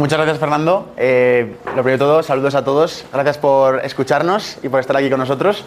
Muchas 0.00 0.16
gracias, 0.16 0.38
Fernando. 0.38 0.94
Eh, 0.96 1.56
lo 1.66 1.82
primero 1.82 1.92
de 1.92 1.98
todo, 1.98 2.22
saludos 2.22 2.54
a 2.54 2.64
todos. 2.64 3.04
Gracias 3.12 3.36
por 3.36 3.84
escucharnos 3.84 4.56
y 4.62 4.70
por 4.70 4.80
estar 4.80 4.96
aquí 4.96 5.10
con 5.10 5.20
nosotros. 5.20 5.62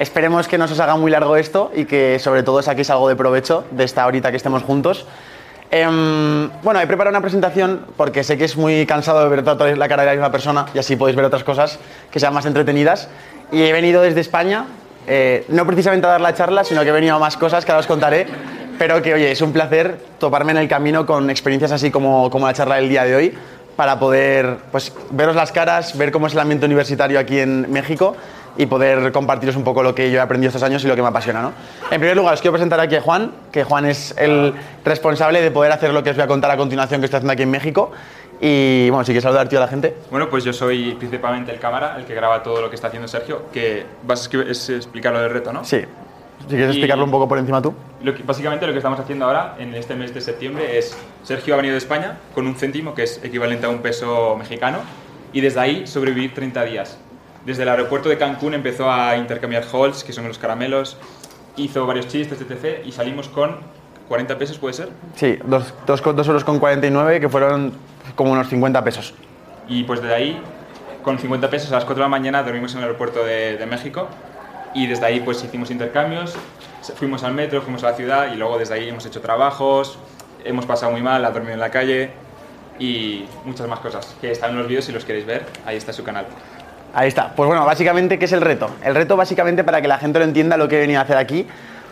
Esperemos 0.00 0.48
que 0.48 0.58
no 0.58 0.66
se 0.66 0.72
os 0.72 0.80
haga 0.80 0.96
muy 0.96 1.12
largo 1.12 1.36
esto 1.36 1.70
y 1.72 1.84
que 1.84 2.18
sobre 2.18 2.42
todo 2.42 2.60
saquéis 2.60 2.90
algo 2.90 3.08
de 3.08 3.14
provecho 3.14 3.62
de 3.70 3.84
esta 3.84 4.04
horita 4.04 4.32
que 4.32 4.36
estemos 4.36 4.64
juntos. 4.64 5.06
Em, 5.70 6.50
bueno, 6.64 6.80
he 6.80 6.88
preparado 6.88 7.10
una 7.10 7.20
presentación 7.20 7.86
porque 7.96 8.24
sé 8.24 8.36
que 8.36 8.46
es 8.46 8.56
muy 8.56 8.84
cansado 8.84 9.22
de 9.22 9.28
ver 9.28 9.44
toda 9.44 9.76
la 9.76 9.88
cara 9.88 10.02
de 10.02 10.06
la 10.08 10.14
misma 10.14 10.32
persona 10.32 10.66
y 10.74 10.80
así 10.80 10.96
podéis 10.96 11.14
ver 11.14 11.26
otras 11.26 11.44
cosas 11.44 11.78
que 12.10 12.18
sean 12.18 12.34
más 12.34 12.46
entretenidas. 12.46 13.08
Y 13.52 13.62
he 13.62 13.72
venido 13.72 14.02
desde 14.02 14.20
España, 14.22 14.66
eh, 15.06 15.44
no 15.46 15.64
precisamente 15.64 16.04
a 16.08 16.10
dar 16.10 16.20
la 16.20 16.34
charla, 16.34 16.64
sino 16.64 16.82
que 16.82 16.88
he 16.88 16.92
venido 16.92 17.14
a 17.14 17.20
más 17.20 17.36
cosas 17.36 17.64
que 17.64 17.70
ahora 17.70 17.78
os 17.78 17.86
contaré, 17.86 18.26
pero 18.76 19.02
que, 19.02 19.14
oye, 19.14 19.30
es 19.30 19.40
un 19.40 19.52
placer 19.52 19.98
toparme 20.18 20.50
en 20.50 20.58
el 20.58 20.68
camino 20.68 21.06
con 21.06 21.30
experiencias 21.30 21.70
así 21.70 21.92
como, 21.92 22.28
como 22.28 22.48
la 22.48 22.54
charla 22.54 22.76
del 22.76 22.88
día 22.88 23.04
de 23.04 23.14
hoy 23.14 23.38
para 23.78 23.96
poder 24.00 24.56
pues, 24.72 24.92
veros 25.10 25.36
las 25.36 25.52
caras, 25.52 25.96
ver 25.96 26.10
cómo 26.10 26.26
es 26.26 26.32
el 26.32 26.40
ambiente 26.40 26.66
universitario 26.66 27.16
aquí 27.16 27.38
en 27.38 27.70
México 27.70 28.16
y 28.56 28.66
poder 28.66 29.12
compartiros 29.12 29.54
un 29.54 29.62
poco 29.62 29.84
lo 29.84 29.94
que 29.94 30.10
yo 30.10 30.18
he 30.18 30.20
aprendido 30.20 30.48
estos 30.48 30.64
años 30.64 30.84
y 30.84 30.88
lo 30.88 30.96
que 30.96 31.02
me 31.02 31.06
apasiona. 31.06 31.40
¿no? 31.42 31.52
En 31.88 32.00
primer 32.00 32.16
lugar, 32.16 32.34
os 32.34 32.40
quiero 32.40 32.54
presentar 32.54 32.80
aquí 32.80 32.96
a 32.96 33.00
Juan, 33.00 33.30
que 33.52 33.62
Juan 33.62 33.86
es 33.86 34.16
el 34.18 34.52
responsable 34.84 35.40
de 35.40 35.52
poder 35.52 35.70
hacer 35.70 35.92
lo 35.92 36.02
que 36.02 36.10
os 36.10 36.16
voy 36.16 36.24
a 36.24 36.26
contar 36.26 36.50
a 36.50 36.56
continuación 36.56 37.00
que 37.00 37.04
estoy 37.04 37.18
haciendo 37.18 37.34
aquí 37.34 37.44
en 37.44 37.52
México. 37.52 37.92
Y 38.40 38.90
bueno, 38.90 39.04
si 39.04 39.12
quieres 39.12 39.22
saludar 39.22 39.48
tío 39.48 39.60
a 39.60 39.62
la 39.62 39.68
gente. 39.68 39.94
Bueno, 40.10 40.28
pues 40.28 40.42
yo 40.42 40.52
soy 40.52 40.96
principalmente 40.96 41.52
el 41.52 41.60
cámara, 41.60 41.98
el 41.98 42.04
que 42.04 42.16
graba 42.16 42.42
todo 42.42 42.60
lo 42.60 42.70
que 42.70 42.74
está 42.74 42.88
haciendo 42.88 43.06
Sergio, 43.06 43.44
que 43.52 43.86
vas 44.02 44.28
a 44.34 44.72
explicar 44.72 45.12
lo 45.12 45.20
del 45.20 45.30
reto, 45.30 45.52
¿no? 45.52 45.64
Sí. 45.64 45.84
Si 46.42 46.46
quieres 46.48 46.68
explicarlo 46.70 47.04
un 47.04 47.10
poco 47.10 47.28
por 47.28 47.38
encima 47.38 47.60
tú. 47.60 47.74
Lo 48.02 48.14
que- 48.14 48.22
básicamente 48.22 48.66
lo 48.66 48.72
que 48.72 48.78
estamos 48.78 48.98
haciendo 49.00 49.24
ahora, 49.26 49.56
en 49.58 49.74
este 49.74 49.94
mes 49.94 50.14
de 50.14 50.20
septiembre, 50.20 50.78
es 50.78 50.96
Sergio 51.24 51.54
ha 51.54 51.56
venido 51.56 51.72
de 51.72 51.78
España 51.78 52.18
con 52.34 52.46
un 52.46 52.54
céntimo, 52.54 52.94
que 52.94 53.02
es 53.02 53.22
equivalente 53.24 53.66
a 53.66 53.68
un 53.68 53.78
peso 53.80 54.36
mexicano, 54.38 54.78
y 55.32 55.40
desde 55.40 55.60
ahí 55.60 55.86
sobrevivir 55.86 56.32
30 56.34 56.64
días. 56.64 56.98
Desde 57.44 57.62
el 57.64 57.68
aeropuerto 57.68 58.08
de 58.08 58.18
Cancún 58.18 58.54
empezó 58.54 58.90
a 58.90 59.16
intercambiar 59.16 59.64
halls, 59.72 60.04
que 60.04 60.12
son 60.12 60.26
los 60.28 60.38
caramelos, 60.38 60.96
hizo 61.56 61.86
varios 61.86 62.06
chistes, 62.08 62.40
etc. 62.40 62.86
Y 62.86 62.92
salimos 62.92 63.28
con 63.28 63.56
40 64.08 64.38
pesos, 64.38 64.58
¿puede 64.58 64.74
ser? 64.74 64.88
Sí, 65.16 65.38
dos, 65.44 65.74
dos, 65.86 66.00
con- 66.00 66.16
dos 66.16 66.26
euros 66.28 66.44
con 66.44 66.58
49, 66.58 67.20
que 67.20 67.28
fueron 67.28 67.72
como 68.14 68.32
unos 68.32 68.48
50 68.48 68.82
pesos. 68.84 69.12
Y 69.68 69.84
pues 69.84 70.00
desde 70.00 70.14
ahí, 70.14 70.40
con 71.02 71.18
50 71.18 71.50
pesos 71.50 71.70
a 71.72 71.74
las 71.76 71.84
4 71.84 71.96
de 72.02 72.06
la 72.06 72.08
mañana, 72.08 72.42
dormimos 72.42 72.72
en 72.72 72.78
el 72.78 72.84
aeropuerto 72.84 73.24
de, 73.24 73.56
de 73.58 73.66
México. 73.66 74.08
Y 74.74 74.86
desde 74.86 75.06
ahí 75.06 75.20
pues 75.20 75.42
hicimos 75.42 75.70
intercambios, 75.70 76.34
fuimos 76.96 77.24
al 77.24 77.34
metro, 77.34 77.62
fuimos 77.62 77.82
a 77.84 77.90
la 77.90 77.96
ciudad 77.96 78.32
y 78.32 78.36
luego 78.36 78.58
desde 78.58 78.74
ahí 78.74 78.88
hemos 78.88 79.04
hecho 79.06 79.20
trabajos, 79.20 79.98
hemos 80.44 80.66
pasado 80.66 80.92
muy 80.92 81.02
mal, 81.02 81.24
ha 81.24 81.30
dormido 81.30 81.54
en 81.54 81.60
la 81.60 81.70
calle 81.70 82.10
y 82.78 83.26
muchas 83.44 83.66
más 83.68 83.80
cosas 83.80 84.16
que 84.20 84.30
están 84.30 84.50
en 84.50 84.58
los 84.58 84.68
vídeos 84.68 84.84
si 84.84 84.92
los 84.92 85.04
queréis 85.04 85.26
ver, 85.26 85.46
ahí 85.66 85.76
está 85.76 85.92
su 85.92 86.04
canal. 86.04 86.26
Ahí 86.94 87.08
está. 87.08 87.32
Pues 87.34 87.46
bueno, 87.46 87.64
básicamente, 87.64 88.18
¿qué 88.18 88.24
es 88.24 88.32
el 88.32 88.40
reto? 88.40 88.70
El 88.82 88.94
reto, 88.94 89.16
básicamente, 89.16 89.62
para 89.62 89.82
que 89.82 89.88
la 89.88 89.98
gente 89.98 90.18
lo 90.18 90.24
entienda, 90.24 90.56
lo 90.56 90.68
que 90.68 90.76
he 90.76 90.80
venido 90.80 91.00
a 91.00 91.02
hacer 91.02 91.16
aquí. 91.16 91.46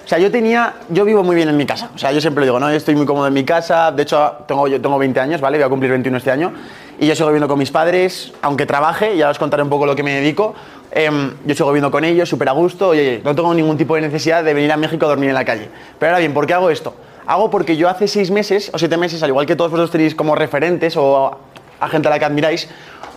O 0.04 0.08
sea, 0.08 0.18
yo 0.18 0.30
tenía, 0.30 0.74
yo 0.88 1.04
vivo 1.04 1.22
muy 1.24 1.34
bien 1.34 1.48
en 1.48 1.56
mi 1.56 1.66
casa. 1.66 1.90
O 1.94 1.98
sea, 1.98 2.12
yo 2.12 2.20
siempre 2.20 2.42
lo 2.42 2.46
digo, 2.46 2.60
¿no? 2.60 2.70
Yo 2.70 2.76
estoy 2.76 2.94
muy 2.94 3.06
cómodo 3.06 3.26
en 3.26 3.34
mi 3.34 3.44
casa. 3.44 3.90
De 3.90 4.04
hecho, 4.04 4.36
tengo, 4.46 4.68
yo 4.68 4.80
tengo 4.80 4.96
20 4.96 5.18
años, 5.18 5.40
¿vale? 5.40 5.58
Voy 5.58 5.66
a 5.66 5.68
cumplir 5.68 5.90
21 5.90 6.16
este 6.16 6.30
año. 6.30 6.52
Y 6.98 7.06
yo 7.08 7.14
sigo 7.14 7.28
viviendo 7.28 7.48
con 7.48 7.58
mis 7.58 7.70
padres, 7.70 8.32
aunque 8.40 8.64
trabaje, 8.64 9.16
ya 9.16 9.28
os 9.28 9.38
contaré 9.38 9.62
un 9.62 9.68
poco 9.68 9.84
lo 9.84 9.96
que 9.96 10.02
me 10.02 10.14
dedico. 10.14 10.54
Em, 10.96 11.34
yo 11.44 11.54
sigo 11.54 11.68
viviendo 11.70 11.90
con 11.90 12.04
ellos, 12.04 12.28
súper 12.28 12.48
a 12.48 12.52
gusto. 12.52 12.88
Oye, 12.88 13.20
no 13.22 13.34
tengo 13.34 13.52
ningún 13.54 13.76
tipo 13.76 13.94
de 13.94 14.00
necesidad 14.00 14.42
de 14.42 14.54
venir 14.54 14.72
a 14.72 14.76
México 14.76 15.06
a 15.06 15.08
dormir 15.08 15.28
en 15.28 15.34
la 15.34 15.44
calle. 15.44 15.68
Pero 15.98 16.10
ahora 16.10 16.18
bien, 16.20 16.32
¿por 16.32 16.46
qué 16.46 16.54
hago 16.54 16.70
esto? 16.70 16.94
Hago 17.26 17.50
porque 17.50 17.76
yo 17.76 17.88
hace 17.88 18.08
seis 18.08 18.30
meses 18.30 18.70
o 18.72 18.78
siete 18.78 18.96
meses, 18.96 19.22
al 19.22 19.30
igual 19.30 19.46
que 19.46 19.56
todos 19.56 19.70
vosotros 19.70 19.90
tenéis 19.90 20.14
como 20.14 20.34
referentes 20.34 20.96
o 20.96 21.38
a 21.78 21.88
gente 21.88 22.08
a 22.08 22.10
la 22.10 22.18
que 22.18 22.24
admiráis, 22.24 22.68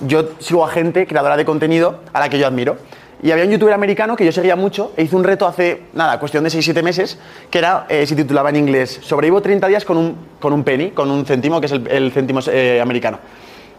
yo 0.01 0.29
sigo 0.39 0.65
a 0.65 0.69
gente 0.69 1.07
creadora 1.07 1.37
de 1.37 1.45
contenido 1.45 1.99
a 2.13 2.19
la 2.19 2.29
que 2.29 2.37
yo 2.37 2.47
admiro. 2.47 2.77
Y 3.21 3.31
había 3.31 3.43
un 3.43 3.51
youtuber 3.51 3.73
americano 3.73 4.15
que 4.15 4.25
yo 4.25 4.31
seguía 4.31 4.55
mucho 4.55 4.93
e 4.95 5.03
hizo 5.03 5.17
un 5.17 5.23
reto 5.23 5.45
hace, 5.45 5.83
nada, 5.93 6.19
cuestión 6.19 6.43
de 6.43 6.49
6-7 6.49 6.81
meses, 6.83 7.19
que 7.49 7.57
era, 7.57 7.85
eh, 7.89 8.05
se 8.05 8.15
titulaba 8.15 8.49
en 8.49 8.55
inglés, 8.55 8.99
sobrevivo 9.03 9.41
30 9.41 9.67
días 9.67 9.83
con 9.83 9.97
un, 9.97 10.15
con 10.39 10.53
un 10.53 10.63
penny, 10.63 10.91
con 10.91 11.11
un 11.11 11.25
céntimo, 11.25 11.59
que 11.59 11.65
es 11.65 11.73
el, 11.73 11.85
el 11.87 12.11
céntimo 12.11 12.39
eh, 12.49 12.79
americano. 12.81 13.19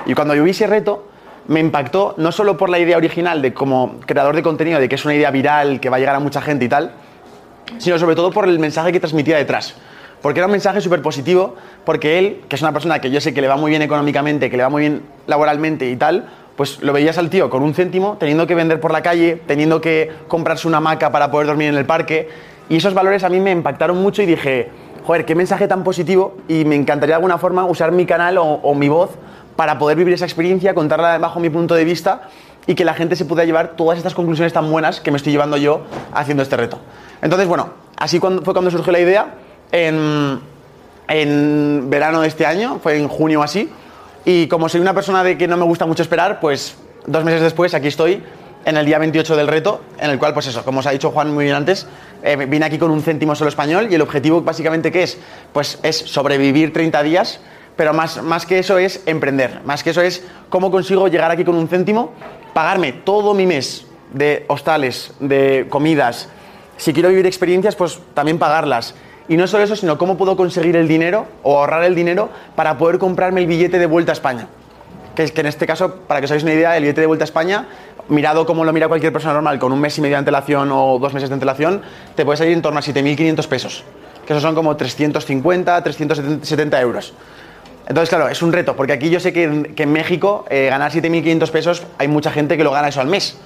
Y 0.05 0.15
cuando 0.15 0.35
yo 0.35 0.45
vi 0.45 0.51
ese 0.51 0.67
reto, 0.67 1.10
me 1.51 1.59
impactó 1.59 2.15
no 2.17 2.31
solo 2.31 2.57
por 2.57 2.71
la 2.71 2.79
idea 2.79 2.97
original 2.97 3.43
de 3.43 3.53
como 3.53 3.97
creador 4.07 4.37
de 4.37 4.43
contenido, 4.43 4.79
de 4.79 4.89
que 4.89 4.95
es 4.95 5.05
una 5.05 5.17
idea 5.17 5.33
viral, 5.33 5.81
que 5.81 5.91
va 5.91 5.97
a 5.97 5.99
llegar 5.99 6.15
a 6.15 6.21
mucha 6.21 6.41
gente 6.41 6.65
y 6.65 6.69
tal, 6.69 6.93
sino 7.79 7.99
sobre 7.99 8.15
todo 8.15 8.31
por 8.31 8.49
el 8.49 8.61
mensaje 8.61 8.93
que 8.93 9.01
transmitía 9.01 9.37
detrás. 9.37 9.75
Porque 10.23 10.39
era 10.39 10.47
un 10.47 10.53
mensaje 10.53 10.81
súper 10.81 11.03
positivo, 11.03 11.57
porque 11.85 12.21
él, 12.21 12.43
que 12.49 12.55
es 12.55 12.63
una 12.63 12.73
persona 12.73 13.01
que 13.01 13.11
yo 13.11 13.21
sé 13.21 13.35
que 13.35 13.41
le 13.41 13.49
va 13.49 13.57
muy 13.57 13.71
bien 13.71 13.83
económicamente, 13.83 14.49
que 14.49 14.57
le 14.57 14.63
va 14.63 14.69
muy 14.69 14.83
bien 14.83 15.03
laboralmente 15.27 15.91
y 15.91 15.97
tal, 15.97 16.29
pues 16.55 16.81
lo 16.83 16.93
veías 16.93 17.19
al 17.19 17.31
tío 17.31 17.51
con 17.51 17.65
un 17.65 17.75
céntimo, 17.75 18.17
teniendo 18.21 18.47
que 18.47 18.55
vender 18.55 18.79
por 18.79 18.93
la 18.93 19.03
calle, 19.03 19.43
teniendo 19.49 19.81
que 19.81 20.09
comprarse 20.29 20.69
una 20.69 20.77
hamaca 20.77 21.11
para 21.11 21.33
poder 21.33 21.49
dormir 21.49 21.71
en 21.71 21.75
el 21.75 21.85
parque. 21.85 22.29
Y 22.69 22.77
esos 22.77 22.95
valores 22.95 23.25
a 23.25 23.29
mí 23.29 23.41
me 23.41 23.51
impactaron 23.51 24.01
mucho 24.01 24.23
y 24.23 24.27
dije, 24.27 24.71
joder, 25.05 25.25
qué 25.25 25.35
mensaje 25.35 25.67
tan 25.67 25.83
positivo 25.83 26.37
y 26.47 26.65
me 26.65 26.77
encantaría 26.77 27.15
de 27.15 27.17
alguna 27.17 27.39
forma 27.39 27.65
usar 27.65 27.91
mi 27.91 28.07
canal 28.07 28.39
o, 28.39 28.45
o 28.45 28.73
mi 28.77 28.89
voz 28.89 29.19
para 29.61 29.79
poder 29.79 29.95
vivir 29.99 30.15
esa 30.15 30.25
experiencia, 30.25 30.73
contarla 30.73 31.19
bajo 31.19 31.39
mi 31.39 31.51
punto 31.51 31.75
de 31.75 31.85
vista 31.85 32.23
y 32.67 32.75
que 32.75 32.83
la 32.83 32.95
gente 32.95 33.15
se 33.15 33.27
pueda 33.27 33.45
llevar 33.45 33.77
todas 33.77 33.99
estas 33.99 34.15
conclusiones 34.15 34.55
tan 34.55 34.71
buenas 34.71 35.01
que 35.01 35.11
me 35.11 35.19
estoy 35.19 35.33
llevando 35.33 35.59
yo 35.59 35.83
haciendo 36.15 36.43
este 36.43 36.57
reto. 36.57 36.79
Entonces, 37.21 37.47
bueno, 37.47 37.69
así 37.99 38.19
fue 38.19 38.55
cuando 38.55 38.71
surgió 38.71 38.91
la 38.91 39.01
idea, 39.01 39.35
en, 39.71 40.41
verano 41.91 42.23
de 42.23 42.29
este 42.29 42.47
año, 42.47 42.81
fue 42.83 42.97
en 42.97 43.07
junio 43.07 43.43
así, 43.43 43.71
y 44.25 44.47
como 44.49 44.67
soy 44.71 44.81
una 44.81 44.95
persona 44.95 45.23
de 45.23 45.37
que 45.37 45.47
no 45.47 45.59
me 45.59 45.65
gusta 45.65 45.85
mucho 45.85 46.03
esperar, 46.03 46.41
pues 46.41 46.79
dos 47.07 47.23
meses 47.23 47.43
después 47.43 47.75
aquí 47.75 47.89
estoy 47.89 48.23
en 48.65 48.79
el 48.79 48.87
día 48.87 48.99
28 48.99 49.37
del 49.37 49.47
reto, 49.47 49.83
en 49.99 50.09
el 50.09 50.19
cual, 50.19 50.33
pues 50.33 50.47
eso, 50.47 50.65
como 50.65 50.81
os 50.81 50.87
ha 50.87 50.91
dicho 50.93 51.11
Juan 51.11 51.35
muy 51.35 51.45
bien 51.45 51.57
antes, 51.57 51.87
eh, 52.23 52.47
vine 52.49 52.65
aquí 52.65 52.79
con 52.79 52.91
un 52.91 53.03
céntimo 53.03 53.35
solo 53.35 53.51
español 53.51 53.89
y 53.91 53.95
el 53.95 54.01
objetivo 54.01 54.41
básicamente 54.41 54.91
¿qué 54.91 55.03
es? 55.03 55.19
Pues 55.53 55.79
es 55.83 55.99
sobrevivir 55.99 56.73
30 56.73 57.03
días, 57.03 57.41
pero 57.81 57.95
más, 57.95 58.23
más 58.23 58.45
que 58.45 58.59
eso 58.59 58.77
es 58.77 59.03
emprender, 59.07 59.63
más 59.65 59.83
que 59.83 59.89
eso 59.89 60.03
es 60.03 60.23
cómo 60.51 60.71
consigo 60.71 61.09
llegar 61.09 61.31
aquí 61.31 61.47
con 61.47 61.55
un 61.55 61.67
céntimo, 61.67 62.13
pagarme 62.53 62.93
todo 62.93 63.33
mi 63.33 63.47
mes 63.47 63.87
de 64.13 64.45
hostales, 64.49 65.15
de 65.19 65.67
comidas, 65.71 66.29
si 66.77 66.93
quiero 66.93 67.09
vivir 67.09 67.25
experiencias, 67.25 67.77
pues 67.77 67.99
también 68.13 68.39
pagarlas. 68.39 68.95
Y 69.31 69.39
no 69.39 69.47
solo 69.47 69.65
eso, 69.65 69.77
sino 69.77 69.97
cómo 69.97 70.19
puedo 70.19 70.37
conseguir 70.37 70.77
el 70.77 70.89
dinero 70.89 71.25
o 71.43 71.57
ahorrar 71.57 71.83
el 71.85 71.95
dinero 71.95 72.29
para 72.55 72.77
poder 72.77 72.99
comprarme 72.99 73.41
el 73.41 73.47
billete 73.47 73.79
de 73.79 73.87
vuelta 73.87 74.13
a 74.13 74.15
España. 74.15 74.49
Que 75.17 75.23
es 75.23 75.33
que 75.33 75.41
en 75.41 75.47
este 75.47 75.67
caso, 75.67 76.01
para 76.07 76.21
que 76.21 76.27
os 76.27 76.33
hagáis 76.33 76.43
una 76.43 76.53
idea, 76.53 76.77
el 76.77 76.83
billete 76.83 77.01
de 77.01 77.07
vuelta 77.07 77.25
a 77.25 77.29
España, 77.33 77.67
mirado 78.09 78.45
como 78.45 78.63
lo 78.63 78.75
mira 78.75 78.89
cualquier 78.89 79.15
persona 79.15 79.33
normal, 79.33 79.59
con 79.59 79.73
un 79.73 79.81
mes 79.81 79.97
y 79.97 80.03
medio 80.03 80.17
de 80.17 80.19
antelación 80.19 80.71
o 80.71 80.99
dos 80.99 81.15
meses 81.15 81.31
de 81.31 81.33
antelación, 81.33 81.81
te 82.15 82.27
puede 82.27 82.37
salir 82.37 82.53
en 82.53 82.61
torno 82.61 82.79
a 82.79 82.83
7.500 82.83 83.49
pesos. 83.49 83.85
Que 84.27 84.35
eso 84.35 84.43
son 84.43 84.55
como 84.55 84.77
350, 84.77 85.83
370 85.83 86.79
euros. 86.83 87.15
Entonces, 87.91 88.09
claro, 88.09 88.29
es 88.29 88.41
un 88.41 88.53
reto, 88.53 88.77
porque 88.77 88.93
aquí 88.93 89.11
yo 89.11 89.19
sé 89.19 89.33
que 89.33 89.43
en, 89.43 89.93
México 89.93 90.45
eh, 90.49 90.69
ganar 90.71 90.93
7.500 90.93 91.51
pesos 91.51 91.83
hay 91.99 92.07
mucha 92.07 92.31
gente 92.31 92.57
que 92.57 92.63
lo 92.63 92.71
gana 92.71 92.87
eso 92.87 93.01
al 93.01 93.09
mes. 93.09 93.37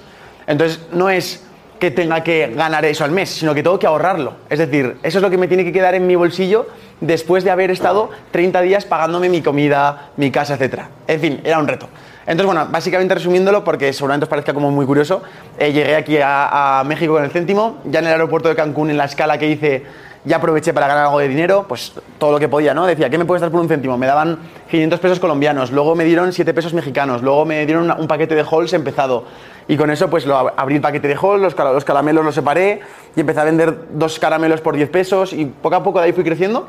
Entonces, 0.45 0.81
no 0.91 1.09
es 1.09 1.43
que 1.79 1.89
tenga 1.89 2.21
que 2.21 2.53
ganar 2.55 2.85
eso 2.85 3.03
al 3.03 3.09
mes, 3.09 3.31
sino 3.31 3.55
que 3.55 3.63
tengo 3.63 3.79
que 3.79 3.87
ahorrarlo. 3.87 4.35
Es 4.47 4.59
decir, 4.59 4.97
eso 5.01 5.17
es 5.17 5.21
lo 5.23 5.31
que 5.31 5.39
me 5.39 5.47
tiene 5.47 5.63
que 5.63 5.73
quedar 5.73 5.95
en 5.95 6.05
mi 6.05 6.13
bolsillo 6.13 6.67
después 7.01 7.43
de 7.43 7.49
haber 7.49 7.71
estado 7.71 8.11
30 8.29 8.61
días 8.61 8.85
pagándome 8.85 9.29
mi 9.29 9.41
comida, 9.41 10.11
mi 10.15 10.29
casa, 10.29 10.53
etc. 10.53 10.81
En 11.07 11.19
fin, 11.19 11.41
era 11.43 11.57
un 11.57 11.67
reto. 11.67 11.89
Entonces, 12.27 12.45
bueno, 12.45 12.67
básicamente 12.69 13.15
resumiéndolo, 13.15 13.63
porque 13.63 13.93
seguramente 13.93 14.25
os 14.25 14.29
parezca 14.29 14.53
como 14.53 14.69
muy 14.69 14.85
curioso, 14.85 15.23
eh, 15.57 15.73
llegué 15.73 15.95
aquí 15.95 16.19
a 16.21 16.83
México 16.85 17.13
con 17.13 17.23
el 17.23 17.31
céntimo, 17.31 17.79
ya 17.85 17.97
en 17.97 18.05
el 18.05 18.11
aeropuerto 18.11 18.47
de 18.47 18.55
Cancún, 18.55 18.91
en 18.91 18.97
la 18.97 19.05
escala 19.05 19.39
que 19.39 19.49
hice, 19.49 19.85
ya 20.25 20.37
aproveché 20.37 20.73
para 20.73 20.87
ganar 20.87 21.05
algo 21.05 21.19
de 21.19 21.27
dinero, 21.27 21.65
pues 21.67 21.93
todo 22.17 22.31
lo 22.31 22.39
que 22.39 22.47
podía, 22.49 22.73
¿no? 22.73 22.85
Decía, 22.85 23.09
¿qué 23.09 23.17
me 23.17 23.25
puedes 23.25 23.41
dar 23.41 23.51
por 23.51 23.59
un 23.61 23.67
céntimo? 23.67 23.97
Me 23.97 24.07
daban 24.07 24.39
500 24.69 24.99
pesos 24.99 25.19
colombianos, 25.19 25.71
luego 25.71 25.95
me 25.95 26.03
dieron 26.03 26.33
7 26.33 26.53
pesos 26.53 26.73
mexicanos, 26.73 27.21
luego 27.21 27.45
me 27.45 27.65
dieron 27.65 27.91
un 27.97 28.07
paquete 28.07 28.33
de 28.35 28.41
halls 28.49 28.73
empezado. 28.73 29.25
Y 29.67 29.77
con 29.77 29.89
eso, 29.91 30.09
pues 30.09 30.25
lo 30.25 30.35
ab- 30.37 30.53
abrí 30.57 30.75
el 30.75 30.81
paquete 30.81 31.07
de 31.07 31.13
halls, 31.15 31.41
los, 31.41 31.55
los 31.57 31.85
caramelos 31.85 32.25
los 32.25 32.33
separé 32.35 32.81
y 33.15 33.19
empecé 33.21 33.39
a 33.39 33.43
vender 33.43 33.85
dos 33.91 34.19
caramelos 34.19 34.61
por 34.61 34.75
10 34.75 34.89
pesos 34.89 35.31
y 35.33 35.45
poco 35.45 35.75
a 35.75 35.83
poco 35.83 35.99
de 35.99 36.05
ahí 36.05 36.13
fui 36.13 36.23
creciendo. 36.23 36.67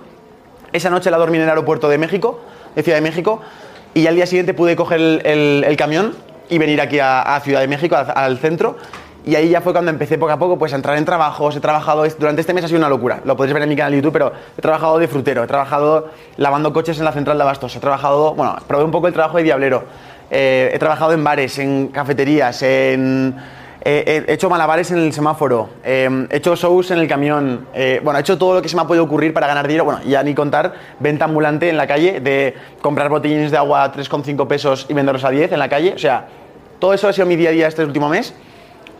Esa 0.73 0.91
noche 0.91 1.11
la 1.11 1.17
dormí 1.17 1.37
en 1.39 1.45
el 1.45 1.49
aeropuerto 1.49 1.89
de 1.89 1.97
México, 1.99 2.41
de 2.75 2.83
Ciudad 2.83 2.99
de 2.99 3.03
México. 3.03 3.41
Y 3.95 4.07
al 4.07 4.15
día 4.17 4.27
siguiente 4.27 4.53
pude 4.53 4.77
coger 4.77 5.01
el, 5.27 5.75
camión 5.79 6.15
y 6.51 6.59
venir 6.59 6.81
aquí 6.83 6.99
a, 6.99 7.23
a 7.37 7.41
Ciudad 7.41 7.61
de 7.61 7.69
México, 7.69 7.97
al 7.97 8.37
centro. 8.39 8.77
Y 9.27 9.35
ahí 9.35 9.49
ya 9.49 9.61
fue 9.61 9.73
cuando 9.73 9.91
empecé 9.91 10.19
poco 10.19 10.31
a 10.31 10.39
poco 10.39 10.57
pues, 10.57 10.73
a 10.73 10.77
entrar 10.77 10.97
en 10.97 11.05
trabajos. 11.05 11.57
He 11.57 11.61
trabajado, 11.61 12.05
durante 12.17 12.41
este 12.43 12.55
mes 12.55 12.65
ha 12.65 12.69
sido 12.69 12.79
una 12.79 12.89
locura. 12.89 13.23
Lo 13.25 13.37
podéis 13.37 13.53
ver 13.53 13.65
en 13.65 13.69
mi 13.69 13.75
canal 13.75 13.91
de 13.91 13.99
YouTube, 13.99 14.13
pero 14.13 14.33
he 14.57 14.63
trabajado 14.63 14.99
de 14.99 15.09
frutero, 15.09 15.43
he 15.43 15.49
trabajado 15.49 16.11
lavando 16.37 16.73
coches 16.73 16.97
en 17.01 17.05
la 17.05 17.11
central 17.11 17.37
de 17.37 17.43
Abastos, 17.43 17.75
he 17.75 17.81
trabajado, 17.81 18.35
bueno, 18.35 18.55
probé 18.69 18.85
un 18.85 18.93
poco 18.93 19.09
el 19.09 19.13
trabajo 19.13 19.39
de 19.39 19.43
diablero. 19.43 19.83
Eh, 20.31 20.71
he 20.73 20.79
trabajado 20.79 21.13
en 21.13 21.25
bares, 21.25 21.59
en 21.59 21.89
cafeterías, 21.89 22.63
en, 22.63 23.35
eh, 23.85 24.25
he 24.29 24.33
hecho 24.33 24.49
malabares 24.49 24.93
en 24.93 24.99
el 24.99 25.13
semáforo, 25.13 25.71
eh, 25.83 26.27
he 26.31 26.37
hecho 26.37 26.55
shows 26.55 26.93
en 26.93 26.99
el 26.99 27.09
camión, 27.09 27.67
eh, 27.75 28.01
bueno, 28.05 28.19
he 28.19 28.21
hecho 28.21 28.39
todo 28.39 28.55
lo 28.55 28.63
que 28.63 28.69
se 28.69 28.77
me 28.77 28.83
ha 28.83 28.87
podido 28.87 29.05
ocurrir 29.05 29.35
para 29.35 29.49
ganar 29.49 29.67
dinero, 29.67 29.85
bueno, 29.85 30.01
ya 30.05 30.23
ni 30.23 30.35
contar 30.35 30.73
venta 31.01 31.25
ambulante 31.25 31.69
en 31.69 31.77
la 31.77 31.89
calle, 31.89 32.21
de 32.21 32.55
comprar 32.81 33.09
botellines 33.09 33.51
de 33.51 33.57
agua 33.57 33.83
a 33.83 33.93
3,5 33.93 34.47
pesos 34.47 34.87
y 34.89 34.95
venderlos 34.95 35.25
a 35.25 35.31
10 35.31 35.51
en 35.51 35.59
la 35.59 35.69
calle, 35.69 35.95
o 35.95 35.99
sea, 35.99 36.27
todo 36.79 36.95
eso 36.95 37.09
ha 37.09 37.13
sido 37.13 37.27
mi 37.27 37.35
día 37.35 37.51
a 37.51 37.53
día 37.53 37.69
este 37.69 37.85
último 37.85 38.09
mes 38.09 38.35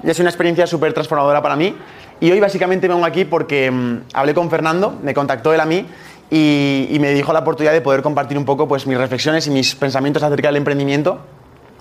y 0.03 0.21
una 0.21 0.31
experiencia 0.31 0.67
súper 0.67 0.93
transformadora 0.93 1.43
para 1.43 1.57
mí. 1.57 1.75
Y 2.21 2.31
hoy 2.31 2.41
básicamente 2.41 2.89
vengo 2.89 3.05
aquí 3.05 3.25
porque 3.25 3.71
mm, 3.71 4.01
hablé 4.15 4.35
con 4.35 4.49
Fernando, 4.51 4.97
me 5.03 5.13
contactó 5.15 5.53
él 5.53 5.61
a 5.61 5.67
mí 5.67 5.87
y, 6.31 6.89
y 6.91 6.99
me 6.99 7.13
dijo 7.13 7.33
la 7.33 7.41
oportunidad 7.41 7.73
de 7.73 7.81
poder 7.81 8.03
compartir 8.03 8.39
un 8.39 8.45
poco 8.45 8.67
pues, 8.69 8.87
mis 8.87 8.97
reflexiones 8.99 9.47
y 9.47 9.51
mis 9.51 9.75
pensamientos 9.75 10.23
acerca 10.23 10.49
del 10.49 10.57
emprendimiento 10.57 11.21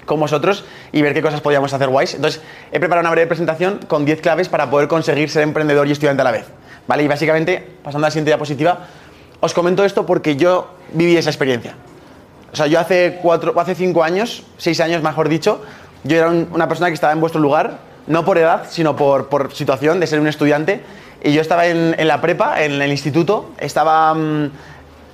con 0.06 0.20
vosotros 0.20 0.66
y 0.92 1.02
ver 1.02 1.14
qué 1.14 1.22
cosas 1.22 1.42
podíamos 1.42 1.74
hacer 1.74 1.90
guays. 1.90 2.14
Entonces, 2.14 2.42
he 2.72 2.80
preparado 2.80 3.02
una 3.02 3.12
breve 3.12 3.28
presentación 3.28 3.80
con 3.88 4.06
10 4.06 4.22
claves 4.22 4.50
para 4.50 4.70
poder 4.70 4.88
conseguir 4.88 5.30
ser 5.32 5.42
emprendedor 5.44 5.88
y 5.88 5.92
estudiante 5.92 6.22
a 6.22 6.26
la 6.26 6.32
vez. 6.32 6.46
¿Vale? 6.88 7.04
Y 7.04 7.08
básicamente, 7.08 7.68
pasando 7.84 8.06
a 8.06 8.10
la 8.10 8.12
siguiente 8.12 8.30
diapositiva, 8.30 8.80
os 9.40 9.54
comento 9.56 9.84
esto 9.84 10.06
porque 10.06 10.36
yo 10.36 10.70
viví 10.94 11.18
esa 11.18 11.32
experiencia. 11.32 11.76
O 12.54 12.56
sea, 12.56 12.68
yo 12.68 12.80
hace, 12.80 13.20
cuatro, 13.22 13.60
hace 13.60 13.74
cinco 13.74 14.04
años, 14.04 14.44
seis 14.58 14.80
años 14.80 15.02
mejor 15.02 15.28
dicho, 15.28 15.62
yo 16.04 16.18
era 16.18 16.30
un- 16.30 16.48
una 16.52 16.68
persona 16.68 16.90
que 16.90 16.94
estaba 16.94 17.12
en 17.12 17.20
vuestro 17.20 17.42
lugar, 17.42 17.80
no 18.08 18.26
por 18.26 18.38
edad, 18.38 18.68
sino 18.70 18.96
por, 18.96 19.28
por 19.28 19.54
situación 19.54 20.00
de 20.00 20.08
ser 20.08 20.20
un 20.20 20.28
estudiante. 20.28 20.82
Y 21.24 21.34
yo 21.34 21.42
estaba 21.42 21.66
en, 21.66 21.96
en 21.98 22.08
la 22.08 22.22
prepa, 22.22 22.64
en 22.64 22.82
el 22.82 22.92
instituto, 22.92 23.52
estaba 23.58 24.14
mm, 24.14 24.52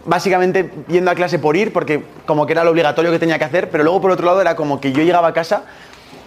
básicamente 0.05 0.71
yendo 0.87 1.11
a 1.11 1.15
clase 1.15 1.39
por 1.39 1.55
ir, 1.55 1.71
porque 1.71 2.03
como 2.25 2.45
que 2.45 2.53
era 2.53 2.63
lo 2.63 2.71
obligatorio 2.71 3.11
que 3.11 3.19
tenía 3.19 3.37
que 3.37 3.45
hacer, 3.45 3.69
pero 3.69 3.83
luego 3.83 4.01
por 4.01 4.11
otro 4.11 4.25
lado 4.25 4.41
era 4.41 4.55
como 4.55 4.81
que 4.81 4.91
yo 4.91 5.03
llegaba 5.03 5.29
a 5.29 5.33
casa 5.33 5.63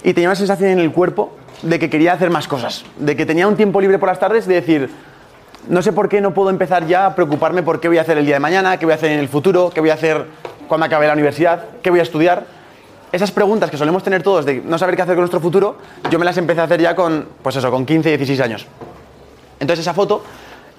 y 0.03 0.15
tenía 0.15 0.29
una 0.29 0.37
sensación 0.37 0.71
en 0.71 0.79
el 0.79 0.93
cuerpo 0.93 1.37
de 1.63 1.79
que 1.79 1.91
quería 1.91 2.13
hacer 2.13 2.31
más 2.31 2.49
cosas, 2.49 2.85
de 2.99 3.17
que 3.17 3.27
tenía 3.27 3.49
un 3.49 3.57
tiempo 3.57 3.81
libre 3.81 3.99
por 3.99 4.09
las 4.09 4.19
tardes, 4.19 4.47
de 4.47 4.55
decir, 4.55 4.91
no 5.69 5.83
sé 5.83 5.93
por 5.93 6.09
qué 6.09 6.21
no 6.21 6.35
puedo 6.35 6.51
empezar 6.51 6.87
ya 6.87 7.07
a 7.07 7.15
preocuparme 7.15 7.63
por 7.63 7.81
qué 7.81 7.89
voy 7.89 7.99
a 7.99 8.03
hacer 8.03 8.19
el 8.19 8.27
día 8.27 8.37
de 8.37 8.41
mañana, 8.41 8.79
qué 8.79 8.87
voy 8.87 8.93
a 8.93 8.97
hacer 8.97 9.13
en 9.13 9.19
el 9.19 9.29
futuro, 9.29 9.71
qué 9.73 9.81
voy 9.81 9.91
a 9.91 9.95
hacer 9.95 10.27
cuando 10.69 10.87
acabe 10.87 11.07
la 11.07 11.15
universidad, 11.15 11.65
qué 11.83 11.91
voy 11.91 12.01
a 12.01 12.03
estudiar. 12.03 12.45
Esas 13.15 13.31
preguntas 13.31 13.71
que 13.71 13.77
solemos 13.77 14.03
tener 14.03 14.25
todos 14.25 14.45
de 14.45 14.61
no 14.65 14.77
saber 14.77 14.97
qué 14.97 15.03
hacer 15.03 15.15
con 15.15 15.21
nuestro 15.23 15.39
futuro, 15.39 15.77
yo 16.11 16.19
me 16.19 16.25
las 16.25 16.37
empecé 16.37 16.61
a 16.63 16.65
hacer 16.65 16.81
ya 16.81 16.97
con, 16.97 17.29
pues 17.43 17.55
eso, 17.55 17.71
con 17.71 17.87
15, 17.87 18.09
16 18.17 18.41
años. 18.41 18.67
Entonces 19.61 19.85
esa 19.85 19.95
foto, 19.95 20.25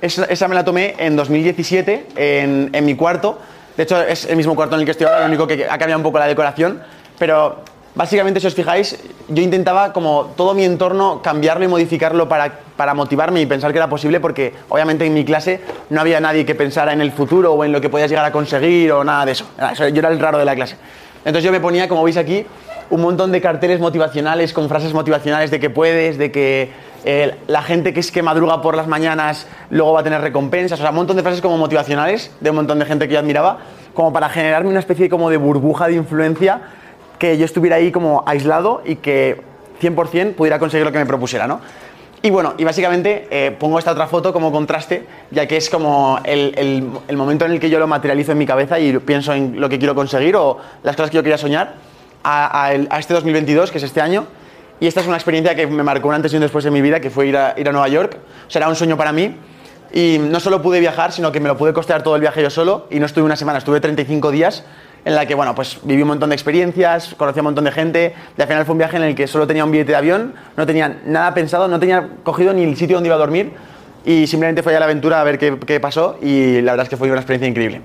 esa, 0.01 0.47
me 0.49 0.55
la 0.55 0.65
tomé 0.65 0.95
en 0.97 1.15
2017 1.15 2.07
en, 2.17 2.69
en 2.73 2.85
mi 2.85 2.93
cuarto. 2.95 3.39
De 3.77 3.83
hecho, 3.83 4.01
es 4.01 4.25
el 4.25 4.35
mismo 4.35 4.53
cuarto 4.53 4.75
en 4.75 4.81
el 4.81 4.85
que 4.85 4.91
estoy 4.91 5.07
ahora, 5.07 5.21
lo 5.21 5.27
único 5.27 5.47
que 5.47 5.63
ha 5.63 5.77
cambiado 5.77 5.97
un 5.99 6.03
poco 6.03 6.19
la 6.19 6.27
decoración. 6.27 6.81
Pero 7.17 7.59
básicamente, 7.95 8.41
si 8.41 8.47
os 8.47 8.53
fijáis, 8.53 8.99
yo 9.29 9.41
intentaba 9.41 9.93
como 9.93 10.33
todo 10.35 10.53
mi 10.53 10.65
entorno 10.65 11.21
cambiarlo 11.21 11.63
y 11.63 11.69
modificarlo 11.69 12.27
para, 12.27 12.51
para 12.75 12.93
motivarme 12.93 13.39
y 13.39 13.45
pensar 13.45 13.71
que 13.71 13.77
era 13.77 13.87
posible, 13.87 14.19
porque 14.19 14.53
obviamente 14.67 15.05
en 15.05 15.13
mi 15.13 15.23
clase 15.23 15.61
no 15.89 16.01
había 16.01 16.19
nadie 16.19 16.45
que 16.45 16.53
pensara 16.53 16.91
en 16.91 16.99
el 16.99 17.13
futuro 17.13 17.53
o 17.53 17.63
en 17.63 17.71
lo 17.71 17.79
que 17.79 17.87
podías 17.89 18.09
llegar 18.09 18.25
a 18.25 18.33
conseguir 18.33 18.91
o 18.91 19.05
nada 19.05 19.25
de 19.25 19.31
eso- 19.31 19.45
Yo 19.93 19.99
era 19.99 20.09
el 20.09 20.19
raro 20.19 20.37
de 20.37 20.43
la 20.43 20.53
clase. 20.53 20.75
Entonces 21.25 21.43
yo 21.43 21.51
me 21.51 21.59
ponía, 21.59 21.87
como 21.89 22.03
veis 22.03 22.17
aquí, 22.17 22.45
un 22.91 23.01
montón 23.01 23.31
de 23.31 23.41
carteles 23.41 23.79
motivacionales 23.79 24.53
con 24.53 24.69
frases 24.69 24.93
motivacionales 24.93 25.49
de 25.49 25.59
que 25.59 25.71
puedes, 25.71 26.17
de 26.19 26.31
que 26.31 26.69
eh, 27.03 27.35
la 27.47 27.63
gente 27.63 27.93
que 27.93 27.99
es 27.99 28.11
que 28.11 28.21
madruga 28.21 28.61
por 28.61 28.75
las 28.75 28.87
mañanas 28.87 29.47
luego 29.71 29.93
va 29.93 30.01
a 30.01 30.03
tener 30.03 30.21
recompensas, 30.21 30.79
o 30.79 30.81
sea, 30.81 30.91
un 30.91 30.97
montón 30.97 31.17
de 31.17 31.23
frases 31.23 31.41
como 31.41 31.57
motivacionales 31.57 32.31
de 32.39 32.49
un 32.51 32.57
montón 32.57 32.77
de 32.79 32.85
gente 32.85 33.07
que 33.07 33.15
yo 33.15 33.19
admiraba, 33.19 33.57
como 33.95 34.13
para 34.13 34.29
generarme 34.29 34.69
una 34.69 34.79
especie 34.79 35.09
como 35.09 35.29
de 35.29 35.37
burbuja 35.37 35.87
de 35.87 35.95
influencia 35.95 36.61
que 37.17 37.37
yo 37.37 37.45
estuviera 37.45 37.77
ahí 37.77 37.91
como 37.91 38.23
aislado 38.27 38.83
y 38.85 38.97
que 38.97 39.41
100% 39.81 40.35
pudiera 40.35 40.59
conseguir 40.59 40.85
lo 40.85 40.91
que 40.91 40.99
me 40.99 41.05
propusiera, 41.05 41.47
¿no? 41.47 41.59
Y 42.21 42.31
bueno, 42.31 42.55
y 42.57 42.63
básicamente 42.63 43.27
eh, 43.29 43.51
pongo 43.51 43.77
esta 43.77 43.91
otra 43.91 44.07
foto 44.07 44.33
como 44.33 44.51
contraste, 44.51 45.05
ya 45.29 45.47
que 45.47 45.57
es 45.57 45.69
como 45.69 46.19
el, 46.23 46.89
el- 47.07 47.17
momento 47.17 47.45
en 47.45 47.51
el 47.51 47.59
que 47.59 47.69
yo 47.69 47.77
lo 47.77 47.85
materializo 47.85 48.31
en 48.31 48.39
mi 48.39 48.47
cabeza 48.47 48.79
y 48.79 48.97
pienso 48.99 49.31
en 49.33 49.59
lo 49.61 49.69
que 49.69 49.77
quiero 49.77 49.93
conseguir 49.93 50.35
o 50.35 50.57
las 50.81 50.95
cosas 50.95 51.11
que 51.11 51.17
yo 51.17 51.23
quería 51.23 51.37
soñar 51.37 51.75
a, 52.23 52.63
a 52.65 52.73
el- 52.73 52.87
a 52.89 52.97
este 52.99 53.13
2022, 53.13 53.69
que 53.71 53.77
es 53.77 53.83
este 53.83 54.01
año. 54.01 54.25
Y 54.79 54.87
esta 54.87 55.01
es 55.01 55.07
una 55.07 55.17
experiencia 55.17 55.55
que 55.55 55.67
me 55.67 55.83
marcó 55.83 56.07
un 56.07 56.15
antes 56.15 56.33
y 56.33 56.35
un 56.35 56.41
después 56.41 56.65
en 56.65 56.73
mi 56.73 56.81
vida, 56.81 56.99
que 56.99 57.09
fue 57.11 57.27
ir 57.27 57.37
a, 57.37 57.53
ir 57.57 57.69
a 57.69 57.71
Nueva 57.71 57.87
York. 57.89 58.17
O 58.47 58.49
sea, 58.49 58.59
era 58.61 58.69
un 58.69 58.75
sueño 58.75 58.97
para 58.97 59.11
mí. 59.11 59.35
Y 59.93 60.17
no 60.19 60.39
solo 60.39 60.61
pude 60.61 60.79
viajar, 60.79 61.11
sino 61.13 61.31
que 61.31 61.39
me 61.39 61.47
lo 61.47 61.55
pude 61.57 61.71
costear 61.73 62.01
todo 62.03 62.15
el 62.15 62.21
viaje 62.21 62.41
yo 62.41 62.49
solo. 62.49 62.87
Y 62.89 62.99
no 62.99 63.05
estuve 63.05 63.23
una 63.23 63.35
semana, 63.35 63.59
estuve 63.59 63.79
35 63.79 64.31
días 64.31 64.65
en 65.05 65.15
la 65.15 65.25
que, 65.27 65.35
bueno, 65.35 65.53
pues 65.55 65.77
viví 65.83 66.01
un 66.01 66.07
montón 66.09 66.29
de 66.29 66.35
experiencias, 66.35 67.13
conocí 67.15 67.39
a 67.39 67.41
un 67.41 67.45
montón 67.45 67.63
de 67.65 67.71
gente. 67.71 68.13
Y 68.37 68.41
al 68.41 68.47
final 68.47 68.65
fue 68.65 68.73
un 68.73 68.79
viaje 68.79 68.97
en 68.97 69.03
el 69.03 69.15
que 69.15 69.27
solo 69.27 69.45
tenía 69.47 69.63
un 69.63 69.71
billete 69.71 69.91
de 69.91 69.97
avión, 69.97 70.33
no 70.57 70.65
tenía 70.65 70.97
nada 71.05 71.33
pensado, 71.33 71.67
no 71.67 71.79
tenía 71.79 72.09
cogido 72.23 72.51
ni 72.53 72.63
el 72.63 72.75
sitio 72.75 72.97
donde 72.97 73.07
iba 73.09 73.15
a 73.15 73.19
dormir. 73.19 73.53
Y 74.03 74.27
simplemente 74.27 74.61
fui 74.63 74.73
a 74.73 74.79
la 74.79 74.85
aventura 74.85 75.21
a 75.21 75.23
ver 75.23 75.37
qué, 75.37 75.57
qué 75.65 75.79
pasó. 75.79 76.17
Y 76.21 76.61
la 76.61 76.73
verdad 76.73 76.83
es 76.85 76.89
que 76.89 76.97
fue 76.97 77.09
una 77.09 77.19
experiencia 77.21 77.47
increíble. 77.47 77.81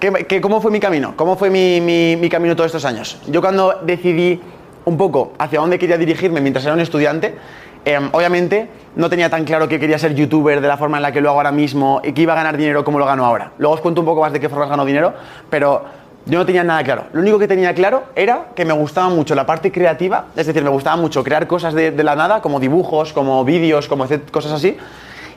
¿Qué- 0.00 0.40
cómo 0.40 0.60
fue 0.60 0.70
mi 0.72 0.80
camino? 0.80 1.14
¿Cómo 1.16 1.36
fue 1.36 1.48
mi- 1.48 1.80
mi 1.80 2.28
camino 2.28 2.56
todos 2.56 2.66
estos 2.66 2.84
años? 2.84 3.18
Yo 3.28 3.40
cuando 3.40 3.80
decidí 3.84 4.40
un 4.84 4.96
poco 4.96 5.32
hacia 5.38 5.60
dónde 5.60 5.78
quería 5.78 5.96
dirigirme 5.96 6.40
mientras 6.40 6.64
era 6.64 6.74
un 6.74 6.80
estudiante, 6.80 7.36
em, 7.84 8.08
obviamente 8.12 8.68
no 8.96 9.08
tenía 9.08 9.30
tan 9.30 9.44
claro 9.44 9.68
que 9.68 9.80
quería 9.80 9.98
ser 9.98 10.14
youtuber 10.14 10.60
de 10.60 10.68
la 10.68 10.76
forma 10.76 10.98
en 10.98 11.02
la 11.02 11.12
que 11.12 11.20
lo 11.20 11.30
hago 11.30 11.38
ahora 11.38 11.52
mismo 11.52 12.00
y 12.04 12.12
que 12.12 12.22
iba 12.22 12.32
a 12.34 12.36
ganar 12.36 12.56
dinero 12.56 12.84
como 12.84 12.98
lo 12.98 13.06
gano 13.06 13.24
ahora. 13.24 13.52
Luego 13.58 13.74
os 13.74 13.80
cuento 13.80 14.00
un 14.00 14.06
poco 14.06 14.20
más 14.20 14.32
de 14.32 14.40
qué 14.40 14.48
formas 14.48 14.68
gano 14.68 14.84
dinero, 14.84 15.14
pero 15.48 15.84
yo 16.26 16.38
no 16.38 16.46
tenía 16.46 16.62
nada 16.62 16.84
claro. 16.84 17.04
Lo 17.12 17.20
único 17.20 17.38
que 17.38 17.48
tenía 17.48 17.74
claro 17.74 18.04
era 18.14 18.46
que 18.54 18.64
me 18.64 18.72
gustaba 18.72 19.08
mucho 19.08 19.34
la 19.34 19.44
parte 19.44 19.72
creativa, 19.72 20.26
es 20.36 20.46
decir, 20.46 20.62
me 20.62 20.70
gustaba 20.70 20.96
mucho 20.96 21.24
crear 21.24 21.46
cosas 21.46 21.74
de, 21.74 21.90
la 22.02 22.14
nada, 22.14 22.40
como 22.40 22.60
dibujos, 22.60 23.12
como 23.12 23.44
vídeos, 23.44 23.88
como 23.88 24.04
hacer 24.04 24.22
cosas 24.30 24.52
así, 24.52 24.76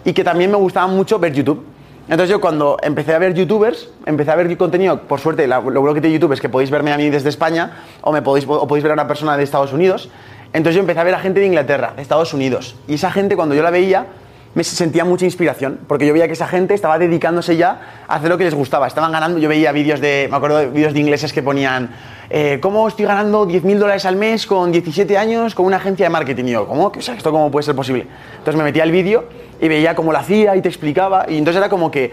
y 0.03 0.13
que 0.13 0.24
también 0.24 0.51
me 0.51 0.57
gustaba 0.57 0.88
mucho 0.88 1.18
ver 1.18 1.33
YouTube. 1.33 1.65
Entonces 2.03 2.30
yo 2.30 2.39
cuando 2.39 2.77
empecé 2.83 3.15
a 3.15 3.18
ver 3.18 3.33
youtubers, 3.33 3.89
empecé 4.06 4.30
a 4.30 4.36
ver 4.36 4.56
contenido, 4.57 5.01
por 5.01 5.19
suerte, 5.19 5.47
lo 5.47 5.62
bueno 5.62 5.95
que 5.95 6.01
tiene 6.01 6.13
YouTube 6.13 6.33
es 6.33 6.42
que 6.42 6.50
podéis 6.50 6.69
verme 6.69 6.94
a 6.94 6.97
mí 6.97 7.09
desde 7.09 7.30
España 7.30 7.71
o, 8.01 8.12
me 8.12 8.21
podéis, 8.21 8.45
o 8.47 8.68
podéis 8.68 8.83
ver 8.83 8.92
a 8.92 8.94
una 8.94 9.07
persona 9.07 9.35
de 9.37 9.44
Estados 9.44 9.73
Unidos. 9.73 10.09
Entonces 10.54 10.75
yo 10.75 10.81
empecé 10.81 10.99
a 10.99 11.04
ver 11.04 11.16
a 11.16 11.19
gente 11.19 11.40
de 11.40 11.45
Inglaterra, 11.45 11.94
de 11.95 12.02
Estados 12.02 12.33
Unidos. 12.33 12.75
Y 12.87 12.95
esa 12.95 13.11
gente 13.11 13.35
cuando 13.35 13.56
yo 13.56 13.64
la 13.64 13.71
veía 13.71 14.07
me 14.56 14.64
sentía 14.64 15.04
mucha 15.04 15.25
inspiración, 15.25 15.80
porque 15.85 16.07
yo 16.07 16.14
veía 16.14 16.28
que 16.28 16.33
esa 16.33 16.47
gente 16.47 16.73
estaba 16.73 16.97
dedicándose 16.97 17.57
ya 17.57 18.06
a 18.07 18.16
hacer 18.16 18.30
lo 18.30 18.37
que 18.37 18.45
les 18.45 18.56
gustaba. 18.56 18.87
Estaban 18.87 19.11
ganando, 19.11 19.37
yo 19.37 19.49
veía 19.49 19.73
vídeos 19.73 19.99
de, 19.99 20.28
me 20.31 20.37
acuerdo 20.37 20.57
de 20.57 20.68
vídeos 20.68 20.94
de 20.94 20.99
ingleses 21.02 21.33
que 21.33 21.44
ponían, 21.44 21.90
eh, 22.30 22.59
¿cómo 22.61 22.87
estoy 22.87 23.06
ganando 23.06 23.45
10.000 23.45 23.78
dólares 23.78 24.06
al 24.06 24.16
mes 24.16 24.47
con 24.47 24.71
17 24.71 25.18
años 25.18 25.54
con 25.56 25.66
una 25.66 25.75
agencia 25.75 26.06
de 26.06 26.09
marketing? 26.09 26.45
Y 26.45 26.52
yo, 26.52 26.68
¿cómo? 26.68 26.87
O 26.97 27.02
sea, 27.02 27.16
¿esto 27.16 27.31
cómo 27.31 27.52
puede 27.52 27.66
ser 27.66 27.75
posible? 27.75 28.07
Entonces 28.37 28.56
me 28.56 28.64
metía 28.64 28.83
al 28.83 28.92
vídeo 28.92 29.25
y 29.59 29.68
veía 29.68 29.94
cómo 29.94 30.14
lo 30.14 30.19
hacía 30.19 30.56
y 30.56 30.61
te 30.61 30.69
explicaba. 30.69 31.25
Y 31.28 31.37
entonces 31.37 31.59
era 31.59 31.68
como 31.69 31.92
que 31.92 32.11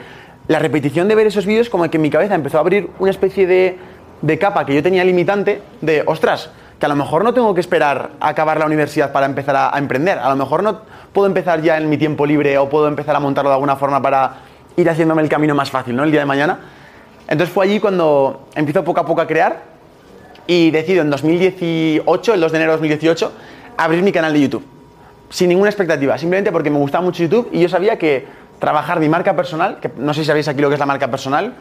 la 0.49 0.59
repetición 0.59 1.07
de 1.07 1.15
ver 1.15 1.29
esos 1.29 1.47
vídeos 1.47 1.71
como 1.71 1.89
que 1.89 1.97
en 1.99 2.03
mi 2.03 2.11
cabeza 2.11 2.35
empezó 2.35 2.57
a 2.57 2.61
abrir 2.61 2.91
una 2.99 3.13
especie 3.13 3.47
de, 3.47 3.79
de 4.21 4.39
capa 4.41 4.67
que 4.67 4.75
yo 4.75 4.83
tenía 4.83 5.05
limitante 5.05 5.63
de, 5.81 6.03
ostras, 6.07 6.51
que 6.83 6.87
a 6.87 6.89
lo 6.89 6.97
mejor 6.97 7.23
no 7.23 7.33
tengo 7.33 7.55
que 7.55 7.61
esperar 7.61 8.11
a 8.19 8.31
acabar 8.31 8.59
la 8.59 8.67
universidad 8.67 9.13
para 9.13 9.25
empezar 9.25 9.55
a, 9.55 9.79
emprender. 9.79 10.19
A 10.19 10.29
lo 10.29 10.35
mejor 10.35 10.65
no 10.65 10.81
puedo 11.13 11.29
empezar 11.29 11.63
ya 11.63 11.77
en 11.77 11.89
mi 11.89 11.97
tiempo 11.97 12.27
libre 12.27 12.59
o 12.59 12.69
puedo 12.69 12.89
empezar 12.89 13.15
a 13.15 13.21
montarlo 13.21 13.51
de 13.51 13.55
alguna 13.55 13.77
forma 13.77 14.03
para 14.03 14.39
ir 14.75 14.91
haciéndome 14.91 15.23
el 15.23 15.29
camino 15.29 15.55
más 15.55 15.71
fácil, 15.71 15.95
¿no? 15.95 16.03
El 16.03 16.11
día 16.11 16.19
de 16.19 16.27
mañana. 16.27 16.59
Entonces 17.29 17.55
fue 17.55 17.67
allí 17.67 17.79
cuando 17.79 18.49
empiezo 18.57 18.83
poco 18.83 18.99
a 18.99 19.07
poco 19.07 19.21
a 19.21 19.29
crear 19.29 19.63
y 20.49 20.73
decido 20.73 21.03
en 21.03 21.11
2018, 21.11 22.35
el 22.35 22.41
2 22.41 22.51
de 22.51 22.59
enero 22.59 22.73
de 22.73 22.79
2018, 22.79 23.33
abrir 23.77 24.03
mi 24.03 24.11
canal 24.11 24.33
de 24.33 24.41
YouTube. 24.41 24.67
Sin 25.31 25.51
ninguna 25.51 25.71
expectativa, 25.71 26.19
simplemente 26.19 26.51
porque 26.51 26.69
me 26.69 26.79
gustaba 26.79 27.05
mucho 27.05 27.23
YouTube 27.23 27.49
y 27.53 27.61
yo 27.61 27.69
sabía 27.69 27.97
que 27.97 28.27
trabajar 28.59 28.99
mi 28.99 29.09
marca 29.09 29.37
personal, 29.37 29.79
que 29.79 29.89
no 29.99 30.13
sé 30.15 30.23
si 30.23 30.27
sabéis 30.27 30.49
aquí 30.49 30.61
lo 30.61 30.67
que 30.67 30.75
es 30.75 30.81
la 30.81 30.87
marca 30.87 31.09
personal, 31.09 31.55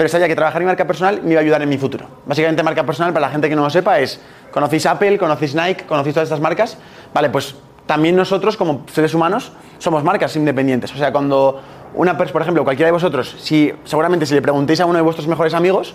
pero 0.00 0.08
sabía 0.08 0.28
que 0.28 0.34
trabajar 0.34 0.62
mi 0.62 0.66
marca 0.66 0.86
personal 0.86 1.20
me 1.22 1.32
iba 1.32 1.40
a 1.40 1.42
ayudar 1.42 1.60
en 1.60 1.68
mi 1.68 1.76
futuro. 1.76 2.06
Básicamente 2.24 2.62
marca 2.62 2.86
personal, 2.86 3.12
para 3.12 3.26
la 3.26 3.32
gente 3.32 3.50
que 3.50 3.54
no 3.54 3.60
lo 3.60 3.68
sepa, 3.68 3.98
es, 3.98 4.18
conocéis 4.50 4.86
Apple, 4.86 5.18
conocéis 5.18 5.54
Nike, 5.54 5.84
conocéis 5.84 6.14
todas 6.14 6.26
estas 6.26 6.40
marcas, 6.40 6.78
vale, 7.12 7.28
pues 7.28 7.54
también 7.84 8.16
nosotros 8.16 8.56
como 8.56 8.86
seres 8.90 9.12
humanos 9.12 9.52
somos 9.76 10.02
marcas 10.02 10.34
independientes. 10.36 10.90
O 10.94 10.96
sea, 10.96 11.12
cuando 11.12 11.60
una 11.92 12.16
persona, 12.16 12.32
por 12.32 12.40
ejemplo, 12.40 12.64
cualquiera 12.64 12.86
de 12.86 12.92
vosotros, 12.92 13.36
si 13.40 13.74
seguramente 13.84 14.24
si 14.24 14.32
le 14.32 14.40
preguntéis 14.40 14.80
a 14.80 14.86
uno 14.86 14.94
de 14.94 15.02
vuestros 15.02 15.28
mejores 15.28 15.52
amigos 15.52 15.94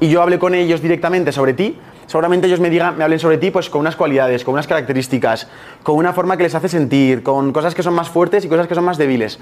y 0.00 0.08
yo 0.08 0.20
hable 0.20 0.40
con 0.40 0.52
ellos 0.56 0.82
directamente 0.82 1.30
sobre 1.30 1.54
ti, 1.54 1.78
seguramente 2.06 2.48
ellos 2.48 2.58
me 2.58 2.70
digan, 2.70 2.98
me 2.98 3.04
hablen 3.04 3.20
sobre 3.20 3.38
ti 3.38 3.52
pues 3.52 3.70
con 3.70 3.82
unas 3.82 3.94
cualidades, 3.94 4.42
con 4.42 4.54
unas 4.54 4.66
características, 4.66 5.46
con 5.84 5.94
una 5.94 6.12
forma 6.12 6.36
que 6.36 6.42
les 6.42 6.56
hace 6.56 6.68
sentir, 6.68 7.22
con 7.22 7.52
cosas 7.52 7.76
que 7.76 7.84
son 7.84 7.94
más 7.94 8.08
fuertes 8.08 8.44
y 8.44 8.48
cosas 8.48 8.66
que 8.66 8.74
son 8.74 8.82
más 8.82 8.98
débiles. 8.98 9.38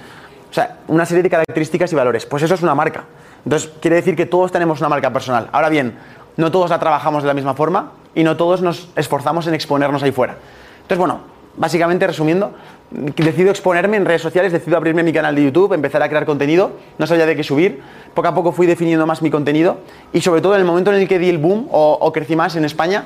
O 0.53 0.55
sea, 0.55 0.81
una 0.87 1.07
serie 1.07 1.23
de 1.23 1.31
características 1.31 1.91
y 1.95 1.97
valores. 1.97 2.27
Pues 2.27 2.43
eso 2.43 2.53
es 2.53 2.61
una 2.61 2.75
marca. 2.75 3.05
Entonces, 3.43 3.71
quiere 3.81 3.97
decir 3.97 4.15
que 4.15 4.27
todos 4.27 4.53
tenemos 4.53 4.81
una 4.81 4.91
marca 4.91 5.11
personal. 5.11 5.49
Ahora 5.51 5.71
bien, 5.71 5.95
no 6.37 6.51
todos 6.51 6.69
la 6.69 6.79
trabajamos 6.79 7.23
de 7.23 7.29
la 7.29 7.33
misma 7.33 7.55
forma 7.55 7.93
y 8.15 8.23
no 8.23 8.37
todos 8.37 8.61
nos 8.61 8.91
esforzamos 8.95 9.47
en 9.47 9.55
exponernos 9.55 10.03
ahí 10.03 10.13
fuera. 10.13 10.37
Entonces, 10.83 10.99
bueno, 10.99 11.21
básicamente 11.57 12.07
resumiendo, 12.07 12.53
decido 12.91 13.49
exponerme 13.49 13.97
en 13.97 14.05
redes 14.05 14.21
sociales, 14.21 14.53
decido 14.53 14.77
abrirme 14.77 15.03
mi 15.03 15.15
canal 15.15 15.35
de 15.35 15.43
YouTube, 15.43 15.73
empezar 15.73 16.03
a 16.03 16.09
crear 16.11 16.27
contenido, 16.27 16.73
no 16.99 17.07
sabía 17.07 17.25
de 17.25 17.35
qué 17.35 17.45
subir, 17.45 17.81
poco 18.13 18.29
a 18.29 18.35
poco 18.35 18.53
fui 18.53 18.67
definiendo 18.67 19.07
más 19.07 19.23
mi 19.23 19.31
contenido 19.31 19.79
y 20.13 20.21
sobre 20.21 20.43
todo 20.43 20.53
en 20.55 20.61
el 20.61 20.67
momento 20.67 20.93
en 20.93 21.01
el 21.01 21.09
que 21.09 21.19
di 21.19 21.31
el 21.31 21.39
boom 21.39 21.69
o, 21.71 21.97
o 21.99 22.13
crecí 22.13 22.37
más 22.37 22.57
en 22.57 22.67
España, 22.67 23.05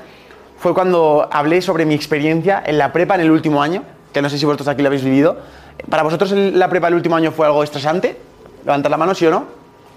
fue 0.59 0.75
cuando 0.75 1.29
hablé 1.31 1.63
sobre 1.63 1.87
mi 1.87 1.95
experiencia 1.95 2.61
en 2.67 2.77
la 2.77 2.93
prepa 2.93 3.15
en 3.15 3.21
el 3.21 3.31
último 3.31 3.63
año, 3.63 3.85
que 4.13 4.21
no 4.21 4.29
sé 4.29 4.37
si 4.37 4.47
vosotros 4.47 4.67
aquí 4.67 4.83
lo 4.83 4.89
habéis 4.89 5.05
vivido. 5.05 5.37
¿Para 5.89 6.03
vosotros 6.03 6.33
la 6.33 6.69
prepa 6.69 6.89
el 6.89 6.95
último 6.95 7.17
año 7.17 7.33
fue 7.33 7.47
algo 7.47 7.63
estresante? 7.63 8.19
Levantar 8.65 8.91
la 8.91 8.97
mano, 8.97 9.15
sí 9.15 9.27
o 9.27 9.31
no. 9.31 9.45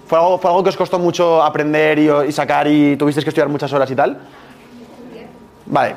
¿Fue 0.06 0.18
algo, 0.18 0.62
que 0.62 0.68
os 0.70 0.76
costó 0.76 0.98
mucho 0.98 1.42
aprender 1.42 1.98
y, 1.98 2.10
y 2.28 2.32
sacar 2.32 2.66
y 2.66 2.96
tuvisteis 2.96 3.24
que 3.24 3.30
estudiar 3.30 3.48
muchas 3.48 3.72
horas 3.72 3.90
y 3.90 3.94
tal? 3.94 4.18
Vale. 5.66 5.96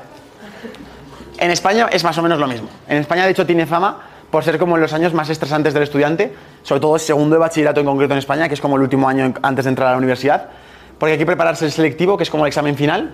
En 1.39 1.51
España 1.51 1.89
es 1.91 2.03
más 2.03 2.17
o 2.17 2.21
menos 2.21 2.39
lo 2.39 2.47
mismo. 2.47 2.69
En 2.87 2.97
España, 2.97 3.25
de 3.25 3.31
hecho, 3.31 3.45
tiene 3.45 3.65
fama 3.65 4.01
por 4.29 4.43
ser 4.43 4.57
como 4.57 4.77
los 4.77 4.93
años 4.93 5.13
más 5.13 5.29
estresantes 5.29 5.73
del 5.73 5.83
estudiante, 5.83 6.33
sobre 6.63 6.81
todo 6.81 6.97
segundo 6.97 7.35
de 7.35 7.39
bachillerato 7.39 7.79
en 7.79 7.85
concreto 7.85 8.13
en 8.13 8.17
España, 8.19 8.47
que 8.47 8.55
es 8.55 8.61
como 8.61 8.77
el 8.77 8.81
último 8.81 9.07
año 9.07 9.33
antes 9.43 9.65
de 9.65 9.69
entrar 9.69 9.89
a 9.89 9.91
la 9.91 9.97
universidad, 9.97 10.49
porque 10.97 11.13
hay 11.13 11.17
que 11.19 11.25
prepararse 11.25 11.65
el 11.65 11.71
selectivo, 11.71 12.17
que 12.17 12.23
es 12.23 12.29
como 12.29 12.45
el 12.45 12.47
examen 12.47 12.75
final, 12.75 13.11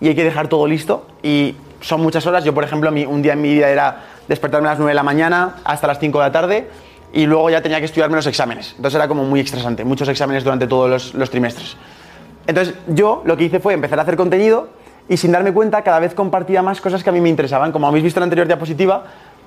y 0.00 0.08
hay 0.08 0.14
que 0.14 0.24
dejar 0.24 0.48
todo 0.48 0.66
listo, 0.66 1.06
y 1.22 1.56
son 1.80 2.02
muchas 2.02 2.26
horas. 2.26 2.44
Yo, 2.44 2.52
por 2.52 2.64
ejemplo, 2.64 2.90
un 2.90 3.22
día 3.22 3.32
en 3.32 3.40
mi 3.40 3.54
vida 3.54 3.70
era 3.70 4.00
despertarme 4.28 4.68
a 4.68 4.72
las 4.72 4.78
9 4.78 4.90
de 4.90 4.94
la 4.94 5.02
mañana 5.02 5.56
hasta 5.64 5.86
las 5.86 5.98
5 5.98 6.18
de 6.18 6.24
la 6.24 6.32
tarde, 6.32 6.68
y 7.12 7.24
luego 7.26 7.48
ya 7.50 7.62
tenía 7.62 7.78
que 7.78 7.86
estudiarme 7.86 8.16
los 8.16 8.26
exámenes. 8.26 8.74
Entonces 8.76 8.94
era 8.96 9.08
como 9.08 9.24
muy 9.24 9.40
estresante, 9.40 9.84
muchos 9.84 10.08
exámenes 10.08 10.44
durante 10.44 10.66
todos 10.66 11.14
los- 11.14 11.30
trimestres. 11.30 11.76
Entonces 12.46 12.74
yo 12.86 13.22
lo 13.24 13.36
que 13.36 13.44
hice 13.44 13.60
fue 13.60 13.74
empezar 13.74 13.98
a 13.98 14.02
hacer 14.02 14.16
contenido 14.16 14.68
y 15.08 15.16
sin 15.16 15.32
darme 15.32 15.52
cuenta 15.52 15.82
cada 15.82 16.00
vez 16.00 16.14
compartía 16.14 16.62
más 16.62 16.80
cosas 16.80 17.02
que 17.02 17.10
a 17.10 17.12
mí 17.12 17.20
me 17.20 17.28
interesaban. 17.30 17.72
Como 17.72 17.86
habéis 17.88 18.04
visto 18.04 18.18
en 18.18 18.22
la 18.22 18.24
anterior 18.24 18.46
diapositiva, 18.46 19.04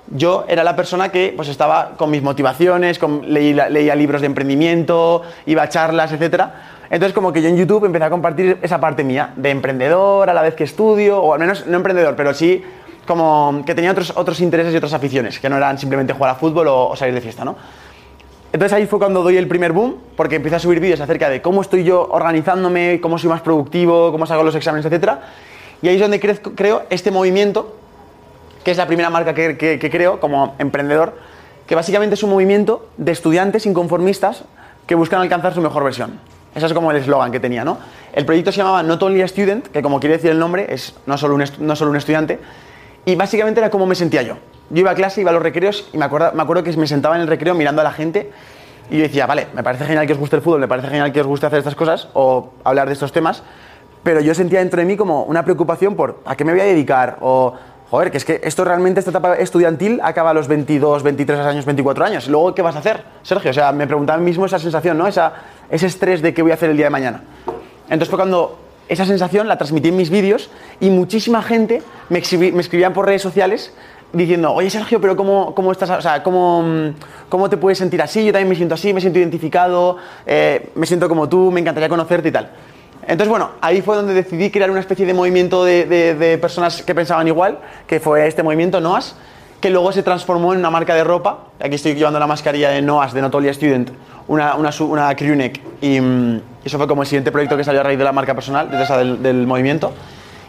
yo 0.10 0.46
era 0.48 0.64
la 0.64 0.76
persona 0.76 1.10
que 1.10 1.34
pues 1.36 1.48
estaba 1.50 1.92
con 1.98 2.10
mis 2.10 2.24
motivaciones, 2.24 2.98
con, 2.98 3.22
leí- 3.22 3.54
leía 3.70 3.96
libros 3.96 4.22
de 4.22 4.28
emprendimiento, 4.28 5.22
iba 5.46 5.62
a 5.64 5.70
charlas, 5.70 6.12
etc. 6.12 6.46
Entonces 6.90 7.14
como 7.14 7.32
que 7.32 7.42
yo 7.44 7.50
en 7.50 7.58
YouTube 7.58 7.86
empecé 7.86 8.06
a 8.06 8.10
compartir 8.10 8.58
esa 8.64 8.80
parte 8.80 9.04
mía, 9.04 9.34
de 9.36 9.52
emprendedor 9.52 10.30
a 10.30 10.34
la 10.34 10.42
vez 10.42 10.56
que 10.56 10.64
estudio, 10.64 11.22
o 11.22 11.34
al 11.34 11.40
menos 11.40 11.66
no 11.68 11.78
emprendedor, 11.78 12.16
pero 12.16 12.34
sí 12.34 12.64
como 13.12 13.64
que 13.66 13.76
tenía 13.76 13.92
otros, 13.92 14.14
otros 14.16 14.40
intereses 14.40 14.74
y 14.74 14.78
otras 14.78 14.94
aficiones, 14.94 15.40
que 15.40 15.50
no 15.50 15.58
eran 15.58 15.78
simplemente 15.78 16.14
jugar 16.14 16.32
a 16.32 16.36
fútbol 16.36 16.68
o, 16.68 16.88
o 16.90 16.96
salir 16.96 17.14
de 17.14 17.22
fiesta, 17.22 17.44
¿no? 17.44 17.56
Entonces 18.54 18.74
ahí 18.78 18.86
fue 18.86 19.00
cuando 19.00 19.22
doy 19.24 19.38
el 19.38 19.48
primer 19.48 19.72
boom, 19.72 19.96
porque 20.16 20.36
empecé 20.38 20.56
a 20.56 20.60
subir 20.60 20.80
vídeos 20.80 21.00
acerca 21.00 21.30
de 21.30 21.42
cómo 21.42 21.62
estoy 21.62 21.84
yo 21.84 22.08
organizándome, 22.12 23.00
cómo 23.02 23.18
soy 23.18 23.30
más 23.30 23.42
productivo, 23.42 24.12
cómo 24.12 24.26
saco 24.26 24.44
los 24.44 24.56
exámenes, 24.56 24.86
etc. 24.92 25.12
Y 25.82 25.88
ahí 25.88 25.96
es 25.96 26.02
donde 26.02 26.20
crezco- 26.22 26.54
creo 26.56 26.84
este 26.90 27.12
movimiento, 27.12 27.76
que 28.64 28.72
es 28.72 28.78
la 28.78 28.88
primera 28.88 29.10
marca 29.10 29.34
que, 29.34 29.58
que- 29.58 29.80
que 29.80 29.90
creo 29.90 30.20
como 30.20 30.56
emprendedor, 30.60 31.14
que 31.68 31.76
básicamente 31.76 32.16
es 32.16 32.24
un 32.24 32.30
movimiento 32.32 32.90
de 32.98 33.12
estudiantes 33.14 33.66
inconformistas 33.66 34.44
que 34.86 34.96
buscan 34.96 35.22
alcanzar 35.22 35.54
su 35.54 35.62
mejor 35.62 35.84
versión. 35.84 36.20
Ese 36.54 36.66
es 36.66 36.74
como 36.74 36.92
el 36.92 36.98
eslogan 36.98 37.32
que 37.32 37.40
tenía, 37.40 37.64
¿no? 37.64 37.78
El 38.12 38.26
proyecto 38.26 38.52
se 38.52 38.58
llamaba 38.58 38.84
Not 38.84 39.02
Only 39.02 39.22
a 39.22 39.28
Student, 39.30 39.68
que 39.68 39.82
como 39.82 40.02
quiere 40.02 40.18
decir 40.18 40.32
el 40.32 40.40
nombre, 40.40 40.66
es 40.74 40.94
no 41.06 41.18
solo 41.18 41.36
un, 41.36 41.46
no 41.60 41.76
solo 41.78 41.92
un 41.92 41.96
estudiante, 41.98 42.40
y 43.06 43.16
básicamente 43.16 43.60
era 43.60 43.70
cómo 43.70 43.86
me 43.86 43.96
sentía 43.96 44.22
yo. 44.22 44.38
Yo 44.70 44.80
iba 44.80 44.92
a 44.92 44.96
clase, 44.96 45.22
iba 45.22 45.32
a 45.32 45.34
los 45.34 45.44
recreos 45.44 45.90
y 45.94 45.98
me 45.98 46.06
acuerdo, 46.06 46.32
me 46.34 46.42
acuerdo 46.42 46.64
que 46.64 46.76
me 46.78 46.88
sentaba 46.88 47.16
en 47.16 47.22
el 47.22 47.28
recreo 47.28 47.54
mirando 47.56 47.82
a 47.82 47.84
la 47.84 47.92
gente 47.92 48.32
y 48.90 48.98
yo 48.98 49.04
decía, 49.04 49.26
vale, 49.26 49.48
me 49.54 49.64
parece 49.64 49.86
genial 49.86 50.08
que 50.08 50.14
os 50.14 50.20
guste 50.20 50.36
el 50.36 50.42
fútbol, 50.42 50.60
me 50.60 50.68
parece 50.68 50.88
genial 50.88 51.12
que 51.12 51.22
os 51.22 51.28
guste 51.28 51.46
hacer 51.46 51.60
estas 51.60 51.76
cosas 51.76 52.10
o 52.14 52.52
hablar 52.64 52.88
de 52.88 52.94
estos 52.94 53.12
temas, 53.12 53.44
pero 54.04 54.22
yo 54.22 54.34
sentía 54.34 54.60
dentro 54.60 54.80
de 54.80 54.86
mí 54.86 54.98
como 54.98 55.24
una 55.24 55.44
preocupación 55.44 55.96
por 55.96 56.22
a 56.26 56.36
qué 56.36 56.44
me 56.44 56.52
voy 56.52 56.62
a 56.62 56.66
dedicar 56.66 57.18
o, 57.22 57.54
joder, 57.90 58.12
que 58.12 58.18
es 58.18 58.26
que 58.26 58.40
esto 58.44 58.64
realmente, 58.64 59.00
esta 59.00 59.12
etapa 59.12 59.36
estudiantil 59.36 60.00
acaba 60.02 60.30
a 60.30 60.34
los 60.34 60.48
22, 60.48 61.04
23 61.04 61.40
años, 61.42 61.66
24 61.66 62.06
años. 62.06 62.28
Luego, 62.28 62.56
¿qué 62.56 62.62
vas 62.62 62.76
a 62.76 62.80
hacer, 62.80 63.04
Sergio? 63.22 63.52
O 63.52 63.54
sea, 63.54 63.72
me 63.74 63.86
preguntaba 63.86 64.18
a 64.18 64.20
mí 64.20 64.26
mismo 64.26 64.46
esa 64.46 64.60
sensación, 64.60 64.98
¿no? 64.98 65.08
Esa, 65.08 65.34
ese 65.70 65.88
estrés 65.88 66.22
de 66.22 66.34
qué 66.34 66.42
voy 66.42 66.52
a 66.52 66.54
hacer 66.56 66.70
el 66.70 66.78
día 66.78 66.86
de 66.86 66.92
mañana. 66.92 67.24
Entonces 67.84 68.10
fue 68.10 68.18
cuando 68.18 68.58
esa 68.92 69.06
sensación 69.06 69.48
la 69.48 69.58
transmití 69.58 69.90
en 69.90 69.96
mis 69.96 70.10
vídeos 70.10 70.50
y 70.80 70.90
muchísima 70.90 71.42
gente 71.42 71.82
me, 72.10 72.20
exhibi- 72.22 72.52
me 72.52 72.62
escribían 72.62 72.94
por 72.94 73.06
redes 73.06 73.22
sociales 73.22 73.74
diciendo, 74.12 74.52
oye 74.54 74.70
Sergio, 74.70 75.00
pero 75.00 75.16
¿cómo, 75.16 75.56
cómo 75.56 75.72
estás? 75.72 75.90
O 75.92 76.02
sea, 76.02 76.22
¿cómo, 76.22 76.62
mm, 76.62 76.90
¿cómo 77.30 77.50
te 77.50 77.56
puedes 77.56 77.78
sentir 77.78 78.02
así? 78.02 78.26
Yo 78.26 78.34
también 78.34 78.50
me 78.50 78.56
siento 78.56 78.76
así, 78.76 78.94
me 78.94 79.00
siento 79.00 79.20
identificado, 79.20 79.96
eh, 80.26 80.70
me 80.76 80.86
siento 80.86 81.08
como 81.08 81.30
tú, 81.30 81.50
me 81.52 81.62
encantaría 81.62 81.88
conocerte 81.88 82.28
y 82.28 82.32
tal. 82.34 82.50
Entonces, 83.04 83.30
bueno, 83.30 83.52
ahí 83.62 83.82
fue 83.82 83.96
donde 83.96 84.14
decidí 84.14 84.52
crear 84.52 84.70
una 84.70 84.82
especie 84.82 85.06
de 85.06 85.14
movimiento 85.14 85.64
de, 85.64 85.86
de- 85.86 86.38
personas 86.38 86.82
que 86.84 86.94
pensaban 86.94 87.26
igual, 87.28 87.60
que 87.88 88.00
fue 88.02 88.28
este 88.28 88.44
movimiento 88.44 88.82
NOAS, 88.82 89.16
que 89.62 89.70
luego 89.70 89.92
se 89.94 90.04
transformó 90.04 90.52
en 90.54 90.60
una 90.60 90.70
marca 90.70 90.94
de 90.94 91.04
ropa. 91.06 91.46
Aquí 91.62 91.76
estoy 91.76 91.96
llevando 91.96 92.20
la 92.20 92.28
mascarilla 92.28 92.70
de 92.72 92.82
NOAS, 92.82 93.14
de 93.14 93.22
Notolia 93.22 93.54
Student, 93.54 93.92
una, 94.28 94.56
una, 94.56 94.70
una 94.82 95.16
crew 95.16 95.36
neck. 95.36 95.62
Y 95.82 96.00
mm, 96.64 96.68
eso 96.68 96.78
fue 96.78 96.88
como 96.88 97.02
el 97.02 97.08
siguiente 97.08 97.32
proyecto 97.32 97.58
que 97.58 97.64
salió 97.64 97.82
a 97.82 97.84
raíz 97.84 97.98
de 97.98 98.04
la 98.04 98.12
marca 98.12 98.34
personal, 98.34 98.70
desde 98.70 98.84
esa 98.84 98.98
del, 98.98 99.22
del 99.22 99.48
movimiento. 99.48 99.94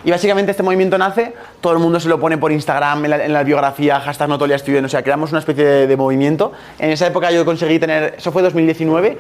Y 0.05 0.11
básicamente 0.11 0.51
este 0.51 0.65
movimiento 0.65 0.99
nace, 0.99 1.33
todo 1.61 1.73
el 1.75 1.79
mundo 1.79 2.01
se 2.01 2.09
lo 2.09 2.19
pone 2.19 2.37
por 2.37 2.51
Instagram, 2.51 3.05
en 3.05 3.11
la, 3.11 3.25
en 3.25 3.33
la 3.33 3.45
biografía, 3.45 4.01
hashtag 4.01 4.29
Notolia 4.29 4.59
Student, 4.59 4.87
o 4.87 4.89
sea, 4.89 5.03
creamos 5.03 5.31
una 5.31 5.39
especie 5.39 5.65
de, 5.87 5.97
movimiento. 5.97 6.53
En 6.81 6.91
esa 6.91 7.07
época 7.07 7.31
yo 7.31 7.45
conseguí 7.45 7.79
tener, 7.79 8.17
eso 8.19 8.33
fue 8.33 8.43
2019, 8.43 9.19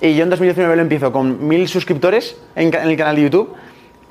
y 0.00 0.14
yo 0.14 0.22
en 0.22 0.30
2019 0.30 0.76
lo 0.76 0.82
empiezo 0.82 1.10
con 1.10 1.48
mil 1.48 1.66
suscriptores 1.66 2.36
en, 2.54 2.72
el 2.72 2.96
canal 2.96 3.16
de 3.16 3.22
YouTube, 3.22 3.54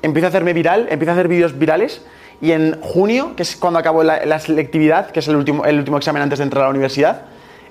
empiezo 0.02 0.26
a 0.26 0.28
hacerme 0.28 0.52
viral, 0.52 0.88
empiezo 0.90 1.12
a 1.12 1.14
hacer 1.14 1.28
vídeos 1.28 1.58
virales, 1.58 2.02
y 2.42 2.52
en 2.52 2.78
junio, 2.82 3.34
que 3.34 3.42
es 3.42 3.56
cuando 3.56 3.78
acabo 3.78 4.02
la, 4.02 4.38
selectividad, 4.40 5.10
que 5.10 5.20
es 5.20 5.28
el 5.28 5.36
último, 5.36 5.64
el 5.64 5.78
último 5.78 5.96
examen 5.96 6.20
antes 6.20 6.38
de 6.38 6.44
entrar 6.44 6.64
a 6.64 6.66
la 6.66 6.70
universidad, 6.70 7.22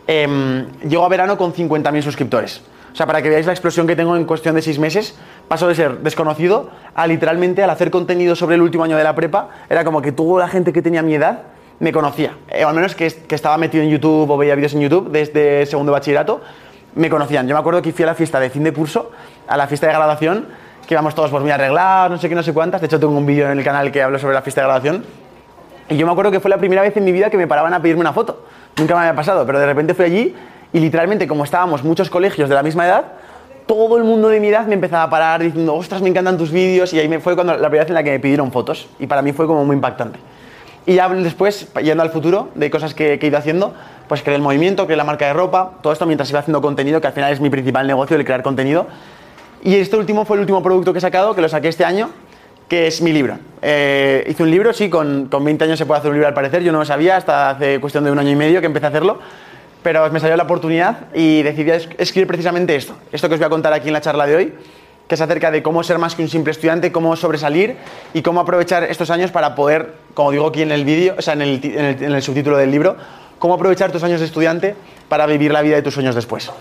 em, 0.08 0.66
llego 0.88 1.06
a 1.06 1.10
verano 1.10 1.38
con 1.38 1.54
50.000 1.54 2.02
suscriptores. 2.02 2.62
Sea, 3.00 3.08
para 3.08 3.22
que 3.22 3.30
veáis 3.30 3.46
la 3.46 3.54
explosión 3.54 3.88
que 3.88 3.96
tengo 3.96 4.18
en 4.18 4.26
cuestión 4.26 4.56
de 4.56 4.62
seis 4.62 4.78
meses, 4.78 5.16
paso 5.48 5.70
de 5.70 5.74
ser 5.74 6.00
desconocido 6.00 6.70
a 6.94 7.08
literalmente 7.08 7.64
al 7.64 7.70
hacer 7.70 7.92
contenido 7.92 8.36
sobre 8.36 8.56
el 8.56 8.62
último 8.62 8.84
año 8.84 8.98
de 8.98 9.06
la 9.06 9.16
prepa, 9.16 9.52
era 9.70 9.86
como 9.86 10.02
que 10.02 10.12
toda 10.12 10.44
la 10.44 10.50
gente 10.50 10.74
que 10.74 10.82
tenía 10.82 11.02
mi 11.02 11.14
edad 11.16 11.44
me 11.80 11.94
conocía. 11.94 12.34
Eh, 12.50 12.66
o 12.66 12.68
al 12.68 12.76
menos 12.76 12.96
que, 12.96 13.10
que 13.10 13.36
estaba 13.36 13.58
metido 13.58 13.86
en 13.86 13.90
YouTube 13.90 14.30
o 14.30 14.38
veía 14.38 14.54
vídeos 14.54 14.74
en 14.74 14.82
YouTube 14.82 15.12
desde 15.12 15.66
segundo 15.66 15.94
bachillerato, 15.94 16.42
me 16.96 17.10
conocían. 17.10 17.48
Yo 17.48 17.56
me 17.56 17.62
acuerdo 17.62 17.82
que 17.82 17.94
fui 17.94 18.04
a 18.04 18.08
la 18.08 18.16
fiesta 18.16 18.38
de 18.38 18.50
fin 18.50 18.66
de 18.66 18.74
curso, 18.74 19.12
a 19.48 19.56
la 19.56 19.68
fiesta 19.68 19.88
de 19.88 19.94
graduación, 19.94 20.48
que 20.86 20.94
íbamos 20.94 21.16
todos 21.16 21.32
por 21.32 21.40
muy 21.40 21.52
arreglados, 21.52 22.12
no 22.12 22.18
sé 22.18 22.28
qué, 22.28 22.36
no 22.36 22.44
sé 22.44 22.52
cuántas. 22.54 22.82
De 22.82 22.88
hecho, 22.88 23.00
tengo 23.00 23.18
un 23.18 23.26
vídeo 23.26 23.50
en 23.50 23.58
el 23.58 23.64
canal 23.64 23.94
que 23.94 24.04
hablo 24.04 24.20
sobre 24.20 24.34
la 24.34 24.42
fiesta 24.42 24.60
de 24.60 24.68
graduación. 24.68 25.06
Y 25.88 25.96
yo 25.96 26.06
me 26.06 26.12
acuerdo 26.12 26.32
que 26.32 26.42
fue 26.42 26.50
la 26.50 26.58
primera 26.58 26.82
vez 26.82 26.98
en 26.98 27.06
mi 27.06 27.14
vida 27.14 27.30
que 27.30 27.38
me 27.38 27.48
paraban 27.48 27.74
a 27.74 27.82
pedirme 27.82 28.02
una 28.02 28.12
foto. 28.12 28.44
Nunca 28.78 28.94
me 28.96 29.00
había 29.00 29.16
pasado, 29.16 29.46
pero 29.46 29.58
de 29.58 29.68
repente 29.68 29.94
fui 29.94 30.04
allí 30.04 30.36
y 30.72 30.80
literalmente, 30.80 31.28
como 31.28 31.44
estábamos 31.44 31.84
muchos 31.84 32.10
colegios 32.10 32.50
de 32.50 32.56
la 32.56 32.64
misma 32.64 32.86
edad, 32.86 33.04
todo 33.66 33.98
el 33.98 34.04
mundo 34.04 34.30
de 34.30 34.40
mi 34.40 34.48
edad 34.48 34.66
me 34.66 34.76
empezaba 34.76 35.04
a 35.04 35.10
parar 35.10 35.44
diciendo, 35.44 35.76
ostras, 35.76 36.02
me 36.02 36.10
encantan 36.10 36.38
tus 36.38 36.52
vídeos. 36.52 36.94
Y 36.94 37.00
ahí 37.00 37.08
me 37.08 37.20
fue 37.20 37.36
cuando, 37.36 37.54
la 37.54 37.70
primera 37.70 37.84
vez 37.84 37.90
en 37.90 37.96
la 37.96 38.04
que 38.04 38.12
me 38.12 38.20
pidieron 38.20 38.52
fotos. 38.52 38.88
Y 39.00 39.08
para 39.08 39.22
mí 39.22 39.32
fue 39.32 39.48
como 39.48 39.66
muy 39.66 39.76
impactante. 39.76 40.20
Y 40.86 40.96
ya 40.96 41.08
después, 41.10 41.72
yendo 41.84 42.02
al 42.02 42.10
futuro, 42.10 42.50
de 42.56 42.70
cosas 42.72 42.94
que, 42.94 43.20
que 43.20 43.28
he 43.28 43.30
ido 43.30 43.38
haciendo, 43.38 43.74
pues 44.08 44.24
creé 44.24 44.36
el 44.36 44.42
movimiento, 44.42 44.86
creé 44.86 44.98
la 44.98 45.04
marca 45.04 45.28
de 45.28 45.34
ropa, 45.34 45.74
todo 45.82 45.94
esto 45.94 46.06
mientras 46.08 46.30
iba 46.32 46.40
haciendo 46.40 46.62
contenido, 46.62 47.00
que 47.00 47.08
al 47.08 47.14
final 47.14 47.32
es 47.32 47.40
mi 47.40 47.50
principal 47.50 47.86
negocio, 47.86 48.18
el 48.18 48.26
crear 48.26 48.42
contenido. 48.42 48.88
Y 49.62 49.76
este 49.76 49.98
último 49.98 50.26
fue 50.26 50.38
el 50.38 50.42
último 50.42 50.64
producto 50.64 50.94
que 50.94 51.00
he 51.00 51.02
sacado, 51.02 51.36
que 51.36 51.42
lo 51.42 51.50
saqué 51.50 51.68
este 51.68 51.86
año, 51.86 52.10
que 52.68 52.88
es 52.88 53.02
mi 53.02 53.12
libro. 53.12 53.38
Eh, 53.62 54.26
hice 54.28 54.42
un 54.42 54.50
libro, 54.50 54.74
sí, 54.74 54.90
con, 54.90 55.28
con 55.28 55.44
20 55.44 55.66
años 55.66 55.78
se 55.78 55.86
puede 55.86 56.00
hacer 56.00 56.10
un 56.10 56.16
libro 56.16 56.28
al 56.28 56.34
parecer, 56.34 56.64
yo 56.64 56.72
no 56.72 56.80
lo 56.80 56.86
sabía 56.86 57.18
hasta 57.18 57.52
hace 57.52 57.80
cuestión 57.80 58.04
de 58.04 58.12
un 58.12 58.18
año 58.18 58.32
y 58.32 58.36
medio 58.36 58.62
que 58.62 58.68
empecé 58.68 58.88
a 58.88 58.90
hacerlo, 58.90 59.20
pero 59.84 60.10
me 60.12 60.20
salió 60.20 60.36
la 60.36 60.44
oportunidad 60.44 61.08
y 61.14 61.42
decidí 61.44 61.72
es- 61.72 61.90
escribir 61.98 62.28
precisamente 62.28 62.76
esto, 62.76 62.96
esto 63.12 63.28
que 63.30 63.36
os 63.36 63.40
voy 63.40 63.46
a 63.48 63.50
contar 63.50 63.74
aquí 63.74 63.88
en 63.88 63.94
la 63.94 64.02
charla 64.02 64.26
de 64.26 64.36
hoy, 64.36 64.54
que 65.08 65.16
es 65.16 65.22
acerca 65.22 65.50
de 65.52 65.64
cómo 65.64 65.82
ser 65.84 65.98
más 65.98 66.16
que 66.16 66.22
un 66.22 66.30
simple 66.30 66.52
estudiante, 66.52 66.92
cómo 66.92 67.16
sobresalir 67.16 67.78
y 68.14 68.22
cómo 68.22 68.42
aprovechar 68.42 68.84
estos 68.84 69.10
años 69.10 69.32
para 69.32 69.56
poder, 69.56 69.94
como 70.14 70.32
digo 70.32 70.48
aquí 70.48 70.62
en 70.62 70.72
el 70.72 70.86
vídeo, 70.86 71.16
o 71.18 71.22
sea, 71.22 71.34
en 71.34 71.42
el, 71.42 71.62
ti- 71.62 71.74
en 71.76 71.86
el- 71.86 72.04
en 72.04 72.12
el 72.14 72.22
subtítulo 72.22 72.58
del 72.58 72.70
libro, 72.72 72.96
cómo 73.40 73.54
aprovechar 73.56 73.92
tus 73.92 74.04
años 74.04 74.20
de 74.20 74.26
estudiante 74.28 74.76
para 75.08 75.26
vivir 75.26 75.52
la 75.52 75.62
vida 75.62 75.76
de 75.78 75.82
tus 75.82 75.94
sueños 75.94 76.14
después. 76.14 76.52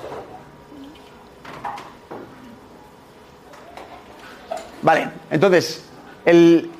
Vale, 4.80 5.08
entonces, 5.30 5.84
el, 6.24 6.70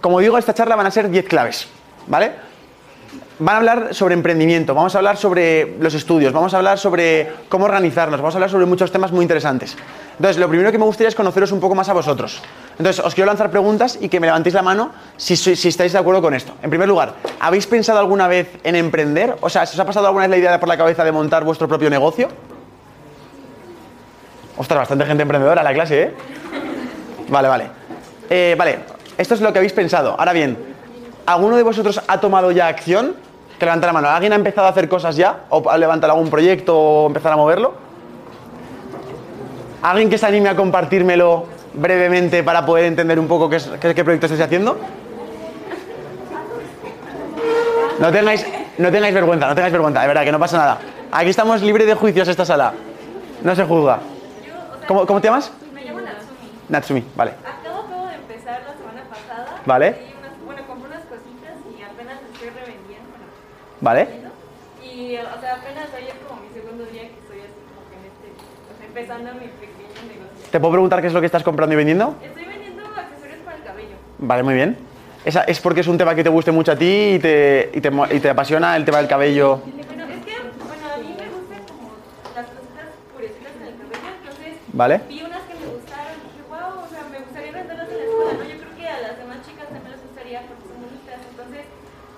como 0.00 0.20
digo, 0.20 0.38
esta 0.38 0.54
charla 0.54 0.76
van 0.76 0.86
a 0.86 0.90
ser 0.90 1.10
10 1.10 1.26
claves, 1.26 1.68
¿vale? 2.06 2.32
Van 3.38 3.54
a 3.54 3.58
hablar 3.58 3.94
sobre 3.94 4.14
emprendimiento, 4.14 4.74
vamos 4.74 4.94
a 4.94 4.98
hablar 4.98 5.16
sobre 5.16 5.76
los 5.80 5.94
estudios, 5.94 6.32
vamos 6.32 6.54
a 6.54 6.58
hablar 6.58 6.78
sobre 6.78 7.30
cómo 7.48 7.64
organizarnos, 7.64 8.20
vamos 8.20 8.34
a 8.34 8.38
hablar 8.38 8.50
sobre 8.50 8.66
muchos 8.66 8.92
temas 8.92 9.10
muy 9.12 9.22
interesantes. 9.22 9.76
Entonces, 10.12 10.38
lo 10.38 10.48
primero 10.48 10.70
que 10.70 10.78
me 10.78 10.84
gustaría 10.84 11.08
es 11.08 11.14
conoceros 11.14 11.50
un 11.52 11.60
poco 11.60 11.74
más 11.74 11.88
a 11.88 11.92
vosotros. 11.92 12.40
Entonces, 12.78 13.04
os 13.04 13.14
quiero 13.14 13.26
lanzar 13.26 13.50
preguntas 13.50 13.98
y 14.00 14.08
que 14.08 14.20
me 14.20 14.26
levantéis 14.26 14.54
la 14.54 14.62
mano 14.62 14.92
si, 15.16 15.34
estáis 15.34 15.92
de 15.92 15.98
acuerdo 15.98 16.22
con 16.22 16.34
esto. 16.34 16.54
En 16.62 16.70
primer 16.70 16.86
lugar, 16.86 17.14
¿habéis 17.40 17.66
pensado 17.66 17.98
alguna 17.98 18.28
vez 18.28 18.48
en 18.62 18.76
emprender? 18.76 19.36
O 19.40 19.48
sea, 19.48 19.66
¿se 19.66 19.74
os 19.74 19.80
ha 19.80 19.84
pasado 19.84 20.06
alguna 20.06 20.26
vez 20.26 20.30
la 20.30 20.36
idea 20.36 20.60
por 20.60 20.68
la 20.68 20.76
cabeza 20.76 21.02
de 21.04 21.12
montar 21.12 21.44
vuestro 21.44 21.66
propio 21.66 21.90
negocio? 21.90 22.28
Ostras, 24.56 24.80
bastante 24.80 25.06
gente 25.06 25.22
emprendedora 25.22 25.62
en 25.62 25.64
la 25.64 25.74
clase, 25.74 26.02
¿eh? 26.02 26.14
Vale, 27.28 27.48
vale. 27.48 27.66
Eh, 28.28 28.54
vale, 28.56 28.78
esto 29.16 29.34
es 29.34 29.40
lo 29.40 29.52
que 29.52 29.58
habéis 29.58 29.72
pensado. 29.72 30.14
Ahora 30.18 30.32
bien, 30.32 30.71
¿alguno 31.26 31.56
de 31.56 31.62
vosotros 31.62 32.00
ha 32.06 32.20
tomado 32.20 32.50
ya 32.50 32.68
acción? 32.68 33.14
Que 33.58 33.64
levanta 33.66 33.86
la 33.86 33.92
mano. 33.92 34.08
¿Alguien 34.08 34.32
ha 34.32 34.36
empezado 34.36 34.66
a 34.66 34.70
hacer 34.70 34.88
cosas 34.88 35.16
ya? 35.16 35.44
¿O 35.50 35.68
ha 35.70 35.78
levantado 35.78 36.12
algún 36.12 36.30
proyecto 36.30 36.76
o 36.78 37.06
empezar 37.06 37.32
a 37.32 37.36
moverlo? 37.36 37.74
¿Alguien 39.82 40.10
que 40.10 40.18
se 40.18 40.26
anime 40.26 40.48
a 40.48 40.56
compartírmelo 40.56 41.46
brevemente 41.74 42.42
para 42.42 42.64
poder 42.66 42.84
entender 42.86 43.18
un 43.18 43.26
poco 43.28 43.48
qué, 43.48 43.56
es- 43.56 43.70
qué- 43.80 43.94
qué 43.94 44.04
proyecto 44.04 44.26
estáis 44.26 44.42
haciendo? 44.42 44.78
No 47.98 48.10
tengáis, 48.10 48.44
no 48.78 48.90
tengáis 48.90 49.14
vergüenza, 49.14 49.46
no 49.48 49.54
tengáis 49.54 49.72
vergüenza, 49.72 50.00
de 50.00 50.06
verdad, 50.08 50.24
que 50.24 50.32
no 50.32 50.38
pasa 50.38 50.58
nada. 50.58 50.78
Aquí 51.12 51.30
estamos 51.30 51.62
libres 51.62 51.86
de 51.86 51.94
juicios 51.94 52.26
esta 52.28 52.44
sala. 52.44 52.72
No 53.42 53.54
se 53.54 53.64
juzga. 53.64 53.98
¿Cómo, 54.88 55.06
cómo 55.06 55.20
te 55.20 55.28
llamas? 55.28 55.52
Me 55.72 55.84
llamo 55.84 56.00
Natsumi. 56.00 56.50
Natsumi, 56.68 57.04
vale. 57.14 57.32
Acabo, 57.44 57.80
acabo 57.86 58.06
de 58.06 58.14
empezar 58.14 58.60
la 58.66 58.72
semana 58.74 59.02
pasada. 59.08 59.56
Vale. 59.66 59.86
Y 59.88 60.18
unas- 60.18 60.44
bueno, 60.44 60.62
compré 60.66 60.88
unas 60.88 61.02
cositas 61.04 61.54
y 61.78 61.82
apenas 61.82 62.18
estoy 62.32 62.48
revendiendo. 62.50 63.08
¿Vale? 63.82 64.06
Y, 64.80 65.16
o 65.16 65.40
sea, 65.40 65.56
apenas 65.56 65.88
hoy 65.94 66.04
es 66.06 66.14
como 66.26 66.40
mi 66.40 66.48
segundo 66.54 66.84
día 66.86 67.02
que 67.02 67.18
estoy 67.18 67.40
así 67.40 67.60
como 67.66 67.82
que 67.90 67.96
en 67.98 68.04
este, 68.06 68.30
o 68.30 68.78
sea, 68.78 68.86
empezando 68.86 69.34
mi 69.34 69.48
pequeño 69.58 70.00
negocio. 70.06 70.50
¿Te 70.50 70.60
puedo 70.60 70.72
preguntar 70.72 71.00
qué 71.00 71.08
es 71.08 71.12
lo 71.12 71.18
que 71.20 71.26
estás 71.26 71.42
comprando 71.42 71.74
y 71.74 71.76
vendiendo? 71.76 72.14
Estoy 72.22 72.44
vendiendo 72.44 72.84
accesorios 72.86 73.40
para 73.44 73.56
el 73.56 73.64
cabello. 73.64 73.96
Vale, 74.18 74.42
muy 74.44 74.54
bien. 74.54 74.78
Esa 75.24 75.42
es 75.42 75.60
porque 75.60 75.80
es 75.80 75.88
un 75.88 75.98
tema 75.98 76.14
que 76.14 76.22
te 76.22 76.30
guste 76.30 76.52
mucho 76.52 76.70
a 76.72 76.76
ti 76.76 77.14
y 77.14 77.18
te, 77.18 77.70
y 77.74 77.80
te, 77.80 77.90
y 78.10 78.20
te 78.20 78.30
apasiona 78.30 78.76
el 78.76 78.84
tema 78.84 78.98
del 78.98 79.08
cabello. 79.08 79.56
Bueno, 79.58 80.04
es 80.06 80.24
que, 80.24 80.34
bueno, 80.62 80.86
a 80.86 80.96
mí 80.98 81.16
me 81.18 81.26
gustan 81.26 81.62
como 81.66 81.90
las 82.34 82.46
cositas 82.46 82.86
purecitas 83.12 83.50
en 83.58 83.66
el 83.66 83.74
cabello, 83.82 84.14
entonces 84.18 84.52
¿Vale? 84.72 85.00
vi 85.08 85.22
unas 85.22 85.42
que 85.42 85.54
me 85.58 85.66
gustaron 85.74 86.14
y 86.22 86.26
dije, 86.30 86.42
wow, 86.46 86.86
o 86.86 86.88
sea, 86.90 87.02
me 87.10 87.18
gustaría 87.18 87.50
venderlas 87.50 87.88
en 87.90 87.98
la 87.98 88.04
escuela, 88.06 88.32
¿no? 88.34 88.44
Yo 88.46 88.56
creo 88.62 88.74
que 88.78 88.86
a 88.86 88.98
las 89.02 89.18
demás 89.18 89.38
chicas 89.42 89.66
también 89.74 89.90
les 89.90 90.02
gustaría 90.06 90.38
porque 90.46 90.64
son 90.70 90.78
bonitas, 90.86 91.18
entonces, 91.22 91.62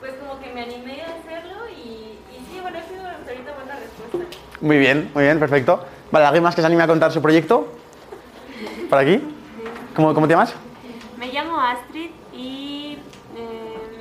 pues 0.01 0.13
como 0.21 0.41
que 0.41 0.49
me 0.53 0.61
animé 0.65 0.97
a 1.05 1.13
hacerlo 1.13 1.69
y, 1.69 2.17
y 2.33 2.37
sí, 2.49 2.57
bueno, 2.65 2.77
ha 2.81 2.89
sido 2.89 3.05
hasta 3.05 3.29
ahorita 3.29 3.53
buena 3.53 3.75
respuesta. 3.85 4.25
Muy 4.65 4.79
bien, 4.79 5.11
muy 5.13 5.25
bien, 5.25 5.39
perfecto. 5.39 5.85
Vale, 6.11 6.25
¿alguien 6.25 6.43
más 6.43 6.55
que 6.55 6.63
se 6.63 6.67
anime 6.67 6.83
a 6.83 6.87
contar 6.87 7.13
su 7.13 7.21
proyecto? 7.21 7.69
¿Por 8.89 8.99
aquí? 8.99 9.21
¿Cómo, 9.95 10.15
cómo 10.15 10.27
te 10.27 10.33
llamas? 10.33 10.55
Me 11.19 11.31
llamo 11.31 11.61
Astrid 11.61 12.09
y... 12.33 12.97
em, 13.37 14.01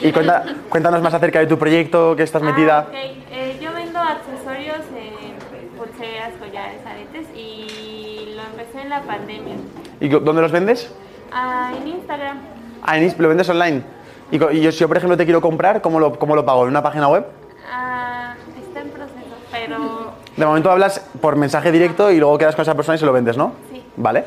¿qué? 0.00 0.08
Y 0.08 0.12
cuenta- 0.12 0.44
cuéntanos 0.68 1.02
más 1.02 1.12
acerca 1.12 1.40
de 1.40 1.48
tu 1.48 1.58
proyecto, 1.58 2.14
que 2.14 2.22
estás 2.22 2.40
metida. 2.40 2.78
Ah, 2.78 2.84
ok. 2.88 2.94
Eh, 3.32 3.58
yo 3.60 3.72
vendo 3.72 3.98
accesorios, 3.98 4.78
eh, 4.94 5.34
pulseras, 5.76 6.34
collares, 6.38 6.80
aretes 6.86 7.26
y 7.36 8.34
lo 8.36 8.42
empecé 8.44 8.82
en 8.82 8.90
la 8.90 9.02
pandemia. 9.02 9.56
¿Y 10.00 10.08
dónde 10.08 10.40
los 10.40 10.52
vendes? 10.52 10.94
Ah, 11.32 11.72
en 11.76 11.88
Instagram. 11.88 12.38
Ah, 12.84 12.96
en 12.96 13.12
lo 13.18 13.28
vendes 13.28 13.48
online. 13.48 13.82
Y, 14.30 14.36
y 14.36 14.60
yo, 14.60 14.70
si 14.70 14.78
yo, 14.78 14.86
por 14.86 14.98
ejemplo, 14.98 15.16
te 15.16 15.24
quiero 15.24 15.40
comprar, 15.40 15.82
¿cómo 15.82 15.98
lo, 15.98 16.16
cómo 16.16 16.36
lo 16.36 16.46
pago? 16.46 16.62
¿En 16.62 16.68
una 16.68 16.82
página 16.84 17.08
web? 17.08 17.26
Ah, 17.70 18.34
está 18.66 18.80
en 18.80 18.90
proceso, 18.90 19.36
pero 19.50 20.12
De 20.38 20.46
momento 20.46 20.70
hablas 20.70 21.00
por 21.20 21.34
mensaje 21.34 21.72
directo 21.72 22.12
y 22.12 22.18
luego 22.18 22.38
quedas 22.38 22.54
con 22.54 22.62
esa 22.62 22.76
persona 22.76 22.94
y 22.94 22.98
se 22.98 23.06
lo 23.06 23.12
vendes, 23.12 23.36
¿no? 23.36 23.54
Sí. 23.72 23.82
Vale. 23.96 24.24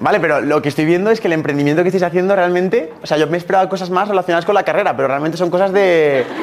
Vale, 0.00 0.20
pero 0.20 0.40
lo 0.40 0.62
que 0.62 0.70
estoy 0.70 0.86
viendo 0.86 1.10
es 1.10 1.20
que 1.20 1.26
el 1.26 1.34
emprendimiento 1.34 1.82
que 1.82 1.88
estáis 1.88 2.02
haciendo 2.02 2.34
realmente, 2.34 2.94
o 3.02 3.06
sea, 3.06 3.18
yo 3.18 3.26
me 3.26 3.36
esperaba 3.36 3.68
cosas 3.68 3.90
más 3.90 4.08
relacionadas 4.08 4.46
con 4.46 4.54
la 4.54 4.62
carrera, 4.62 4.96
pero 4.96 5.08
realmente 5.08 5.36
son 5.36 5.50
cosas 5.50 5.72
de... 5.72 6.24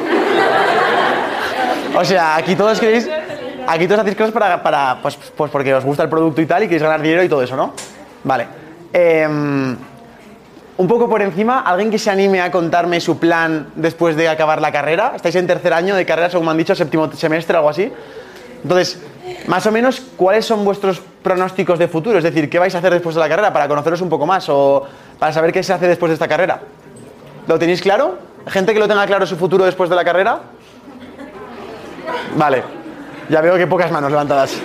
O 1.96 2.04
sea, 2.04 2.38
aquí 2.38 2.56
todos 2.56 2.80
queréis, 2.80 3.08
aquí 3.68 3.86
todos 3.86 4.02
hacéis 4.02 4.16
cosas 4.16 4.34
para, 4.34 4.64
para 4.64 4.98
pues, 5.00 5.16
pues 5.16 5.52
porque 5.52 5.76
os 5.76 5.86
gusta 5.86 6.02
el 6.02 6.10
producto 6.10 6.42
y 6.42 6.48
tal 6.48 6.64
y 6.64 6.66
queréis 6.66 6.82
ganar 6.82 7.04
dinero 7.04 7.24
y 7.24 7.30
todo 7.30 7.44
eso, 7.44 7.56
¿no? 7.56 7.74
Vale. 8.24 8.48
Em, 8.92 9.78
un 10.76 10.88
poco 10.88 11.08
por 11.08 11.22
encima, 11.22 11.60
alguien 11.60 11.92
que 11.92 12.00
se 12.00 12.10
anime 12.10 12.42
a 12.42 12.50
contarme 12.50 13.00
su 13.00 13.20
plan 13.20 13.68
después 13.76 14.16
de 14.16 14.28
acabar 14.28 14.60
la 14.60 14.72
carrera. 14.72 15.14
Estáis 15.16 15.36
en 15.36 15.46
tercer 15.46 15.72
año 15.72 15.94
de 15.96 16.04
carrera, 16.04 16.32
según 16.32 16.48
me 16.48 16.52
han 16.52 16.58
dicho, 16.58 16.74
séptimo 16.74 17.12
semestre, 17.12 17.58
algo 17.58 17.70
así. 17.70 17.92
Entonces, 18.64 19.00
más 19.48 19.66
o 19.66 19.72
menos, 19.72 20.02
¿cuáles 20.16 20.46
son 20.46 20.64
vuestros 20.66 21.02
pronósticos 21.22 21.78
de 21.80 21.88
futuro? 21.88 22.18
Es 22.18 22.24
decir, 22.24 22.50
¿qué 22.50 22.60
vais 22.60 22.74
a 22.76 22.78
hacer 22.80 22.94
después 22.94 23.14
de 23.16 23.22
la 23.22 23.30
carrera 23.30 23.52
para 23.54 23.68
conoceros 23.68 24.02
un 24.02 24.10
poco 24.10 24.26
más 24.26 24.48
o 24.50 24.86
para 25.20 25.32
saber 25.34 25.52
qué 25.52 25.62
se 25.64 25.74
hace 25.74 25.88
después 25.88 26.10
de 26.10 26.14
esta 26.14 26.28
carrera? 26.28 26.62
¿Lo 27.48 27.60
tenéis 27.60 27.82
claro? 27.82 28.18
¿Gente 28.48 28.74
que 28.74 28.80
lo 28.80 28.88
tenga 28.88 29.06
claro 29.06 29.26
su 29.26 29.36
futuro 29.36 29.66
después 29.66 29.90
de 29.90 29.96
la 29.96 30.04
carrera? 30.06 30.40
Vale, 32.38 32.64
ya 33.30 33.42
veo 33.42 33.56
que 33.58 33.68
pocas 33.68 33.92
manos 33.92 34.12
levantadas. 34.12 34.58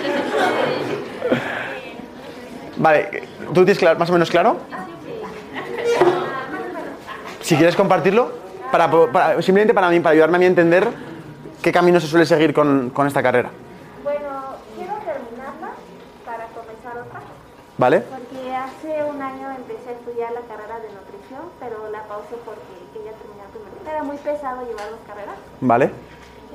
Vale, 2.77 3.23
¿tú 3.53 3.65
tienes 3.65 3.81
más 3.97 4.09
o 4.09 4.13
menos 4.13 4.29
claro? 4.29 4.57
Si 7.41 7.55
quieres 7.55 7.75
compartirlo, 7.75 8.31
para- 8.71 9.41
simplemente 9.41 9.73
para 9.73 9.89
mí, 9.89 9.99
para 9.99 10.13
ayudarme 10.13 10.37
a 10.37 10.39
mí 10.39 10.45
a 10.45 10.49
entender 10.49 10.87
qué 11.61 11.71
camino 11.71 11.99
se 11.99 12.07
suele 12.07 12.25
seguir 12.25 12.53
con, 12.53 12.91
con 12.91 13.07
esta 13.07 13.21
carrera. 13.23 13.49
Bueno, 14.03 14.19
quiero 14.77 14.93
terminarla 14.93 15.71
para 16.25 16.45
comenzar 16.47 16.97
otra, 17.05 17.21
¿Vale? 17.79 18.01
porque 18.01 18.53
hace 18.53 19.03
un 19.05 19.21
año 19.21 19.51
empecé 19.55 19.89
a 19.89 19.93
estudiar 19.93 20.33
la 20.33 20.41
carrera 20.41 20.79
de 20.83 20.91
nutrición, 20.91 21.47
pero 21.61 21.89
la 21.89 22.03
pausé 22.11 22.35
porque 22.43 22.75
quería 22.91 23.13
terminar 23.15 23.47
primero. 23.55 23.71
Era 23.89 24.03
muy 24.03 24.17
pesado 24.17 24.67
llevar 24.67 24.89
dos 24.91 24.99
carreras. 25.07 25.35
¿Vale? 25.61 25.89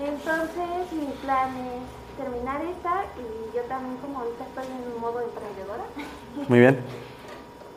Entonces, 0.05 0.93
mi 0.93 1.07
plan 1.25 1.49
es 1.57 1.83
terminar 2.21 2.61
esta 2.63 3.05
y 3.17 3.57
yo 3.57 3.63
también 3.73 3.97
como 4.05 4.21
ahorita 4.21 4.45
estoy 4.45 4.67
en 4.69 5.01
modo 5.01 5.21
emprendedora, 5.23 5.85
Muy 6.49 6.61
bien. 6.61 6.79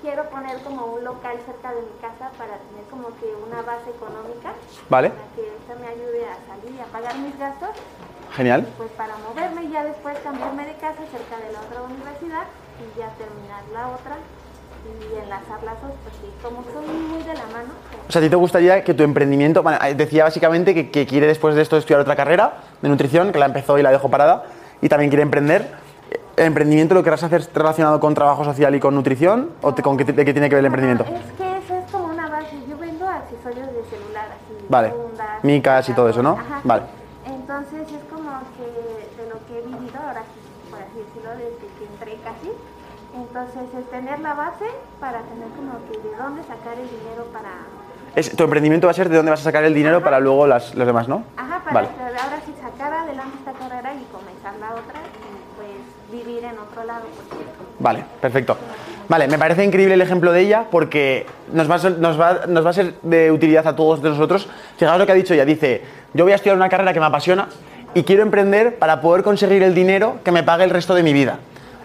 quiero 0.02 0.28
poner 0.30 0.62
como 0.64 0.86
un 1.00 1.06
local 1.06 1.38
cerca 1.46 1.72
de 1.74 1.82
mi 1.82 1.96
casa 2.02 2.30
para 2.38 2.60
tener 2.68 2.84
como 2.92 3.08
que 3.16 3.32
una 3.48 3.62
base 3.64 3.90
económica 3.96 4.52
¿Vale? 4.90 5.10
para 5.10 5.28
que 5.40 5.48
esta 5.56 5.74
me 5.80 5.88
ayude 5.88 6.28
a 6.28 6.36
salir 6.52 6.76
y 6.76 6.82
a 6.82 6.86
pagar 6.92 7.18
mis 7.18 7.38
gastos 7.40 7.70
Genial. 8.36 8.68
pues 8.78 8.92
para 8.92 9.16
moverme 9.18 9.64
y 9.64 9.72
ya 9.72 9.86
después 9.86 10.20
cambiarme 10.20 10.66
de 10.68 10.76
casa 10.76 11.02
cerca 11.10 11.38
de 11.42 11.52
la 11.54 11.62
otra 11.62 11.82
universidad 11.82 12.44
y 12.80 13.00
ya 13.00 13.10
terminar 13.18 13.62
la 13.74 13.88
otra 13.90 14.18
y 14.88 15.20
enlazar 15.24 15.62
las 15.64 15.82
dos, 15.82 15.92
porque 16.04 16.28
como 16.42 16.64
son 16.72 17.10
muy 17.12 17.24
de 17.24 17.34
la 17.34 17.46
mano, 17.48 17.70
O 18.08 18.12
sea, 18.12 18.22
¿a 18.22 18.24
ti 18.24 18.30
te 18.30 18.36
gustaría 18.38 18.84
que 18.84 18.94
tu 18.94 19.04
emprendimiento, 19.04 19.62
bueno, 19.64 19.78
eh, 19.84 19.96
decía 19.96 20.24
básicamente 20.24 20.74
que, 20.74 20.90
que 20.92 21.06
quiere 21.06 21.28
después 21.28 21.56
de 21.56 21.62
esto 21.62 21.76
estudiar 21.78 22.00
otra 22.02 22.16
carrera 22.16 22.54
de 22.82 22.88
nutrición, 22.90 23.32
que 23.32 23.40
la 23.40 23.48
empezó 23.48 23.78
y 23.78 23.82
la 23.84 23.92
dejó 23.92 24.10
parada, 24.10 24.46
y 24.82 24.88
también 24.90 25.10
quiere 25.10 25.24
emprender. 25.24 25.70
¿El 26.38 26.46
emprendimiento 26.46 26.94
lo 26.94 27.04
querrás 27.04 27.24
hacer 27.24 27.50
relacionado 27.54 28.00
con 28.00 28.14
trabajo 28.14 28.46
social 28.46 28.74
y 28.76 28.80
con 28.80 28.94
nutrición? 28.96 29.50
¿O 29.62 29.74
te- 29.74 29.82
con 29.82 29.98
qué, 29.98 30.06
de 30.06 30.24
qué 30.24 30.32
tiene 30.34 30.48
que 30.50 30.56
ver 30.56 30.60
el 30.62 30.68
emprendimiento? 30.68 31.04
es 31.04 31.32
que 31.34 31.58
eso 31.58 31.74
es 31.76 31.92
como 31.92 32.06
una 32.06 32.30
base. 32.30 32.56
Yo 32.70 32.78
vendo 32.78 33.08
accesorios 33.10 33.68
de 33.68 33.84
celular, 33.90 34.28
así. 34.32 34.66
Vale. 34.70 34.92
fundas, 34.92 35.44
Micas 35.44 35.90
y 35.90 35.94
todo 35.94 36.08
eso, 36.10 36.22
¿no? 36.22 36.34
Ajá. 36.40 36.62
Vale. 36.64 36.84
Entonces 37.26 37.82
es 37.92 38.04
como 38.14 38.30
que 38.56 38.64
de 39.24 39.30
lo 39.30 39.36
que 39.48 39.58
he 39.58 39.62
vivido 39.64 39.98
ahora 40.00 40.22
sí, 40.22 40.70
por 40.70 40.80
así 40.80 40.98
decirlo, 41.00 41.32
desde 41.32 41.68
que 41.80 41.86
entré 41.92 42.18
casi. 42.24 42.52
Entonces 43.38 43.70
es 43.78 43.92
tener 43.92 44.20
la 44.22 44.34
base 44.34 44.66
para 45.00 45.20
tener 45.20 45.48
como 45.56 45.74
que 45.86 46.10
de 46.10 46.16
dónde 46.18 46.42
sacar 46.42 46.74
el 46.74 46.90
dinero 46.90 47.26
para 47.32 47.50
Es- 48.16 48.36
tu 48.36 48.44
emprendimiento 48.44 48.88
va 48.88 48.92
a 48.92 48.94
ser 48.96 49.10
de 49.10 49.16
dónde 49.16 49.30
vas 49.30 49.42
a 49.42 49.44
sacar 49.44 49.64
el 49.64 49.76
dinero 49.76 50.02
para 50.02 50.20
luego 50.20 50.48
las, 50.48 50.74
los 50.74 50.88
demás, 50.88 51.08
¿no? 51.08 51.24
Ajá, 51.38 51.62
para 51.64 51.74
Vale. 51.76 51.88
que 51.90 52.02
ahora 52.04 52.40
sí 52.44 52.52
sacar 52.60 52.92
adelante 52.94 53.38
esta 53.38 53.52
carrera 53.52 53.94
y 53.94 54.04
comenzar 54.12 54.56
la 54.60 54.72
otra 54.72 55.00
y 55.06 55.56
pues 55.56 56.26
vivir 56.26 56.44
en 56.46 56.58
otro 56.58 56.84
lado. 56.84 57.04
Porque, 57.30 57.46
Vale, 57.78 58.06
perfecto. 58.20 58.58
Vale, 59.08 59.28
me 59.28 59.38
parece 59.38 59.64
increíble 59.64 59.94
el 59.94 60.02
ejemplo 60.02 60.32
de 60.32 60.42
ella 60.42 60.66
porque 60.72 61.28
nos 61.54 61.70
va, 61.70 61.76
a 61.76 61.80
ser, 61.80 62.00
nos, 62.00 62.20
va, 62.20 62.40
nos 62.48 62.66
va 62.66 62.72
a 62.72 62.74
ser 62.74 62.96
de 63.04 63.32
utilidad 63.32 63.68
a 63.68 63.76
todos 63.76 64.02
de 64.02 64.10
nosotros. 64.10 64.50
Fijaos 64.78 64.98
lo 64.98 65.06
que 65.06 65.12
ha 65.12 65.16
dicho 65.16 65.36
ella. 65.36 65.46
Dice, 65.46 65.84
yo 66.16 66.24
voy 66.24 66.32
a 66.32 66.36
estudiar 66.38 66.56
una 66.56 66.70
carrera 66.70 66.92
que 66.92 67.00
me 67.00 67.06
apasiona 67.06 67.50
y 67.94 68.02
quiero 68.02 68.24
emprender 68.24 68.80
para 68.80 69.00
poder 69.00 69.22
conseguir 69.22 69.62
el 69.62 69.76
dinero 69.76 70.18
que 70.26 70.32
me 70.32 70.42
pague 70.42 70.64
el 70.64 70.72
resto 70.72 70.96
de 70.96 71.04
mi 71.04 71.14
vida. 71.14 71.38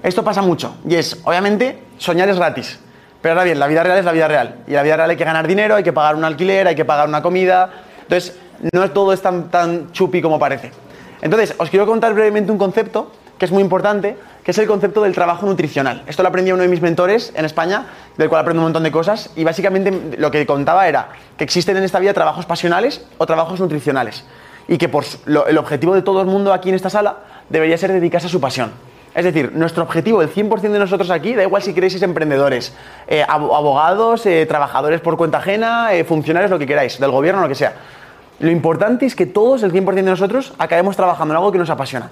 Esto 0.02 0.24
pasa 0.24 0.42
mucho 0.42 0.76
y 0.88 0.96
es, 0.96 1.20
obviamente, 1.24 1.82
soñar 1.98 2.28
es 2.28 2.36
gratis. 2.36 2.78
Pero 3.20 3.34
ahora 3.34 3.44
bien, 3.44 3.60
la 3.60 3.68
vida 3.68 3.84
real 3.84 3.98
es 3.98 4.04
la 4.04 4.12
vida 4.12 4.26
real. 4.26 4.56
Y 4.66 4.72
la 4.72 4.82
vida 4.82 4.96
real 4.96 5.10
hay 5.10 5.16
que 5.16 5.24
ganar 5.24 5.46
dinero, 5.46 5.76
hay 5.76 5.84
que 5.84 5.92
pagar 5.92 6.16
un 6.16 6.24
alquiler, 6.24 6.66
hay 6.66 6.74
que 6.74 6.84
pagar 6.84 7.08
una 7.08 7.22
comida. 7.22 7.70
Entonces, 8.02 8.36
no 8.72 8.90
todo 8.90 9.12
es 9.12 9.22
tan, 9.22 9.48
tan 9.48 9.92
chupi 9.92 10.20
como 10.20 10.40
parece. 10.40 10.72
Entonces, 11.20 11.54
os 11.56 11.70
quiero 11.70 11.86
contar 11.86 12.14
brevemente 12.14 12.50
un 12.50 12.58
concepto 12.58 13.12
que 13.38 13.44
es 13.44 13.52
muy 13.52 13.62
importante, 13.62 14.16
que 14.44 14.50
es 14.50 14.58
el 14.58 14.66
concepto 14.66 15.02
del 15.02 15.14
trabajo 15.14 15.46
nutricional. 15.46 16.02
Esto 16.06 16.22
lo 16.22 16.28
aprendí 16.28 16.50
a 16.50 16.54
uno 16.54 16.64
de 16.64 16.68
mis 16.68 16.80
mentores 16.80 17.32
en 17.36 17.44
España, 17.44 17.86
del 18.16 18.28
cual 18.28 18.40
aprendo 18.42 18.60
un 18.60 18.66
montón 18.66 18.82
de 18.82 18.90
cosas. 18.90 19.30
Y 19.36 19.44
básicamente 19.44 20.16
lo 20.18 20.30
que 20.32 20.44
contaba 20.44 20.88
era 20.88 21.10
que 21.36 21.44
existen 21.44 21.76
en 21.76 21.84
esta 21.84 22.00
vida 22.00 22.12
trabajos 22.12 22.44
pasionales 22.44 23.04
o 23.18 23.26
trabajos 23.26 23.60
nutricionales. 23.60 24.24
Y 24.66 24.78
que 24.78 24.90
el 25.26 25.58
objetivo 25.58 25.94
de 25.94 26.02
todo 26.02 26.20
el 26.20 26.26
mundo 26.26 26.52
aquí 26.52 26.68
en 26.70 26.74
esta 26.74 26.90
sala 26.90 27.18
debería 27.48 27.78
ser 27.78 27.92
dedicarse 27.92 28.26
a 28.26 28.30
su 28.30 28.40
pasión. 28.40 28.72
Es 29.14 29.24
decir, 29.24 29.52
nuestro 29.54 29.82
objetivo, 29.82 30.22
el 30.22 30.30
100% 30.32 30.60
de 30.72 30.78
nosotros 30.78 31.10
aquí, 31.10 31.34
da 31.34 31.42
igual 31.42 31.62
si 31.62 31.74
queréis 31.74 32.00
emprendedores, 32.02 32.72
eh, 33.06 33.24
abo- 33.28 33.54
abogados, 33.54 34.24
eh, 34.24 34.46
trabajadores 34.46 35.00
por 35.02 35.16
cuenta 35.18 35.38
ajena, 35.38 35.92
eh, 35.92 36.04
funcionarios, 36.04 36.50
lo 36.50 36.58
que 36.58 36.66
queráis, 36.66 36.98
del 36.98 37.10
gobierno, 37.10 37.42
lo 37.42 37.48
que 37.48 37.54
sea. 37.54 37.74
Lo 38.40 38.50
importante 38.50 39.04
es 39.04 39.14
que 39.14 39.26
todos, 39.26 39.62
el 39.62 39.70
100% 39.70 40.06
de 40.06 40.10
nosotros, 40.12 40.54
acabemos 40.58 40.96
trabajando 40.96 41.34
en 41.34 41.36
algo 41.38 41.52
que 41.52 41.58
nos 41.58 41.68
apasiona. 41.70 42.08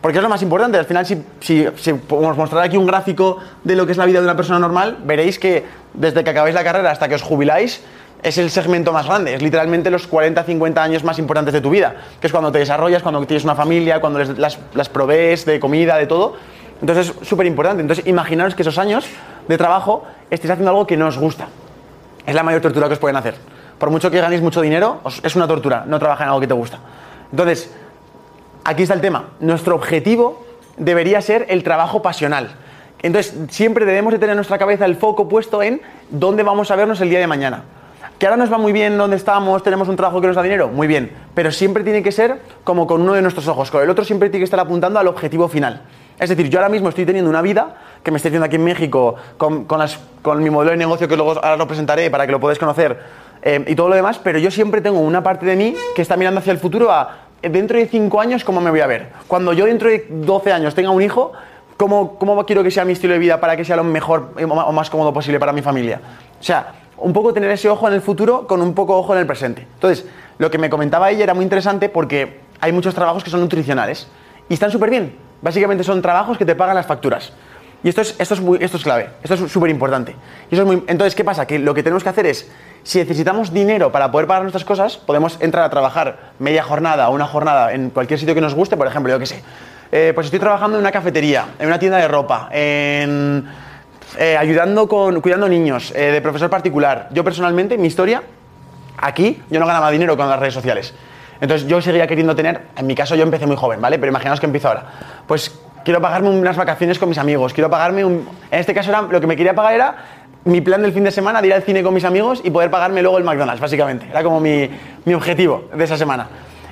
Porque 0.00 0.18
es 0.18 0.22
lo 0.22 0.28
más 0.28 0.42
importante. 0.42 0.76
Al 0.76 0.84
final, 0.84 1.06
si, 1.06 1.24
si, 1.40 1.66
si 1.76 1.90
os 1.92 2.36
mostraré 2.36 2.66
aquí 2.66 2.76
un 2.76 2.86
gráfico 2.86 3.38
de 3.62 3.74
lo 3.74 3.86
que 3.86 3.92
es 3.92 3.98
la 3.98 4.04
vida 4.04 4.18
de 4.18 4.24
una 4.26 4.36
persona 4.36 4.58
normal, 4.58 4.98
veréis 5.04 5.38
que 5.38 5.64
desde 5.94 6.22
que 6.24 6.30
acabáis 6.30 6.54
la 6.54 6.62
carrera 6.64 6.90
hasta 6.90 7.08
que 7.08 7.14
os 7.14 7.22
jubiláis, 7.22 7.82
es 8.24 8.38
el 8.38 8.50
segmento 8.50 8.92
más 8.92 9.06
grande. 9.06 9.34
Es 9.34 9.42
literalmente 9.42 9.90
los 9.90 10.06
40, 10.08 10.42
50 10.42 10.82
años 10.82 11.04
más 11.04 11.18
importantes 11.20 11.52
de 11.54 11.60
tu 11.60 11.70
vida. 11.70 11.94
Que 12.20 12.26
es 12.26 12.32
cuando 12.32 12.50
te 12.50 12.58
desarrollas, 12.58 13.02
cuando 13.02 13.24
tienes 13.26 13.44
una 13.44 13.54
familia, 13.54 14.00
cuando 14.00 14.18
les- 14.18 14.36
las, 14.38 14.58
las 14.74 14.88
provees 14.88 15.44
de 15.44 15.60
comida, 15.60 15.96
de 15.96 16.06
todo. 16.06 16.34
Entonces 16.80 17.14
es 17.20 17.28
súper 17.28 17.46
importante. 17.46 17.82
Entonces 17.82 18.06
imaginaros 18.06 18.54
que 18.56 18.62
esos 18.62 18.78
años 18.78 19.06
de 19.46 19.56
trabajo 19.58 20.04
estéis 20.30 20.50
haciendo 20.50 20.70
algo 20.70 20.86
que 20.86 20.96
no 20.96 21.06
os 21.06 21.18
gusta. 21.18 21.46
Es 22.26 22.34
la 22.34 22.42
mayor 22.42 22.60
tortura 22.62 22.88
que 22.88 22.94
os 22.94 22.98
pueden 22.98 23.16
hacer. 23.16 23.34
Por 23.78 23.90
mucho 23.90 24.10
que 24.10 24.20
ganéis 24.20 24.40
mucho 24.42 24.60
dinero, 24.62 25.00
es 25.22 25.36
una 25.36 25.46
tortura 25.46 25.84
no 25.86 25.98
trabajar 25.98 26.24
en 26.26 26.28
algo 26.30 26.40
que 26.40 26.46
te 26.46 26.54
gusta. 26.54 26.78
Entonces, 27.30 27.70
aquí 28.64 28.82
está 28.84 28.94
el 28.94 29.00
tema. 29.02 29.30
Nuestro 29.40 29.74
objetivo 29.74 30.44
debería 30.78 31.20
ser 31.20 31.46
el 31.50 31.62
trabajo 31.62 32.00
pasional. 32.00 32.48
Entonces, 33.02 33.34
siempre 33.50 33.84
debemos 33.84 34.12
de 34.14 34.18
tener 34.18 34.30
en 34.32 34.36
nuestra 34.38 34.56
cabeza 34.56 34.86
el 34.86 34.96
foco 34.96 35.28
puesto 35.28 35.62
en 35.62 35.82
dónde 36.08 36.42
vamos 36.42 36.70
a 36.70 36.76
vernos 36.76 37.00
el 37.02 37.10
día 37.10 37.18
de 37.18 37.26
mañana. 37.26 37.64
Que 38.18 38.26
ahora 38.26 38.36
nos 38.36 38.52
va 38.52 38.58
muy 38.58 38.72
bien 38.72 38.96
donde 38.96 39.16
estamos, 39.16 39.62
tenemos 39.62 39.88
un 39.88 39.96
trabajo 39.96 40.20
que 40.20 40.28
nos 40.28 40.36
da 40.36 40.42
dinero, 40.42 40.68
muy 40.68 40.86
bien. 40.86 41.10
Pero 41.34 41.50
siempre 41.50 41.82
tiene 41.82 42.02
que 42.02 42.12
ser 42.12 42.40
como 42.62 42.86
con 42.86 43.02
uno 43.02 43.14
de 43.14 43.22
nuestros 43.22 43.48
ojos. 43.48 43.70
Con 43.70 43.82
el 43.82 43.90
otro 43.90 44.04
siempre 44.04 44.30
tiene 44.30 44.40
que 44.40 44.44
estar 44.44 44.60
apuntando 44.60 44.98
al 44.98 45.08
objetivo 45.08 45.48
final. 45.48 45.82
Es 46.18 46.28
decir, 46.28 46.48
yo 46.48 46.60
ahora 46.60 46.68
mismo 46.68 46.88
estoy 46.88 47.04
teniendo 47.04 47.28
una 47.28 47.42
vida 47.42 47.74
que 48.02 48.10
me 48.10 48.18
estoy 48.18 48.28
haciendo 48.28 48.46
aquí 48.46 48.56
en 48.56 48.64
México 48.64 49.16
con, 49.36 49.64
con 49.64 50.42
mi 50.42 50.50
modelo 50.50 50.70
de 50.70 50.76
negocio 50.76 51.08
que 51.08 51.16
luego 51.16 51.32
ahora 51.32 51.56
lo 51.56 51.66
presentaré 51.66 52.08
para 52.10 52.26
que 52.26 52.32
lo 52.32 52.38
podáis 52.38 52.58
conocer 52.58 53.00
eh, 53.42 53.62
y 53.66 53.74
todo 53.74 53.90
lo 53.90 53.94
demás, 53.94 54.18
pero 54.22 54.38
yo 54.38 54.50
siempre 54.50 54.80
tengo 54.80 55.00
una 55.00 55.22
parte 55.22 55.44
de 55.44 55.56
mí 55.56 55.74
que 55.94 56.02
está 56.02 56.16
mirando 56.16 56.40
hacia 56.40 56.52
el 56.52 56.58
futuro 56.58 56.90
a 56.90 57.26
dentro 57.42 57.76
de 57.76 57.86
5 57.86 58.20
años 58.20 58.42
cómo 58.42 58.60
me 58.60 58.70
voy 58.70 58.80
a 58.80 58.86
ver. 58.86 59.08
Cuando 59.26 59.52
yo 59.52 59.66
dentro 59.66 59.90
de 59.90 60.06
12 60.08 60.52
años 60.52 60.74
tenga 60.74 60.90
un 60.90 61.02
hijo, 61.02 61.32
¿cómo, 61.76 62.16
cómo 62.18 62.46
quiero 62.46 62.62
que 62.62 62.70
sea 62.70 62.86
mi 62.86 62.92
estilo 62.92 63.12
de 63.12 63.18
vida 63.18 63.40
para 63.40 63.56
que 63.56 63.64
sea 63.64 63.76
lo 63.76 63.84
mejor 63.84 64.30
eh, 64.38 64.44
o 64.44 64.72
más 64.72 64.88
cómodo 64.88 65.12
posible 65.12 65.38
para 65.38 65.52
mi 65.52 65.60
familia? 65.60 66.00
O 66.40 66.42
sea, 66.42 66.72
un 66.98 67.12
poco 67.12 67.32
tener 67.32 67.50
ese 67.50 67.68
ojo 67.68 67.88
en 67.88 67.94
el 67.94 68.00
futuro 68.00 68.46
con 68.46 68.60
un 68.62 68.74
poco 68.74 68.96
ojo 68.96 69.14
en 69.14 69.20
el 69.20 69.26
presente. 69.26 69.66
Entonces, 69.74 70.06
lo 70.38 70.50
que 70.50 70.58
me 70.58 70.70
comentaba 70.70 71.10
ella 71.10 71.24
era 71.24 71.34
muy 71.34 71.44
interesante 71.44 71.88
porque 71.88 72.40
hay 72.60 72.72
muchos 72.72 72.94
trabajos 72.94 73.22
que 73.22 73.30
son 73.30 73.40
nutricionales 73.40 74.08
y 74.48 74.54
están 74.54 74.70
súper 74.70 74.90
bien. 74.90 75.16
Básicamente 75.42 75.84
son 75.84 76.00
trabajos 76.02 76.38
que 76.38 76.44
te 76.44 76.54
pagan 76.54 76.74
las 76.74 76.86
facturas. 76.86 77.32
Y 77.82 77.88
esto 77.90 78.00
es, 78.00 78.16
esto 78.18 78.32
es, 78.32 78.40
muy, 78.40 78.58
esto 78.62 78.78
es 78.78 78.82
clave, 78.82 79.10
esto 79.22 79.34
es 79.34 79.52
súper 79.52 79.68
importante. 79.68 80.16
Es 80.50 80.58
entonces, 80.58 81.14
¿qué 81.14 81.22
pasa? 81.22 81.46
Que 81.46 81.58
lo 81.58 81.74
que 81.74 81.82
tenemos 81.82 82.02
que 82.02 82.08
hacer 82.08 82.24
es, 82.24 82.50
si 82.82 82.98
necesitamos 82.98 83.52
dinero 83.52 83.92
para 83.92 84.10
poder 84.10 84.26
pagar 84.26 84.42
nuestras 84.42 84.64
cosas, 84.64 84.96
podemos 84.96 85.36
entrar 85.40 85.64
a 85.64 85.68
trabajar 85.68 86.32
media 86.38 86.62
jornada 86.62 87.10
o 87.10 87.14
una 87.14 87.26
jornada 87.26 87.74
en 87.74 87.90
cualquier 87.90 88.18
sitio 88.18 88.34
que 88.34 88.40
nos 88.40 88.54
guste, 88.54 88.78
por 88.78 88.86
ejemplo, 88.86 89.12
yo 89.12 89.18
qué 89.18 89.26
sé. 89.26 89.42
eh, 89.92 90.12
pues 90.14 90.26
estoy 90.26 90.40
trabajando 90.40 90.78
en 90.78 90.80
una 90.80 90.92
cafetería, 90.92 91.44
en 91.58 91.66
una 91.66 91.78
tienda 91.78 91.98
de 91.98 92.08
ropa, 92.08 92.48
en, 92.50 93.46
eh, 94.18 94.36
ayudando 94.36 94.88
con, 94.88 95.20
cuidando 95.20 95.48
niños, 95.48 95.92
eh, 95.94 96.12
de 96.12 96.20
profesor 96.20 96.50
particular. 96.50 97.08
Yo 97.12 97.24
personalmente, 97.24 97.76
mi 97.78 97.88
historia, 97.88 98.22
aquí 98.96 99.42
yo 99.50 99.60
no 99.60 99.66
ganaba 99.66 99.90
dinero 99.90 100.16
con 100.16 100.28
las 100.28 100.38
redes 100.38 100.54
sociales. 100.54 100.94
Entonces 101.40 101.66
yo 101.66 101.80
seguía 101.82 102.06
queriendo 102.06 102.34
tener, 102.36 102.62
en 102.76 102.86
mi 102.86 102.94
caso 102.94 103.16
yo 103.16 103.22
empecé 103.22 103.46
muy 103.46 103.56
joven, 103.56 103.80
¿vale? 103.80 103.98
Pero 103.98 104.10
imaginaos 104.10 104.40
que 104.40 104.46
empiezo 104.46 104.68
ahora. 104.68 104.84
Pues 105.26 105.58
quiero 105.84 106.00
pagarme 106.00 106.30
unas 106.30 106.56
vacaciones 106.56 106.98
con 106.98 107.08
mis 107.08 107.18
amigos, 107.18 107.52
quiero 107.52 107.68
pagarme 107.68 108.04
un... 108.04 108.26
En 108.50 108.60
este 108.60 108.72
caso 108.72 108.90
era, 108.90 109.02
lo 109.02 109.20
que 109.20 109.26
me 109.26 109.36
quería 109.36 109.54
pagar 109.54 109.74
era 109.74 109.96
mi 110.44 110.60
plan 110.60 110.82
del 110.82 110.92
fin 110.92 111.04
de 111.04 111.10
semana 111.10 111.40
de 111.40 111.48
ir 111.48 111.54
al 111.54 111.62
cine 111.62 111.82
con 111.82 111.94
mis 111.94 112.04
amigos 112.04 112.40
y 112.44 112.50
poder 112.50 112.70
pagarme 112.70 113.02
luego 113.02 113.18
el 113.18 113.24
McDonald's, 113.24 113.60
básicamente. 113.60 114.06
Era 114.08 114.22
como 114.22 114.40
mi, 114.40 114.68
mi 115.04 115.14
objetivo 115.14 115.64
de 115.74 115.84
esa 115.84 115.96
semana. 115.96 116.28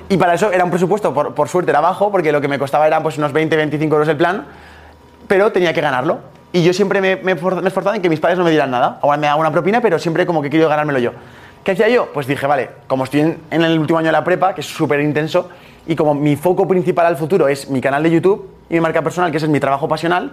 Y 0.09 0.17
para 0.17 0.35
eso 0.35 0.51
era 0.51 0.63
un 0.63 0.69
presupuesto, 0.69 1.13
por, 1.13 1.33
por 1.33 1.49
suerte 1.49 1.71
era 1.71 1.81
bajo, 1.81 2.11
porque 2.11 2.31
lo 2.31 2.39
que 2.39 2.47
me 2.47 2.59
costaba 2.59 2.87
era 2.87 3.01
pues 3.01 3.17
unos 3.17 3.33
20, 3.33 3.55
25 3.55 3.95
euros 3.95 4.07
el 4.07 4.17
plan, 4.17 4.45
pero 5.27 5.51
tenía 5.51 5.73
que 5.73 5.81
ganarlo. 5.81 6.19
Y 6.53 6.63
yo 6.63 6.71
siempre 6.71 7.01
me, 7.01 7.15
me, 7.17 7.33
me 7.33 7.67
esforzaba 7.67 7.95
en 7.95 8.01
que 8.01 8.09
mis 8.09 8.19
padres 8.19 8.37
no 8.37 8.45
me 8.45 8.51
dieran 8.51 8.69
nada. 8.69 8.99
Ahora 9.01 9.17
me 9.17 9.25
daban 9.25 9.41
una 9.41 9.51
propina, 9.51 9.81
pero 9.81 9.97
siempre 9.97 10.25
como 10.25 10.41
que 10.41 10.51
quiero 10.51 10.69
ganármelo 10.69 10.99
yo. 10.99 11.11
¿Qué 11.63 11.71
hacía 11.71 11.89
yo? 11.89 12.11
Pues 12.13 12.27
dije, 12.27 12.45
vale, 12.45 12.69
como 12.87 13.05
estoy 13.05 13.21
en, 13.21 13.39
el 13.49 13.79
último 13.79 13.97
año 13.97 14.07
de 14.07 14.11
la 14.11 14.23
prepa, 14.23 14.53
que 14.53 14.61
es 14.61 14.67
súper 14.67 14.99
intenso, 14.99 15.49
y 15.87 15.95
como 15.95 16.13
mi 16.13 16.35
foco 16.35 16.67
principal 16.67 17.07
al 17.07 17.17
futuro 17.17 17.47
es 17.47 17.69
mi 17.69 17.81
canal 17.81 18.03
de 18.03 18.11
YouTube 18.11 18.49
y 18.69 18.75
mi 18.75 18.81
marca 18.81 19.01
personal, 19.01 19.31
que 19.31 19.37
es 19.37 19.47
mi 19.47 19.59
trabajo 19.59 19.87
pasional, 19.87 20.31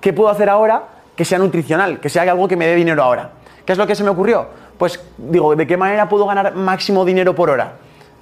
¿qué 0.00 0.12
puedo 0.12 0.30
hacer 0.30 0.48
ahora 0.48 0.84
que 1.14 1.24
sea 1.24 1.38
nutricional, 1.38 2.00
que 2.00 2.08
sea 2.08 2.22
algo 2.22 2.48
que 2.48 2.56
me 2.56 2.66
dé 2.66 2.74
dinero 2.74 3.02
ahora? 3.02 3.32
¿Qué 3.66 3.72
es 3.72 3.78
lo 3.78 3.86
que 3.86 3.94
se 3.94 4.04
me 4.04 4.10
ocurrió? 4.10 4.46
Pues 4.78 5.02
digo, 5.18 5.54
¿de 5.54 5.66
qué 5.66 5.76
manera 5.76 6.08
puedo 6.08 6.24
ganar 6.26 6.54
máximo 6.54 7.04
dinero 7.04 7.34
por 7.34 7.50
hora? 7.50 7.72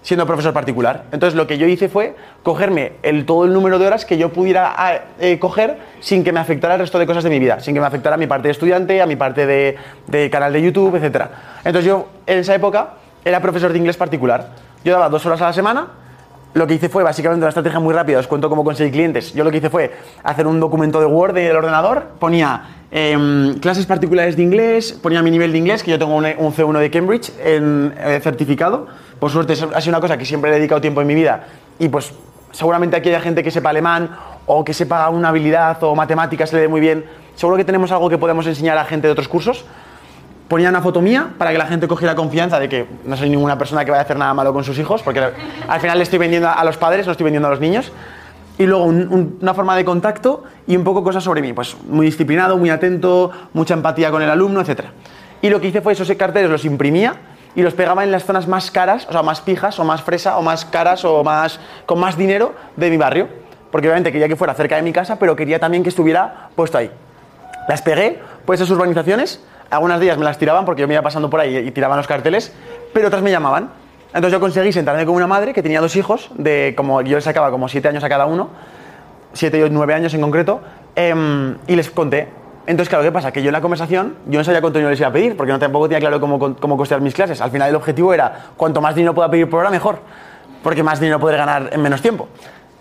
Siendo 0.07 0.25
profesor 0.25 0.53
particular. 0.53 1.03
Entonces 1.11 1.35
lo 1.35 1.49
que 1.49 1.59
yo 1.59 1.67
hice 1.67 1.89
fue 1.89 2.15
cogerme 2.45 2.93
el, 3.03 3.27
todo 3.27 3.45
el 3.45 3.53
número 3.53 3.81
de 3.81 3.89
horas 3.89 4.05
que 4.05 4.17
yo 4.17 4.33
pudiera 4.33 4.73
ah, 4.77 5.01
eh, 5.19 5.41
coger 5.41 5.79
sin 5.99 6.23
que 6.23 6.31
me 6.31 6.39
afectara 6.39 6.75
el 6.75 6.81
resto 6.81 7.01
de 7.01 7.07
cosas 7.07 7.25
de 7.25 7.31
mi 7.31 7.41
vida, 7.41 7.59
sin 7.59 7.75
que 7.75 7.81
me 7.81 7.87
afectara 7.87 8.15
a 8.15 8.17
mi 8.17 8.29
parte 8.29 8.47
de 8.47 8.53
estudiante, 8.53 9.03
a 9.03 9.07
mi 9.07 9.17
parte 9.17 9.47
de, 9.47 9.77
de 10.07 10.31
canal 10.31 10.53
de 10.53 10.63
YouTube, 10.63 10.95
etc. 10.95 11.25
Entonces 11.65 11.87
yo 11.87 12.07
en 12.25 12.39
esa 12.39 12.55
época 12.55 12.91
era 13.25 13.41
profesor 13.41 13.73
de 13.73 13.79
inglés 13.79 13.97
particular. 13.97 14.51
Yo 14.85 14.93
daba 14.93 15.09
dos 15.09 15.27
horas 15.27 15.43
a 15.43 15.47
la 15.47 15.53
semana. 15.53 15.89
Lo 16.57 16.67
que 16.67 16.73
hice 16.73 16.89
fue 16.89 17.03
básicamente 17.03 17.41
una 17.41 17.51
estrategia 17.51 17.79
muy 17.81 17.93
rápida, 17.93 18.19
os 18.19 18.27
cuento 18.27 18.49
cómo 18.49 18.65
conseguí 18.65 18.91
clientes. 18.91 19.35
Yo 19.35 19.45
lo 19.45 19.51
que 19.51 19.59
hice 19.59 19.69
fue 19.69 19.93
hacer 20.23 20.47
un 20.47 20.59
documento 20.59 20.99
de 21.01 21.05
Word 21.05 21.35
del 21.35 21.55
ordenador, 21.55 22.13
ponía 22.19 22.63
em, 22.91 23.59
clases 23.59 23.85
particulares 23.85 24.37
de 24.37 24.43
inglés, 24.43 24.99
ponía 25.03 25.23
mi 25.23 25.31
nivel 25.31 25.53
de 25.53 25.59
inglés, 25.59 25.83
que 25.83 25.91
yo 25.91 25.99
tengo 25.99 26.17
un, 26.17 26.25
un 26.25 26.55
C1 26.55 26.79
de 26.79 26.91
Cambridge 26.91 27.31
en, 27.45 27.93
eh, 27.99 28.21
certificado. 28.23 28.87
Por 29.21 29.31
suerte 29.31 29.53
ha 29.53 29.81
sido 29.83 29.91
una 29.91 30.01
cosa 30.01 30.17
que 30.17 30.25
siempre 30.25 30.51
he 30.51 30.55
dedicado 30.55 30.81
tiempo 30.81 31.03
en 31.03 31.09
mi 31.09 31.15
vida 31.15 31.47
y 31.79 31.91
pues 31.91 32.15
seguramente 32.53 32.97
aquí 32.97 33.11
hay 33.11 33.21
gente 33.21 33.43
que 33.43 33.51
sepa 33.51 33.69
alemán 33.69 34.17
o 34.47 34.65
que 34.65 34.73
sepa 34.73 35.11
una 35.11 35.29
habilidad 35.29 35.77
o 35.85 35.95
matemáticas 35.95 36.49
se 36.49 36.57
le 36.57 36.63
dé 36.63 36.69
muy 36.69 36.81
bien. 36.81 37.05
Seguro 37.35 37.59
que 37.59 37.65
tenemos 37.67 37.93
algo 37.93 38.09
que 38.09 38.17
podemos 38.17 38.47
enseñar 38.47 38.79
a 38.79 38.87
gente 38.87 39.09
de 39.09 39.13
otros 39.13 39.29
cursos 39.29 39.67
ponía 40.49 40.69
una 40.69 40.81
foto 40.81 41.01
mía 41.01 41.31
para 41.39 41.51
que 41.53 41.59
la 41.59 41.67
gente 41.67 41.89
cogiera 41.89 42.15
confianza 42.15 42.59
de 42.61 42.69
que 42.69 42.87
no 43.05 43.17
soy 43.17 43.29
ninguna 43.31 43.59
persona 43.59 43.85
que 43.85 43.91
vaya 43.91 44.03
a 44.03 44.05
hacer 44.05 44.17
nada 44.17 44.33
malo 44.35 44.53
con 44.53 44.63
sus 44.65 44.79
hijos, 44.79 45.03
porque 45.03 45.21
al 45.69 45.81
final 45.81 45.99
le 45.99 46.05
estoy 46.05 46.19
vendiendo 46.19 46.49
a 46.49 46.63
los 46.65 46.77
padres, 46.77 47.07
no 47.07 47.13
estoy 47.13 47.25
vendiendo 47.25 47.49
a 47.49 47.51
los 47.51 47.61
niños. 47.61 47.93
Y 48.59 48.65
luego 48.65 48.85
un- 48.85 49.09
un- 49.13 49.39
una 49.43 49.53
forma 49.55 49.77
de 49.77 49.85
contacto 49.85 50.45
y 50.67 50.77
un 50.77 50.85
poco 50.85 51.03
cosas 51.05 51.23
sobre 51.25 51.43
mí, 51.43 51.53
pues 51.53 51.77
muy 51.89 52.07
disciplinado, 52.07 52.57
muy 52.57 52.71
atento, 52.71 53.31
mucha 53.53 53.75
empatía 53.75 54.11
con 54.11 54.23
el 54.23 54.31
alumno, 54.31 54.61
etc. 54.63 54.85
Y 55.43 55.51
lo 55.51 55.61
que 55.61 55.69
hice 55.69 55.83
fue 55.83 55.93
esos 55.93 56.11
carteles 56.13 56.49
los 56.51 56.65
imprimía 56.65 57.15
y 57.55 57.63
los 57.63 57.75
pegaba 57.75 58.03
en 58.05 58.11
las 58.13 58.25
zonas 58.25 58.49
más 58.49 58.71
caras, 58.71 59.07
o 59.09 59.13
sea, 59.13 59.23
más 59.23 59.41
pijas 59.43 59.79
o 59.79 59.85
más 59.85 60.03
fresa 60.03 60.39
o 60.39 60.43
más 60.43 60.65
caras 60.65 61.05
o 61.05 61.23
más 61.23 61.61
con 61.85 61.99
más 62.01 62.17
dinero 62.17 62.55
de 62.77 62.89
mi 62.89 62.97
barrio, 62.97 63.29
porque 63.71 63.89
obviamente 63.89 64.11
quería 64.13 64.29
que 64.29 64.37
fuera 64.37 64.55
cerca 64.55 64.77
de 64.77 64.83
mi 64.83 64.93
casa, 64.93 65.19
pero 65.19 65.37
quería 65.37 65.59
también 65.59 65.83
que 65.83 65.91
estuviera 65.91 66.49
puesto 66.57 66.79
ahí. 66.79 66.91
Las 67.69 67.83
pegué, 67.83 68.21
pues 68.47 68.61
esas 68.61 68.71
urbanizaciones. 68.71 69.43
Algunas 69.71 70.01
ellas 70.01 70.19
me 70.19 70.25
las 70.25 70.39
tiraban 70.39 70.65
porque 70.65 70.83
yo 70.83 70.89
me 70.89 70.95
iba 70.95 71.03
pasando 71.03 71.29
por 71.29 71.41
ahí 71.41 71.57
y 71.57 71.71
tiraban 71.71 71.97
los 71.97 72.07
carteles, 72.07 72.53
pero 72.93 73.09
otras 73.09 73.23
me 73.23 73.31
llamaban. 73.31 73.71
Entonces 74.09 74.33
yo 74.33 74.41
conseguí 74.41 74.73
sentarme 74.73 75.05
con 75.05 75.15
una 75.15 75.27
madre 75.27 75.53
que 75.53 75.63
tenía 75.63 75.81
dos 75.81 75.97
hijos, 75.97 76.31
de 76.37 76.75
como 76.77 77.03
yo 77.03 77.17
les 77.17 77.25
sacaba 77.25 77.51
como 77.51 77.69
siete 77.69 77.89
años 77.89 78.05
a 78.05 78.09
cada 78.09 78.27
uno, 78.27 78.49
siete 79.33 79.59
y 79.59 79.71
nueve 79.71 79.95
años 79.95 80.15
en 80.15 80.21
concreto, 80.21 80.61
em, 80.95 81.57
y 81.67 81.77
les 81.77 81.91
conté. 81.91 82.29
Entonces, 82.67 82.89
claro, 82.89 83.05
¿qué 83.05 83.13
pasa? 83.13 83.31
Que 83.31 83.43
yo 83.43 83.49
en 83.49 83.53
la 83.53 83.61
conversación, 83.61 84.17
yo 84.27 84.41
no 84.41 84.45
sabía 84.45 84.61
cuánto 84.61 84.79
dinero 84.79 84.91
les 84.91 84.99
iba 84.99 85.09
a 85.09 85.13
pedir, 85.13 85.37
porque 85.37 85.53
no 85.53 85.59
tampoco 85.59 85.89
tenía 85.89 86.01
claro 86.01 86.21
cómo, 86.21 86.57
cómo 86.57 86.77
costear 86.77 87.01
mis 87.01 87.15
clases. 87.15 87.41
Al 87.41 87.51
final 87.51 87.69
el 87.69 87.77
objetivo 87.77 88.15
era, 88.15 88.47
cuanto 88.57 88.81
más 88.81 88.95
dinero 88.95 89.15
pueda 89.15 89.31
pedir 89.31 89.49
por 89.49 89.61
hora, 89.61 89.71
mejor, 89.71 89.99
porque 90.63 90.83
más 90.83 90.99
dinero 90.99 91.21
podré 91.21 91.37
ganar 91.37 91.71
en 91.73 91.81
menos 91.81 92.03
tiempo. 92.03 92.29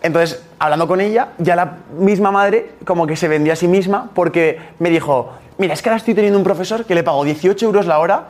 Entonces, 0.01 0.43
hablando 0.59 0.87
con 0.87 1.01
ella, 1.01 1.29
ya 1.37 1.55
la 1.55 1.77
misma 1.97 2.31
madre 2.31 2.71
como 2.85 3.07
que 3.07 3.15
se 3.15 3.27
vendía 3.27 3.53
a 3.53 3.55
sí 3.55 3.67
misma 3.67 4.09
porque 4.13 4.59
me 4.79 4.89
dijo, 4.89 5.33
mira, 5.57 5.73
es 5.73 5.81
que 5.81 5.89
ahora 5.89 5.97
estoy 5.97 6.13
teniendo 6.13 6.37
un 6.37 6.43
profesor 6.43 6.85
que 6.85 6.95
le 6.95 7.03
pago 7.03 7.23
18 7.23 7.65
euros 7.65 7.85
la 7.87 7.99
hora, 7.99 8.23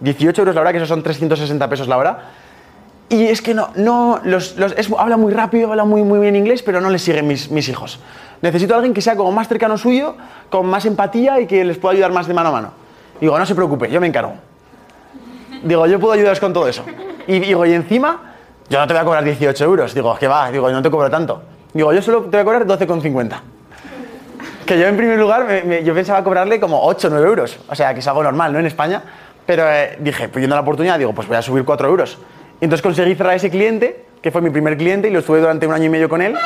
18 0.00 0.42
euros 0.42 0.54
la 0.54 0.60
hora, 0.62 0.72
que 0.72 0.78
eso 0.78 0.86
son 0.86 1.02
360 1.02 1.68
pesos 1.68 1.88
la 1.88 1.96
hora, 1.98 2.18
y 3.08 3.26
es 3.26 3.42
que 3.42 3.54
no, 3.54 3.70
no, 3.74 4.20
los, 4.24 4.56
los- 4.56 4.72
es- 4.72 4.88
habla 4.96 5.16
muy 5.16 5.32
rápido, 5.32 5.70
habla 5.70 5.84
muy, 5.84 6.02
muy 6.02 6.20
bien 6.20 6.36
inglés, 6.36 6.62
pero 6.62 6.80
no 6.80 6.90
le 6.90 6.98
siguen 6.98 7.26
mis, 7.26 7.50
mis 7.50 7.68
hijos. 7.68 7.98
Necesito 8.40 8.74
a 8.74 8.76
alguien 8.76 8.94
que 8.94 9.02
sea 9.02 9.16
como 9.16 9.32
más 9.32 9.48
cercano 9.48 9.76
suyo, 9.76 10.16
con 10.48 10.66
más 10.66 10.86
empatía 10.86 11.40
y 11.40 11.46
que 11.46 11.64
les 11.64 11.76
pueda 11.76 11.92
ayudar 11.94 12.12
más 12.12 12.26
de 12.26 12.34
mano 12.34 12.48
a 12.50 12.52
mano. 12.52 12.70
Digo, 13.20 13.38
no 13.38 13.44
se 13.44 13.54
preocupe, 13.54 13.90
yo 13.90 14.00
me 14.00 14.06
encargo. 14.06 14.34
Digo, 15.62 15.86
yo 15.86 16.00
puedo 16.00 16.14
ayudaros 16.14 16.40
con 16.40 16.52
todo 16.52 16.66
eso. 16.68 16.84
Y 17.26 17.40
digo, 17.40 17.66
y 17.66 17.72
encima, 17.74 18.32
yo 18.70 18.78
no 18.78 18.86
te 18.86 18.94
voy 18.94 19.02
a 19.02 19.04
cobrar 19.04 19.24
18 19.24 19.64
euros. 19.64 19.92
Digo, 19.94 20.16
que 20.16 20.26
va, 20.26 20.50
digo, 20.50 20.70
no 20.70 20.80
te 20.80 20.90
cobro 20.90 21.10
tanto. 21.10 21.42
Digo, 21.74 21.92
yo 21.92 22.00
solo 22.00 22.22
te 22.22 22.28
voy 22.30 22.40
a 22.40 22.44
cobrar 22.44 22.66
12,50. 22.66 23.40
Que 24.70 24.78
yo 24.80 24.86
en 24.86 24.96
primer 24.96 25.18
lugar, 25.18 25.44
me- 25.46 25.62
me- 25.62 25.84
yo 25.84 25.92
pensaba 25.94 26.22
cobrarle 26.22 26.60
como 26.60 26.82
8 26.84 27.08
o 27.08 27.10
9 27.10 27.26
euros. 27.26 27.58
O 27.68 27.74
sea, 27.74 27.92
que 27.92 28.00
es 28.00 28.06
algo 28.06 28.22
normal, 28.22 28.52
¿no? 28.52 28.58
En 28.60 28.66
España. 28.66 29.02
Pero 29.46 29.64
eh, 29.70 29.96
dije, 29.98 30.28
pues 30.28 30.36
viendo 30.36 30.54
la 30.54 30.62
oportunidad, 30.62 30.98
digo, 30.98 31.12
pues 31.12 31.26
voy 31.26 31.36
a 31.36 31.42
subir 31.42 31.64
4 31.64 31.88
euros. 31.88 32.18
Y 32.60 32.64
entonces 32.64 32.82
conseguí 32.82 33.14
cerrar 33.16 33.34
ese 33.34 33.50
cliente, 33.50 34.04
que 34.22 34.30
fue 34.30 34.40
mi 34.42 34.50
primer 34.50 34.76
cliente, 34.76 35.08
y 35.08 35.10
lo 35.10 35.18
estuve 35.18 35.40
durante 35.40 35.66
un 35.66 35.72
año 35.74 35.86
y 35.86 35.88
medio 35.88 36.08
con 36.08 36.22
él, 36.22 36.36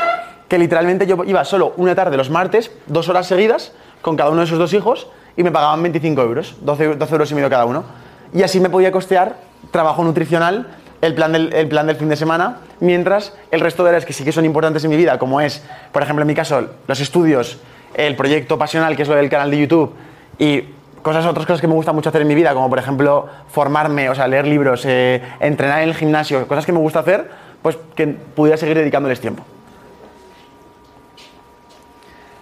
que 0.48 0.58
literalmente 0.58 1.06
yo 1.06 1.22
iba 1.24 1.44
solo 1.44 1.74
una 1.76 1.94
tarde 1.94 2.16
los 2.16 2.30
martes, 2.30 2.70
dos 2.87 3.08
horas 3.10 3.26
seguidas, 3.26 3.72
con 4.00 4.16
cada 4.16 4.30
uno 4.30 4.40
de 4.40 4.46
sus 4.46 4.58
dos 4.58 4.72
hijos, 4.72 5.08
y 5.37 5.42
me 5.42 5.50
pagaban 5.50 5.82
25 5.82 6.22
euros, 6.22 6.56
12, 6.62 6.96
12 6.96 7.12
euros 7.12 7.30
y 7.30 7.34
medio 7.34 7.50
cada 7.50 7.66
uno. 7.66 7.84
Y 8.32 8.42
así 8.42 8.58
me 8.60 8.70
podía 8.70 8.90
costear 8.90 9.37
trabajo 9.70 10.02
nutricional, 10.02 10.68
el 11.02 11.14
plan, 11.14 11.32
del, 11.32 11.52
el 11.52 11.68
plan 11.68 11.87
del 11.87 11.96
fin 11.96 12.08
de 12.08 12.16
semana, 12.16 12.58
mientras 12.80 13.34
el 13.50 13.60
resto 13.60 13.82
de 13.82 13.90
áreas 13.90 14.06
que 14.06 14.14
sí 14.14 14.24
que 14.24 14.32
son 14.32 14.44
importantes 14.46 14.82
en 14.84 14.90
mi 14.90 14.96
vida, 14.96 15.18
como 15.18 15.40
es, 15.42 15.62
por 15.92 16.02
ejemplo, 16.02 16.22
en 16.22 16.28
mi 16.28 16.34
caso, 16.34 16.68
los 16.87 17.00
estudios, 17.00 17.58
el 17.94 18.16
proyecto 18.16 18.59
pasional, 18.59 18.96
que 18.96 19.02
es 19.02 19.09
lo 19.09 19.14
del 19.14 19.28
canal 19.28 19.50
de 19.50 19.59
YouTube, 19.59 19.94
y 20.38 20.64
cosas, 21.02 21.26
otras 21.26 21.46
cosas 21.46 21.61
que 21.61 21.68
me 21.68 21.74
gusta 21.74 21.92
mucho 21.92 22.09
hacer 22.09 22.22
en 22.22 22.28
mi 22.28 22.35
vida, 22.35 22.54
como 22.54 22.68
por 22.68 22.78
ejemplo 22.78 23.26
formarme, 23.48 24.09
o 24.09 24.14
sea, 24.14 24.26
leer 24.26 24.46
libros, 24.46 24.85
eh, 24.87 25.22
entrenar 25.40 25.83
en 25.83 25.90
el 25.90 25.94
gimnasio, 25.94 26.46
cosas 26.48 26.66
que 26.66 26.72
me 26.72 26.78
gusta 26.78 27.00
hacer, 27.00 27.30
pues 27.62 27.78
que 27.94 28.07
pudiera 28.07 28.57
seguir 28.57 28.76
dedicándoles 28.76 29.20
tiempo. 29.20 29.44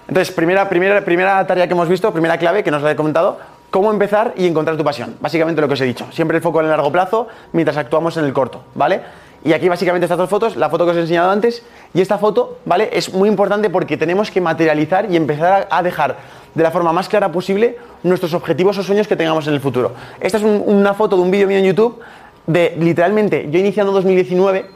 Entonces, 0.09 0.35
primera, 0.35 0.69
primera, 0.69 1.05
primera 1.05 1.47
tarea 1.47 1.67
que 1.67 1.73
hemos 1.73 1.89
visto, 1.89 2.13
primera 2.13 2.37
clave 2.37 2.63
que 2.63 2.71
nos 2.71 2.83
la 2.83 2.91
he 2.91 2.97
comentado, 2.97 3.39
cómo 3.71 3.91
empezar 3.91 4.35
y 4.37 4.47
encontrar 4.47 4.77
tu 4.77 4.85
pasión. 4.85 5.17
Básicamente 5.21 5.61
lo 5.61 5.67
que 5.67 5.75
os 5.75 5.81
he 5.81 5.87
dicho. 5.87 6.07
Siempre 6.13 6.37
el 6.37 6.43
foco 6.43 6.61
en 6.61 6.67
el 6.67 6.71
largo 6.71 6.93
plazo 6.93 7.29
mientras 7.53 7.79
actuamos 7.79 8.17
en 8.19 8.27
el 8.27 8.33
corto, 8.33 8.63
¿vale? 8.75 9.01
Y 9.45 9.53
aquí 9.53 9.69
básicamente 9.69 10.05
estas 10.05 10.19
dos 10.19 10.31
fotos, 10.31 10.57
la 10.57 10.71
foto 10.71 10.85
que 10.85 10.93
os 10.93 10.97
he 10.97 11.01
enseñado 11.01 11.31
antes 11.31 11.63
y 11.95 12.01
esta 12.01 12.19
foto, 12.19 12.59
¿vale? 12.65 12.91
Es 12.93 13.13
muy 13.13 13.29
importante 13.29 13.71
porque 13.71 13.97
tenemos 13.97 14.31
que 14.31 14.41
materializar 14.41 15.11
y 15.11 15.17
empezar 15.17 15.67
a, 15.71 15.83
dejar 15.83 16.17
de 16.55 16.63
la 16.63 16.71
forma 16.71 16.93
más 16.93 17.09
clara 17.09 17.33
posible 17.33 17.77
nuestros 18.05 18.35
objetivos 18.35 18.79
o 18.79 18.83
sueños 18.83 19.09
que 19.09 19.17
tengamos 19.17 19.49
en 19.49 19.55
el 19.55 19.61
futuro. 19.61 19.93
Esta 20.21 20.39
es 20.39 20.45
un- 20.45 20.63
una 20.65 20.95
foto 20.95 21.17
de 21.17 21.23
un 21.23 21.31
vídeo 21.31 21.49
mío 21.49 21.59
en 21.59 21.65
YouTube 21.65 21.99
de 22.47 22.77
literalmente 22.79 23.49
yo 23.51 23.59
iniciando 23.59 23.93
2019 23.93 24.67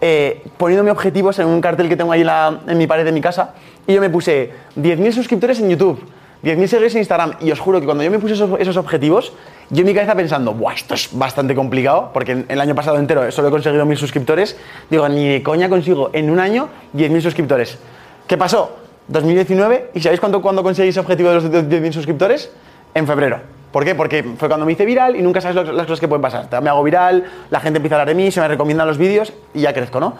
eh, 0.00 0.44
poniéndome 0.56 0.90
objetivos 0.92 1.38
en 1.40 1.46
un 1.48 1.60
cartel 1.60 1.88
que 1.88 1.96
tengo 1.96 2.12
ahí 2.12 2.24
en, 2.66 2.78
mi 2.78 2.86
pared 2.86 3.04
de 3.04 3.10
mi 3.12 3.20
casa 3.20 3.54
y 3.86 3.94
yo 3.94 4.00
me 4.00 4.08
puse 4.10 4.52
10.000 4.76 5.12
suscriptores 5.12 5.58
en 5.58 5.70
YouTube, 5.70 5.98
10.000 6.44 6.66
seguidores 6.68 6.94
en 6.94 7.00
Instagram 7.00 7.32
y 7.40 7.50
os 7.50 7.58
juro 7.58 7.80
que 7.80 7.86
cuando 7.86 8.04
yo 8.04 8.10
me 8.10 8.20
puse 8.20 8.34
esos 8.34 8.76
objetivos, 8.76 9.32
yo 9.70 9.80
en 9.80 9.86
mi 9.86 9.94
cabeza 9.94 10.14
pensando, 10.14 10.52
Buah, 10.54 10.74
esto 10.74 10.94
es 10.94 11.10
bastante 11.12 11.54
complicado 11.54 12.10
porque 12.14 12.44
el 12.48 12.60
año 12.60 12.74
pasado 12.74 12.98
entero 12.98 13.30
solo 13.30 13.48
he 13.48 13.50
conseguido 13.50 13.84
1.000 13.84 13.96
suscriptores, 13.96 14.56
digo, 14.90 15.08
ni 15.08 15.28
de 15.28 15.42
coña 15.42 15.68
consigo 15.68 16.10
en 16.12 16.30
un 16.30 16.40
año 16.40 16.68
10.000 16.94 17.20
suscriptores. 17.20 17.78
¿Qué 18.26 18.36
pasó? 18.38 18.76
2019 19.08 19.90
y 19.94 20.00
¿sabéis 20.00 20.20
cuándo 20.20 20.40
conseguí 20.62 20.88
ese 20.90 21.00
objetivo 21.00 21.30
de 21.30 21.34
los 21.36 21.44
10.000 21.50 21.92
suscriptores? 21.92 22.50
En 22.94 23.06
febrero. 23.06 23.40
¿Por 23.72 23.84
qué? 23.84 23.94
Porque 23.94 24.22
fue 24.38 24.48
cuando 24.48 24.64
me 24.64 24.72
hice 24.72 24.86
viral 24.86 25.14
y 25.16 25.22
nunca 25.22 25.40
sabes 25.42 25.54
lo- 25.56 25.72
las 25.72 25.86
cosas 25.86 26.00
que 26.00 26.08
pueden 26.08 26.22
pasar. 26.22 26.48
Me 26.62 26.70
hago 26.70 26.82
viral, 26.82 27.24
la 27.50 27.60
gente 27.60 27.76
empieza 27.76 27.96
a 27.96 28.00
hablar 28.00 28.14
de 28.16 28.22
mí, 28.22 28.30
se 28.30 28.40
me 28.40 28.48
recomiendan 28.48 28.86
los 28.86 28.96
vídeos 28.96 29.32
y 29.52 29.60
ya 29.60 29.74
crezco, 29.74 30.00
¿no? 30.00 30.14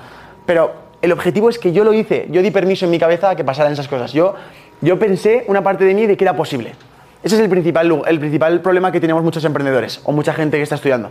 Pero 0.44 0.72
el 1.00 1.12
objetivo 1.12 1.48
es 1.48 1.58
que 1.58 1.72
yo 1.72 1.84
lo 1.84 1.92
hice, 1.94 2.26
yo 2.30 2.42
di 2.42 2.50
permiso 2.50 2.84
en 2.84 2.90
mi 2.90 2.98
cabeza 2.98 3.30
a 3.30 3.36
que 3.36 3.44
pasaran 3.44 3.72
esas 3.72 3.88
cosas. 3.88 4.12
Yo, 4.12 4.34
yo 4.82 4.98
pensé 4.98 5.44
una 5.48 5.62
parte 5.62 5.84
de 5.86 5.94
mí 5.94 6.06
de 6.06 6.16
que 6.16 6.24
era 6.24 6.36
posible. 6.36 6.74
Ese 7.22 7.34
es 7.34 7.40
el 7.40 7.48
principal, 7.48 8.02
el 8.06 8.20
principal 8.20 8.60
problema 8.60 8.92
que 8.92 9.00
tenemos 9.00 9.22
muchos 9.22 9.44
emprendedores 9.44 10.00
o 10.04 10.12
mucha 10.12 10.32
gente 10.32 10.56
que 10.56 10.62
está 10.62 10.76
estudiando. 10.76 11.10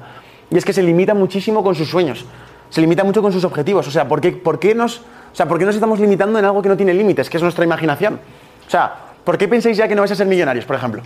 Y 0.49 0.57
es 0.57 0.63
que 0.63 0.73
se 0.73 0.81
limita 0.81 1.13
muchísimo 1.13 1.63
con 1.63 1.75
sus 1.75 1.89
sueños, 1.89 2.25
se 2.69 2.81
limita 2.81 3.03
mucho 3.03 3.21
con 3.21 3.33
sus 3.33 3.43
objetivos. 3.43 3.87
O 3.87 3.91
sea, 3.91 4.07
¿por 4.07 4.21
qué, 4.21 4.31
por 4.31 4.59
qué 4.59 4.73
nos, 4.73 4.99
o 4.99 5.35
sea, 5.35 5.47
¿por 5.47 5.59
qué 5.59 5.65
nos 5.65 5.75
estamos 5.75 5.99
limitando 5.99 6.39
en 6.39 6.45
algo 6.45 6.61
que 6.61 6.69
no 6.69 6.77
tiene 6.77 6.93
límites, 6.93 7.29
que 7.29 7.37
es 7.37 7.43
nuestra 7.43 7.65
imaginación? 7.65 8.19
O 8.65 8.69
sea, 8.69 8.95
¿por 9.23 9.37
qué 9.37 9.47
pensáis 9.47 9.77
ya 9.77 9.87
que 9.87 9.95
no 9.95 10.01
vais 10.01 10.11
a 10.11 10.15
ser 10.15 10.27
millonarios, 10.27 10.65
por 10.65 10.75
ejemplo? 10.75 11.01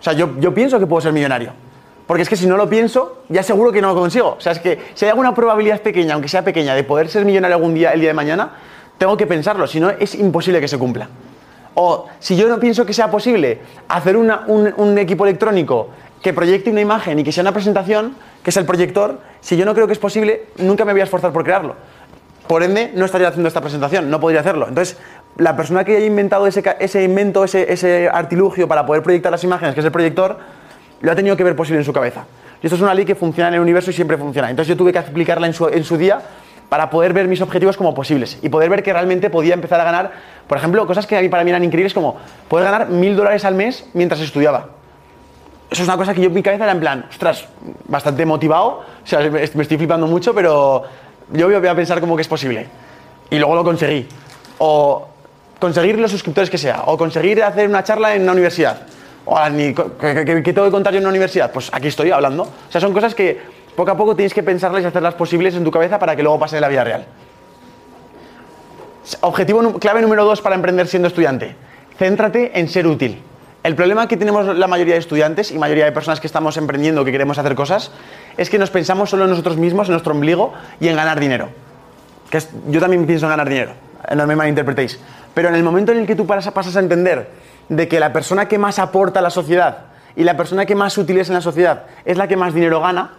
O 0.00 0.02
sea, 0.02 0.12
yo, 0.12 0.30
yo 0.40 0.52
pienso 0.52 0.78
que 0.78 0.86
puedo 0.86 1.00
ser 1.00 1.12
millonario. 1.12 1.52
Porque 2.06 2.22
es 2.22 2.28
que 2.28 2.36
si 2.36 2.46
no 2.46 2.56
lo 2.56 2.68
pienso, 2.68 3.22
ya 3.28 3.42
seguro 3.42 3.72
que 3.72 3.82
no 3.82 3.88
lo 3.88 3.94
consigo. 4.00 4.36
O 4.38 4.40
sea, 4.40 4.52
es 4.52 4.60
que 4.60 4.78
si 4.94 5.04
hay 5.04 5.10
alguna 5.10 5.34
probabilidad 5.34 5.80
pequeña, 5.80 6.14
aunque 6.14 6.28
sea 6.28 6.42
pequeña, 6.42 6.74
de 6.74 6.84
poder 6.84 7.08
ser 7.08 7.24
millonario 7.24 7.56
algún 7.56 7.74
día, 7.74 7.92
el 7.92 8.00
día 8.00 8.10
de 8.10 8.14
mañana, 8.14 8.50
tengo 8.98 9.16
que 9.16 9.26
pensarlo. 9.26 9.66
Si 9.66 9.80
no, 9.80 9.90
es 9.90 10.14
imposible 10.14 10.60
que 10.60 10.68
se 10.68 10.78
cumpla. 10.78 11.08
O 11.78 12.06
si 12.20 12.36
yo 12.36 12.48
no 12.48 12.58
pienso 12.58 12.86
que 12.86 12.94
sea 12.94 13.10
posible 13.10 13.58
hacer 13.88 14.16
un, 14.16 14.98
equipo 14.98 15.26
electrónico 15.26 15.90
que 16.22 16.32
proyecte 16.32 16.70
una 16.70 16.80
imagen 16.80 17.18
y 17.18 17.22
que 17.22 17.32
sea 17.32 17.42
una 17.42 17.52
presentación, 17.52 18.16
que 18.42 18.48
es 18.48 18.56
el 18.56 18.64
proyector, 18.64 19.20
si 19.42 19.58
yo 19.58 19.66
no 19.66 19.74
creo 19.74 19.86
que 19.86 19.92
es 19.92 19.98
posible, 19.98 20.46
nunca 20.56 20.86
me 20.86 20.92
voy 20.92 21.02
a 21.02 21.04
esforzar 21.04 21.32
por 21.32 21.44
crearlo. 21.44 21.76
Por 22.48 22.62
ende, 22.62 22.92
no 22.94 23.04
estaría 23.04 23.28
haciendo 23.28 23.48
esta 23.48 23.60
presentación, 23.60 24.08
no 24.08 24.18
podría 24.20 24.40
hacerlo. 24.40 24.68
Entonces, 24.68 24.96
la 25.36 25.54
persona 25.54 25.84
que 25.84 25.98
haya 25.98 26.06
inventado 26.06 26.46
ese, 26.46 27.04
invento, 27.04 27.44
ese, 27.44 28.08
artilugio 28.08 28.66
para 28.66 28.86
poder 28.86 29.02
proyectar 29.02 29.30
las 29.30 29.44
imágenes, 29.44 29.74
que 29.74 29.80
es 29.80 29.86
el 29.86 29.92
proyector, 29.92 30.38
lo 31.02 31.12
ha 31.12 31.14
tenido 31.14 31.36
que 31.36 31.44
ver 31.44 31.54
posible 31.54 31.80
en 31.80 31.84
su 31.84 31.92
cabeza. 31.92 32.24
Y 32.62 32.66
esto 32.68 32.76
es 32.76 32.80
una 32.80 32.94
ley 32.94 33.04
que 33.04 33.14
funciona 33.14 33.48
en 33.48 33.54
el 33.54 33.60
universo 33.60 33.90
y 33.90 33.92
siempre 33.92 34.16
funciona. 34.16 34.48
Entonces 34.48 34.70
yo 34.70 34.78
tuve 34.78 34.92
que 34.92 34.98
aplicarla 34.98 35.46
en 35.46 35.52
su, 35.52 35.68
en 35.68 35.84
su 35.84 35.98
día 35.98 36.22
para 36.68 36.90
poder 36.90 37.12
ver 37.12 37.28
mis 37.28 37.40
objetivos 37.40 37.76
como 37.76 37.94
posibles 37.94 38.38
y 38.42 38.48
poder 38.48 38.70
ver 38.70 38.82
que 38.82 38.92
realmente 38.92 39.30
podía 39.30 39.54
empezar 39.54 39.80
a 39.80 39.84
ganar, 39.84 40.12
por 40.48 40.58
ejemplo, 40.58 40.86
cosas 40.86 41.06
que 41.06 41.28
para 41.28 41.44
mí 41.44 41.50
eran 41.50 41.64
increíbles 41.64 41.92
como 41.94 42.16
poder 42.48 42.64
ganar 42.70 42.88
mil 42.88 43.16
dólares 43.16 43.44
al 43.44 43.54
mes 43.54 43.84
mientras 43.94 44.20
estudiaba. 44.20 44.68
Eso 45.70 45.82
es 45.82 45.88
una 45.88 45.96
cosa 45.96 46.14
que 46.14 46.20
yo 46.20 46.28
en 46.28 46.34
mi 46.34 46.42
cabeza 46.42 46.64
era 46.64 46.72
en 46.72 46.80
plan, 46.80 47.06
ostras, 47.10 47.46
bastante 47.88 48.24
motivado, 48.24 48.66
o 49.02 49.06
sea, 49.06 49.18
me 49.28 49.42
estoy 49.42 49.76
flipando 49.76 50.06
mucho, 50.06 50.32
pero 50.34 50.84
yo 51.32 51.46
voy 51.50 51.66
a 51.66 51.74
pensar 51.74 52.00
como 52.00 52.14
que 52.14 52.22
es 52.22 52.28
posible. 52.28 52.66
Y 53.30 53.38
luego 53.38 53.56
lo 53.56 53.64
conseguí. 53.64 54.06
O 54.58 55.08
conseguir 55.58 55.98
los 55.98 56.10
suscriptores 56.12 56.48
que 56.50 56.58
sea, 56.58 56.82
o 56.86 56.96
conseguir 56.96 57.42
hacer 57.42 57.68
una 57.68 57.82
charla 57.82 58.14
en 58.14 58.22
una 58.22 58.32
universidad. 58.32 58.82
O 59.24 59.48
ni 59.48 59.74
¿qué, 59.74 60.24
qué- 60.24 60.52
tengo 60.52 60.64
que 60.66 60.70
contar 60.70 60.92
yo 60.92 60.98
en 60.98 61.04
una 61.04 61.10
universidad? 61.10 61.50
Pues 61.50 61.68
aquí 61.72 61.88
estoy 61.88 62.12
hablando. 62.12 62.44
O 62.44 62.70
sea, 62.70 62.80
son 62.80 62.92
cosas 62.92 63.12
que 63.16 63.40
poco 63.74 63.90
a 63.90 63.96
poco 63.96 64.14
tienes 64.14 64.32
que 64.32 64.44
pensarlas 64.44 64.84
y 64.84 64.86
hacerlas 64.86 65.14
posibles 65.14 65.56
en 65.56 65.64
tu 65.64 65.72
cabeza 65.72 65.98
para 65.98 66.14
que 66.14 66.22
luego 66.22 66.38
pase 66.38 66.54
en 66.56 66.60
la 66.62 66.68
vida 66.68 66.84
real. 66.84 67.04
Objetivo 69.20 69.78
clave 69.78 70.02
número 70.02 70.24
dos 70.24 70.40
para 70.42 70.56
emprender 70.56 70.88
siendo 70.88 71.08
estudiante. 71.08 71.54
Céntrate 71.98 72.58
en 72.58 72.68
ser 72.68 72.86
útil. 72.86 73.22
El 73.62 73.74
problema 73.74 74.06
que 74.08 74.16
tenemos 74.16 74.56
la 74.56 74.66
mayoría 74.66 74.94
de 74.94 75.00
estudiantes 75.00 75.50
y 75.50 75.58
mayoría 75.58 75.84
de 75.84 75.92
personas 75.92 76.20
que 76.20 76.26
estamos 76.26 76.56
emprendiendo, 76.56 77.04
que 77.04 77.12
queremos 77.12 77.38
hacer 77.38 77.54
cosas, 77.54 77.90
es 78.36 78.50
que 78.50 78.58
nos 78.58 78.70
pensamos 78.70 79.10
solo 79.10 79.24
en 79.24 79.30
nosotros 79.30 79.56
mismos, 79.56 79.88
en 79.88 79.92
nuestro 79.92 80.12
ombligo 80.12 80.52
y 80.80 80.88
en 80.88 80.96
ganar 80.96 81.18
dinero. 81.20 81.48
Que 82.30 82.38
es- 82.38 82.48
yo 82.68 82.80
también 82.80 83.06
pienso 83.06 83.26
en 83.26 83.30
ganar 83.30 83.48
dinero, 83.48 83.72
no 84.14 84.26
me 84.26 84.36
malinterpretéis. 84.36 85.00
Pero 85.34 85.48
en 85.48 85.54
el 85.54 85.62
momento 85.62 85.92
en 85.92 85.98
el 85.98 86.06
que 86.06 86.14
tú 86.16 86.26
pasas 86.26 86.76
a 86.76 86.80
entender 86.80 87.28
de 87.68 87.88
que 87.88 87.98
la 88.00 88.12
persona 88.12 88.46
que 88.46 88.58
más 88.58 88.78
aporta 88.78 89.20
a 89.20 89.22
la 89.22 89.30
sociedad 89.30 89.78
y 90.14 90.24
la 90.24 90.36
persona 90.36 90.66
que 90.66 90.74
más 90.74 90.96
útil 90.98 91.18
es 91.18 91.28
en 91.28 91.34
la 91.34 91.40
sociedad 91.40 91.84
es 92.04 92.16
la 92.16 92.28
que 92.28 92.36
más 92.36 92.54
dinero 92.54 92.80
gana, 92.80 93.10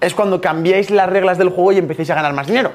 es 0.00 0.14
cuando 0.14 0.40
cambiáis 0.40 0.90
las 0.90 1.08
reglas 1.08 1.38
del 1.38 1.48
juego 1.48 1.72
y 1.72 1.78
empecéis 1.78 2.10
a 2.10 2.14
ganar 2.14 2.32
más 2.32 2.46
dinero. 2.46 2.72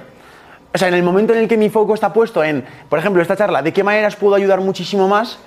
O 0.74 0.78
sea, 0.78 0.88
en 0.88 0.94
el 0.94 1.04
momento 1.04 1.34
en 1.34 1.40
el 1.40 1.48
que 1.48 1.58
mi 1.58 1.70
foco 1.70 1.94
está 1.96 2.14
puesto 2.14 2.44
en, 2.44 2.64
por 2.90 3.00
ejemplo, 3.00 3.22
esta 3.22 3.36
charla, 3.36 3.62
de 3.62 3.74
qué 3.74 3.84
maneras 3.84 4.16
puedo 4.16 4.36
ayudar 4.36 4.62
muchísimo 4.62 5.08
más, 5.08 5.40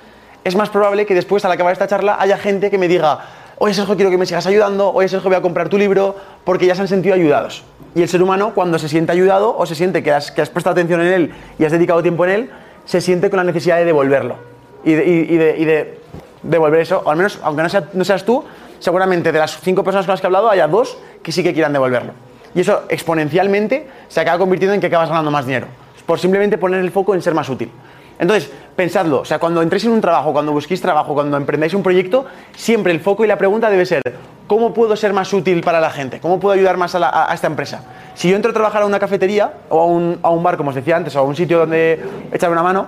es 0.45 0.57
más 0.57 0.69
probable 0.71 1.07
que 1.07 1.15
después, 1.15 1.45
al 1.45 1.53
acabar 1.53 1.73
esta 1.73 1.87
charla, 1.87 2.17
haya 2.19 2.37
gente 2.37 2.71
que 2.71 2.79
me 2.79 2.89
diga, 2.89 3.21
oye 3.59 3.73
Sergio, 3.73 3.95
quiero 3.95 4.11
que 4.11 4.19
me 4.19 4.27
sigas 4.27 4.47
ayudando, 4.47 4.93
oye 4.93 5.09
Sergio, 5.09 5.31
voy 5.31 5.39
a 5.39 5.43
comprar 5.43 5.69
tu 5.69 5.79
libro, 5.79 6.17
porque 6.43 6.67
ya 6.67 6.75
se 6.75 6.81
han 6.83 6.89
sentido 6.89 7.15
ayudados. 7.15 7.63
Y 7.95 8.03
el 8.03 8.09
ser 8.09 8.21
humano, 8.23 8.53
cuando 8.55 8.79
se 8.81 8.89
siente 8.89 9.13
ayudado 9.13 9.57
o 9.57 9.65
se 9.67 9.77
siente 9.77 10.03
que 10.03 10.11
has, 10.11 10.33
que 10.33 10.43
has 10.43 10.51
prestado 10.51 10.73
atención 10.73 11.01
en 11.03 11.07
él 11.13 11.35
y 11.59 11.65
has 11.65 11.71
dedicado 11.73 12.03
tiempo 12.03 12.25
en 12.25 12.31
él, 12.33 12.51
se 12.85 13.01
siente 13.01 13.31
con 13.31 13.37
la 13.37 13.45
necesidad 13.45 13.77
de 13.77 13.85
devolverlo. 13.85 14.37
Y 14.85 14.95
de, 14.95 15.07
y- 15.07 15.37
de- 15.37 15.57
y 15.59 15.65
de 15.65 16.01
devolver 16.43 16.81
eso, 16.81 17.01
o 17.05 17.11
al 17.11 17.17
menos, 17.17 17.39
aunque 17.45 17.63
no, 17.63 17.69
sea- 17.69 17.89
no 17.93 18.05
seas 18.05 18.25
tú, 18.25 18.43
seguramente 18.81 19.31
de 19.31 19.39
las 19.39 19.61
cinco 19.61 19.85
personas 19.85 20.07
con 20.07 20.15
las 20.15 20.21
que 20.21 20.27
he 20.27 20.29
hablado, 20.29 20.51
haya 20.51 20.67
dos 20.67 20.99
que 21.23 21.31
sí 21.31 21.45
que 21.45 21.53
quieran 21.53 21.73
devolverlo. 21.73 22.15
Y 22.55 22.61
eso 22.61 22.83
exponencialmente 22.89 23.87
se 24.09 24.21
acaba 24.21 24.39
convirtiendo 24.39 24.75
en 24.75 24.81
que 24.81 24.87
acabas 24.87 25.09
ganando 25.09 25.31
más 25.31 25.47
dinero. 25.47 25.67
Por 26.07 26.19
simplemente 26.19 26.59
poner 26.59 26.81
el 26.81 26.91
foco 26.91 27.15
en 27.15 27.23
ser 27.23 27.35
más 27.35 27.49
útil. 27.49 27.71
Entonces, 28.19 28.51
pensadlo. 28.77 29.21
O 29.21 29.25
sea, 29.25 29.39
cuando 29.39 29.63
entréis 29.63 29.85
en 29.85 29.93
un 29.93 30.01
trabajo, 30.01 30.33
cuando 30.33 30.53
busquéis 30.53 30.81
trabajo, 30.81 31.15
cuando 31.15 31.37
emprendáis 31.37 31.75
un 31.75 31.83
proyecto, 31.83 32.27
siempre 32.55 32.93
el 32.93 33.01
foco 33.01 33.25
y 33.25 33.27
la 33.27 33.37
pregunta 33.37 33.71
debe 33.71 33.87
ser, 33.87 34.03
¿cómo 34.47 34.73
puedo 34.73 34.95
ser 34.97 35.13
más 35.13 35.33
útil 35.33 35.61
para 35.63 35.81
la 35.81 35.91
gente? 35.91 36.21
¿Cómo 36.21 36.39
puedo 36.39 36.55
ayudar 36.55 36.77
más 36.77 36.95
a, 36.95 37.33
esta 37.35 37.47
empresa? 37.47 37.85
Si 38.15 38.29
yo 38.29 38.37
entro 38.37 38.51
a 38.51 38.55
trabajar 38.55 38.83
a 38.83 38.87
una 38.87 38.99
cafetería 38.99 39.53
o 39.69 39.81
a 39.81 39.87
un, 39.87 40.19
a 40.23 40.31
un 40.31 40.43
bar, 40.43 40.57
como 40.57 40.71
os 40.71 40.75
decía 40.77 40.97
antes, 40.97 41.17
o 41.17 41.21
a 41.21 41.23
un 41.23 41.35
sitio 41.35 41.59
donde 41.59 42.01
echar 42.33 42.51
una 42.51 42.63
mano, 42.63 42.87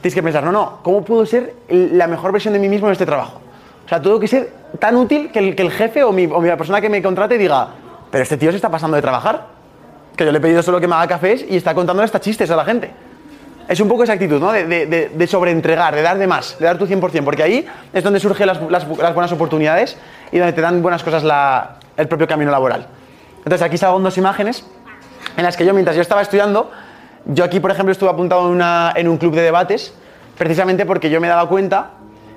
tienes 0.00 0.14
que 0.14 0.22
pensar, 0.22 0.44
no, 0.44 0.52
no, 0.52 0.80
¿cómo 0.82 1.02
puedo 1.02 1.24
ser 1.24 1.54
la 1.68 2.06
mejor 2.06 2.32
versión 2.32 2.52
de 2.52 2.60
mí 2.60 2.68
mismo 2.68 2.88
en 2.88 2.92
este 2.92 3.06
trabajo? 3.06 3.40
O 3.86 3.88
sea, 3.88 4.02
tengo 4.02 4.20
que 4.20 4.28
ser 4.28 4.52
tan 4.78 4.96
útil 4.96 5.30
que 5.32 5.38
el, 5.38 5.56
que 5.56 5.62
el 5.62 5.70
jefe 5.70 6.04
o, 6.04 6.12
mi, 6.12 6.26
o 6.26 6.42
la 6.42 6.58
persona 6.58 6.80
que 6.80 6.90
me 6.90 7.02
contrate 7.02 7.38
diga, 7.38 7.68
pero 8.10 8.22
este 8.22 8.36
tío 8.36 8.50
se 8.50 8.56
está 8.56 8.70
pasando 8.70 8.96
de 8.96 9.02
trabajar. 9.02 9.46
Que 10.16 10.24
yo 10.24 10.32
le 10.32 10.38
he 10.38 10.40
pedido 10.40 10.62
solo 10.62 10.80
que 10.80 10.88
me 10.88 10.94
haga 10.94 11.06
cafés 11.06 11.44
y 11.48 11.56
está 11.56 11.74
contándole 11.74 12.04
hasta 12.04 12.20
chistes 12.20 12.50
a 12.50 12.56
la 12.56 12.64
gente. 12.64 12.90
Es 13.68 13.80
un 13.80 13.88
poco 13.88 14.02
esa 14.04 14.14
actitud, 14.14 14.40
¿no? 14.40 14.50
De, 14.50 15.26
sobreentregar, 15.28 15.94
de 15.94 16.02
dar 16.02 16.18
de 16.18 16.26
más, 16.26 16.58
de 16.58 16.64
dar 16.64 16.78
tu 16.78 16.86
100%, 16.86 17.22
porque 17.22 17.42
ahí 17.42 17.66
es 17.92 18.02
donde 18.02 18.18
surgen 18.18 18.46
las, 18.46 18.58
buenas 18.88 19.30
oportunidades 19.32 19.96
y 20.32 20.38
donde 20.38 20.54
te 20.54 20.60
dan 20.62 20.82
buenas 20.82 21.02
cosas 21.02 21.22
el 21.96 22.08
propio 22.08 22.26
camino 22.26 22.50
laboral. 22.50 22.86
Entonces 23.38 23.62
aquí 23.62 23.76
salgo 23.76 24.00
dos 24.00 24.16
imágenes 24.16 24.64
en 25.36 25.44
las 25.44 25.56
que 25.56 25.66
yo, 25.66 25.74
mientras 25.74 25.94
yo 25.94 26.02
estaba 26.02 26.22
estudiando, 26.22 26.70
yo 27.26 27.44
aquí, 27.44 27.60
por 27.60 27.70
ejemplo, 27.70 27.92
estuve 27.92 28.08
apuntado 28.08 28.52
en, 28.52 28.62
en 28.96 29.08
un 29.08 29.18
club 29.18 29.34
de 29.34 29.42
debates 29.42 29.92
precisamente 30.38 30.86
porque 30.86 31.10
yo 31.10 31.20
me 31.20 31.28
daba 31.28 31.46
cuenta 31.48 31.90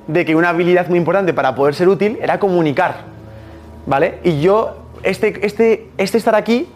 de 0.07 0.25
que 0.25 0.35
una 0.35 0.49
habilidad 0.49 0.87
muy 0.87 0.97
importante 0.97 1.33
para 1.33 1.55
poder 1.55 1.75
ser 1.75 1.87
útil 1.87 2.17
era 2.21 2.39
comunicar, 2.39 2.95
¿vale? 3.85 4.19
Y 4.23 4.41
yo, 4.41 4.80
este, 5.03 5.45
este, 5.45 5.89
este 5.97 6.17
estar 6.17 6.35
aquí, 6.35 6.67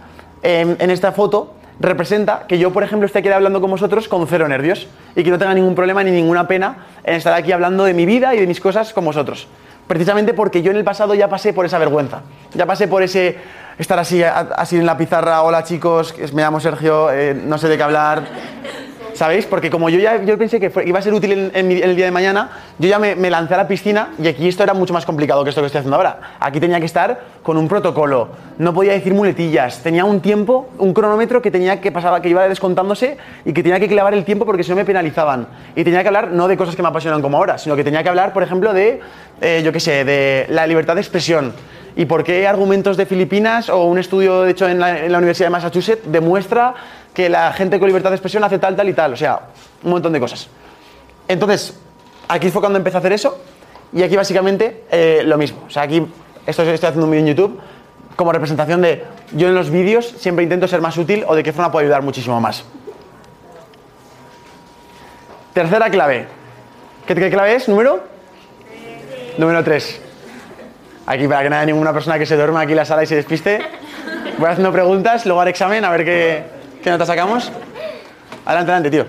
en, 0.43 0.77
en 0.79 0.89
esta 0.91 1.11
foto, 1.11 1.53
representa 1.79 2.45
que 2.47 2.57
yo, 2.57 2.71
por 2.71 2.83
ejemplo, 2.83 3.05
esté 3.05 3.19
aquí 3.19 3.29
hablando 3.29 3.61
con 3.61 3.69
vosotros 3.69 4.07
con 4.07 4.25
cero 4.27 4.47
nervios 4.47 4.87
y 5.15 5.23
que 5.23 5.31
no 5.31 5.37
tenga 5.37 5.53
ningún 5.53 5.75
problema 5.75 6.03
ni 6.03 6.11
ninguna 6.11 6.47
pena 6.47 6.85
en 7.03 7.15
estar 7.15 7.33
aquí 7.33 7.51
hablando 7.51 7.83
de 7.83 7.93
mi 7.93 8.05
vida 8.05 8.33
y 8.35 8.39
de 8.39 8.47
mis 8.47 8.59
cosas 8.59 8.93
con 8.93 9.05
vosotros. 9.05 9.47
Precisamente 9.87 10.33
porque 10.33 10.61
yo 10.61 10.71
en 10.71 10.77
el 10.77 10.83
pasado 10.83 11.13
ya 11.13 11.29
pasé 11.29 11.53
por 11.53 11.65
esa 11.65 11.77
vergüenza, 11.77 12.21
ya 12.53 12.65
pasé 12.65 12.87
por 12.87 13.03
ese 13.03 13.37
estar 13.77 13.99
así, 13.99 14.23
así 14.23 14.77
en 14.77 14.85
la 14.85 14.97
pizarra, 14.97 15.43
hola 15.43 15.63
chicos, 15.63 16.15
me 16.33 16.41
llamo 16.41 16.59
Sergio, 16.59 17.11
eh, 17.11 17.35
no 17.35 17.57
sé 17.57 17.67
de 17.67 17.77
qué 17.77 17.83
hablar, 17.83 18.23
¿Sabéis? 19.15 19.45
Porque 19.45 19.69
como 19.69 19.89
yo 19.89 19.97
ya 19.97 20.21
yo 20.23 20.37
pensé 20.37 20.59
que 20.59 20.71
iba 20.85 20.99
a 20.99 21.01
ser 21.01 21.13
útil 21.13 21.51
en 21.53 21.71
el 21.71 21.95
día 21.95 22.05
de 22.05 22.11
mañana, 22.11 22.49
yo 22.77 22.89
ya 22.89 22.99
me, 22.99 23.15
me 23.15 23.29
lancé 23.29 23.53
a 23.53 23.57
la 23.57 23.67
piscina 23.67 24.09
y 24.21 24.27
aquí 24.27 24.47
esto 24.47 24.61
era 24.63 24.73
mucho 24.73 24.93
más 24.93 25.05
complicado 25.05 25.41
que 25.43 25.49
esto 25.51 25.61
que 25.61 25.67
estoy 25.67 25.79
haciendo 25.79 25.95
ahora. 25.95 26.35
Aquí 26.39 26.59
tenía 26.59 26.79
que 26.81 26.85
estar 26.85 27.21
con 27.41 27.55
un 27.55 27.69
protocolo, 27.69 28.27
no 28.57 28.73
podía 28.73 28.91
decir 28.91 29.13
muletillas, 29.13 29.81
tenía 29.81 30.03
un 30.03 30.19
tiempo, 30.19 30.67
un 30.79 30.93
cronómetro 30.93 31.41
que 31.41 31.49
tenía 31.49 31.79
que 31.79 31.93
pasaba, 31.93 32.21
que 32.21 32.27
iba 32.27 32.45
descontándose 32.49 33.17
y 33.45 33.53
que 33.53 33.63
tenía 33.63 33.79
que 33.79 33.87
clavar 33.87 34.13
el 34.13 34.25
tiempo 34.25 34.45
porque 34.45 34.63
si 34.63 34.71
no 34.71 34.75
me 34.75 34.83
penalizaban. 34.83 35.47
Y 35.77 35.85
tenía 35.85 36.01
que 36.01 36.07
hablar 36.09 36.31
no 36.31 36.49
de 36.49 36.57
cosas 36.57 36.75
que 36.75 36.81
me 36.81 36.89
apasionan 36.89 37.21
como 37.21 37.37
ahora, 37.37 37.57
sino 37.57 37.77
que 37.77 37.85
tenía 37.85 38.03
que 38.03 38.09
hablar, 38.09 38.33
por 38.33 38.43
ejemplo, 38.43 38.73
de, 38.73 38.99
eh, 39.39 39.61
yo 39.63 39.71
qué 39.71 39.79
sé, 39.79 40.03
de 40.03 40.45
la 40.49 40.67
libertad 40.67 40.95
de 40.95 41.01
expresión. 41.01 41.53
¿Y 41.95 42.05
por 42.05 42.25
qué 42.25 42.45
argumentos 42.45 42.97
de 42.97 43.05
Filipinas 43.05 43.69
o 43.69 43.85
un 43.85 43.97
estudio 43.97 44.45
hecho 44.45 44.67
en 44.67 44.79
la, 44.79 45.05
en 45.05 45.11
la 45.13 45.17
Universidad 45.19 45.45
de 45.47 45.51
Massachusetts 45.51 46.11
demuestra 46.11 46.73
que 47.15 47.29
la 47.29 47.51
gente 47.53 47.79
con 47.79 47.87
libertad 47.87 48.11
de 48.11 48.17
expresión 48.17 48.43
hace 48.43 48.59
tal, 48.59 48.75
tal 48.75 48.87
y 48.89 48.93
tal? 48.93 49.13
O 49.13 49.17
sea, 49.17 49.39
un 49.83 49.89
montón 49.89 50.13
de 50.13 50.19
cosas. 50.19 50.47
Entonces, 51.27 51.79
aquí 52.27 52.51
fue 52.51 52.61
cuando 52.61 52.77
empecé 52.77 52.97
a 52.97 52.99
hacer 52.99 53.13
eso 53.13 53.39
y 53.93 54.03
aquí 54.03 54.15
básicamente 54.15 54.83
eh, 54.91 55.23
lo 55.25 55.37
mismo. 55.37 55.63
O 55.65 55.69
sea, 55.71 55.83
aquí 55.83 56.05
esto 56.45 56.61
es- 56.61 56.67
estoy 56.69 56.89
haciendo 56.89 57.05
un 57.05 57.11
vídeo 57.11 57.21
en 57.25 57.27
YouTube 57.33 57.59
como 58.15 58.31
representación 58.31 58.81
de 58.81 59.03
yo 59.31 59.47
en 59.47 59.55
los 59.55 59.69
vídeos 59.71 60.05
siempre 60.19 60.43
intento 60.43 60.67
ser 60.67 60.81
más 60.81 60.97
útil 60.97 61.23
o 61.27 61.35
de 61.35 61.41
qué 61.43 61.51
forma 61.51 61.71
puedo 61.71 61.83
ayudar 61.83 62.01
muchísimo 62.03 62.39
más. 62.39 62.63
Tercera 65.53 65.89
clave. 65.89 66.27
¿Qué, 67.07 67.15
qué 67.15 67.29
clave 67.29 67.55
es? 67.55 67.67
¿Número? 67.69 68.03
Número 69.37 69.63
3. 69.63 70.01
Aquí 71.07 71.27
para 71.27 71.43
que 71.43 71.49
no 71.49 71.55
haya 71.55 71.65
ninguna 71.65 71.93
persona 71.93 72.17
que 72.19 72.25
se 72.25 72.35
duerma 72.35 72.61
aquí 72.61 72.71
en 72.71 72.77
la 72.77 72.85
sala 72.85 73.03
y 73.03 73.07
se 73.07 73.15
despiste. 73.15 73.59
Voy 74.37 74.49
haciendo 74.49 74.71
preguntas, 74.71 75.25
luego 75.25 75.41
al 75.41 75.47
examen, 75.47 75.85
a 75.85 75.91
ver 75.91 76.03
qué, 76.03 76.43
qué 76.85 76.91
nota 76.91 77.05
sacamos. 77.07 77.51
Adelante, 78.45 78.71
adelante, 78.71 78.91
tío. 78.91 79.07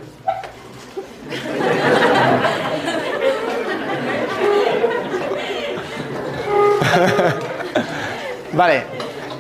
vale. 8.55 8.85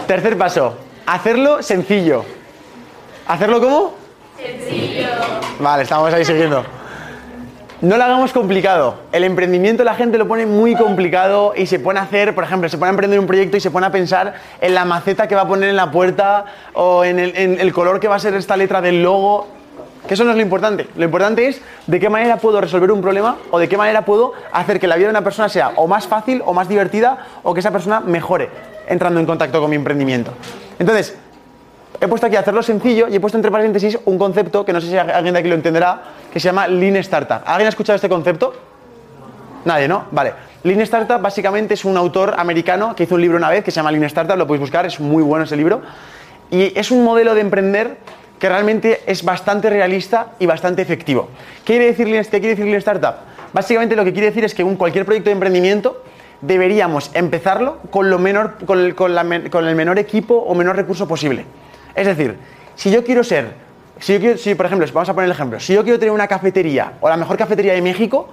Tercer 0.06 0.36
paso. 0.36 0.76
Hacerlo 1.06 1.62
sencillo. 1.62 2.26
¿Hacerlo 3.26 3.58
cómo? 3.58 3.94
Sencillo. 4.36 5.08
Vale, 5.58 5.84
estamos 5.84 6.12
ahí 6.12 6.26
siguiendo. 6.26 6.62
No 7.82 7.98
lo 7.98 8.04
hagamos 8.04 8.32
complicado. 8.32 8.94
El 9.12 9.22
emprendimiento 9.22 9.84
la 9.84 9.94
gente 9.94 10.16
lo 10.16 10.26
pone 10.26 10.46
muy 10.46 10.74
complicado 10.74 11.52
y 11.54 11.66
se 11.66 11.78
pone 11.78 12.00
a 12.00 12.04
hacer, 12.04 12.34
por 12.34 12.42
ejemplo, 12.42 12.70
se 12.70 12.78
pone 12.78 12.88
a 12.88 12.90
emprender 12.92 13.20
un 13.20 13.26
proyecto 13.26 13.58
y 13.58 13.60
se 13.60 13.70
pone 13.70 13.86
a 13.86 13.92
pensar 13.92 14.32
en 14.62 14.74
la 14.74 14.86
maceta 14.86 15.28
que 15.28 15.34
va 15.34 15.42
a 15.42 15.48
poner 15.48 15.68
en 15.68 15.76
la 15.76 15.90
puerta 15.90 16.46
o 16.72 17.04
en 17.04 17.18
el, 17.18 17.36
en 17.36 17.60
el 17.60 17.74
color 17.74 18.00
que 18.00 18.08
va 18.08 18.16
a 18.16 18.18
ser 18.18 18.32
esta 18.34 18.56
letra 18.56 18.80
del 18.80 19.02
logo. 19.02 19.48
Que 20.08 20.14
eso 20.14 20.24
no 20.24 20.30
es 20.30 20.36
lo 20.36 20.42
importante. 20.42 20.86
Lo 20.96 21.04
importante 21.04 21.48
es 21.48 21.60
de 21.86 22.00
qué 22.00 22.08
manera 22.08 22.38
puedo 22.38 22.62
resolver 22.62 22.90
un 22.90 23.02
problema 23.02 23.36
o 23.50 23.58
de 23.58 23.68
qué 23.68 23.76
manera 23.76 24.06
puedo 24.06 24.32
hacer 24.52 24.80
que 24.80 24.86
la 24.86 24.96
vida 24.96 25.08
de 25.08 25.10
una 25.10 25.24
persona 25.24 25.50
sea 25.50 25.72
o 25.76 25.86
más 25.86 26.06
fácil 26.06 26.42
o 26.46 26.54
más 26.54 26.68
divertida 26.68 27.26
o 27.42 27.52
que 27.52 27.60
esa 27.60 27.72
persona 27.72 28.00
mejore 28.00 28.48
entrando 28.88 29.20
en 29.20 29.26
contacto 29.26 29.60
con 29.60 29.68
mi 29.68 29.76
emprendimiento. 29.76 30.32
Entonces, 30.78 31.14
he 32.00 32.08
puesto 32.08 32.26
aquí 32.26 32.36
hacerlo 32.36 32.62
sencillo 32.62 33.08
y 33.08 33.16
he 33.16 33.20
puesto 33.20 33.38
entre 33.38 33.50
paréntesis 33.50 33.98
un 34.04 34.18
concepto 34.18 34.64
que 34.64 34.72
no 34.72 34.80
sé 34.80 34.88
si 34.88 34.96
alguien 34.96 35.34
de 35.34 35.40
aquí 35.40 35.48
lo 35.48 35.54
entenderá, 35.54 36.02
que 36.32 36.40
se 36.40 36.48
llama 36.48 36.68
Lean 36.68 36.96
Startup. 36.96 37.42
¿Alguien 37.44 37.66
ha 37.66 37.68
escuchado 37.70 37.96
este 37.96 38.08
concepto? 38.08 38.54
Nadie, 39.64 39.88
¿no? 39.88 40.04
Vale. 40.10 40.32
Lean 40.62 40.80
Startup 40.82 41.20
básicamente 41.20 41.74
es 41.74 41.84
un 41.84 41.96
autor 41.96 42.34
americano 42.38 42.94
que 42.94 43.04
hizo 43.04 43.14
un 43.14 43.20
libro 43.20 43.36
una 43.36 43.50
vez 43.50 43.64
que 43.64 43.70
se 43.70 43.76
llama 43.76 43.90
Lean 43.90 44.04
Startup, 44.04 44.36
lo 44.36 44.46
podéis 44.46 44.60
buscar, 44.60 44.86
es 44.86 45.00
muy 45.00 45.22
bueno 45.22 45.44
ese 45.44 45.56
libro. 45.56 45.82
Y 46.50 46.78
es 46.78 46.90
un 46.90 47.04
modelo 47.04 47.34
de 47.34 47.40
emprender 47.40 47.98
que 48.38 48.48
realmente 48.48 49.00
es 49.06 49.24
bastante 49.24 49.70
realista 49.70 50.28
y 50.38 50.46
bastante 50.46 50.82
efectivo. 50.82 51.28
¿Qué 51.64 51.74
quiere 51.74 51.86
decir 51.86 52.08
Lean, 52.08 52.24
qué 52.24 52.30
quiere 52.30 52.48
decir 52.48 52.64
Lean 52.64 52.78
Startup? 52.78 53.14
Básicamente 53.52 53.96
lo 53.96 54.04
que 54.04 54.12
quiere 54.12 54.28
decir 54.28 54.44
es 54.44 54.54
que 54.54 54.62
un, 54.62 54.76
cualquier 54.76 55.04
proyecto 55.04 55.30
de 55.30 55.34
emprendimiento 55.34 56.02
deberíamos 56.40 57.10
empezarlo 57.14 57.78
con, 57.90 58.10
lo 58.10 58.18
menor, 58.18 58.56
con, 58.66 58.78
el, 58.78 58.94
con 58.94 59.14
la 59.14 59.24
con 59.50 59.66
el 59.66 59.74
menor 59.74 59.98
equipo 59.98 60.34
o 60.34 60.54
menor 60.54 60.76
recurso 60.76 61.08
posible. 61.08 61.46
Es 61.96 62.06
decir, 62.06 62.36
si 62.74 62.90
yo 62.90 63.02
quiero 63.02 63.24
ser, 63.24 63.54
si 63.98 64.12
yo 64.12 64.20
quiero, 64.20 64.38
si 64.38 64.54
por 64.54 64.66
ejemplo, 64.66 64.86
vamos 64.92 65.08
a 65.08 65.14
poner 65.14 65.26
el 65.26 65.32
ejemplo, 65.32 65.58
si 65.58 65.72
yo 65.72 65.82
quiero 65.82 65.98
tener 65.98 66.12
una 66.12 66.28
cafetería 66.28 66.92
o 67.00 67.08
la 67.08 67.16
mejor 67.16 67.38
cafetería 67.38 67.72
de 67.72 67.80
México, 67.80 68.28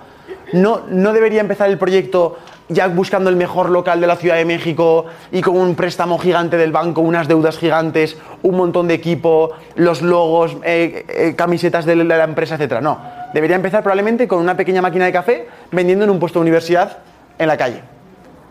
no, 0.52 0.82
no 0.90 1.14
debería 1.14 1.42
empezar 1.42 1.70
el 1.70 1.78
proyecto 1.78 2.38
ya 2.70 2.88
buscando 2.88 3.30
el 3.30 3.36
mejor 3.36 3.70
local 3.70 4.02
de 4.02 4.08
la 4.08 4.16
Ciudad 4.16 4.36
de 4.36 4.46
México 4.46 5.06
y 5.32 5.42
con 5.42 5.56
un 5.56 5.76
préstamo 5.76 6.18
gigante 6.18 6.58
del 6.58 6.72
banco, 6.72 7.02
unas 7.02 7.28
deudas 7.28 7.58
gigantes, 7.58 8.18
un 8.42 8.58
montón 8.58 8.88
de 8.88 8.94
equipo, 8.94 9.52
los 9.76 10.02
logos, 10.02 10.58
eh, 10.64 11.06
eh, 11.08 11.34
camisetas 11.36 11.86
de 11.86 11.96
la 11.96 12.24
empresa, 12.24 12.56
etcétera. 12.56 12.82
No, 12.82 13.00
debería 13.34 13.56
empezar 13.56 13.82
probablemente 13.82 14.28
con 14.28 14.40
una 14.40 14.58
pequeña 14.58 14.82
máquina 14.82 15.06
de 15.06 15.12
café 15.12 15.48
vendiendo 15.72 16.04
en 16.04 16.12
un 16.12 16.20
puesto 16.20 16.40
de 16.40 16.44
universidad 16.44 17.00
en 17.38 17.48
la 17.48 17.58
calle, 17.58 17.82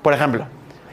por 0.03 0.15
ejemplo. 0.15 0.47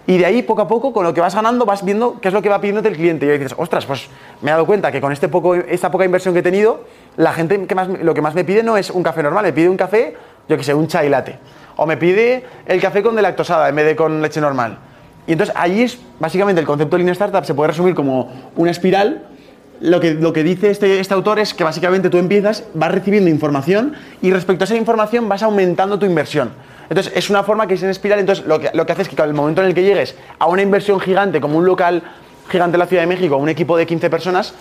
Y 0.09 0.17
de 0.17 0.25
ahí, 0.25 0.41
poco 0.41 0.63
a 0.63 0.67
poco, 0.67 0.91
con 0.91 1.03
lo 1.03 1.13
que 1.13 1.21
vas 1.21 1.35
ganando, 1.35 1.67
vas 1.67 1.85
viendo 1.85 2.19
qué 2.19 2.29
es 2.29 2.33
lo 2.33 2.41
que 2.41 2.49
va 2.49 2.59
pidiéndote 2.59 2.87
el 2.89 2.95
cliente. 2.95 3.27
Y 3.27 3.29
ahí 3.29 3.37
dices, 3.37 3.53
ostras, 3.55 3.85
pues 3.85 4.07
me 4.41 4.49
he 4.49 4.51
dado 4.51 4.65
cuenta 4.65 4.91
que 4.91 4.99
con 4.99 5.11
este 5.11 5.27
poco, 5.27 5.53
esta 5.53 5.91
poca 5.91 6.03
inversión 6.03 6.33
que 6.33 6.39
he 6.39 6.43
tenido, 6.43 6.83
la 7.15 7.31
gente 7.31 7.63
que 7.67 7.75
más, 7.75 7.87
lo 7.87 8.15
que 8.15 8.21
más 8.23 8.33
me 8.33 8.43
pide 8.43 8.63
no 8.63 8.75
es 8.75 8.89
un 8.89 9.03
café 9.03 9.21
normal, 9.21 9.45
me 9.45 9.53
pide 9.53 9.69
un 9.69 9.77
café, 9.77 10.15
yo 10.47 10.57
que 10.57 10.63
sé, 10.63 10.73
un 10.73 10.87
chai 10.87 11.09
latte. 11.09 11.37
O 11.75 11.85
me 11.85 11.95
pide 11.95 12.43
el 12.65 12.81
café 12.81 13.03
con 13.03 13.15
lactosada 13.21 13.69
en 13.69 13.75
vez 13.75 13.85
de 13.85 13.95
con 13.95 14.19
leche 14.19 14.41
normal. 14.41 14.79
Y 15.27 15.33
entonces 15.33 15.55
ahí 15.55 15.83
es, 15.83 15.99
básicamente, 16.19 16.59
el 16.59 16.65
concepto 16.65 16.97
de 16.97 17.03
Lean 17.03 17.11
Startup 17.11 17.45
se 17.45 17.53
puede 17.53 17.67
resumir 17.67 17.93
como 17.93 18.31
una 18.55 18.71
espiral. 18.71 19.27
Lo 19.79 19.99
que, 19.99 20.15
lo 20.15 20.33
que 20.33 20.41
dice 20.41 20.71
este, 20.71 20.99
este 20.99 21.13
autor 21.13 21.37
es 21.37 21.53
que 21.53 21.63
básicamente 21.63 22.09
tú 22.09 22.17
empiezas, 22.17 22.63
vas 22.73 22.91
recibiendo 22.91 23.29
información 23.29 23.93
y 24.23 24.31
respecto 24.31 24.63
a 24.63 24.65
esa 24.65 24.75
información 24.75 25.29
vas 25.29 25.43
aumentando 25.43 25.99
tu 25.99 26.07
inversión. 26.07 26.49
Entonces 26.89 27.13
es 27.15 27.29
una 27.29 27.43
forma 27.43 27.67
que 27.67 27.75
es 27.75 27.83
en 27.83 27.89
espiral, 27.89 28.19
entonces 28.19 28.45
lo 28.45 28.59
que, 28.59 28.71
lo 28.73 28.85
que 28.85 28.91
hace 28.93 29.03
es 29.03 29.09
que 29.09 29.21
al 29.21 29.33
momento 29.33 29.61
en 29.61 29.67
el 29.67 29.73
que 29.75 29.83
llegues 29.83 30.15
a 30.39 30.47
una 30.47 30.61
inversión 30.61 30.99
gigante 30.99 31.39
como 31.39 31.57
un 31.57 31.65
local 31.65 32.01
gigante 32.49 32.75
en 32.75 32.79
la 32.79 32.87
Ciudad 32.87 33.03
de 33.03 33.07
México, 33.07 33.37
un 33.37 33.49
equipo 33.49 33.77
de 33.77 33.85
15 33.85 34.09
personas, 34.09 34.53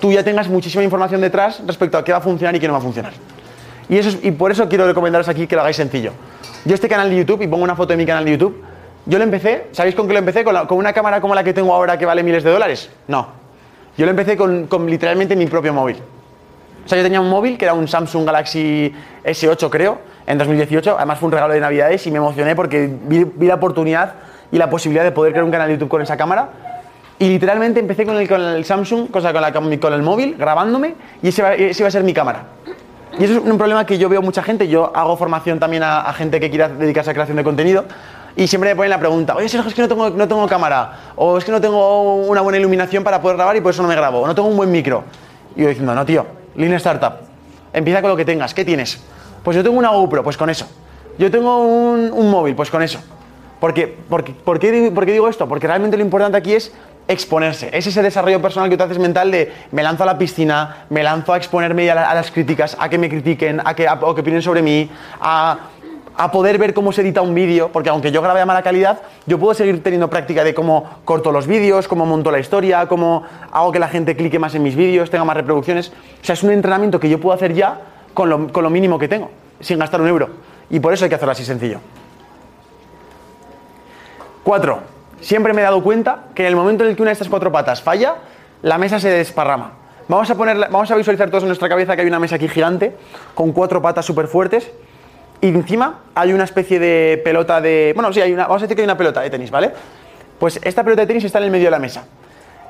tú 0.00 0.10
ya 0.12 0.24
tengas 0.24 0.48
muchísima 0.48 0.82
información 0.82 1.20
detrás 1.20 1.62
respecto 1.66 1.96
a 1.96 2.04
qué 2.04 2.10
va 2.12 2.18
a 2.18 2.20
funcionar 2.20 2.54
y 2.56 2.60
qué 2.60 2.66
no 2.66 2.72
va 2.72 2.80
a 2.80 2.82
funcionar. 2.82 3.12
Y, 3.88 3.96
eso 3.96 4.08
es- 4.08 4.18
y 4.24 4.32
por 4.32 4.50
eso 4.50 4.68
quiero 4.68 4.86
recomendaros 4.86 5.28
aquí 5.28 5.46
que 5.46 5.54
lo 5.54 5.60
hagáis 5.62 5.76
sencillo. 5.76 6.12
Yo 6.64 6.74
este 6.74 6.88
canal 6.88 7.08
de 7.10 7.16
YouTube, 7.16 7.42
y 7.42 7.46
pongo 7.46 7.62
una 7.62 7.76
foto 7.76 7.92
de 7.92 7.96
mi 7.96 8.04
canal 8.04 8.24
de 8.24 8.32
YouTube, 8.32 8.62
yo 9.06 9.16
lo 9.18 9.24
empecé, 9.24 9.68
¿sabéis 9.72 9.94
con 9.94 10.06
qué 10.08 10.12
lo 10.12 10.18
empecé? 10.18 10.42
¿Con, 10.44 10.66
con 10.66 10.76
una 10.78 10.92
cámara 10.92 11.20
como 11.20 11.34
la 11.34 11.42
que 11.44 11.54
tengo 11.54 11.72
ahora 11.72 11.96
que 11.96 12.04
vale 12.04 12.22
miles 12.24 12.42
de 12.42 12.50
dólares? 12.50 12.90
No. 13.06 13.28
Yo 13.96 14.04
lo 14.04 14.10
empecé 14.10 14.36
con, 14.36 14.66
con 14.66 14.88
literalmente 14.90 15.34
mi 15.36 15.46
propio 15.46 15.72
móvil. 15.72 15.96
O 16.84 16.88
sea, 16.88 16.98
yo 16.98 17.04
tenía 17.04 17.20
un 17.20 17.30
móvil 17.30 17.56
que 17.56 17.64
era 17.64 17.74
un 17.74 17.86
Samsung 17.88 18.24
Galaxy 18.26 18.92
S8, 19.24 19.70
creo, 19.70 19.98
en 20.28 20.38
2018. 20.38 20.96
Además, 20.96 21.18
fue 21.18 21.26
un 21.26 21.32
regalo 21.32 21.54
de 21.54 21.60
Navidades 21.60 22.06
y 22.06 22.10
me 22.10 22.18
emocioné 22.18 22.54
porque 22.54 22.88
vi, 23.06 23.24
vi 23.24 23.46
la 23.46 23.54
oportunidad 23.54 24.14
y 24.52 24.58
la 24.58 24.70
posibilidad 24.70 25.04
de 25.04 25.10
poder 25.10 25.32
crear 25.32 25.44
un 25.44 25.50
canal 25.50 25.68
de 25.68 25.74
YouTube 25.74 25.88
con 25.88 26.02
esa 26.02 26.16
cámara. 26.16 26.48
Y 27.18 27.28
literalmente 27.28 27.80
empecé 27.80 28.06
con 28.06 28.16
el, 28.16 28.28
con 28.28 28.40
el 28.40 28.64
Samsung, 28.64 29.10
cosa 29.10 29.32
con, 29.32 29.42
la, 29.42 29.52
con 29.52 29.92
el 29.92 30.02
móvil, 30.02 30.36
grabándome, 30.38 30.94
y 31.22 31.28
ese, 31.28 31.70
ese 31.70 31.82
iba 31.82 31.88
a 31.88 31.90
ser 31.90 32.04
mi 32.04 32.14
cámara. 32.14 32.44
Y 33.18 33.24
eso 33.24 33.34
es 33.34 33.38
un 33.40 33.58
problema 33.58 33.84
que 33.84 33.98
yo 33.98 34.08
veo 34.08 34.22
mucha 34.22 34.42
gente. 34.42 34.68
Yo 34.68 34.92
hago 34.94 35.16
formación 35.16 35.58
también 35.58 35.82
a, 35.82 36.02
a 36.02 36.12
gente 36.12 36.38
que 36.38 36.50
quiera 36.50 36.68
dedicarse 36.68 37.10
a 37.10 37.14
creación 37.14 37.36
de 37.36 37.42
contenido. 37.42 37.86
Y 38.36 38.46
siempre 38.46 38.70
me 38.70 38.76
ponen 38.76 38.90
la 38.90 39.00
pregunta, 39.00 39.34
oye 39.34 39.46
es 39.46 39.74
que 39.74 39.82
no 39.82 39.88
tengo, 39.88 40.10
no 40.10 40.28
tengo 40.28 40.46
cámara. 40.46 41.12
O 41.16 41.38
es 41.38 41.44
que 41.44 41.50
no 41.50 41.60
tengo 41.60 42.16
una 42.26 42.40
buena 42.40 42.58
iluminación 42.58 43.02
para 43.02 43.20
poder 43.20 43.36
grabar 43.36 43.56
y 43.56 43.60
por 43.60 43.72
eso 43.72 43.82
no 43.82 43.88
me 43.88 43.96
grabo. 43.96 44.20
O 44.20 44.26
no 44.26 44.34
tengo 44.34 44.46
un 44.46 44.56
buen 44.56 44.70
micro. 44.70 45.02
Y 45.56 45.62
yo 45.62 45.68
diciendo, 45.68 45.92
no 45.92 46.06
tío, 46.06 46.24
Lean 46.54 46.74
Startup. 46.74 47.14
Empieza 47.72 48.00
con 48.00 48.10
lo 48.10 48.16
que 48.16 48.24
tengas. 48.24 48.54
¿Qué 48.54 48.64
tienes? 48.64 49.02
Pues 49.42 49.56
yo 49.56 49.62
tengo 49.62 49.78
una 49.78 49.90
GoPro, 49.90 50.22
pues 50.22 50.36
con 50.36 50.50
eso. 50.50 50.66
Yo 51.18 51.30
tengo 51.30 51.58
un, 51.58 52.30
móvil, 52.30 52.54
pues 52.54 52.70
con 52.70 52.82
eso. 52.82 53.00
Porque, 53.60 53.88
¿por, 53.88 54.22
qué, 54.60 55.12
digo 55.12 55.28
esto? 55.28 55.48
Porque 55.48 55.66
realmente 55.66 55.96
lo 55.96 56.04
importante 56.04 56.36
aquí 56.36 56.54
es 56.54 56.72
exponerse. 57.08 57.70
Es 57.72 57.86
ese 57.86 58.02
desarrollo 58.02 58.40
personal 58.40 58.70
que 58.70 58.76
tú 58.76 58.84
haces 58.84 58.98
mental 58.98 59.30
de 59.30 59.52
me 59.72 59.82
lanzo 59.82 60.04
a 60.04 60.06
la 60.06 60.16
piscina, 60.16 60.86
me 60.90 61.02
lanzo 61.02 61.32
a 61.32 61.36
exponerme 61.36 61.90
a, 61.90 62.10
a 62.10 62.14
las 62.14 62.30
críticas, 62.30 62.76
a 62.78 62.88
que 62.88 62.98
me 62.98 63.08
critiquen, 63.08 63.60
a 63.64 63.74
que, 63.74 63.88
o 63.88 64.14
que 64.14 64.20
opinen 64.20 64.42
sobre 64.42 64.62
mí, 64.62 64.88
a, 65.20 65.58
a 66.18 66.32
poder 66.32 66.58
ver 66.58 66.74
cómo 66.74 66.90
se 66.90 67.02
edita 67.02 67.22
un 67.22 67.32
vídeo, 67.32 67.70
porque 67.72 67.88
aunque 67.90 68.10
yo 68.10 68.20
grabe 68.20 68.40
a 68.40 68.46
mala 68.46 68.62
calidad, 68.62 69.00
yo 69.26 69.38
puedo 69.38 69.54
seguir 69.54 69.82
teniendo 69.84 70.10
práctica 70.10 70.42
de 70.42 70.52
cómo 70.52 70.84
corto 71.04 71.30
los 71.30 71.46
vídeos, 71.46 71.86
cómo 71.86 72.06
monto 72.06 72.32
la 72.32 72.40
historia, 72.40 72.86
cómo 72.86 73.22
hago 73.52 73.70
que 73.70 73.78
la 73.78 73.86
gente 73.86 74.16
clique 74.16 74.38
más 74.40 74.54
en 74.56 74.64
mis 74.64 74.74
vídeos, 74.74 75.10
tenga 75.10 75.24
más 75.24 75.36
reproducciones. 75.36 75.90
O 76.20 76.24
sea, 76.24 76.32
es 76.32 76.42
un 76.42 76.50
entrenamiento 76.50 76.98
que 76.98 77.08
yo 77.08 77.20
puedo 77.20 77.36
hacer 77.36 77.54
ya 77.54 77.80
con 78.14 78.28
lo, 78.28 78.70
mínimo 78.70 78.98
que 78.98 79.08
tengo. 79.08 79.30
sin 79.60 79.78
gastar 79.78 80.00
un 80.00 80.08
euro. 80.08 80.28
Y 80.70 80.80
por 80.80 80.92
eso 80.92 81.04
hay 81.04 81.08
que 81.08 81.14
hacerlo 81.16 81.32
así 81.32 81.44
sencillo. 81.44 81.80
Cuatro, 84.44 84.80
siempre 85.20 85.52
me 85.52 85.60
he 85.60 85.64
dado 85.64 85.82
cuenta 85.82 86.24
que 86.34 86.42
en 86.42 86.48
el 86.48 86.56
momento 86.56 86.84
en 86.84 86.90
el 86.90 86.96
que 86.96 87.02
una 87.02 87.10
de 87.10 87.14
estas 87.14 87.28
cuatro 87.28 87.52
patas 87.52 87.82
falla, 87.82 88.16
la 88.62 88.78
mesa 88.78 88.98
se 89.00 89.08
desparrama. 89.10 89.72
Vamos 90.08 90.30
a, 90.30 90.34
ponerla- 90.36 90.68
vamos 90.70 90.90
a 90.90 90.96
visualizar 90.96 91.28
todos 91.28 91.42
en 91.42 91.48
nuestra 91.48 91.68
cabeza 91.68 91.94
que 91.94 92.02
hay 92.02 92.08
una 92.08 92.18
mesa 92.18 92.36
aquí 92.36 92.48
gigante 92.48 92.96
con 93.34 93.52
cuatro 93.52 93.82
patas 93.82 94.06
súper 94.06 94.26
fuertes 94.26 94.70
y 95.40 95.48
encima 95.48 96.00
hay 96.14 96.32
una 96.32 96.44
especie 96.44 96.78
de 96.78 97.20
pelota 97.22 97.60
de... 97.60 97.92
Bueno, 97.94 98.12
sí, 98.12 98.20
hay 98.20 98.32
una, 98.32 98.44
vamos 98.46 98.62
a 98.62 98.64
decir 98.64 98.74
que 98.74 98.82
hay 98.82 98.86
una 98.86 98.96
pelota 98.96 99.20
de 99.20 99.28
tenis, 99.28 99.50
¿vale? 99.50 99.72
Pues 100.38 100.58
esta 100.62 100.82
pelota 100.82 101.02
de 101.02 101.06
tenis 101.08 101.24
está 101.24 101.38
en 101.38 101.44
el 101.44 101.50
medio 101.50 101.66
de 101.66 101.70
la 101.72 101.78
mesa. 101.78 102.04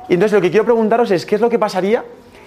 Y 0.09 0.15
entonces 0.15 0.35
lo 0.35 0.41
que 0.41 0.51
quiero 0.51 0.65
preguntaros 0.65 1.11
es 1.13 1.25
qué 1.25 1.37
es 1.37 1.41
lo 1.41 1.49
que 1.49 1.59
pasaría 1.59 2.03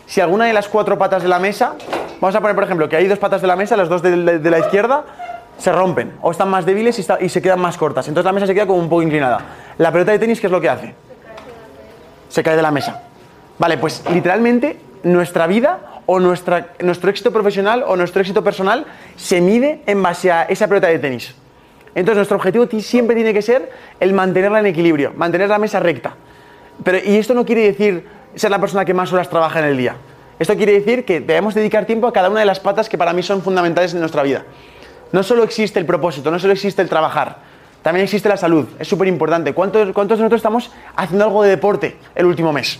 si 0.05 0.21
alguna 0.21 0.45
de 0.45 0.53
las 0.53 0.67
cuatro 0.67 0.97
patas 0.97 1.23
de 1.23 1.29
la 1.29 1.39
mesa, 1.39 1.73
vamos 2.19 2.35
a 2.35 2.41
poner 2.41 2.55
por 2.55 2.63
ejemplo 2.65 2.89
que 2.89 2.95
hay 2.95 3.07
dos 3.07 3.19
patas 3.19 3.41
de 3.41 3.47
la 3.47 3.55
mesa, 3.55 3.77
las 3.77 3.89
dos 3.89 4.01
de, 4.01 4.15
la 4.15 4.59
izquierda, 4.59 5.05
se 5.57 5.71
rompen 5.71 6.13
o 6.21 6.31
están 6.31 6.49
más 6.49 6.65
débiles 6.65 6.97
y, 6.99 7.29
se 7.29 7.41
quedan 7.41 7.59
más 7.59 7.77
cortas. 7.77 8.07
Entonces 8.07 8.25
la 8.25 8.31
mesa 8.33 8.47
se 8.47 8.53
queda 8.53 8.65
como 8.65 8.79
un 8.79 8.89
poco 8.89 9.03
inclinada. 9.03 9.39
La 9.77 9.91
pelota 9.91 10.11
de 10.11 10.19
tenis, 10.19 10.39
¿qué 10.39 10.47
es 10.47 10.51
lo 10.51 10.59
que 10.59 10.69
hace? 10.69 10.93
Se 12.29 12.43
cae 12.43 12.55
de 12.55 12.61
la 12.61 12.71
mesa. 12.71 13.03
Vale, 13.59 13.77
pues 13.77 14.03
literalmente 14.11 14.79
nuestra 15.03 15.47
vida 15.47 15.79
o 16.07 16.19
nuestro 16.19 17.09
éxito 17.09 17.31
profesional 17.31 17.83
o 17.85 17.95
nuestro 17.95 18.21
éxito 18.21 18.43
personal 18.43 18.85
se 19.15 19.39
mide 19.39 19.81
en 19.85 20.01
base 20.01 20.31
a 20.31 20.43
esa 20.43 20.67
pelota 20.67 20.87
de 20.87 20.99
tenis. 20.99 21.35
Entonces 21.93 22.17
nuestro 22.17 22.37
objetivo 22.37 22.67
ti- 22.67 22.81
siempre 22.81 23.15
tiene 23.15 23.33
que 23.33 23.41
ser 23.41 23.69
el 23.99 24.13
mantenerla 24.13 24.59
en 24.59 24.65
equilibrio, 24.65 25.13
mantener 25.15 25.49
la 25.49 25.59
mesa 25.59 25.79
recta. 25.79 26.15
Pero, 26.83 26.97
y 26.97 27.17
esto 27.17 27.33
no 27.33 27.45
quiere 27.45 27.63
decir 27.63 28.07
ser 28.35 28.51
la 28.51 28.59
persona 28.59 28.85
que 28.85 28.93
más 28.93 29.11
horas 29.13 29.29
trabaja 29.29 29.59
en 29.59 29.65
el 29.65 29.77
día. 29.77 29.95
Esto 30.39 30.55
quiere 30.55 30.73
decir 30.73 31.05
que 31.05 31.19
debemos 31.19 31.53
dedicar 31.53 31.85
tiempo 31.85 32.07
a 32.07 32.13
cada 32.13 32.29
una 32.29 32.39
de 32.39 32.45
las 32.45 32.59
patas 32.59 32.89
que 32.89 32.97
para 32.97 33.13
mí 33.13 33.21
son 33.21 33.41
fundamentales 33.41 33.93
en 33.93 33.99
nuestra 33.99 34.23
vida. 34.23 34.43
No 35.11 35.23
solo 35.23 35.43
existe 35.43 35.79
el 35.79 35.85
propósito, 35.85 36.31
no 36.31 36.39
solo 36.39 36.53
existe 36.53 36.81
el 36.81 36.89
trabajar, 36.89 37.37
también 37.81 38.03
existe 38.03 38.29
la 38.29 38.37
salud. 38.37 38.67
Es 38.79 38.87
súper 38.87 39.07
importante. 39.07 39.53
¿Cuántos, 39.53 39.91
¿Cuántos 39.91 40.17
de 40.17 40.23
nosotros 40.23 40.39
estamos 40.39 40.71
haciendo 40.95 41.25
algo 41.25 41.43
de 41.43 41.49
deporte 41.49 41.97
el 42.15 42.25
último 42.25 42.53
mes? 42.53 42.79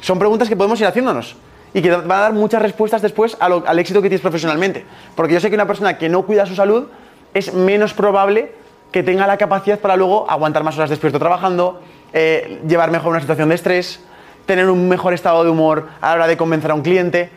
Son 0.00 0.18
preguntas 0.18 0.48
que 0.48 0.56
podemos 0.56 0.80
ir 0.80 0.86
haciéndonos 0.86 1.36
y 1.74 1.82
que 1.82 1.90
van 1.90 2.10
a 2.10 2.22
dar 2.22 2.32
muchas 2.32 2.62
respuestas 2.62 3.02
después 3.02 3.36
al 3.40 3.78
éxito 3.78 4.00
que 4.00 4.08
tienes 4.08 4.22
profesionalmente. 4.22 4.84
Porque 5.14 5.34
yo 5.34 5.40
sé 5.40 5.48
que 5.50 5.56
una 5.56 5.66
persona 5.66 5.98
que 5.98 6.08
no 6.08 6.22
cuida 6.22 6.46
su 6.46 6.54
salud 6.54 6.86
es 7.34 7.52
menos 7.52 7.92
probable 7.94 8.52
que 8.92 9.02
tenga 9.02 9.26
la 9.26 9.36
capacidad 9.36 9.78
para 9.78 9.96
luego 9.96 10.30
aguantar 10.30 10.64
más 10.64 10.76
horas 10.78 10.88
despierto 10.88 11.18
trabajando, 11.18 11.82
eh, 12.12 12.60
llevar 12.66 12.90
mejor 12.90 13.10
una 13.10 13.20
situación 13.20 13.50
de 13.50 13.54
estrés, 13.54 14.00
tener 14.48 14.70
un 14.70 14.88
mejor 14.88 15.12
estado 15.12 15.44
de 15.44 15.50
humor 15.50 15.88
a 16.00 16.08
la 16.08 16.14
hora 16.14 16.26
de 16.26 16.38
convencer 16.38 16.70
a 16.70 16.74
un 16.74 16.80
cliente, 16.80 17.28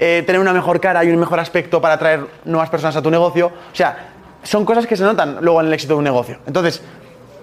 eh, 0.00 0.24
tener 0.26 0.40
una 0.40 0.52
mejor 0.52 0.80
cara 0.80 1.04
y 1.04 1.10
un 1.10 1.16
mejor 1.16 1.38
aspecto 1.38 1.80
para 1.80 1.94
atraer 1.94 2.26
nuevas 2.44 2.68
personas 2.68 2.96
a 2.96 3.02
tu 3.02 3.08
negocio. 3.08 3.46
O 3.46 3.74
sea, 3.74 4.08
son 4.42 4.64
cosas 4.64 4.84
que 4.84 4.96
se 4.96 5.04
notan 5.04 5.38
luego 5.42 5.60
en 5.60 5.68
el 5.68 5.72
éxito 5.72 5.94
de 5.94 5.98
un 5.98 6.04
negocio. 6.04 6.38
Entonces, 6.44 6.82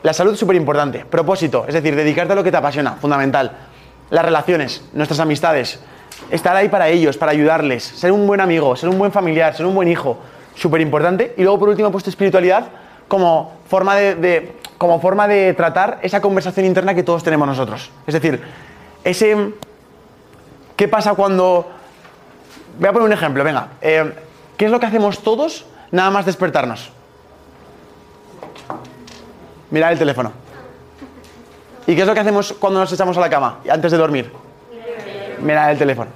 la 0.01 0.11
salud 0.11 0.33
es 0.33 0.39
súper 0.39 0.57
importante. 0.57 1.05
Propósito, 1.05 1.63
es 1.65 1.73
decir, 1.73 1.95
dedicarte 1.95 2.33
a 2.33 2.35
lo 2.35 2.43
que 2.43 2.51
te 2.51 2.57
apasiona, 2.57 2.97
fundamental. 2.97 3.51
Las 4.09 4.25
relaciones, 4.25 4.83
nuestras 4.91 5.21
amistades, 5.21 5.79
estar 6.29 6.53
ahí 6.57 6.67
para 6.67 6.89
ellos, 6.89 7.15
para 7.15 7.31
ayudarles, 7.31 7.81
ser 7.81 8.11
un 8.11 8.27
buen 8.27 8.41
amigo, 8.41 8.75
ser 8.75 8.89
un 8.89 8.99
buen 8.99 9.13
familiar, 9.13 9.55
ser 9.55 9.65
un 9.65 9.73
buen 9.73 9.87
hijo, 9.87 10.19
súper 10.53 10.81
importante. 10.81 11.33
Y 11.37 11.43
luego, 11.43 11.59
por 11.59 11.69
último, 11.69 11.87
he 11.87 11.91
puesto 11.91 12.09
espiritualidad 12.09 12.65
como 13.07 13.53
forma 13.69 13.95
de, 13.95 14.51
como 14.77 14.99
forma 14.99 15.29
de 15.29 15.53
tratar 15.53 15.99
esa 16.01 16.19
conversación 16.19 16.65
interna 16.65 16.93
que 16.93 17.03
todos 17.03 17.23
tenemos 17.23 17.47
nosotros. 17.47 17.89
Es 18.05 18.13
decir, 18.13 18.41
ese... 19.03 19.53
¿Qué 20.75 20.87
pasa 20.87 21.13
cuando... 21.13 21.69
Voy 22.79 22.89
a 22.89 22.93
poner 22.93 23.05
un 23.07 23.13
ejemplo, 23.13 23.43
venga. 23.43 23.67
Eh, 23.81 24.13
¿Qué 24.57 24.65
es 24.65 24.71
lo 24.71 24.79
que 24.79 24.85
hacemos 24.87 25.19
todos 25.21 25.65
nada 25.91 26.09
más 26.09 26.25
despertarnos? 26.25 26.91
Mirar 29.71 29.93
el 29.93 29.99
teléfono. 29.99 30.31
¿Y 31.87 31.95
qué 31.95 32.01
es 32.01 32.07
lo 32.07 32.13
que 32.13 32.19
hacemos 32.19 32.53
cuando 32.53 32.79
nos 32.79 32.91
echamos 32.93 33.17
a 33.17 33.19
la 33.21 33.29
cama 33.29 33.59
antes 33.69 33.91
de 33.91 33.97
dormir? 33.97 34.31
Mirar 35.41 35.71
el 35.71 35.77
teléfono. 35.77 36.09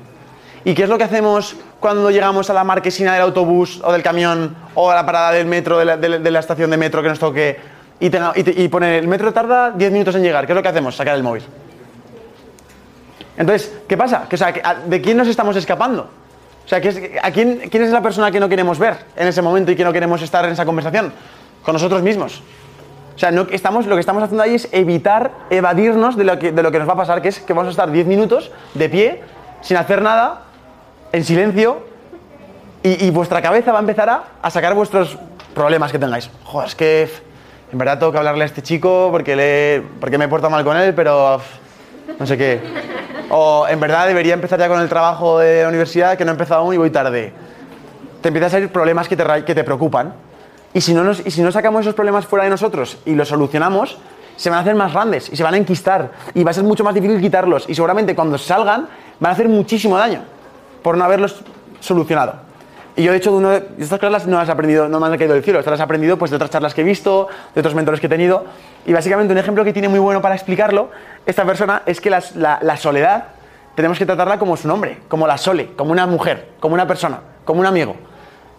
¿Y 0.64 0.74
qué 0.74 0.84
es 0.84 0.90
lo 0.90 0.98
que 0.98 1.04
hacemos 1.04 1.56
cuando 1.80 2.10
llegamos 2.12 2.50
a 2.50 2.54
la 2.54 2.64
marquesina 2.64 3.14
del 3.14 3.22
autobús 3.24 3.82
o 3.84 3.92
del 3.92 4.04
camión 4.04 4.56
o 4.76 4.90
a 4.92 4.96
la 4.96 5.06
parada 5.06 5.32
del 5.32 5.46
metro, 5.46 5.78
de 5.78 5.86
la, 6.32 6.40
estación 6.40 6.70
de 6.72 6.78
metro 6.78 7.02
que 7.02 7.10
nos 7.10 7.20
toque 7.20 7.60
y, 8.00 8.10
tenga- 8.10 8.34
y, 8.36 8.44
te- 8.44 8.62
y 8.62 8.68
pone 8.68 8.98
el 8.98 9.08
metro 9.08 9.32
tarda 9.34 9.72
10 9.72 9.92
minutos 9.92 10.16
en 10.16 10.24
llegar? 10.24 10.46
¿Qué 10.46 10.52
es 10.54 10.56
lo 10.56 10.62
que 10.64 10.70
hacemos? 10.70 10.96
Sacar 10.96 11.16
el 11.16 11.24
móvil. 11.24 11.44
Entonces, 13.38 13.72
¿qué 13.88 13.96
pasa? 13.98 14.26
Que, 14.28 14.36
o 14.36 14.38
sea, 14.38 14.52
que, 14.54 14.62
a- 14.64 14.76
¿De 14.76 15.02
quién 15.02 15.16
nos 15.18 15.28
estamos 15.28 15.56
escapando? 15.56 16.10
O 16.66 16.68
sea, 16.68 16.82
¿qué 16.82 16.90
es- 16.90 17.02
¿a 17.24 17.32
quién, 17.32 17.70
quién 17.70 17.84
es 17.84 17.92
la 17.92 18.02
persona 18.02 18.32
que 18.32 18.40
no 18.40 18.50
queremos 18.50 18.80
ver 18.80 18.98
en 19.16 19.28
ese 19.28 19.42
momento 19.42 19.72
y 19.72 19.76
que 19.76 19.84
no 19.84 19.94
queremos 19.94 20.22
estar 20.22 20.44
en 20.46 20.52
esa 20.52 20.66
conversación? 20.66 21.14
Con 21.64 21.74
nosotros 21.74 22.02
mismos. 22.02 22.42
O 23.16 23.20
sea, 23.20 23.32
no, 23.32 23.48
estamos, 23.52 23.86
lo 23.88 23.96
que 23.96 24.00
estamos 24.02 24.22
haciendo 24.22 24.44
ahí 24.44 24.56
es 24.56 24.68
evitar, 24.72 25.32
evadirnos 25.50 26.16
de 26.18 26.24
lo, 26.24 26.38
que, 26.38 26.52
de 26.52 26.62
lo 26.64 26.72
que 26.72 26.80
nos 26.80 26.88
va 26.88 26.94
a 26.94 26.98
pasar, 26.98 27.22
que 27.22 27.30
es 27.30 27.40
que 27.40 27.54
vamos 27.54 27.68
a 27.68 27.72
estar 27.72 27.90
10 27.92 28.06
minutos 28.06 28.52
de 28.74 28.90
pie, 28.90 29.22
sin 29.62 29.78
hacer 29.78 30.02
nada, 30.02 30.44
en 31.12 31.24
silencio, 31.24 31.86
y, 32.84 33.06
y 33.08 33.10
vuestra 33.10 33.42
cabeza 33.42 33.72
va 33.72 33.80
a 33.80 33.82
empezar 33.82 34.10
a, 34.10 34.24
a 34.42 34.50
sacar 34.52 34.74
vuestros 34.76 35.18
problemas 35.56 35.92
que 35.92 35.98
tengáis. 36.00 36.30
Joder, 36.44 36.68
es 36.68 36.76
que 36.76 37.10
en 37.72 37.78
verdad 37.80 37.98
tengo 37.98 38.12
que 38.12 38.18
hablarle 38.20 38.44
a 38.44 38.46
este 38.46 38.62
chico 38.62 39.10
porque, 39.12 39.36
le, 39.36 39.84
porque 40.00 40.18
me 40.20 40.26
he 40.26 40.28
portado 40.28 40.52
mal 40.52 40.64
con 40.64 40.78
él, 40.78 40.94
pero 40.94 41.42
no 42.20 42.26
sé 42.26 42.38
qué. 42.38 42.60
O 43.30 43.66
en 43.70 43.80
verdad 43.80 44.08
debería 44.08 44.34
empezar 44.34 44.60
ya 44.60 44.68
con 44.68 44.80
el 44.80 44.88
trabajo 44.90 45.40
de 45.40 45.66
universidad, 45.68 46.18
que 46.18 46.24
no 46.26 46.32
he 46.32 46.34
empezado 46.34 46.62
aún 46.62 46.74
y 46.74 46.78
voy 46.78 46.90
tarde. 46.90 47.34
Te 48.22 48.30
empiezan 48.30 48.48
a 48.48 48.52
salir 48.52 48.70
problemas 48.72 49.08
que 49.08 49.16
te, 49.18 49.24
que 49.46 49.54
te 49.56 49.64
preocupan. 49.64 50.14
Y 50.74 50.82
si, 50.82 50.94
no 50.94 51.04
nos- 51.04 51.26
y 51.26 51.32
si 51.32 51.42
no 51.42 51.52
sacamos 51.52 51.82
esos 51.82 51.94
problemas 51.96 52.26
fuera 52.26 52.44
de 52.46 52.50
nosotros 52.50 52.98
y 53.06 53.16
los 53.16 53.28
solucionamos, 53.28 53.98
se 54.36 54.50
van 54.50 54.60
a 54.60 54.62
hacer 54.62 54.76
más 54.76 54.94
grandes 54.94 55.30
y 55.32 55.36
se 55.36 55.44
van 55.44 55.56
a 55.56 55.58
enquistar 55.58 56.12
y 56.36 56.44
va 56.44 56.52
a 56.52 56.54
ser 56.54 56.64
mucho 56.64 56.84
más 56.84 56.94
difícil 56.94 57.20
quitarlos. 57.20 57.66
Y 57.68 57.76
seguramente 57.76 58.16
cuando 58.16 58.38
salgan 58.38 58.88
van 59.20 59.30
a 59.30 59.34
hacer 59.34 59.50
muchísimo 59.50 59.98
daño 59.98 60.22
por 60.84 60.96
no 60.98 61.04
haberlos 61.04 61.42
solucionado. 61.80 62.47
Y 62.98 63.04
yo, 63.04 63.12
de 63.12 63.20
hecho, 63.20 63.32
uno 63.32 63.52
de 63.52 63.64
estas 63.78 64.00
clases 64.00 64.28
no 64.28 64.38
las 64.38 64.50
he 64.50 64.52
aprendido, 64.52 64.90
no 64.90 65.00
me 65.00 65.06
han 65.06 65.16
caído 65.20 65.36
del 65.36 65.44
cielo, 65.44 65.60
estas 65.60 65.74
las 65.74 65.80
he 65.80 65.84
aprendido 65.84 66.18
pues, 66.18 66.32
de 66.32 66.36
otras 66.36 66.50
charlas 66.50 66.74
que 66.74 66.82
he 66.82 66.84
visto, 66.84 67.28
de 67.54 67.60
otros 67.62 67.76
mentores 67.76 68.00
que 68.00 68.08
he 68.08 68.10
tenido. 68.10 68.46
Y 68.88 68.94
básicamente 68.94 69.32
un 69.32 69.38
ejemplo 69.38 69.64
que 69.64 69.72
tiene 69.72 69.88
muy 69.88 70.00
bueno 70.00 70.20
para 70.20 70.34
explicarlo 70.34 70.90
esta 71.28 71.46
persona 71.46 71.84
es 71.86 72.02
que 72.02 72.10
la, 72.10 72.78
soledad 72.78 73.26
tenemos 73.76 74.00
que 74.00 74.06
tratarla 74.08 74.40
como 74.40 74.58
su 74.58 74.68
nombre, 74.68 74.98
como 75.08 75.28
la 75.28 75.38
sole, 75.38 75.74
como 75.76 75.92
una 75.92 76.08
mujer, 76.08 76.50
como 76.60 76.74
una 76.74 76.88
persona, 76.88 77.20
como 77.46 77.60
un 77.60 77.68
amigo. 77.68 77.96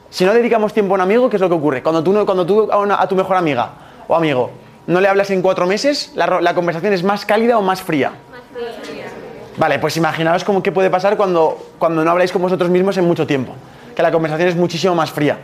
Si 0.08 0.24
no 0.24 0.32
dedicamos 0.32 0.72
tiempo 0.72 0.94
a 0.94 0.96
un 0.96 1.00
amigo, 1.00 1.28
¿qué 1.28 1.34
es 1.34 1.42
lo 1.42 1.48
que 1.48 1.56
ocurre? 1.56 1.82
Cuando 1.82 2.04
tú, 2.04 2.24
cuando 2.24 2.46
tú 2.46 2.70
a, 2.70 3.02
a 3.02 3.08
tu 3.08 3.16
mejor 3.16 3.36
amiga 3.36 3.70
o 4.06 4.14
amigo 4.14 4.52
no 4.86 5.00
le 5.00 5.08
hablas 5.08 5.30
en 5.30 5.42
cuatro 5.42 5.66
meses, 5.66 6.12
la, 6.14 6.54
conversación 6.54 6.92
es 6.92 7.02
más 7.02 7.26
cálida 7.26 7.58
o 7.58 7.62
más 7.62 7.82
fría. 7.82 8.12
Vale, 9.56 9.80
pues 9.80 9.96
imaginaos 9.96 10.44
cómo 10.44 10.62
qué 10.62 10.70
puede 10.70 10.88
pasar 10.90 11.16
cuando, 11.16 11.58
cuando 11.78 12.04
no 12.04 12.10
habláis 12.12 12.30
con 12.30 12.40
vosotros 12.40 12.70
mismos 12.70 12.96
en 12.96 13.04
mucho 13.04 13.26
tiempo, 13.26 13.54
que 13.98 14.02
la 14.04 14.12
conversación 14.12 14.48
es 14.48 14.54
muchísimo 14.54 14.94
más 14.94 15.10
fría. 15.10 15.38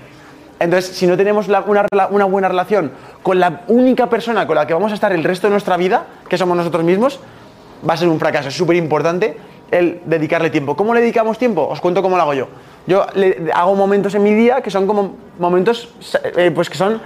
Entonces, 0.60 0.96
si 0.96 1.08
no 1.08 1.16
tenemos 1.16 1.48
una, 1.48 1.58
buena 1.58 2.48
relación 2.48 2.92
con 3.20 3.40
la 3.40 3.62
única 3.66 4.08
persona 4.08 4.46
con 4.46 4.54
la 4.54 4.64
que 4.64 4.72
vamos 4.72 4.92
a 4.92 4.94
estar 4.94 5.10
el 5.10 5.24
resto 5.24 5.48
de 5.48 5.50
nuestra 5.50 5.76
vida, 5.76 6.06
que 6.28 6.38
somos 6.38 6.56
nosotros 6.56 6.84
mismos, 6.84 7.18
va 7.86 7.94
a 7.94 7.96
ser 7.96 8.06
un 8.06 8.20
fracaso. 8.20 8.50
Es 8.50 8.54
súper 8.56 8.76
importante 8.76 9.36
el 9.72 10.02
dedicarle 10.04 10.50
tiempo. 10.50 10.76
¿Cómo 10.76 10.94
le 10.94 11.00
dedicamos 11.00 11.36
tiempo? 11.36 11.66
Os 11.66 11.80
cuento 11.80 12.00
cómo 12.00 12.14
lo 12.14 12.22
hago 12.22 12.34
yo. 12.34 12.46
Yo 12.86 13.04
hago 13.52 13.74
momentos 13.74 14.14
en 14.14 14.22
mi 14.22 14.32
día 14.34 14.60
que 14.60 14.70
son 14.70 14.86
como 14.86 15.16
momentos 15.40 15.88
eh, 16.36 16.52
pues 16.54 16.70
que 16.70 16.78
son 16.78 17.02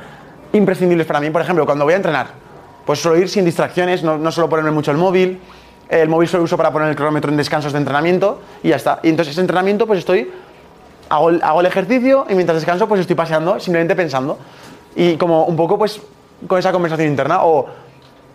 imprescindibles 0.52 1.06
para 1.06 1.18
mí. 1.18 1.30
Por 1.30 1.40
ejemplo, 1.40 1.64
cuando 1.64 1.86
voy 1.86 1.94
a 1.94 1.96
entrenar, 1.96 2.26
pues 2.84 3.00
suelo 3.00 3.18
ir 3.18 3.30
sin 3.30 3.46
distracciones, 3.46 4.02
no, 4.02 4.18
no 4.18 4.30
suelo 4.32 4.50
ponerme 4.50 4.70
mucho 4.70 4.90
el 4.90 4.98
móvil. 4.98 5.40
El 5.88 6.10
móvil 6.10 6.28
solo 6.28 6.42
uso 6.42 6.58
para 6.58 6.70
poner 6.70 6.90
el 6.90 6.94
cronómetro 6.94 7.30
en 7.30 7.38
descansos 7.38 7.72
de 7.72 7.78
entrenamiento 7.78 8.42
y 8.62 8.68
ya 8.68 8.76
está. 8.76 9.00
Y 9.02 9.08
entonces 9.08 9.32
ese 9.32 9.40
entrenamiento 9.40 9.86
pues 9.86 10.00
estoy 10.00 10.30
hago 11.08 11.30
hago 11.42 11.60
el 11.60 11.66
ejercicio 11.66 12.26
y 12.28 12.34
mientras 12.34 12.56
descanso 12.56 12.88
pues 12.88 13.00
estoy 13.00 13.16
paseando, 13.16 13.58
simplemente 13.60 13.94
pensando. 13.94 14.38
Y 14.94 15.16
como 15.16 15.44
un 15.44 15.56
poco 15.56 15.78
pues 15.78 16.00
con 16.46 16.58
esa 16.58 16.72
conversación 16.72 17.08
interna. 17.08 17.44
O, 17.44 17.66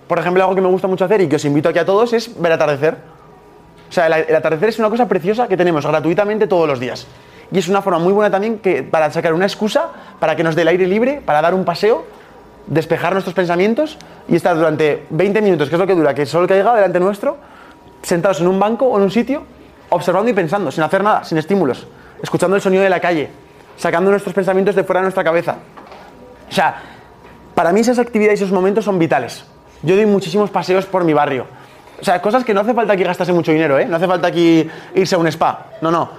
por 0.08 0.20
ejemplo, 0.20 0.44
algo 0.44 0.56
que 0.56 0.62
me 0.62 0.68
gusta 0.68 0.88
mucho 0.88 1.06
hacer 1.06 1.22
y 1.22 1.28
que 1.28 1.38
os 1.38 1.46
invito 1.46 1.70
aquí 1.70 1.80
a 1.80 1.86
todos 1.86 2.14
es 2.14 2.40
ver 2.40 2.52
atardecer. 2.52 2.98
O 3.90 3.94
sea, 3.94 4.08
el, 4.08 4.26
el 4.28 4.36
atardecer 4.36 4.70
es 4.70 4.80
una 4.80 4.90
cosa 4.90 5.08
preciosa 5.08 5.48
que 5.48 5.56
tenemos 5.56 5.86
gratuitamente 5.86 6.48
todos 6.48 6.68
los 6.68 6.80
días. 6.80 7.08
Y 7.52 7.60
es 7.60 7.68
una 7.68 7.82
forma 7.82 8.00
muy 8.00 8.14
buena 8.14 8.32
también 8.32 8.60
que, 8.60 8.84
para 8.84 9.12
sacar 9.12 9.34
una 9.34 9.46
excusa 9.46 9.90
para 10.20 10.36
que 10.36 10.44
nos 10.44 10.56
dé 10.56 10.64
el 10.64 10.70
aire 10.70 10.88
libre, 10.88 11.22
para 11.24 11.42
dar 11.42 11.54
un 11.54 11.66
paseo, 11.66 12.06
despejar 12.68 13.14
nuestros 13.14 13.36
pensamientos 13.36 13.98
y 14.28 14.36
estar 14.36 14.56
durante 14.56 15.06
20 15.10 15.42
minutos, 15.42 15.70
que 15.70 15.76
es 15.76 15.80
lo 15.80 15.88
que 15.88 15.96
dura, 15.96 16.14
que 16.14 16.22
el 16.22 16.28
sol 16.28 16.48
caiga 16.48 16.74
delante 16.76 17.00
nuestro, 17.00 17.38
sentados 18.02 18.42
en 18.42 18.48
un 18.48 18.60
banco 18.60 18.86
o 18.88 18.98
en 18.98 19.04
un 19.04 19.12
sitio, 19.12 19.44
observando 19.90 20.32
y 20.32 20.34
pensando, 20.34 20.72
sin 20.72 20.84
hacer 20.84 21.04
nada, 21.04 21.24
sin 21.24 21.38
estímulos, 21.38 21.86
escuchando 22.24 22.56
el 22.56 22.62
sonido 22.64 22.82
de 22.82 22.90
la 22.90 23.00
calle, 23.00 23.30
sacando 23.78 24.10
nuestros 24.10 24.34
pensamientos 24.34 24.74
de 24.74 24.84
fuera 24.84 25.02
de 25.02 25.04
nuestra 25.04 25.24
cabeza. 25.24 25.58
O 26.50 26.52
sea, 26.52 26.82
para 27.54 27.72
mí 27.72 27.82
esas 27.82 28.00
actividades 28.00 28.42
y 28.42 28.44
esos 28.46 28.54
momentos 28.54 28.86
son 28.86 28.98
vitales. 28.98 29.46
Yo 29.84 29.96
doy 29.96 30.08
muchísimos 30.08 30.50
paseos 30.50 30.86
por 30.88 31.04
mi 31.04 31.14
barrio. 31.14 31.46
O 32.02 32.04
sea, 32.04 32.20
cosas 32.22 32.44
que 32.44 32.56
no 32.56 32.62
hace 32.62 32.74
falta 32.74 32.94
aquí 32.94 33.04
gastarse 33.04 33.34
mucho 33.34 33.52
dinero, 33.52 33.78
¿eh? 33.78 33.86
No 33.86 33.98
hace 33.98 34.08
falta 34.08 34.28
aquí 34.28 34.68
irse 34.96 35.14
a 35.14 35.20
un 35.20 35.28
spa. 35.28 35.68
No, 35.82 35.92
no. 35.92 36.10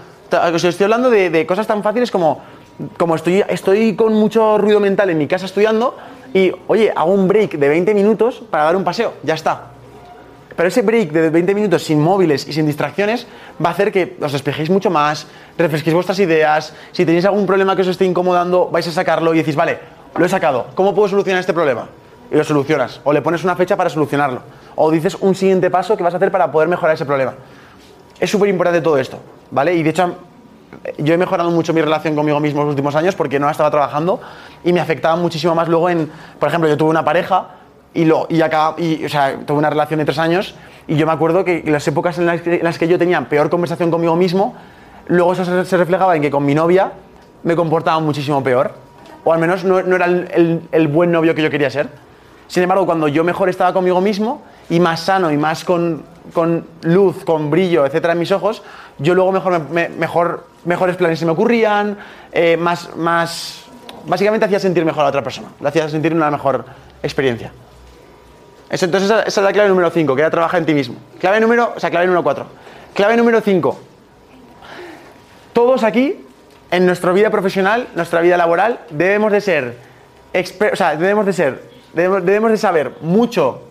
Estoy 0.54 0.84
hablando 0.84 1.10
de, 1.10 1.30
de 1.30 1.46
cosas 1.46 1.66
tan 1.66 1.82
fáciles 1.82 2.10
como 2.10 2.42
como 2.96 3.14
estoy, 3.14 3.44
estoy 3.48 3.94
con 3.94 4.12
mucho 4.14 4.58
ruido 4.58 4.80
mental 4.80 5.10
en 5.10 5.18
mi 5.18 5.26
casa 5.26 5.46
estudiando 5.46 5.96
y, 6.32 6.52
oye, 6.66 6.92
hago 6.94 7.12
un 7.12 7.28
break 7.28 7.52
de 7.52 7.68
20 7.68 7.94
minutos 7.94 8.42
para 8.50 8.64
dar 8.64 8.76
un 8.76 8.84
paseo, 8.84 9.14
ya 9.22 9.34
está. 9.34 9.73
Pero 10.56 10.68
ese 10.68 10.82
break 10.82 11.10
de 11.10 11.30
20 11.30 11.54
minutos 11.54 11.82
sin 11.82 12.00
móviles 12.00 12.46
y 12.46 12.52
sin 12.52 12.66
distracciones 12.66 13.26
va 13.62 13.70
a 13.70 13.72
hacer 13.72 13.90
que 13.90 14.16
os 14.20 14.32
despejéis 14.32 14.70
mucho 14.70 14.90
más, 14.90 15.26
refresquéis 15.58 15.94
vuestras 15.94 16.18
ideas. 16.20 16.72
Si 16.92 17.04
tenéis 17.04 17.24
algún 17.24 17.46
problema 17.46 17.74
que 17.74 17.82
os 17.82 17.88
esté 17.88 18.04
incomodando, 18.04 18.68
vais 18.70 18.86
a 18.86 18.92
sacarlo 18.92 19.34
y 19.34 19.38
decís, 19.38 19.56
vale, 19.56 19.78
lo 20.16 20.24
he 20.24 20.28
sacado, 20.28 20.68
¿cómo 20.74 20.94
puedo 20.94 21.08
solucionar 21.08 21.40
este 21.40 21.52
problema? 21.52 21.88
Y 22.30 22.36
lo 22.36 22.44
solucionas. 22.44 23.00
O 23.04 23.12
le 23.12 23.20
pones 23.20 23.42
una 23.42 23.56
fecha 23.56 23.76
para 23.76 23.90
solucionarlo. 23.90 24.42
O 24.76 24.90
dices 24.90 25.16
un 25.20 25.34
siguiente 25.34 25.70
paso 25.70 25.96
que 25.96 26.04
vas 26.04 26.14
a 26.14 26.18
hacer 26.18 26.30
para 26.30 26.50
poder 26.52 26.68
mejorar 26.68 26.94
ese 26.94 27.04
problema. 27.04 27.34
Es 28.20 28.30
súper 28.30 28.48
importante 28.48 28.80
todo 28.80 28.96
esto, 28.96 29.18
¿vale? 29.50 29.74
Y 29.74 29.82
de 29.82 29.90
hecho, 29.90 30.14
yo 30.98 31.14
he 31.14 31.18
mejorado 31.18 31.50
mucho 31.50 31.72
mi 31.72 31.80
relación 31.80 32.14
conmigo 32.14 32.38
mismo 32.38 32.62
los 32.62 32.70
últimos 32.70 32.94
años 32.94 33.14
porque 33.16 33.40
no 33.40 33.50
estaba 33.50 33.70
trabajando 33.70 34.20
y 34.62 34.72
me 34.72 34.80
afectaba 34.80 35.16
muchísimo 35.16 35.54
más 35.54 35.68
luego 35.68 35.90
en, 35.90 36.10
por 36.38 36.48
ejemplo, 36.48 36.68
yo 36.68 36.76
tuve 36.76 36.90
una 36.90 37.04
pareja 37.04 37.48
y, 37.94 38.04
lo, 38.04 38.26
y, 38.28 39.04
o 39.04 39.08
sea, 39.08 39.38
tuve 39.46 39.58
una 39.58 39.70
relación 39.70 39.98
de 39.98 40.04
tres 40.04 40.18
años 40.18 40.54
y 40.86 40.96
yo 40.96 41.06
me 41.06 41.12
acuerdo 41.12 41.44
que 41.44 41.62
las 41.66 41.86
épocas 41.88 42.18
en 42.18 42.26
las 42.26 42.78
que, 42.78 42.88
yo 42.88 42.98
tenía 42.98 43.20
peor 43.28 43.48
conversación 43.48 43.90
conmigo 43.90 44.16
mismo, 44.16 44.54
luego 45.06 45.32
eso 45.32 45.64
se, 45.64 45.76
reflejaba 45.76 46.16
en 46.16 46.22
que 46.22 46.30
con 46.30 46.44
mi 46.44 46.54
novia 46.54 46.92
me 47.42 47.56
comportaba 47.56 48.00
muchísimo 48.00 48.42
peor. 48.42 48.74
O 49.24 49.32
al 49.32 49.38
menos 49.38 49.64
no, 49.64 49.78
era 49.78 50.04
el, 50.04 50.88
buen 50.88 51.10
novio 51.10 51.34
que 51.34 51.42
yo 51.42 51.50
quería 51.50 51.70
ser. 51.70 51.88
Sin 52.46 52.62
embargo, 52.62 52.84
cuando 52.84 53.08
yo 53.08 53.24
mejor 53.24 53.48
estaba 53.48 53.72
conmigo 53.72 54.00
mismo 54.02 54.42
y 54.68 54.78
más 54.80 55.00
sano 55.00 55.32
y 55.32 55.38
más 55.38 55.64
con, 55.64 56.04
luz, 56.82 57.24
con 57.24 57.50
brillo, 57.50 57.86
etcétera, 57.86 58.12
en 58.12 58.18
mis 58.18 58.32
ojos, 58.32 58.62
yo 58.98 59.14
luego 59.14 59.32
mejor, 59.32 59.52
me- 59.60 59.88
me- 59.88 59.96
mejor, 59.96 60.46
mejores 60.66 60.96
planes 60.96 61.18
se 61.18 61.24
me 61.24 61.32
ocurrían, 61.32 61.96
eh, 62.32 62.58
más, 62.58 62.94
más... 62.96 63.64
Básicamente 64.06 64.44
hacía 64.44 64.58
sentir 64.58 64.84
mejor 64.84 65.06
a 65.06 65.08
otra 65.08 65.22
persona, 65.22 65.48
le 65.58 65.68
hacía 65.68 65.88
sentir 65.88 66.12
una 66.12 66.30
mejor 66.30 66.66
experiencia. 67.02 67.50
Entonces 68.82 69.10
esa, 69.10 69.22
es 69.22 69.36
la 69.36 69.52
clave 69.52 69.68
número 69.68 69.90
5, 69.90 70.16
que 70.16 70.22
era 70.22 70.30
trabajar 70.30 70.60
en 70.60 70.66
ti 70.66 70.74
mismo. 70.74 70.96
Clave 71.20 71.40
número, 71.40 71.72
o 71.76 71.80
sea, 71.80 71.90
clave 71.90 72.06
número 72.06 72.22
4. 72.24 72.46
Clave 72.94 73.16
número 73.16 73.40
5. 73.40 73.78
Todos 75.52 75.84
aquí, 75.84 76.16
en 76.70 76.86
nuestra 76.86 77.12
vida 77.12 77.30
profesional, 77.30 77.88
nuestra 77.94 78.20
vida 78.20 78.36
laboral, 78.36 78.80
debemos 78.90 79.30
de 79.30 79.40
ser, 79.40 79.76
o 80.72 80.76
sea, 80.76 80.96
debemos 80.96 81.24
de 81.24 81.32
ser, 81.32 81.62
debemos, 81.92 82.24
debemos 82.24 82.50
de 82.50 82.56
saber 82.56 82.96
mucho 83.00 83.62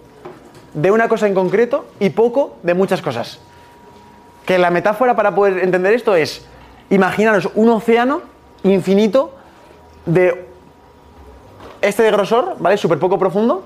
de 0.73 0.89
una 0.89 1.09
cosa 1.09 1.27
en 1.27 1.33
concreto 1.33 1.85
y 1.99 2.11
poco 2.11 2.57
de 2.63 2.73
muchas 2.73 3.01
cosas. 3.01 3.39
Que 4.45 4.57
la 4.57 4.71
metáfora 4.71 5.15
para 5.15 5.35
poder 5.35 5.59
entender 5.59 5.93
esto 5.93 6.15
es, 6.15 6.45
imaginaros 6.89 7.49
un 7.55 7.69
océano 7.69 8.21
infinito 8.63 9.35
de 10.05 10.47
este 11.81 12.03
de 12.03 12.11
grosor, 12.11 12.55
¿vale? 12.59 12.77
Súper 12.77 12.99
poco 12.99 13.19
profundo, 13.19 13.65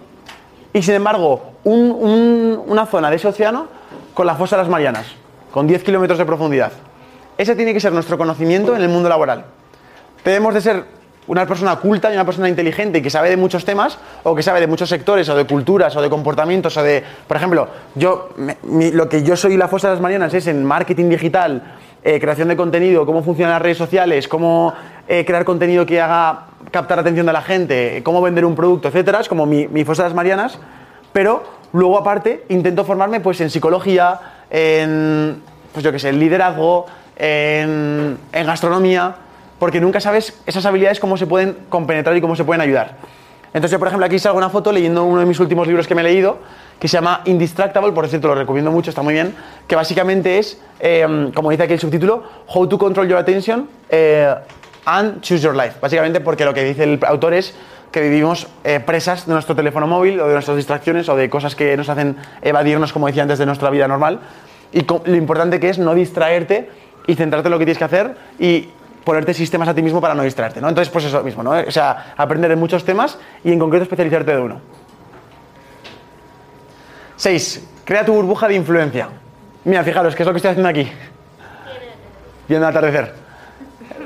y 0.78 0.84
sin 0.84 0.94
embargo, 0.96 1.54
un- 1.64 1.92
un- 1.92 2.64
una 2.68 2.86
zona 2.86 3.10
de 3.10 3.16
ese 3.16 3.28
océano 3.28 3.68
con 4.14 4.26
la 4.26 4.36
fosa 4.36 4.56
de 4.56 4.62
las 4.64 4.70
Marianas, 4.70 5.08
con 5.52 5.66
10 5.68 5.84
kilómetros 5.84 6.18
de 6.20 6.26
profundidad. 6.26 6.72
Ese 7.38 7.56
tiene 7.56 7.74
que 7.74 7.80
ser 7.80 7.92
nuestro 7.94 8.18
conocimiento 8.18 8.76
en 8.76 8.82
el 8.82 8.90
mundo 8.90 9.10
laboral. 9.10 9.46
Debemos 10.24 10.54
de 10.54 10.62
ser 10.62 10.84
una 11.28 11.46
persona 11.46 11.76
culta 11.78 12.10
y 12.10 12.14
una 12.14 12.26
persona 12.26 12.48
inteligente 12.48 13.02
que 13.02 13.10
sabe 13.10 13.30
de 13.30 13.38
muchos 13.38 13.66
temas 13.66 13.98
o 14.24 14.34
que 14.34 14.42
sabe 14.44 14.60
de 14.62 14.68
muchos 14.68 14.88
sectores 14.90 15.28
o 15.30 15.36
de 15.36 15.46
culturas 15.46 15.96
o 15.96 16.02
de 16.02 16.10
comportamientos 16.10 16.78
o 16.78 16.84
de, 16.84 17.04
por 17.28 17.36
ejemplo, 17.38 17.68
yo 17.96 18.30
lo 18.94 19.10
que 19.10 19.24
yo 19.24 19.36
soy 19.36 19.58
la 19.58 19.68
fosa 19.68 19.90
de 19.90 19.96
las 19.96 20.02
Marianas 20.02 20.34
es 20.34 20.48
en 20.48 20.64
marketing 20.64 21.10
digital, 21.10 21.76
eh, 22.04 22.20
creación 22.22 22.48
de 22.48 22.56
contenido, 22.56 23.06
cómo 23.06 23.24
funcionan 23.24 23.54
las 23.54 23.62
redes 23.62 23.78
sociales, 23.78 24.28
cómo 24.28 24.74
eh, 25.08 25.26
crear 25.26 25.44
contenido 25.44 25.86
que 25.86 26.00
haga 26.02 26.46
captar 26.72 26.98
la 26.98 27.02
atención 27.02 27.26
de 27.26 27.34
la 27.34 27.42
gente, 27.42 28.02
cómo 28.04 28.22
vender 28.22 28.46
un 28.46 28.56
producto, 28.56 28.88
etcétera, 28.88 29.20
es 29.20 29.28
como 29.28 29.46
mi, 29.46 29.68
mi 29.68 29.86
fosa 29.86 30.04
de 30.04 30.10
las 30.10 30.16
Marianas, 30.16 30.60
pero 31.14 31.44
luego 31.74 31.98
aparte 31.98 32.46
intento 32.50 32.84
formarme 32.84 33.20
pues 33.20 33.42
en 33.42 33.50
psicología, 33.50 34.20
en 34.50 35.42
pues 35.74 35.84
yo 35.84 35.92
qué 35.92 36.00
sé, 36.00 36.10
en 36.10 36.20
liderazgo, 36.20 36.88
en, 37.18 38.18
gastronomía, 38.32 39.16
porque 39.60 39.80
nunca 39.80 40.00
sabes 40.00 40.42
esas 40.46 40.66
habilidades 40.66 41.00
cómo 41.00 41.18
se 41.18 41.28
pueden 41.28 41.58
compenetrar 41.70 42.16
y 42.18 42.22
cómo 42.22 42.36
se 42.36 42.44
pueden 42.44 42.62
ayudar. 42.62 42.96
Entonces 43.54 43.78
por 43.80 43.88
ejemplo, 43.88 44.06
aquí 44.06 44.20
salgo 44.20 44.38
una 44.38 44.50
foto 44.50 44.72
leyendo 44.72 45.04
uno 45.04 45.20
de 45.20 45.26
mis 45.26 45.40
últimos 45.40 45.68
libros 45.68 45.88
que 45.88 45.96
me 45.96 46.02
he 46.02 46.04
leído, 46.04 46.40
que 46.80 46.88
se 46.88 46.98
llama 46.98 47.22
Indistractable, 47.26 47.92
por 47.92 48.08
cierto, 48.08 48.28
lo 48.28 48.36
recomiendo 48.36 48.72
mucho, 48.72 48.90
está 48.90 49.02
muy 49.02 49.14
bien, 49.14 49.36
que 49.68 49.76
básicamente 49.76 50.38
es, 50.38 50.62
eh, 50.80 51.32
como 51.34 51.50
dice 51.52 51.64
aquí 51.64 51.74
el 51.74 51.80
subtítulo, 51.80 52.24
How 52.48 52.68
to 52.68 52.78
Control 52.78 53.08
Your 53.08 53.18
Attention 53.18 53.68
eh, 53.90 54.34
and 54.88 55.22
Choose 55.22 55.44
Your 55.44 55.56
Life. 55.56 55.78
Básicamente 55.82 56.22
porque 56.22 56.46
lo 56.46 56.54
que 56.54 56.64
dice 56.64 56.84
el 56.84 57.00
autor 57.06 57.34
es 57.34 57.54
que 57.92 58.02
vivimos 58.02 58.48
eh, 58.64 58.80
presas 58.80 59.28
de 59.28 59.34
nuestro 59.34 59.56
teléfono 59.56 59.86
móvil 59.86 60.20
o 60.20 60.28
de 60.28 60.34
nuestras 60.34 60.58
distracciones 60.58 61.10
o 61.10 61.16
de 61.16 61.30
cosas 61.30 61.56
que 61.56 61.76
nos 61.78 61.90
hacen 61.90 62.16
evadirnos, 62.42 62.94
como 62.94 63.08
decía 63.08 63.24
antes, 63.24 63.38
de 63.38 63.46
nuestra 63.46 63.70
vida 63.70 63.88
normal. 63.88 64.20
Y 64.72 64.86
lo 64.86 65.16
importante 65.16 65.60
que 65.60 65.70
es 65.70 65.78
no 65.78 65.94
distraerte 65.94 66.70
y 67.06 67.16
centrarte 67.16 67.48
en 67.48 67.52
lo 67.52 67.60
que 67.60 67.66
tienes 67.66 67.78
que 67.78 67.84
hacer 67.84 68.16
y 68.40 68.70
ponerte 69.04 69.34
sistemas 69.34 69.68
a 69.68 69.74
ti 69.74 69.82
mismo 69.82 70.02
para 70.02 70.14
no 70.14 70.24
distraerte, 70.24 70.60
¿no? 70.60 70.70
Entonces, 70.70 70.92
pues 70.92 71.06
eso 71.06 71.24
mismo, 71.24 71.44
¿no? 71.44 71.52
O 71.52 71.72
sea, 71.72 72.14
aprender 72.18 72.52
en 72.52 72.60
muchos 72.60 72.84
temas 72.84 73.18
y 73.44 73.52
en 73.52 73.60
concreto 73.60 73.84
especializarte 73.84 74.36
de 74.36 74.42
uno. 74.42 74.62
6. 77.16 77.68
Crea 77.86 78.06
tu 78.06 78.14
burbuja 78.14 78.48
de 78.48 78.56
influencia. 78.56 79.10
Mira, 79.64 79.84
fijaros, 79.84 80.16
¿qué 80.16 80.24
es 80.24 80.28
lo 80.28 80.34
que 80.34 80.38
estoy 80.38 80.52
haciendo 80.52 80.70
aquí? 80.70 80.90
Viendo 82.48 82.68
el 82.68 82.76
atardecer. 82.76 83.27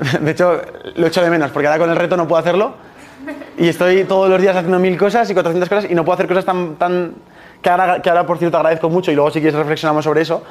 De 0.22 0.32
hecho, 0.32 0.62
lo 0.96 1.08
echo 1.08 1.22
de 1.22 1.30
menos, 1.30 1.52
porque 1.52 1.68
ahora 1.68 1.80
con 1.80 1.90
el 1.90 1.96
reto 1.96 2.18
no 2.18 2.28
puedo 2.28 2.40
hacerlo. 2.40 2.74
Y 3.58 3.68
estoy 3.68 4.04
todos 4.06 4.30
los 4.30 4.42
días 4.42 4.56
haciendo 4.56 4.80
mil 4.80 4.98
cosas 4.98 5.30
y 5.30 5.34
400 5.34 5.70
cosas 5.70 5.92
y 5.92 5.94
no 5.96 6.04
puedo 6.04 6.16
hacer 6.16 6.28
cosas 6.28 6.44
tan... 6.46 6.76
tan 6.76 7.14
que, 7.62 7.70
ahora, 7.70 8.26
por 8.26 8.40
cierto, 8.40 8.58
agradezco 8.58 8.90
mucho 8.90 9.12
y 9.12 9.16
luego 9.16 9.30
si 9.30 9.40
quieres 9.40 9.58
reflexionamos 9.60 10.04
sobre 10.04 10.22
eso. 10.22 10.44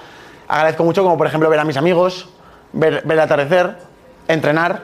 Agradezco 0.46 0.84
mucho 0.84 1.02
como, 1.02 1.18
por 1.18 1.26
ejemplo, 1.26 1.50
ver 1.50 1.58
a 1.58 1.64
mis 1.64 1.76
amigos, 1.76 2.28
ver, 2.72 3.02
ver 3.04 3.12
el 3.18 3.20
atardecer, 3.20 3.76
entrenar, 4.28 4.82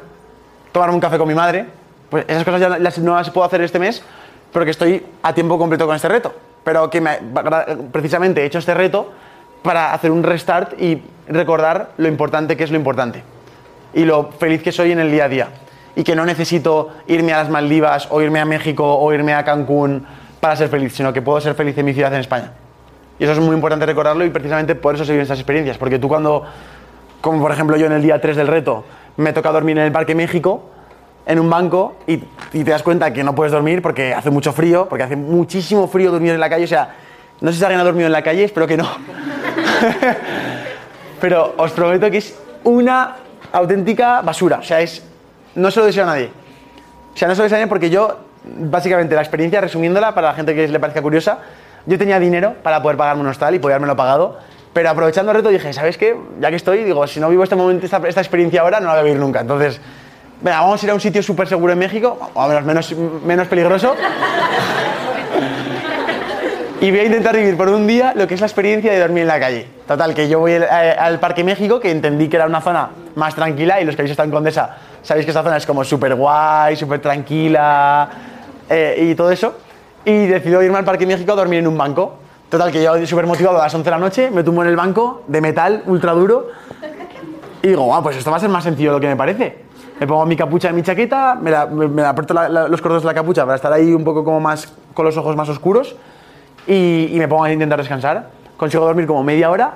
tomarme 0.73 0.95
un 0.97 1.01
café 1.01 1.19
con 1.19 1.29
mi 1.29 1.35
madre. 1.35 1.67
Pues 2.11 2.25
esas 2.27 2.43
cosas 2.45 2.61
ya 2.61 2.69
las, 2.71 2.99
no 2.99 3.15
las 3.15 3.31
puedo 3.31 3.47
hacer 3.47 3.61
este 3.61 3.79
mes, 3.79 4.03
pero 4.53 4.65
que 4.65 4.73
estoy 4.73 5.07
a 5.23 5.33
tiempo 5.33 5.57
completo 5.57 5.87
con 5.87 5.95
este 5.95 6.09
reto. 6.09 6.35
Pero 6.65 6.91
que 6.91 7.01
me- 7.01 7.21
precisamente 7.93 8.43
he 8.43 8.47
hecho 8.47 8.59
este 8.59 8.75
reto 8.75 9.13
para 9.63 9.93
hacer 9.93 10.11
un 10.11 10.25
restart 10.25 10.81
y 10.81 11.01
recordar 11.29 11.91
lo 11.99 12.09
importante 12.09 12.57
que 12.57 12.65
es 12.65 12.71
lo 12.73 12.77
importante. 12.77 13.23
Y 13.97 14.05
lo 14.05 14.31
feliz 14.31 14.63
que 14.63 14.73
soy 14.73 14.93
en 14.93 14.99
el 14.99 15.11
día 15.11 15.25
a 15.25 15.29
día. 15.29 15.49
Y 15.97 16.05
que 16.05 16.15
no 16.15 16.27
necesito 16.27 16.91
irme 17.07 17.33
a 17.33 17.39
las 17.39 17.49
Maldivas 17.49 18.09
o 18.11 18.21
irme 18.21 18.41
a 18.41 18.45
México 18.45 18.85
o 18.85 19.11
irme 19.11 19.33
a 19.33 19.43
Cancún 19.43 20.05
para 20.39 20.55
ser 20.55 20.69
feliz, 20.69 20.95
sino 20.95 21.15
que 21.15 21.23
puedo 21.23 21.41
ser 21.41 21.55
feliz 21.55 21.79
en 21.79 21.87
mi 21.87 21.95
ciudad 21.95 22.13
en 22.13 22.21
España. 22.21 22.53
Y 23.19 23.25
eso 23.25 23.33
es 23.33 23.41
muy 23.41 23.55
importante 23.55 23.87
recordarlo 23.87 24.23
y 24.27 24.29
precisamente 24.29 24.75
por 24.75 24.95
eso 24.95 25.07
se 25.07 25.13
viven 25.13 25.25
esas 25.25 25.39
experiencias. 25.39 25.79
Porque 25.79 25.99
tú 25.99 26.09
cuando, 26.09 26.45
como 27.23 27.41
por 27.41 27.51
ejemplo 27.51 27.79
yo 27.79 27.87
en 27.87 27.93
el 27.93 28.03
día 28.03 28.21
3 28.21 28.37
del 28.37 28.49
reto, 28.49 28.85
me 29.17 29.33
toca 29.33 29.51
dormir 29.51 29.79
en 29.79 29.85
el 29.85 29.93
Parque 29.93 30.15
México, 30.15 30.69
en 31.25 31.41
un 31.41 31.49
banco, 31.49 31.97
y, 32.07 32.23
y 32.53 32.65
te 32.65 32.71
das 32.71 32.83
cuenta 32.83 33.15
que 33.15 33.25
no 33.25 33.35
puedes 33.35 33.53
dormir 33.53 33.81
porque 33.81 34.13
hace 34.13 34.29
mucho 34.29 34.53
frío, 34.53 34.91
porque 34.91 35.05
hace 35.05 35.17
muchísimo 35.17 35.89
frío 35.89 36.13
dormir 36.13 36.33
en 36.33 36.41
la 36.41 36.51
calle. 36.51 36.65
O 36.65 36.69
sea, 36.69 36.97
no 37.41 37.51
sé 37.51 37.59
si 37.59 37.65
alguien 37.65 37.81
ha 37.81 37.85
dormido 37.85 38.07
en 38.07 38.13
la 38.13 38.23
calle, 38.23 38.45
espero 38.45 38.67
que 38.67 38.77
no. 38.77 38.87
Pero 41.19 41.55
os 41.57 41.73
prometo 41.73 42.11
que 42.11 42.19
es 42.19 42.39
una 42.63 43.17
auténtica 43.57 44.23
basura. 44.23 44.59
O 44.59 44.63
sea, 44.63 44.81
es, 44.81 45.03
no 45.55 45.71
se 45.71 45.81
lo 45.81 45.87
deseo 45.87 46.05
a 46.05 46.07
nadie. 46.07 46.31
O 47.15 47.17
sea, 47.17 47.29
no 47.29 47.35
se 47.35 47.39
lo 47.41 47.45
deseo 47.45 47.57
a 47.57 47.61
nadie 47.61 47.69
porque 47.69 47.91
yo, 47.91 48.19
básicamente, 48.45 49.15
la 49.15 49.23
experiencia, 49.23 49.61
resumiéndola 49.61 50.15
para 50.15 50.29
la 50.29 50.35
gente 50.35 50.55
que 50.55 50.69
le 50.69 50.79
parezca 50.79 51.03
curiosa, 51.03 51.39
yo 51.87 51.99
tenía 51.99 52.19
dinero 52.19 52.55
para 52.63 52.83
poder 52.83 52.97
pagarme 52.97 53.23
un 53.23 53.29
hostal 53.29 53.55
y 53.55 53.59
poder 53.59 53.77
haberme 53.77 53.95
pagado, 53.95 54.39
pero 54.73 54.91
aprovechando 54.91 55.33
el 55.33 55.39
reto 55.39 55.49
dije, 55.49 55.73
¿sabes 55.73 55.97
qué? 55.97 56.17
Ya 56.41 56.51
que 56.51 56.57
estoy, 56.57 56.85
digo, 56.85 57.07
si 57.07 57.21
no 57.21 57.31
vivo 57.31 57.45
este 57.45 57.57
momento, 57.57 57.87
esta, 57.87 58.21
experiencia 58.21 58.61
ahora, 58.61 58.81
no 58.81 58.87
la 58.87 58.93
voy 58.93 59.01
a 59.01 59.05
vivir 59.05 59.19
nunca. 59.19 59.41
Entonces, 59.41 59.81
venga, 60.43 60.61
vamos 60.61 60.83
a 60.83 60.87
ir 60.87 60.91
a 60.91 60.95
un 60.95 61.01
sitio 61.01 61.23
súper 61.23 61.49
seguro 61.49 61.73
en 61.73 61.79
México, 61.79 62.31
o 62.35 62.49
menos 62.49 62.65
menos, 62.65 62.93
menos 63.25 63.49
peligroso. 63.49 63.95
Y 66.81 66.91
voy 66.91 67.01
a 67.01 67.05
intentar 67.05 67.35
vivir 67.35 67.57
por 67.57 67.69
un 67.69 67.87
día 67.87 68.13
lo 68.15 68.27
que 68.27 68.35
es 68.35 68.41
la 68.41 68.47
experiencia 68.47 68.93
de 68.93 69.01
dormir 69.01 69.23
en 69.23 69.29
la 69.29 69.41
calle. 69.41 69.67
Total, 69.89 70.15
que 70.15 70.29
yo 70.29 70.41
voy 70.41 70.55
al, 70.55 70.65
al 70.65 71.19
Parque 71.19 71.43
México, 71.43 71.81
que 71.81 71.91
entendí 71.91 72.29
que 72.29 72.37
era 72.37 72.47
una 72.47 72.61
zona 72.61 72.91
más 73.15 73.35
tranquila, 73.35 73.81
y 73.81 73.85
los 73.85 73.97
que 73.97 74.03
habéis 74.03 74.11
estado 74.11 74.27
en 74.27 74.33
Condesa 74.33 74.77
sabéis 75.07 75.25
que 75.25 75.31
esta 75.31 75.43
zona 75.43 75.57
es 75.57 75.65
como 75.65 75.85
súper 75.85 76.15
guay, 76.17 76.77
súper 76.77 77.01
tranquila 77.01 78.09
eh, 78.69 79.09
y 79.11 79.15
todo 79.15 79.31
eso. 79.31 79.55
Y 80.05 80.27
decido 80.27 80.63
irme 80.63 80.79
al 80.79 80.85
Parque 80.85 81.07
México 81.07 81.33
a 81.33 81.37
dormir 81.37 81.61
en 81.61 81.69
un 81.69 81.79
banco. 81.79 82.17
Total, 82.49 82.71
que 82.71 82.83
yo 82.83 83.07
súper 83.07 83.27
motivado 83.27 83.59
a 83.61 83.65
las 83.65 83.75
11 83.75 83.85
de 83.85 83.91
la 83.91 83.99
noche, 83.99 84.31
me 84.31 84.43
tumbo 84.43 84.63
en 84.63 84.69
el 84.69 84.77
banco 84.77 85.23
de 85.27 85.41
metal 85.41 85.83
ultra 85.87 86.13
duro 86.13 86.49
y 87.63 87.69
digo, 87.69 87.93
ah, 87.95 88.03
pues 88.03 88.17
esto 88.17 88.31
va 88.31 88.37
a 88.37 88.41
ser 88.41 88.49
más 88.49 88.63
sencillo 88.63 88.91
de 88.91 88.97
lo 88.97 89.01
que 89.01 89.09
me 89.09 89.17
parece. 89.17 89.65
Me 89.99 90.07
pongo 90.07 90.27
mi 90.27 90.37
capucha 90.37 90.69
en 90.69 90.77
mi 90.77 90.83
chaqueta, 90.83 91.35
me, 91.35 91.51
la, 91.51 91.63
aprieto 92.09 92.35
los 92.69 92.81
cordones 92.81 93.03
de 93.03 93.07
la 93.07 93.15
capucha 93.15 93.45
para 93.45 93.57
estar 93.57 93.73
ahí 93.73 93.93
un 93.93 94.05
poco 94.05 94.23
como 94.23 94.41
más 94.41 94.73
con 94.95 95.05
los 95.05 95.17
ojos 95.17 95.35
más 95.35 95.49
oscuros 95.49 95.97
y, 96.67 97.11
y 97.13 97.19
me 97.19 97.29
pongo 97.29 97.45
a 97.45 97.53
intentar 97.53 97.79
descansar. 97.79 98.31
Consigo 98.57 98.85
dormir 98.85 99.07
como 99.07 99.23
media 99.23 99.51
hora 99.51 99.75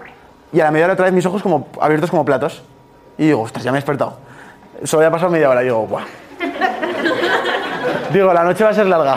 y 0.52 0.60
a 0.60 0.64
la 0.64 0.70
media 0.70 0.86
hora 0.86 0.94
otra 0.94 1.04
vez 1.04 1.14
mis 1.14 1.26
ojos 1.26 1.42
como 1.42 1.68
abiertos 1.80 2.10
como 2.10 2.24
platos. 2.24 2.62
Y 3.18 3.26
digo, 3.26 3.42
ostras, 3.42 3.62
ya 3.64 3.70
me 3.72 3.78
he 3.78 3.80
despertado. 3.80 4.14
Solo 4.84 5.02
había 5.02 5.10
pasado 5.12 5.30
media 5.30 5.50
hora. 5.50 5.60
Digo, 5.60 5.86
¡buah! 5.86 6.04
Digo, 8.12 8.32
la 8.32 8.42
noche 8.42 8.64
va 8.64 8.70
a 8.70 8.74
ser 8.74 8.86
larga. 8.86 9.16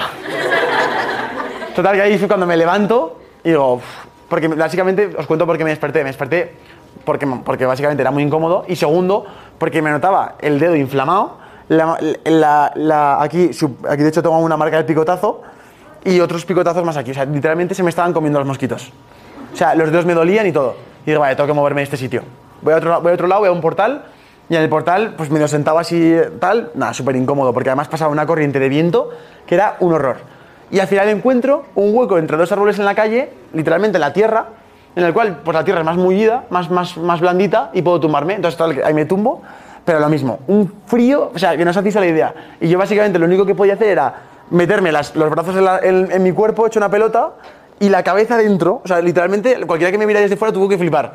Total, 1.76 1.95
que 1.95 2.01
ahí 2.01 2.17
fue 2.17 2.28
cuando 2.28 2.45
me 2.45 2.55
levanto 2.55 3.19
y 3.43 3.49
digo, 3.49 3.76
"Uf", 3.76 3.84
porque 4.30 4.47
básicamente, 4.49 5.13
os 5.17 5.26
cuento 5.26 5.45
por 5.45 5.57
qué 5.57 5.63
me 5.63 5.71
desperté. 5.71 5.99
Me 6.03 6.09
desperté 6.09 6.55
porque, 7.05 7.26
porque 7.43 7.65
básicamente 7.65 8.01
era 8.01 8.11
muy 8.11 8.24
incómodo 8.24 8.65
y 8.67 8.76
segundo, 8.76 9.26
porque 9.57 9.82
me 9.82 9.89
notaba 9.89 10.36
el 10.39 10.59
dedo 10.59 10.76
inflamado. 10.76 11.38
La, 11.69 11.97
la- 12.26 12.71
la- 12.76 13.21
aquí, 13.24 13.49
aquí 13.89 14.03
de 14.03 14.09
hecho 14.09 14.21
tengo 14.21 14.38
una 14.38 14.57
marca 14.57 14.78
de 14.78 14.84
picotazo 14.84 15.41
y 16.03 16.19
otros 16.19 16.45
picotazos 16.45 16.83
más 16.83 16.97
aquí. 16.97 17.11
O 17.11 17.13
sea, 17.13 17.25
literalmente 17.25 17.75
se 17.75 17.83
me 17.83 17.89
estaban 17.89 18.13
comiendo 18.13 18.39
los 18.39 18.47
mosquitos. 18.47 18.91
O 19.53 19.55
sea, 19.55 19.75
los 19.75 19.91
dedos 19.91 20.05
me 20.05 20.13
dolían 20.13 20.47
y 20.47 20.51
todo. 20.51 20.75
Y 21.05 21.11
digo, 21.11 21.21
vale, 21.21 21.35
tengo 21.35 21.47
que 21.47 21.53
moverme 21.53 21.81
de 21.81 21.85
este 21.85 21.97
sitio. 21.97 22.23
Voy 22.61 22.73
a 22.73 22.77
otro, 22.77 23.01
voy 23.01 23.11
a 23.11 23.13
otro 23.15 23.27
lado, 23.27 23.41
voy 23.41 23.49
a 23.49 23.51
un 23.51 23.61
portal 23.61 24.03
y 24.49 24.55
en 24.55 24.61
el 24.61 24.69
portal, 24.69 25.13
pues 25.15 25.29
medio 25.29 25.47
sentado 25.47 25.79
así, 25.79 26.15
tal, 26.39 26.71
nada, 26.75 26.93
súper 26.93 27.15
incómodo, 27.15 27.53
porque 27.53 27.69
además 27.69 27.87
pasaba 27.87 28.11
una 28.11 28.25
corriente 28.25 28.59
de 28.59 28.69
viento 28.69 29.09
que 29.45 29.55
era 29.55 29.77
un 29.79 29.93
horror. 29.93 30.17
Y 30.69 30.79
al 30.79 30.87
final 30.87 31.09
encuentro 31.09 31.65
un 31.75 31.95
hueco 31.95 32.17
entre 32.17 32.35
dos 32.35 32.51
árboles 32.51 32.77
en 32.79 32.85
la 32.85 32.95
calle, 32.95 33.29
literalmente 33.53 33.97
en 33.97 34.01
la 34.01 34.11
tierra, 34.11 34.47
en 34.95 35.03
el 35.03 35.13
cual 35.13 35.39
pues 35.43 35.55
la 35.55 35.63
tierra 35.63 35.79
es 35.79 35.85
más 35.85 35.97
mullida, 35.97 36.45
más, 36.49 36.69
más, 36.69 36.97
más 36.97 37.21
blandita 37.21 37.69
y 37.73 37.81
puedo 37.81 37.99
tumbarme. 37.99 38.35
Entonces 38.35 38.57
tal, 38.57 38.81
ahí 38.83 38.93
me 38.93 39.05
tumbo, 39.05 39.41
pero 39.85 39.99
lo 39.99 40.09
mismo, 40.09 40.39
un 40.47 40.71
frío, 40.85 41.31
o 41.33 41.39
sea, 41.39 41.55
que 41.55 41.63
no 41.63 41.71
os 41.71 41.77
hacéis 41.77 41.95
la 41.95 42.05
idea. 42.05 42.33
Y 42.59 42.67
yo 42.67 42.77
básicamente 42.77 43.19
lo 43.19 43.25
único 43.25 43.45
que 43.45 43.55
podía 43.55 43.75
hacer 43.75 43.89
era 43.89 44.13
meterme 44.53 44.91
los 44.91 45.13
brazos 45.13 45.55
en, 45.83 46.23
mi 46.23 46.31
cuerpo, 46.31 46.67
hecho 46.67 46.79
una 46.79 46.89
pelota, 46.89 47.31
y 47.79 47.89
la 47.89 48.03
cabeza 48.03 48.37
dentro. 48.37 48.81
O 48.83 48.87
sea, 48.87 49.01
literalmente, 49.01 49.59
cualquiera 49.65 49.91
que 49.91 49.97
me 49.97 50.05
mirara 50.05 50.21
desde 50.23 50.37
fuera 50.37 50.53
tuvo 50.53 50.69
que 50.69 50.77
flipar. 50.77 51.13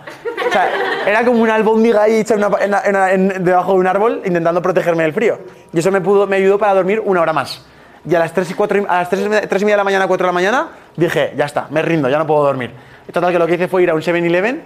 Era 1.06 1.24
como 1.24 1.42
una 1.42 1.54
albóndiga 1.54 2.02
ahí 2.02 2.16
hecha 2.20 2.34
una- 2.34 2.50
en, 2.60 3.30
en- 3.32 3.44
debajo 3.44 3.72
de 3.72 3.78
un 3.78 3.86
árbol 3.86 4.22
intentando 4.24 4.60
protegerme 4.60 5.04
del 5.04 5.12
frío. 5.12 5.38
Y 5.72 5.78
eso 5.78 5.90
me, 5.90 5.98
ayudó 6.36 6.58
para 6.58 6.74
dormir 6.74 7.00
una 7.04 7.22
hora 7.22 7.32
más. 7.32 7.64
Y 8.08 8.14
a 8.14 8.18
las 8.18 8.32
3 8.32 8.50
y, 8.50 8.54
cuatro 8.54 8.78
y- 8.80 8.86
a 8.88 8.98
las 8.98 9.08
3 9.10 9.22
y, 9.24 9.28
media, 9.28 9.48
tres 9.48 9.62
y 9.62 9.64
media 9.64 9.74
de 9.76 9.78
la 9.78 9.84
mañana, 9.84 10.06
4 10.06 10.26
de 10.26 10.28
la 10.28 10.32
mañana, 10.32 10.68
dije, 10.96 11.32
ya 11.36 11.44
está, 11.46 11.66
me 11.70 11.80
rindo, 11.82 12.08
ya 12.08 12.18
no 12.18 12.26
puedo 12.26 12.42
dormir. 12.44 12.72
Total, 13.12 13.32
que 13.32 13.38
lo 13.38 13.46
que 13.46 13.54
hice 13.54 13.68
fue 13.68 13.82
ir 13.84 13.90
a 13.90 13.94
un 13.94 14.02
7-Eleven, 14.02 14.62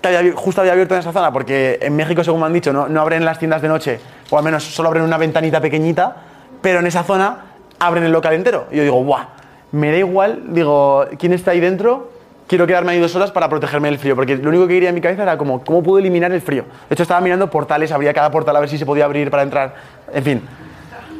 que 0.00 0.08
había 0.16 0.32
justo 0.34 0.60
había 0.60 0.72
abierto 0.72 0.94
en 0.94 1.00
esa 1.00 1.12
zona, 1.12 1.32
porque 1.32 1.78
en 1.82 1.94
México, 1.94 2.24
según 2.24 2.40
me 2.40 2.46
han 2.46 2.52
dicho, 2.52 2.72
no 2.72 3.00
abren 3.00 3.24
las 3.24 3.38
tiendas 3.38 3.60
de 3.62 3.68
noche, 3.68 4.00
o 4.30 4.38
al 4.38 4.44
menos 4.44 4.64
solo 4.64 4.88
abren 4.88 5.04
una 5.04 5.18
ventanita 5.18 5.60
pequeñita, 5.60 6.16
pero 6.60 6.80
en 6.80 6.86
esa 6.86 7.02
zona 7.02 7.51
abren 7.82 8.04
el 8.04 8.12
local 8.12 8.34
entero. 8.34 8.66
Y 8.70 8.76
yo 8.76 8.82
digo, 8.84 9.02
¡buah! 9.02 9.26
Me 9.72 9.90
da 9.90 9.96
igual, 9.96 10.42
digo, 10.48 11.06
¿quién 11.18 11.32
está 11.32 11.50
ahí 11.50 11.60
dentro? 11.60 12.12
Quiero 12.46 12.66
quedarme 12.66 12.92
ahí 12.92 13.00
dos 13.00 13.16
horas 13.16 13.30
para 13.32 13.48
protegerme 13.48 13.88
del 13.88 13.98
frío, 13.98 14.14
porque 14.14 14.36
lo 14.36 14.50
único 14.50 14.66
que 14.66 14.74
quería 14.74 14.90
en 14.90 14.94
mi 14.94 15.00
cabeza 15.00 15.22
era 15.22 15.38
como, 15.38 15.64
¿cómo 15.64 15.82
puedo 15.82 15.98
eliminar 15.98 16.30
el 16.32 16.42
frío? 16.42 16.64
De 16.88 16.94
hecho, 16.94 17.02
estaba 17.02 17.20
mirando 17.20 17.50
portales, 17.50 17.90
abría 17.90 18.12
cada 18.12 18.30
portal 18.30 18.54
a 18.56 18.60
ver 18.60 18.68
si 18.68 18.78
se 18.78 18.86
podía 18.86 19.06
abrir 19.06 19.30
para 19.30 19.42
entrar, 19.42 19.74
en 20.12 20.22
fin. 20.22 20.42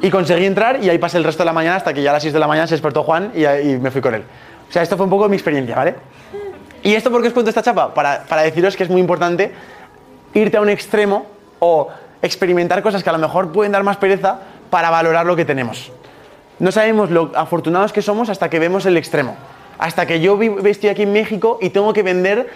Y 0.03 0.11
conseguí 0.11 0.45
entrar 0.45 0.83
y 0.83 0.91
ahí 0.91 0.99
pasé 0.99 1.17
el 1.17 1.25
resto 1.25 1.43
de 1.43 1.47
la 1.47 1.53
mañana 1.53 1.77
hasta 1.77 1.95
que 1.95 2.03
ya 2.03 2.11
a 2.11 2.13
las 2.15 2.23
6 2.23 2.35
de 2.35 2.39
la 2.39 2.47
mañana 2.47 2.67
se 2.67 2.75
despertó 2.75 3.03
Juan 3.03 3.33
y, 3.35 3.45
y 3.47 3.79
me 3.79 3.91
fui 3.91 4.01
con 4.01 4.15
él. 4.15 4.23
O 4.69 4.73
sea, 4.73 4.83
esto 4.83 4.97
fue 4.97 5.05
un 5.05 5.11
poco 5.11 5.29
mi 5.29 5.37
experiencia, 5.37 5.75
¿vale? 5.75 5.95
¿Y 6.83 6.95
esto 6.95 7.11
por 7.11 7.23
qué 7.23 7.29
os 7.29 7.35
cuento 7.35 7.49
esta 7.49 7.63
chapa? 7.63 7.95
Para, 7.95 8.25
para 8.25 8.43
deciros 8.43 8.77
que 8.77 8.83
es 8.83 8.91
muy 8.91 9.01
importante 9.01 9.53
irte 10.35 10.57
a 10.57 10.61
un 10.61 10.69
extremo 10.69 11.27
o 11.61 11.89
experimentar 12.21 12.83
cosas 12.83 13.03
que 13.03 13.09
a 13.09 13.13
lo 13.13 13.19
mejor 13.19 13.53
pueden 13.53 13.73
dar 13.73 13.85
más 13.85 13.97
pereza 13.97 14.39
para 14.71 14.91
valorar 14.91 15.25
lo 15.25 15.37
que 15.37 15.45
tenemos. 15.45 15.93
No 16.63 16.71
sabemos 16.71 17.11
lo 17.11 17.33
afortunados 17.35 17.93
que 17.93 18.03
somos 18.03 18.29
hasta 18.29 18.49
que 18.49 18.61
vemos 18.61 18.87
el 18.87 18.97
extremo. 18.97 19.35
Hasta 19.79 20.07
que 20.07 20.21
yo 20.21 20.39
estoy 20.65 20.91
aquí 20.91 21.03
en 21.03 21.13
México 21.13 21.59
y 21.61 21.71
tengo 21.71 21.93
que 21.93 22.05
vender 22.05 22.49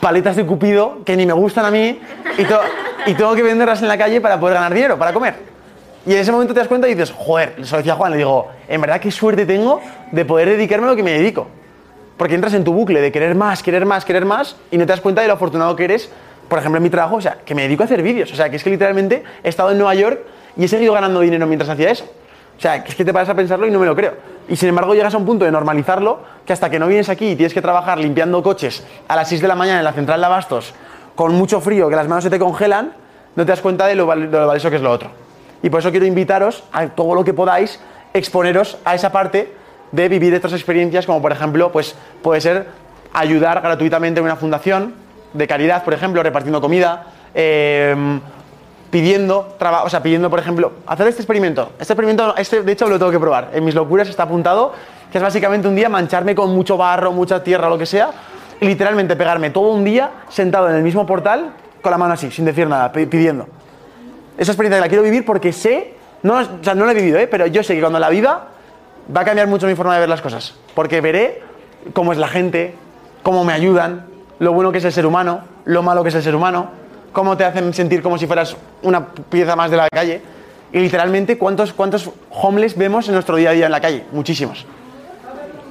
paletas 0.00 0.36
de 0.36 0.46
cupido 0.46 1.00
que 1.04 1.16
ni 1.16 1.26
me 1.26 1.32
gustan 1.32 1.64
a 1.64 1.72
mí 1.72 1.98
y, 2.38 3.14
tengo 3.14 3.34
que 3.34 3.42
venderlas 3.42 3.82
en 3.82 3.88
la 3.88 3.98
calle 3.98 4.20
para 4.20 4.38
poder 4.38 4.54
ganar 4.54 4.72
dinero, 4.72 4.96
para 4.96 5.12
comer. 5.12 5.34
Y 6.06 6.12
en 6.12 6.18
ese 6.18 6.30
momento 6.30 6.54
te 6.54 6.60
das 6.60 6.68
cuenta 6.68 6.88
y 6.88 6.94
dices, 6.94 7.10
joder, 7.10 7.56
eso 7.58 7.78
decía 7.78 7.96
Juan, 7.96 8.12
le 8.12 8.18
digo, 8.18 8.46
en 8.68 8.80
verdad 8.80 9.00
qué 9.00 9.10
suerte 9.10 9.44
tengo 9.44 9.80
de 10.12 10.24
poder 10.24 10.48
dedicarme 10.48 10.86
a 10.86 10.90
lo 10.90 10.96
que 10.96 11.02
me 11.02 11.10
dedico. 11.10 11.48
Porque 12.16 12.36
entras 12.36 12.54
en 12.54 12.62
tu 12.62 12.72
bucle 12.72 13.00
de 13.00 13.10
querer 13.10 13.34
más, 13.34 13.60
querer 13.64 13.86
más, 13.86 14.04
querer 14.04 14.24
más 14.24 14.54
y 14.70 14.78
no 14.78 14.86
te 14.86 14.92
das 14.92 15.00
cuenta 15.00 15.20
de 15.20 15.26
lo 15.26 15.34
afortunado 15.34 15.74
que 15.74 15.82
eres. 15.82 16.08
Por 16.48 16.60
ejemplo, 16.60 16.76
en 16.76 16.84
mi 16.84 16.90
trabajo, 16.90 17.16
o 17.16 17.20
sea, 17.20 17.38
que 17.44 17.56
me 17.56 17.62
dedico 17.62 17.82
a 17.82 17.86
hacer 17.86 18.04
vídeos. 18.04 18.30
O 18.30 18.36
sea, 18.36 18.48
que 18.50 18.54
es 18.54 18.62
que 18.62 18.70
literalmente 18.70 19.24
he 19.42 19.48
estado 19.48 19.72
en 19.72 19.78
Nueva 19.78 19.96
York 19.96 20.20
y 20.56 20.62
he 20.62 20.68
seguido 20.68 20.92
ganando 20.92 21.18
dinero 21.18 21.44
mientras 21.48 21.68
hacía 21.68 21.90
eso. 21.90 22.08
O 22.62 22.64
sea, 22.64 22.76
es 22.76 22.94
que 22.94 23.04
te 23.04 23.12
paras 23.12 23.28
a 23.28 23.34
pensarlo 23.34 23.66
y 23.66 23.72
no 23.72 23.80
me 23.80 23.86
lo 23.86 23.96
creo. 23.96 24.14
Y 24.48 24.54
sin 24.54 24.68
embargo 24.68 24.94
llegas 24.94 25.12
a 25.14 25.16
un 25.18 25.26
punto 25.26 25.44
de 25.44 25.50
normalizarlo 25.50 26.20
que 26.46 26.52
hasta 26.52 26.70
que 26.70 26.78
no 26.78 26.86
vienes 26.86 27.08
aquí 27.08 27.30
y 27.30 27.34
tienes 27.34 27.52
que 27.52 27.60
trabajar 27.60 27.98
limpiando 27.98 28.40
coches 28.40 28.86
a 29.08 29.16
las 29.16 29.28
6 29.30 29.40
de 29.40 29.48
la 29.48 29.56
mañana 29.56 29.80
en 29.80 29.84
la 29.84 29.92
central 29.92 30.20
de 30.20 30.26
abastos 30.26 30.72
con 31.16 31.34
mucho 31.34 31.60
frío, 31.60 31.88
que 31.88 31.96
las 31.96 32.06
manos 32.06 32.22
se 32.22 32.30
te 32.30 32.38
congelan, 32.38 32.92
no 33.34 33.44
te 33.44 33.50
das 33.50 33.60
cuenta 33.60 33.88
de 33.88 33.96
lo, 33.96 34.14
lo 34.14 34.46
valioso 34.46 34.70
que 34.70 34.76
es 34.76 34.82
lo 34.82 34.92
otro. 34.92 35.10
Y 35.60 35.70
por 35.70 35.80
eso 35.80 35.90
quiero 35.90 36.06
invitaros 36.06 36.62
a 36.70 36.86
todo 36.86 37.16
lo 37.16 37.24
que 37.24 37.34
podáis, 37.34 37.80
exponeros 38.14 38.78
a 38.84 38.94
esa 38.94 39.10
parte 39.10 39.52
de 39.90 40.08
vivir 40.08 40.32
estas 40.32 40.52
experiencias, 40.52 41.04
como 41.04 41.20
por 41.20 41.32
ejemplo, 41.32 41.72
pues 41.72 41.96
puede 42.22 42.40
ser 42.40 42.68
ayudar 43.12 43.60
gratuitamente 43.60 44.20
en 44.20 44.24
una 44.26 44.36
fundación 44.36 44.94
de 45.32 45.48
caridad, 45.48 45.82
por 45.82 45.94
ejemplo, 45.94 46.22
repartiendo 46.22 46.60
comida, 46.60 47.06
eh, 47.34 48.20
pidiendo, 48.92 49.54
traba- 49.58 49.82
o 49.84 49.88
sea, 49.90 50.02
pidiendo, 50.02 50.28
por 50.30 50.38
ejemplo, 50.38 50.70
hacer 50.86 51.08
este 51.08 51.22
experimento. 51.22 51.72
Este 51.80 51.94
experimento, 51.94 52.36
este 52.36 52.62
de 52.62 52.72
hecho 52.72 52.86
lo 52.88 52.98
tengo 52.98 53.10
que 53.10 53.18
probar. 53.18 53.48
En 53.54 53.64
mis 53.64 53.74
locuras 53.74 54.06
está 54.08 54.24
apuntado, 54.24 54.72
que 55.10 55.16
es 55.18 55.24
básicamente 55.24 55.66
un 55.66 55.74
día 55.74 55.88
mancharme 55.88 56.34
con 56.34 56.54
mucho 56.54 56.76
barro, 56.76 57.10
mucha 57.10 57.42
tierra, 57.42 57.68
lo 57.70 57.78
que 57.78 57.86
sea, 57.86 58.10
y 58.60 58.66
literalmente 58.66 59.16
pegarme 59.16 59.48
todo 59.50 59.68
un 59.72 59.82
día 59.82 60.10
sentado 60.28 60.68
en 60.68 60.76
el 60.76 60.82
mismo 60.82 61.06
portal 61.06 61.52
con 61.80 61.90
la 61.90 61.96
mano 61.98 62.12
así, 62.14 62.30
sin 62.30 62.44
decir 62.44 62.68
nada, 62.68 62.92
pi- 62.92 63.06
pidiendo. 63.06 63.46
Esa 64.36 64.52
experiencia 64.52 64.78
la 64.80 64.88
quiero 64.88 65.02
vivir 65.02 65.24
porque 65.24 65.52
sé, 65.54 65.94
no, 66.22 66.34
o 66.36 66.44
sea, 66.62 66.74
no 66.74 66.84
la 66.84 66.92
he 66.92 66.94
vivido, 66.94 67.18
¿eh? 67.18 67.26
pero 67.26 67.46
yo 67.46 67.62
sé 67.62 67.74
que 67.74 67.80
cuando 67.80 67.98
la 67.98 68.10
viva 68.10 68.48
va 69.14 69.22
a 69.22 69.24
cambiar 69.24 69.46
mucho 69.48 69.66
mi 69.66 69.74
forma 69.74 69.94
de 69.94 70.00
ver 70.00 70.08
las 70.10 70.20
cosas. 70.20 70.54
Porque 70.74 71.00
veré 71.00 71.42
cómo 71.94 72.12
es 72.12 72.18
la 72.18 72.28
gente, 72.28 72.74
cómo 73.22 73.42
me 73.42 73.54
ayudan, 73.54 74.04
lo 74.38 74.52
bueno 74.52 74.70
que 74.70 74.78
es 74.78 74.84
el 74.84 74.92
ser 74.92 75.06
humano, 75.06 75.40
lo 75.64 75.82
malo 75.82 76.02
que 76.02 76.10
es 76.10 76.14
el 76.14 76.22
ser 76.22 76.36
humano, 76.36 76.81
cómo 77.12 77.36
te 77.36 77.44
hacen 77.44 77.72
sentir 77.74 78.02
como 78.02 78.18
si 78.18 78.26
fueras 78.26 78.56
una 78.82 79.06
pieza 79.08 79.54
más 79.56 79.70
de 79.70 79.76
la 79.76 79.88
calle. 79.88 80.20
Y 80.72 80.78
literalmente, 80.80 81.36
¿cuántos, 81.38 81.72
cuántos 81.72 82.10
homeless 82.30 82.76
vemos 82.76 83.06
en 83.08 83.14
nuestro 83.14 83.36
día 83.36 83.50
a 83.50 83.52
día 83.52 83.66
en 83.66 83.72
la 83.72 83.80
calle? 83.80 84.04
Muchísimos. 84.12 84.64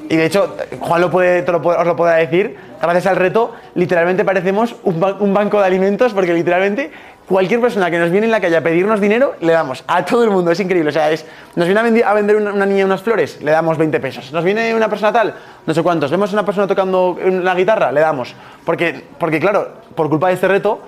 Y 0.09 0.17
de 0.17 0.25
hecho, 0.25 0.55
Juan 0.79 0.99
lo 1.01 1.09
puede, 1.09 1.41
te 1.41 1.51
lo 1.53 1.59
os 1.59 1.85
lo 1.87 1.95
podrá 1.95 2.15
decir, 2.15 2.57
gracias 2.81 3.07
al 3.07 3.15
reto, 3.15 3.53
literalmente 3.75 4.25
parecemos 4.25 4.75
un, 4.83 4.99
ba- 4.99 5.15
un 5.19 5.33
banco 5.33 5.59
de 5.59 5.65
alimentos 5.65 6.13
porque 6.13 6.33
literalmente 6.33 6.91
cualquier 7.29 7.61
persona 7.61 7.89
que 7.89 7.97
nos 7.97 8.11
viene 8.11 8.25
en 8.25 8.31
la 8.31 8.41
calle 8.41 8.57
a 8.57 8.61
pedirnos 8.61 8.99
dinero, 8.99 9.35
le 9.39 9.53
damos 9.53 9.85
a 9.87 10.03
todo 10.03 10.25
el 10.25 10.29
mundo, 10.31 10.51
es 10.51 10.59
increíble. 10.59 10.89
O 10.89 10.91
sea, 10.91 11.09
es, 11.11 11.25
nos 11.55 11.65
viene 11.65 11.79
a, 11.79 11.83
vendi- 11.85 12.03
a 12.03 12.13
vender 12.13 12.35
una, 12.35 12.51
una 12.51 12.65
niña 12.65 12.83
unas 12.85 13.01
flores, 13.01 13.41
le 13.41 13.51
damos 13.51 13.77
20 13.77 14.01
pesos. 14.01 14.33
Nos 14.33 14.43
viene 14.43 14.75
una 14.75 14.89
persona 14.89 15.13
tal, 15.13 15.33
no 15.65 15.73
sé 15.73 15.81
cuántos. 15.81 16.11
Vemos 16.11 16.33
una 16.33 16.43
persona 16.45 16.67
tocando 16.67 17.17
la 17.23 17.55
guitarra, 17.55 17.91
le 17.93 18.01
damos. 18.01 18.35
Porque, 18.65 19.05
porque 19.17 19.39
claro, 19.39 19.69
por 19.95 20.09
culpa 20.09 20.27
de 20.27 20.33
este 20.33 20.47
reto, 20.49 20.81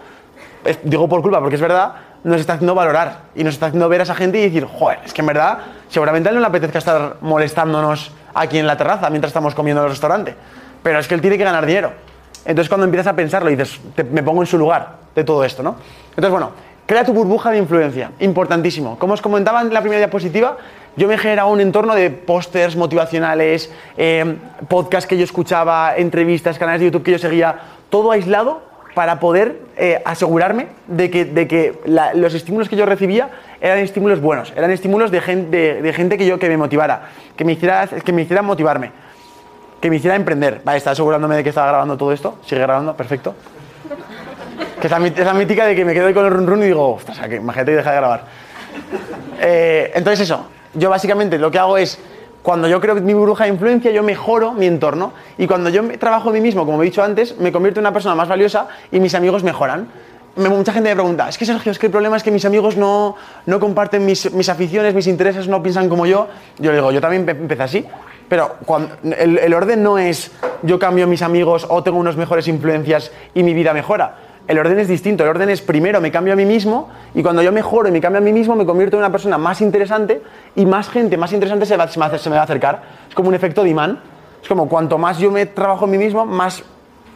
es- 0.65 0.79
digo 0.83 1.07
por 1.09 1.21
culpa 1.21 1.39
porque 1.39 1.55
es 1.55 1.61
verdad, 1.61 1.93
nos 2.23 2.39
está 2.39 2.53
haciendo 2.53 2.73
valorar 2.75 3.19
y 3.35 3.43
nos 3.43 3.53
está 3.55 3.65
haciendo 3.67 3.89
ver 3.89 3.99
a 3.99 4.03
esa 4.03 4.15
gente 4.15 4.39
y 4.39 4.43
decir, 4.43 4.65
joder, 4.65 4.99
es 5.05 5.13
que 5.13 5.21
en 5.21 5.27
verdad 5.27 5.57
seguramente 5.89 6.29
a 6.29 6.31
él 6.31 6.35
no 6.35 6.41
le 6.41 6.47
apetezca 6.47 6.77
estar 6.79 7.17
molestándonos 7.21 8.11
aquí 8.33 8.57
en 8.59 8.67
la 8.67 8.77
terraza 8.77 9.09
mientras 9.09 9.29
estamos 9.29 9.53
comiendo 9.55 9.81
en 9.81 9.85
el 9.85 9.91
restaurante, 9.91 10.35
pero 10.81 10.99
es 10.99 11.07
que 11.07 11.15
él 11.15 11.21
tiene 11.21 11.37
que 11.37 11.43
ganar 11.43 11.65
dinero. 11.65 11.91
Entonces 12.45 12.69
cuando 12.69 12.85
empiezas 12.85 13.07
a 13.07 13.15
pensarlo 13.15 13.49
y 13.49 13.55
dices, 13.55 13.79
te- 13.95 14.03
me 14.03 14.23
pongo 14.23 14.41
en 14.41 14.47
su 14.47 14.57
lugar 14.57 14.87
de 15.15 15.23
todo 15.23 15.43
esto, 15.43 15.63
¿no? 15.63 15.75
Entonces 16.09 16.31
bueno, 16.31 16.51
crea 16.85 17.03
tu 17.05 17.13
burbuja 17.13 17.51
de 17.51 17.57
influencia, 17.57 18.11
importantísimo. 18.19 18.97
Como 18.99 19.13
os 19.13 19.21
comentaba 19.21 19.61
en 19.61 19.73
la 19.73 19.79
primera 19.81 19.99
diapositiva, 19.99 20.57
yo 20.95 21.07
me 21.07 21.15
he 21.15 21.17
generado 21.17 21.49
un 21.49 21.59
entorno 21.61 21.95
de 21.95 22.09
pósters 22.09 22.75
motivacionales, 22.75 23.71
eh, 23.97 24.37
podcasts 24.67 25.07
que 25.07 25.17
yo 25.17 25.23
escuchaba, 25.23 25.95
entrevistas, 25.97 26.57
canales 26.59 26.81
de 26.81 26.85
YouTube 26.87 27.03
que 27.03 27.11
yo 27.11 27.17
seguía, 27.19 27.55
todo 27.89 28.11
aislado 28.11 28.61
para 28.93 29.19
poder 29.19 29.59
eh, 29.77 30.01
asegurarme 30.05 30.67
de 30.87 31.09
que, 31.09 31.25
de 31.25 31.47
que 31.47 31.79
los 32.15 32.33
estímulos 32.33 32.69
que 32.69 32.75
yo 32.75 32.85
recibía 32.85 33.29
eran 33.59 33.79
estímulos 33.79 34.21
buenos, 34.21 34.53
eran 34.55 34.71
estímulos 34.71 35.09
de, 35.09 35.21
gen- 35.21 35.49
de- 35.51 35.93
gente 35.93 36.17
que 36.17 36.25
yo 36.25 36.37
que 36.37 36.47
me 36.49 36.57
motivara, 36.57 37.09
que 37.35 37.43
me 37.45 37.53
hiciera, 37.53 37.87
que 37.87 38.11
me 38.13 38.21
hiciera 38.21 38.41
motivarme, 38.41 38.91
que 39.81 39.89
me 39.89 39.95
hiciera 39.95 40.15
emprender. 40.15 40.61
Vale, 40.63 40.77
está 40.77 40.91
asegurándome 40.91 41.35
de 41.35 41.43
que 41.43 41.49
estaba 41.49 41.67
grabando 41.69 41.97
todo 41.97 42.11
esto, 42.11 42.37
sigue 42.45 42.61
grabando, 42.61 42.95
perfecto. 42.95 43.35
Que 44.79 44.87
es 44.87 44.91
la, 45.25 45.33
mítica 45.33 45.65
de 45.65 45.75
que 45.75 45.85
me 45.85 45.93
quedo 45.93 46.13
con 46.13 46.25
el 46.25 46.31
run 46.31 46.45
run 46.45 46.61
y 46.61 46.65
digo, 46.65 46.93
ostras, 46.95 47.17
que 47.27 47.35
imagínate 47.37 47.71
y 47.71 47.75
deja 47.75 47.91
de 47.91 47.95
grabar. 47.97 48.23
Eh, 49.39 49.91
entonces 49.95 50.21
eso, 50.29 50.47
yo 50.73 50.89
básicamente 50.89 51.37
lo 51.39 51.49
que 51.49 51.57
hago 51.59 51.77
es, 51.77 51.99
cuando 52.43 52.67
yo 52.67 52.79
creo 52.79 52.93
mi 52.95 53.13
burbuja 53.15 53.45
de 53.45 53.51
influencia, 53.51 53.89
yo 53.91 54.03
mejoro 54.03 54.51
mi 54.51 54.67
entorno. 54.67 55.13
Y 55.39 55.47
cuando 55.47 55.69
yo 55.69 55.81
trabajo 55.97 56.27
en 56.29 56.35
mí 56.35 56.41
mismo, 56.41 56.65
como 56.65 56.81
he 56.83 56.85
dicho 56.85 57.01
antes, 57.01 57.39
me 57.39 57.51
convierto 57.51 57.79
en 57.79 57.83
una 57.85 57.93
persona 57.93 58.13
más 58.13 58.27
valiosa 58.27 58.67
y 58.91 58.99
mis 58.99 59.15
amigos 59.15 59.43
mejoran. 59.43 59.87
Me- 60.35 60.49
mucha 60.49 60.73
gente 60.73 60.89
me 60.89 60.95
pregunta, 60.95 61.29
es 61.29 61.37
que 61.37 61.45
Sergio, 61.45 61.71
es 61.71 61.79
que 61.79 61.85
el 61.85 61.91
problema 61.91 62.17
es 62.17 62.23
que 62.23 62.31
mis 62.31 62.43
amigos 62.43 62.75
no, 62.75 63.15
no 63.45 63.59
comparten 63.59 64.05
mis, 64.05 64.31
mis 64.33 64.49
aficiones, 64.49 64.93
mis 64.93 65.07
intereses, 65.07 65.47
no 65.47 65.63
piensan 65.63 65.87
como 65.89 66.05
yo. 66.05 66.27
Yo 66.59 66.71
le 66.71 66.77
digo, 66.77 66.91
yo 66.91 66.99
también 66.99 67.25
empe- 67.25 67.37
empecé 67.39 67.63
así. 67.63 67.85
Pero 68.27 68.55
el, 69.03 69.37
el 69.37 69.53
orden 69.53 69.83
no 69.83 69.97
es 69.97 70.31
yo 70.63 70.79
cambio 70.79 71.07
mis 71.07 71.21
amigos 71.21 71.65
o 71.69 71.83
tengo 71.83 71.97
unas 71.99 72.15
mejores 72.17 72.47
influencias 72.47 73.11
y 73.33 73.43
mi 73.43 73.53
vida 73.53 73.73
mejora. 73.73 74.15
El 74.47 74.59
orden 74.59 74.77
es 74.79 74.87
distinto. 74.87 75.23
El 75.23 75.29
orden 75.29 75.49
es 75.49 75.61
primero 75.61 76.01
me 76.01 76.11
cambio 76.11 76.33
a 76.33 76.35
mí 76.35 76.45
mismo 76.45 76.89
y 77.15 77.23
cuando 77.23 77.41
yo 77.41 77.51
mejoro 77.51 77.87
y 77.87 77.91
me 77.91 78.01
cambio 78.01 78.19
a 78.19 78.21
mí 78.23 78.33
mismo 78.33 78.55
me 78.55 78.65
convierto 78.65 78.97
en 78.97 78.99
una 79.01 79.11
persona 79.11 79.37
más 79.37 79.61
interesante 79.61 80.21
y 80.55 80.65
más 80.65 80.89
gente 80.89 81.15
más 81.17 81.31
interesante 81.31 81.65
se, 81.65 81.77
va- 81.77 81.85
me, 81.95 81.99
va- 82.09 82.17
se 82.17 82.29
me 82.29 82.35
va 82.35 82.41
a 82.41 82.45
acercar. 82.45 82.81
Es 83.09 83.15
como 83.15 83.29
un 83.29 83.35
efecto 83.35 83.63
de 83.63 83.69
imán. 83.69 83.99
Es 84.41 84.49
como 84.49 84.67
cuanto 84.67 84.97
más 84.97 85.17
yo 85.19 85.31
me 85.31 85.45
trabajo 85.45 85.85
en 85.85 85.91
mí 85.91 85.97
mismo, 85.97 86.25
más, 86.25 86.63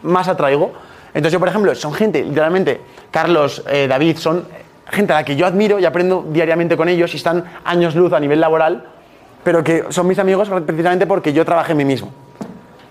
más 0.02 0.28
atraigo. 0.28 0.72
Entonces 1.08 1.32
yo, 1.32 1.38
por 1.38 1.48
ejemplo, 1.48 1.74
son 1.74 1.92
gente, 1.92 2.22
literalmente, 2.24 2.80
Carlos, 3.10 3.62
eh, 3.70 3.86
David, 3.88 4.16
son 4.16 4.44
gente 4.90 5.12
a 5.12 5.16
la 5.16 5.24
que 5.24 5.36
yo 5.36 5.44
admiro 5.46 5.78
y 5.78 5.84
aprendo 5.84 6.24
diariamente 6.30 6.76
con 6.78 6.88
ellos 6.88 7.12
y 7.12 7.18
están 7.18 7.44
años 7.64 7.94
luz 7.94 8.14
a 8.14 8.20
nivel 8.20 8.40
laboral, 8.40 8.84
pero 9.44 9.62
que 9.62 9.84
son 9.90 10.06
mis 10.06 10.18
amigos 10.18 10.48
precisamente 10.66 11.06
porque 11.06 11.34
yo 11.34 11.44
trabajé 11.44 11.72
en 11.72 11.78
mí 11.78 11.84
mismo. 11.84 12.10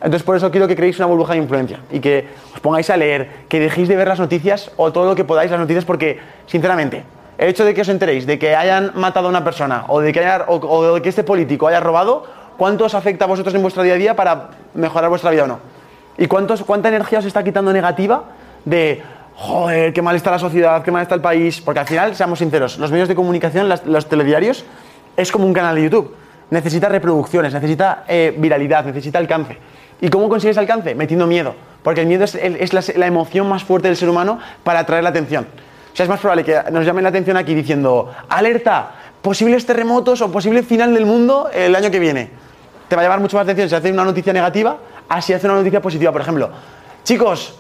Entonces 0.07 0.23
por 0.25 0.37
eso 0.37 0.49
quiero 0.51 0.69
que 0.69 0.75
creéis 0.77 0.97
una 0.99 1.05
burbuja 1.07 1.33
de 1.33 1.39
influencia 1.39 1.81
y 1.91 1.99
que 1.99 2.29
os 2.53 2.61
pongáis 2.61 2.89
a 2.89 2.95
leer, 2.95 3.29
que 3.49 3.59
dejéis 3.59 3.89
de 3.89 3.97
ver 3.97 4.07
las 4.07 4.19
noticias 4.19 4.71
o 4.77 4.93
todo 4.93 5.05
lo 5.05 5.15
que 5.15 5.25
podáis 5.25 5.51
las 5.51 5.59
noticias 5.59 5.83
porque, 5.83 6.17
sinceramente, 6.45 7.03
el 7.37 7.49
hecho 7.49 7.65
de 7.65 7.73
que 7.73 7.81
os 7.81 7.89
enteréis 7.89 8.25
de 8.25 8.39
que 8.39 8.55
hayan 8.55 8.93
matado 8.95 9.27
a 9.27 9.29
una 9.29 9.43
persona 9.43 9.83
o 9.89 9.99
de 9.99 10.13
que, 10.13 10.21
haya- 10.21 10.45
o, 10.47 10.55
o 10.55 10.93
de 10.95 11.01
que 11.01 11.09
este 11.09 11.25
político 11.25 11.67
haya 11.67 11.81
robado, 11.81 12.23
¿cuánto 12.55 12.85
os 12.85 12.93
afecta 12.95 13.25
a 13.25 13.27
vosotros 13.27 13.53
en 13.53 13.61
vuestro 13.61 13.83
día 13.83 13.95
a 13.95 13.97
día 13.97 14.15
para 14.15 14.51
mejorar 14.75 15.09
vuestra 15.09 15.29
vida 15.29 15.43
o 15.43 15.47
no? 15.47 15.59
¿Y 16.17 16.27
cuántos, 16.27 16.63
cuánta 16.63 16.87
energía 16.87 17.19
os 17.19 17.25
está 17.25 17.43
quitando 17.43 17.73
negativa 17.73 18.23
de, 18.63 19.03
joder, 19.35 19.91
qué 19.91 20.01
mal 20.01 20.15
está 20.15 20.31
la 20.31 20.39
sociedad, 20.39 20.81
qué 20.83 20.89
mal 20.91 21.01
está 21.01 21.15
el 21.15 21.21
país? 21.21 21.59
Porque 21.59 21.81
al 21.81 21.85
final, 21.85 22.15
seamos 22.15 22.39
sinceros, 22.39 22.77
los 22.77 22.91
medios 22.91 23.09
de 23.09 23.15
comunicación, 23.15 23.67
las- 23.67 23.85
los 23.85 24.07
telediarios, 24.07 24.63
es 25.17 25.33
como 25.33 25.45
un 25.45 25.53
canal 25.53 25.75
de 25.75 25.83
YouTube. 25.83 26.15
Necesita 26.49 26.87
reproducciones, 26.87 27.53
necesita 27.53 28.05
eh, 28.07 28.33
viralidad, 28.37 28.85
necesita 28.85 29.19
alcance. 29.19 29.57
¿Y 30.01 30.09
cómo 30.09 30.29
consigues 30.29 30.57
alcance? 30.57 30.95
Metiendo 30.95 31.27
miedo. 31.27 31.55
Porque 31.83 32.01
el 32.01 32.07
miedo 32.07 32.25
es, 32.25 32.97
la 32.97 33.07
emoción 33.07 33.47
más 33.47 33.63
fuerte 33.63 33.87
del 33.87 33.97
ser 33.97 34.09
humano 34.09 34.39
para 34.63 34.79
atraer 34.79 35.03
la 35.03 35.09
atención. 35.09 35.47
O 35.93 35.95
sea, 35.95 36.03
es 36.03 36.09
más 36.09 36.19
probable 36.19 36.43
que 36.43 36.59
nos 36.71 36.85
llamen 36.85 37.03
la 37.03 37.09
atención 37.09 37.37
aquí 37.37 37.55
diciendo, 37.55 38.13
alerta, 38.29 38.91
posibles 39.21 39.65
terremotos 39.65 40.21
o 40.21 40.31
posible 40.31 40.63
final 40.63 40.93
del 40.93 41.05
mundo 41.05 41.49
el 41.53 41.75
año 41.75 41.89
que 41.89 41.99
viene. 41.99 42.29
Te 42.87 42.95
va 42.95 43.01
a 43.01 43.05
llamar 43.05 43.19
mucho 43.19 43.37
más 43.37 43.45
atención 43.45 43.69
si 43.69 43.75
hace 43.75 43.91
una 43.91 44.05
noticia 44.05 44.31
negativa 44.31 44.77
a 45.09 45.21
si 45.21 45.33
hace 45.33 45.47
una 45.47 45.55
noticia 45.55 45.81
positiva. 45.81 46.11
Por 46.11 46.21
ejemplo, 46.21 46.49
chicos, 47.03 47.57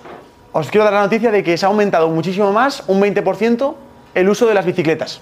os 0.51 0.69
quiero 0.69 0.83
dar 0.83 0.93
la 0.93 1.01
noticia 1.01 1.31
de 1.31 1.43
que 1.43 1.57
se 1.57 1.65
ha 1.65 1.69
aumentado 1.69 2.09
muchísimo 2.09 2.51
más, 2.51 2.83
un 2.87 3.01
20%, 3.01 3.75
el 4.13 4.29
uso 4.29 4.45
de 4.45 4.53
las 4.53 4.65
bicicletas. 4.65 5.21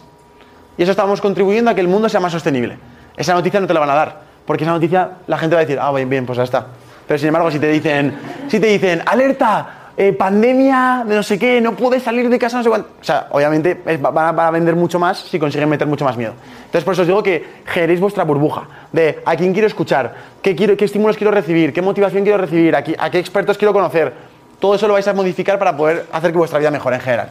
Y 0.78 0.84
eso 0.84 0.92
estamos 0.92 1.22
contribuyendo 1.22 1.72
a 1.72 1.76
que 1.76 1.82
el 1.82 1.88
mundo 1.88 2.10
sea 2.10 2.20
más 2.20 2.32
sostenible. 2.32 2.78
Esa 3.16 3.34
noticia 3.34 3.60
no 3.60 3.68
te 3.68 3.74
la 3.74 3.80
van 3.80 3.90
a 3.90 3.96
dar, 3.96 4.22
porque 4.46 4.64
esa 4.64 4.74
noticia 4.74 5.12
la 5.28 5.38
gente 5.38 5.56
va 5.56 5.62
a 5.62 5.66
decir, 5.66 5.80
ah, 5.80 5.92
bien, 5.92 6.10
bien, 6.10 6.26
pues 6.26 6.38
ya 6.38 6.44
está. 6.44 6.68
Pero 7.08 7.18
sin 7.18 7.28
embargo, 7.28 7.52
si 7.52 7.60
te 7.60 7.68
dicen, 7.68 8.14
si 8.48 8.60
te 8.60 8.68
dicen, 8.68 9.02
alerta, 9.06 9.92
eh, 9.98 10.12
pandemia, 10.12 11.04
de 11.08 11.16
no 11.16 11.24
sé 11.24 11.40
qué, 11.40 11.62
no 11.62 11.74
puedes 11.76 12.04
salir 12.04 12.28
de 12.30 12.38
casa, 12.40 12.58
no 12.58 12.64
sé 12.64 12.70
cuánto. 12.70 12.90
O 13.00 13.04
sea, 13.04 13.28
obviamente 13.32 13.82
es- 13.86 14.02
van 14.02 14.18
a, 14.18 14.32
van 14.32 14.48
a 14.48 14.52
vender 14.52 14.76
mucho 14.76 15.00
más 15.00 15.20
si 15.20 15.40
consiguen 15.40 15.70
meter 15.70 15.88
mucho 15.88 16.04
más 16.04 16.18
miedo. 16.18 16.34
Entonces, 16.66 16.84
por 16.84 16.94
eso 16.94 17.04
os 17.04 17.08
digo 17.08 17.24
que 17.24 17.46
generéis 17.66 18.00
vuestra 18.00 18.24
burbuja 18.24 18.68
de 18.92 19.22
a 19.26 19.36
quién 19.36 19.54
quiero 19.54 19.68
escuchar, 19.68 20.14
qué, 20.42 20.56
quiero, 20.56 20.76
qué 20.76 20.86
estímulos 20.86 21.16
quiero 21.16 21.32
recibir, 21.32 21.72
qué 21.72 21.82
motivación 21.82 22.24
quiero 22.24 22.38
recibir, 22.40 22.76
a, 22.76 22.84
qui- 22.84 22.96
a 22.98 23.10
qué 23.10 23.20
expertos 23.20 23.58
quiero 23.58 23.72
conocer. 23.74 24.12
Todo 24.60 24.76
eso 24.76 24.88
lo 24.88 24.94
vais 24.94 25.08
a 25.08 25.14
modificar 25.14 25.58
para 25.60 25.78
poder 25.78 26.08
hacer 26.12 26.32
que 26.32 26.38
vuestra 26.38 26.60
vida 26.60 26.72
mejore 26.72 26.96
en 26.98 27.02
general. 27.02 27.30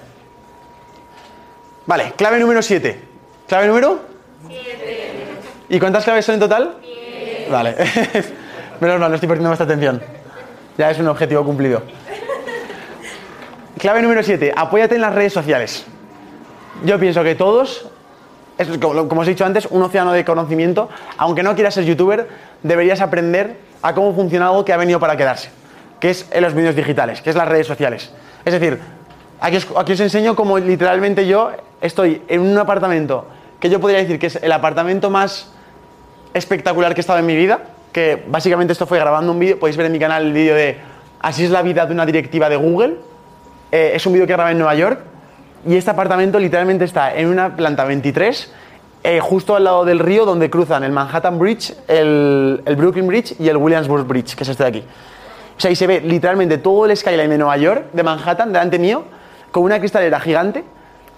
Vale, 1.87 2.12
clave 2.16 2.39
número 2.39 2.62
7. 2.62 2.99
¿Clave 3.47 3.66
número? 3.66 4.01
7. 4.49 5.11
¿Y 5.68 5.79
cuántas 5.79 6.05
claves 6.05 6.25
son 6.25 6.35
en 6.37 6.41
total? 6.41 6.77
10. 6.81 7.51
Vale. 7.51 7.75
Menos 8.81 8.99
mal, 8.99 9.11
no 9.11 9.14
estoy 9.14 9.29
perdiendo 9.29 9.51
vuestra 9.51 9.64
atención. 9.64 10.03
Ya 10.77 10.91
es 10.91 10.99
un 10.99 11.09
objetivo 11.09 11.45
cumplido. 11.45 11.83
Clave 13.79 14.03
número 14.03 14.22
7. 14.22 14.53
Apóyate 14.57 14.95
en 14.95 15.01
las 15.01 15.14
redes 15.14 15.33
sociales. 15.33 15.85
Yo 16.85 16.99
pienso 16.99 17.22
que 17.22 17.35
todos, 17.35 17.89
como 18.81 19.20
os 19.20 19.27
he 19.27 19.31
dicho 19.31 19.45
antes, 19.45 19.66
un 19.66 19.83
océano 19.83 20.12
de 20.12 20.25
conocimiento. 20.25 20.89
Aunque 21.18 21.43
no 21.43 21.55
quieras 21.55 21.75
ser 21.75 21.85
youtuber, 21.85 22.29
deberías 22.62 23.01
aprender 23.01 23.59
a 23.83 23.95
cómo 23.95 24.14
funciona 24.14 24.49
algo 24.49 24.64
que 24.64 24.72
ha 24.72 24.77
venido 24.77 24.99
para 24.99 25.16
quedarse, 25.16 25.51
que 26.01 26.11
es 26.11 26.27
en 26.33 26.43
los 26.43 26.55
medios 26.55 26.75
digitales, 26.75 27.20
que 27.20 27.31
es 27.31 27.37
las 27.37 27.47
redes 27.47 27.66
sociales. 27.66 28.12
Es 28.45 28.53
decir, 28.53 28.81
aquí 29.41 29.57
os, 29.59 29.68
aquí 29.77 29.93
os 29.93 30.01
enseño 30.01 30.35
cómo 30.35 30.59
literalmente 30.59 31.27
yo 31.27 31.53
estoy 31.81 32.22
en 32.29 32.41
un 32.41 32.57
apartamento 32.59 33.27
que 33.61 33.70
yo 33.70 33.81
podría 33.81 34.01
decir 34.01 34.18
que 34.18 34.27
es 34.27 34.37
el 34.37 34.53
apartamento 34.53 35.11
más 35.11 35.51
espectacular 36.35 36.95
que 36.95 37.01
he 37.01 37.03
estado 37.03 37.18
en 37.18 37.27
mi 37.27 37.37
vida, 37.37 37.61
que 37.95 38.24
básicamente 38.26 38.72
esto 38.72 38.86
fue 38.86 38.99
grabando 38.99 39.30
un 39.30 39.38
vídeo, 39.38 39.59
podéis 39.59 39.76
ver 39.76 39.86
en 39.86 39.92
mi 39.92 40.01
canal 40.01 40.26
el 40.26 40.32
vídeo 40.32 40.57
de 40.57 40.76
Así 41.20 41.45
es 41.45 41.51
la 41.51 41.62
vida 41.62 41.86
de 41.86 41.92
una 41.95 42.05
directiva 42.05 42.51
de 42.51 42.57
Google. 42.57 42.97
Eh, 43.72 43.92
es 43.95 44.05
un 44.05 44.12
vídeo 44.12 44.26
que 44.26 44.34
grabé 44.34 44.51
en 44.51 44.59
Nueva 44.59 44.74
York 44.74 45.01
y 45.66 45.76
este 45.76 45.90
apartamento 45.90 46.38
literalmente 46.38 46.84
está 46.84 47.14
en 47.14 47.28
una 47.28 47.57
planta 47.57 47.84
23, 47.84 48.53
eh, 49.05 49.20
justo 49.20 49.57
al 49.57 49.64
lado 49.64 49.86
del 49.86 50.01
río 50.01 50.26
donde 50.26 50.51
cruzan 50.51 50.84
el 50.84 50.92
Manhattan 50.92 51.38
Bridge, 51.38 51.74
el, 51.88 52.62
el 52.66 52.76
Brooklyn 52.76 53.07
Bridge 53.07 53.36
y 53.38 53.49
el 53.49 53.57
Williamsburg 53.57 54.07
Bridge, 54.07 54.34
que 54.34 54.42
es 54.42 54.49
este 54.51 54.64
de 54.64 54.68
aquí. 54.68 54.84
O 55.57 55.61
sea, 55.61 55.70
y 55.70 55.76
se 55.76 55.86
ve 55.86 56.01
literalmente 56.01 56.59
todo 56.59 56.84
el 56.84 56.95
skyline 56.95 57.30
de 57.30 57.38
Nueva 57.38 57.57
York, 57.57 57.84
de 57.92 58.03
Manhattan, 58.03 58.53
delante 58.53 58.78
mío, 58.78 59.05
con 59.51 59.62
una 59.62 59.78
cristalera 59.78 60.20
gigante 60.20 60.62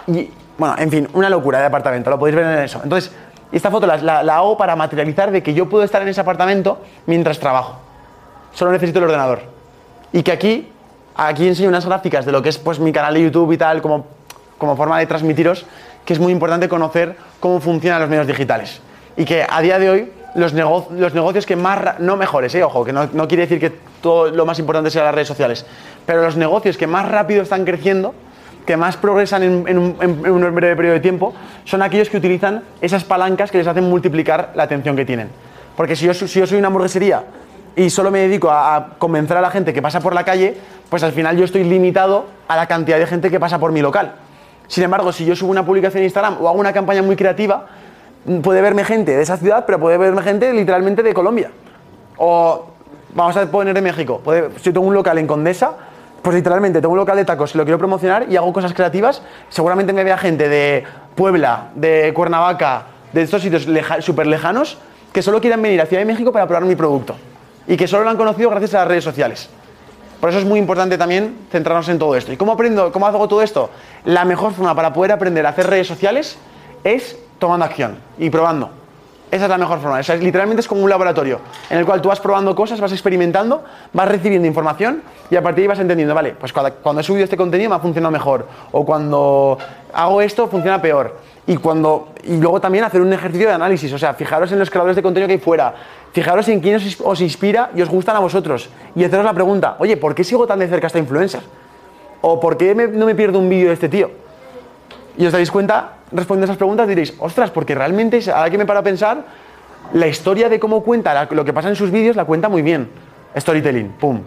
y, 0.06 0.30
bueno, 0.56 0.76
en 0.78 0.90
fin, 0.90 1.08
una 1.14 1.28
locura 1.30 1.58
de 1.58 1.66
apartamento, 1.66 2.10
lo 2.10 2.18
podéis 2.18 2.36
ver 2.36 2.44
en 2.44 2.64
eso. 2.64 2.80
Entonces, 2.84 3.12
esta 3.52 3.70
foto 3.70 3.86
la, 3.86 4.20
hago 4.20 4.56
para 4.56 4.76
materializar 4.76 5.30
de 5.30 5.42
que 5.42 5.54
yo 5.54 5.68
puedo 5.68 5.84
estar 5.84 6.02
en 6.02 6.08
ese 6.08 6.20
apartamento 6.20 6.80
mientras 7.06 7.38
trabajo. 7.38 7.76
Solo 8.52 8.72
necesito 8.72 8.98
el 8.98 9.04
ordenador. 9.04 9.40
Y 10.12 10.22
que 10.22 10.32
aquí, 10.32 10.68
aquí 11.14 11.46
enseño 11.46 11.68
unas 11.68 11.86
gráficas 11.86 12.24
de 12.24 12.32
lo 12.32 12.42
que 12.42 12.48
es 12.48 12.58
pues, 12.58 12.78
mi 12.78 12.92
canal 12.92 13.14
de 13.14 13.22
YouTube 13.22 13.52
y 13.52 13.58
tal, 13.58 13.82
como, 13.82 14.06
como 14.58 14.76
forma 14.76 14.98
de 14.98 15.06
transmitiros, 15.06 15.66
que 16.04 16.12
es 16.12 16.20
muy 16.20 16.32
importante 16.32 16.68
conocer 16.68 17.16
cómo 17.40 17.60
funcionan 17.60 18.00
los 18.00 18.08
medios 18.08 18.26
digitales. 18.26 18.80
Y 19.16 19.24
que 19.24 19.46
a 19.48 19.60
día 19.60 19.78
de 19.78 19.90
hoy, 19.90 20.12
los, 20.34 20.54
nego- 20.54 20.88
los 20.90 21.14
negocios 21.14 21.46
que 21.46 21.56
más, 21.56 21.98
no 21.98 22.16
mejores, 22.16 22.54
eh, 22.54 22.62
ojo, 22.62 22.84
que 22.84 22.92
no, 22.92 23.08
no 23.12 23.26
quiere 23.28 23.42
decir 23.46 23.58
que 23.58 23.70
todo 24.00 24.30
lo 24.30 24.44
más 24.46 24.58
importante 24.58 24.90
sea 24.90 25.04
las 25.04 25.14
redes 25.14 25.28
sociales, 25.28 25.66
pero 26.04 26.22
los 26.22 26.36
negocios 26.36 26.76
que 26.76 26.86
más 26.86 27.08
rápido 27.08 27.42
están 27.42 27.64
creciendo, 27.64 28.14
que 28.66 28.76
más 28.76 28.96
progresan 28.96 29.42
en, 29.42 29.78
un, 29.78 30.54
breve 30.54 30.76
periodo 30.76 30.94
de 30.94 31.00
tiempo, 31.00 31.32
son 31.64 31.82
aquellos 31.82 32.10
que 32.10 32.16
utilizan 32.16 32.64
esas 32.80 33.04
palancas 33.04 33.50
que 33.50 33.58
les 33.58 33.66
hacen 33.66 33.84
multiplicar 33.84 34.52
la 34.54 34.64
atención 34.64 34.96
que 34.96 35.04
tienen. 35.04 35.30
Porque 35.76 35.94
si 35.94 36.06
yo, 36.06 36.14
si 36.14 36.26
yo 36.40 36.46
soy 36.46 36.58
una 36.58 36.68
hamburguesería 36.68 37.24
y 37.76 37.90
solo 37.90 38.10
me 38.10 38.20
dedico 38.20 38.50
a, 38.50 38.74
a 38.74 38.88
convencer 38.98 39.36
a 39.36 39.40
la 39.40 39.50
gente 39.50 39.72
que 39.72 39.80
pasa 39.80 40.00
por 40.00 40.14
la 40.14 40.24
calle, 40.24 40.56
pues 40.90 41.02
al 41.02 41.12
final 41.12 41.36
yo 41.36 41.44
estoy 41.44 41.64
limitado 41.64 42.26
a 42.48 42.56
la 42.56 42.66
cantidad 42.66 42.98
de 42.98 43.06
gente 43.06 43.30
que 43.30 43.38
pasa 43.38 43.58
por 43.58 43.72
mi 43.72 43.80
local. 43.80 44.14
Sin 44.68 44.82
embargo, 44.82 45.12
si 45.12 45.24
yo 45.24 45.36
subo 45.36 45.50
una 45.50 45.64
publicación 45.64 46.00
en 46.00 46.04
Instagram 46.06 46.38
o 46.40 46.48
hago 46.48 46.58
una 46.58 46.72
campaña 46.72 47.02
muy 47.02 47.16
creativa, 47.16 47.66
mm, 48.24 48.40
puede 48.40 48.60
verme 48.60 48.84
gente 48.84 49.16
de 49.16 49.22
esa 49.22 49.36
ciudad, 49.36 49.64
pero 49.66 49.78
puede 49.78 49.96
verme 49.96 50.22
gente 50.22 50.52
literalmente 50.52 51.02
de 51.02 51.14
Colombia. 51.14 51.50
O 52.16 52.66
vamos 53.14 53.36
a 53.36 53.50
poner 53.50 53.74
de 53.74 53.80
México. 53.80 54.20
Puede, 54.24 54.50
si 54.58 54.72
tengo 54.72 54.86
un 54.86 54.94
local 54.94 55.18
en 55.18 55.26
Condesa, 55.26 55.72
pues 56.26 56.34
literalmente 56.34 56.80
tengo 56.80 56.90
un 56.92 56.98
local 56.98 57.16
de 57.16 57.24
tacos 57.24 57.54
y 57.54 57.58
lo 57.58 57.62
quiero 57.62 57.78
promocionar 57.78 58.26
y 58.28 58.36
hago 58.36 58.52
cosas 58.52 58.74
creativas, 58.74 59.22
seguramente 59.48 59.92
me 59.92 60.02
vea 60.02 60.18
gente 60.18 60.48
de 60.48 60.82
Puebla, 61.14 61.68
de 61.76 62.12
Cuernavaca, 62.12 62.82
de 63.12 63.22
estos 63.22 63.42
sitios 63.42 63.68
leja- 63.68 64.02
súper 64.02 64.26
lejanos, 64.26 64.76
que 65.12 65.22
solo 65.22 65.40
quieran 65.40 65.62
venir 65.62 65.80
a 65.80 65.86
Ciudad 65.86 66.00
de 66.00 66.04
México 66.04 66.32
para 66.32 66.44
probar 66.44 66.64
mi 66.64 66.74
producto. 66.74 67.14
Y 67.68 67.76
que 67.76 67.86
solo 67.86 68.02
lo 68.02 68.10
han 68.10 68.16
conocido 68.16 68.50
gracias 68.50 68.74
a 68.74 68.78
las 68.78 68.88
redes 68.88 69.04
sociales. 69.04 69.48
Por 70.20 70.30
eso 70.30 70.40
es 70.40 70.44
muy 70.44 70.58
importante 70.58 70.98
también 70.98 71.46
centrarnos 71.52 71.88
en 71.90 71.98
todo 72.00 72.16
esto. 72.16 72.32
¿Y 72.32 72.36
cómo 72.36 72.54
aprendo, 72.54 72.90
cómo 72.90 73.06
hago 73.06 73.28
todo 73.28 73.40
esto? 73.40 73.70
La 74.04 74.24
mejor 74.24 74.52
forma 74.52 74.74
para 74.74 74.92
poder 74.92 75.12
aprender 75.12 75.46
a 75.46 75.50
hacer 75.50 75.68
redes 75.68 75.86
sociales 75.86 76.38
es 76.82 77.16
tomando 77.38 77.66
acción 77.66 77.98
y 78.18 78.30
probando. 78.30 78.70
Esa 79.30 79.44
es 79.44 79.50
la 79.50 79.58
mejor 79.58 79.80
forma. 79.80 79.98
O 79.98 80.14
literalmente 80.16 80.60
es 80.60 80.68
como 80.68 80.82
un 80.82 80.88
laboratorio 80.90 81.40
en 81.68 81.78
el 81.78 81.84
cual 81.84 82.00
tú 82.00 82.08
vas 82.08 82.20
probando 82.20 82.54
cosas, 82.54 82.80
vas 82.80 82.92
experimentando, 82.92 83.64
vas 83.92 84.08
recibiendo 84.08 84.46
información 84.46 85.02
y 85.30 85.36
a 85.36 85.42
partir 85.42 85.56
de 85.56 85.62
ahí 85.62 85.68
vas 85.68 85.78
entendiendo, 85.80 86.14
vale, 86.14 86.34
pues 86.38 86.52
cuando, 86.52 87.00
he 87.00 87.02
subido 87.02 87.24
este 87.24 87.36
contenido 87.36 87.70
me 87.70 87.76
ha 87.76 87.80
funcionado 87.80 88.12
mejor 88.12 88.46
o 88.70 88.84
cuando 88.86 89.58
hago 89.92 90.20
esto 90.22 90.46
funciona 90.48 90.80
peor. 90.80 91.16
Y, 91.48 91.56
cuando, 91.58 92.08
y 92.24 92.38
luego 92.38 92.60
también 92.60 92.82
hacer 92.84 93.00
un 93.00 93.12
ejercicio 93.12 93.46
de 93.46 93.54
análisis, 93.54 93.92
o 93.92 93.98
sea, 93.98 94.14
fijaros 94.14 94.50
en 94.50 94.58
los 94.58 94.68
creadores 94.68 94.96
de 94.96 95.02
contenido 95.02 95.28
que 95.28 95.34
hay 95.34 95.38
fuera, 95.38 95.74
fijaros 96.12 96.48
en 96.48 96.58
quién 96.60 96.74
os, 96.76 96.82
ins- 96.84 97.00
os 97.04 97.20
inspira 97.20 97.70
y 97.74 97.82
os 97.82 97.88
gustan 97.88 98.16
a 98.16 98.18
vosotros 98.18 98.68
y 98.96 99.04
haceros 99.04 99.24
la 99.24 99.32
pregunta, 99.32 99.76
oye, 99.78 99.96
¿por 99.96 100.12
qué 100.14 100.24
sigo 100.24 100.44
tan 100.46 100.58
de 100.58 100.66
cerca 100.66 100.86
a 100.86 100.88
esta 100.88 100.98
influencer? 100.98 101.42
¿O 102.20 102.40
por 102.40 102.56
qué 102.56 102.74
no 102.74 103.06
me 103.06 103.14
pierdo 103.14 103.38
un 103.38 103.48
vídeo 103.48 103.68
de 103.68 103.74
este 103.74 103.88
tío? 103.88 104.10
Y 105.16 105.24
os 105.26 105.32
dais 105.32 105.48
cuenta, 105.50 105.95
respondiendo 106.12 106.46
esas 106.46 106.56
preguntas, 106.56 106.88
diréis, 106.88 107.14
ostras, 107.18 107.50
porque 107.50 107.74
realmente, 107.74 108.20
ahora 108.30 108.50
que 108.50 108.58
me 108.58 108.66
paro 108.66 108.80
a 108.80 108.82
pensar, 108.82 109.24
la 109.92 110.06
historia 110.06 110.48
de 110.48 110.58
cómo 110.58 110.82
cuenta 110.82 111.26
lo 111.30 111.44
que 111.44 111.52
pasa 111.52 111.68
en 111.68 111.76
sus 111.76 111.90
vídeos 111.90 112.16
la 112.16 112.24
cuenta 112.24 112.48
muy 112.48 112.62
bien. 112.62 112.88
Storytelling, 113.36 113.90
pum. 113.92 114.20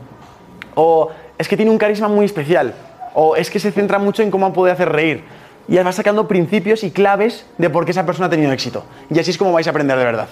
O 0.76 1.10
es 1.38 1.48
que 1.48 1.58
tiene 1.58 1.72
un 1.72 1.78
carisma 1.78 2.08
muy 2.08 2.26
especial. 2.26 2.74
O 3.14 3.36
es 3.36 3.50
que 3.50 3.60
se 3.60 3.72
centra 3.72 4.00
mucho 4.00 4.24
en 4.24 4.32
cómo 4.32 4.54
puede 4.54 4.72
hacer 4.72 4.90
reír. 4.90 5.24
Y 5.68 5.78
vas 5.78 5.96
sacando 5.96 6.28
principios 6.28 6.84
y 6.84 6.92
claves 6.92 7.46
de 7.58 7.70
por 7.70 7.86
qué 7.86 7.92
esa 7.92 8.06
persona 8.06 8.28
ha 8.28 8.30
tenido 8.30 8.52
éxito. 8.52 8.84
Y 9.10 9.20
así 9.20 9.32
es 9.32 9.38
como 9.38 9.52
vais 9.52 9.68
a 9.68 9.70
aprender 9.72 9.98
de 9.98 10.06
verdad. 10.06 10.28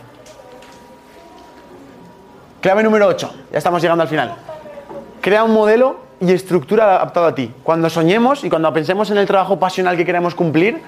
Clave 2.61 2.83
número 2.83 3.07
8. 3.07 3.33
Ya 3.51 3.57
estamos 3.57 3.81
llegando 3.81 4.01
al 4.01 4.09
final. 4.09 4.35
Crea 5.21 5.43
un 5.43 5.53
modelo 5.53 5.99
y 6.19 6.31
estructura 6.31 6.95
adaptado 6.95 7.27
a 7.27 7.35
ti. 7.35 7.53
Cuando 7.63 7.89
soñemos 7.89 8.43
y 8.43 8.49
cuando 8.49 8.71
pensemos 8.73 9.11
en 9.11 9.17
el 9.17 9.27
trabajo 9.27 9.59
pasional 9.59 9.95
que 9.95 10.05
queremos 10.05 10.33
cumplir, 10.33 10.81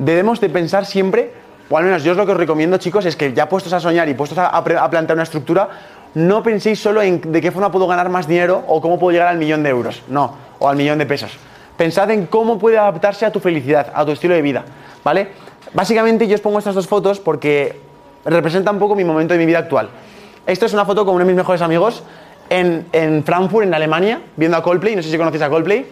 debemos 0.00 0.40
de 0.40 0.48
pensar 0.48 0.86
siempre, 0.86 1.30
o 1.68 1.76
al 1.76 1.84
menos 1.84 2.02
yo 2.02 2.12
es 2.12 2.16
lo 2.16 2.26
que 2.26 2.32
os 2.32 2.38
recomiendo 2.38 2.78
chicos, 2.78 3.04
es 3.04 3.16
que 3.16 3.32
ya 3.32 3.48
puestos 3.48 3.72
a 3.72 3.80
soñar 3.80 4.08
y 4.08 4.14
puestos 4.14 4.38
a, 4.38 4.46
a 4.48 4.64
plantear 4.90 5.14
una 5.14 5.22
estructura, 5.22 5.68
no 6.14 6.42
penséis 6.42 6.80
solo 6.80 7.02
en 7.02 7.20
de 7.20 7.40
qué 7.40 7.52
forma 7.52 7.70
puedo 7.70 7.86
ganar 7.86 8.08
más 8.08 8.26
dinero 8.26 8.64
o 8.66 8.80
cómo 8.80 8.98
puedo 8.98 9.12
llegar 9.12 9.28
al 9.28 9.38
millón 9.38 9.62
de 9.62 9.70
euros, 9.70 10.02
no, 10.08 10.34
o 10.58 10.68
al 10.68 10.76
millón 10.76 10.98
de 10.98 11.06
pesos. 11.06 11.30
Pensad 11.76 12.10
en 12.10 12.26
cómo 12.26 12.58
puede 12.58 12.78
adaptarse 12.78 13.26
a 13.26 13.30
tu 13.30 13.40
felicidad, 13.40 13.92
a 13.94 14.04
tu 14.04 14.12
estilo 14.12 14.34
de 14.34 14.42
vida, 14.42 14.64
¿vale? 15.04 15.28
Básicamente 15.72 16.26
yo 16.26 16.34
os 16.34 16.40
pongo 16.40 16.58
estas 16.58 16.74
dos 16.74 16.88
fotos 16.88 17.20
porque 17.20 17.78
representan 18.24 18.76
un 18.76 18.80
poco 18.80 18.94
mi 18.94 19.04
momento 19.04 19.34
de 19.34 19.38
mi 19.38 19.46
vida 19.46 19.58
actual. 19.58 19.90
Esto 20.46 20.66
es 20.66 20.72
una 20.72 20.84
foto 20.84 21.04
con 21.04 21.14
uno 21.14 21.24
de 21.24 21.28
mis 21.28 21.36
mejores 21.36 21.62
amigos 21.62 22.02
en, 22.48 22.86
en 22.92 23.22
Frankfurt, 23.22 23.66
en 23.66 23.74
Alemania, 23.74 24.22
viendo 24.36 24.56
a 24.56 24.62
Coldplay, 24.62 24.96
no 24.96 25.02
sé 25.02 25.10
si 25.10 25.16
conocéis 25.16 25.42
a 25.42 25.50
Coldplay 25.50 25.86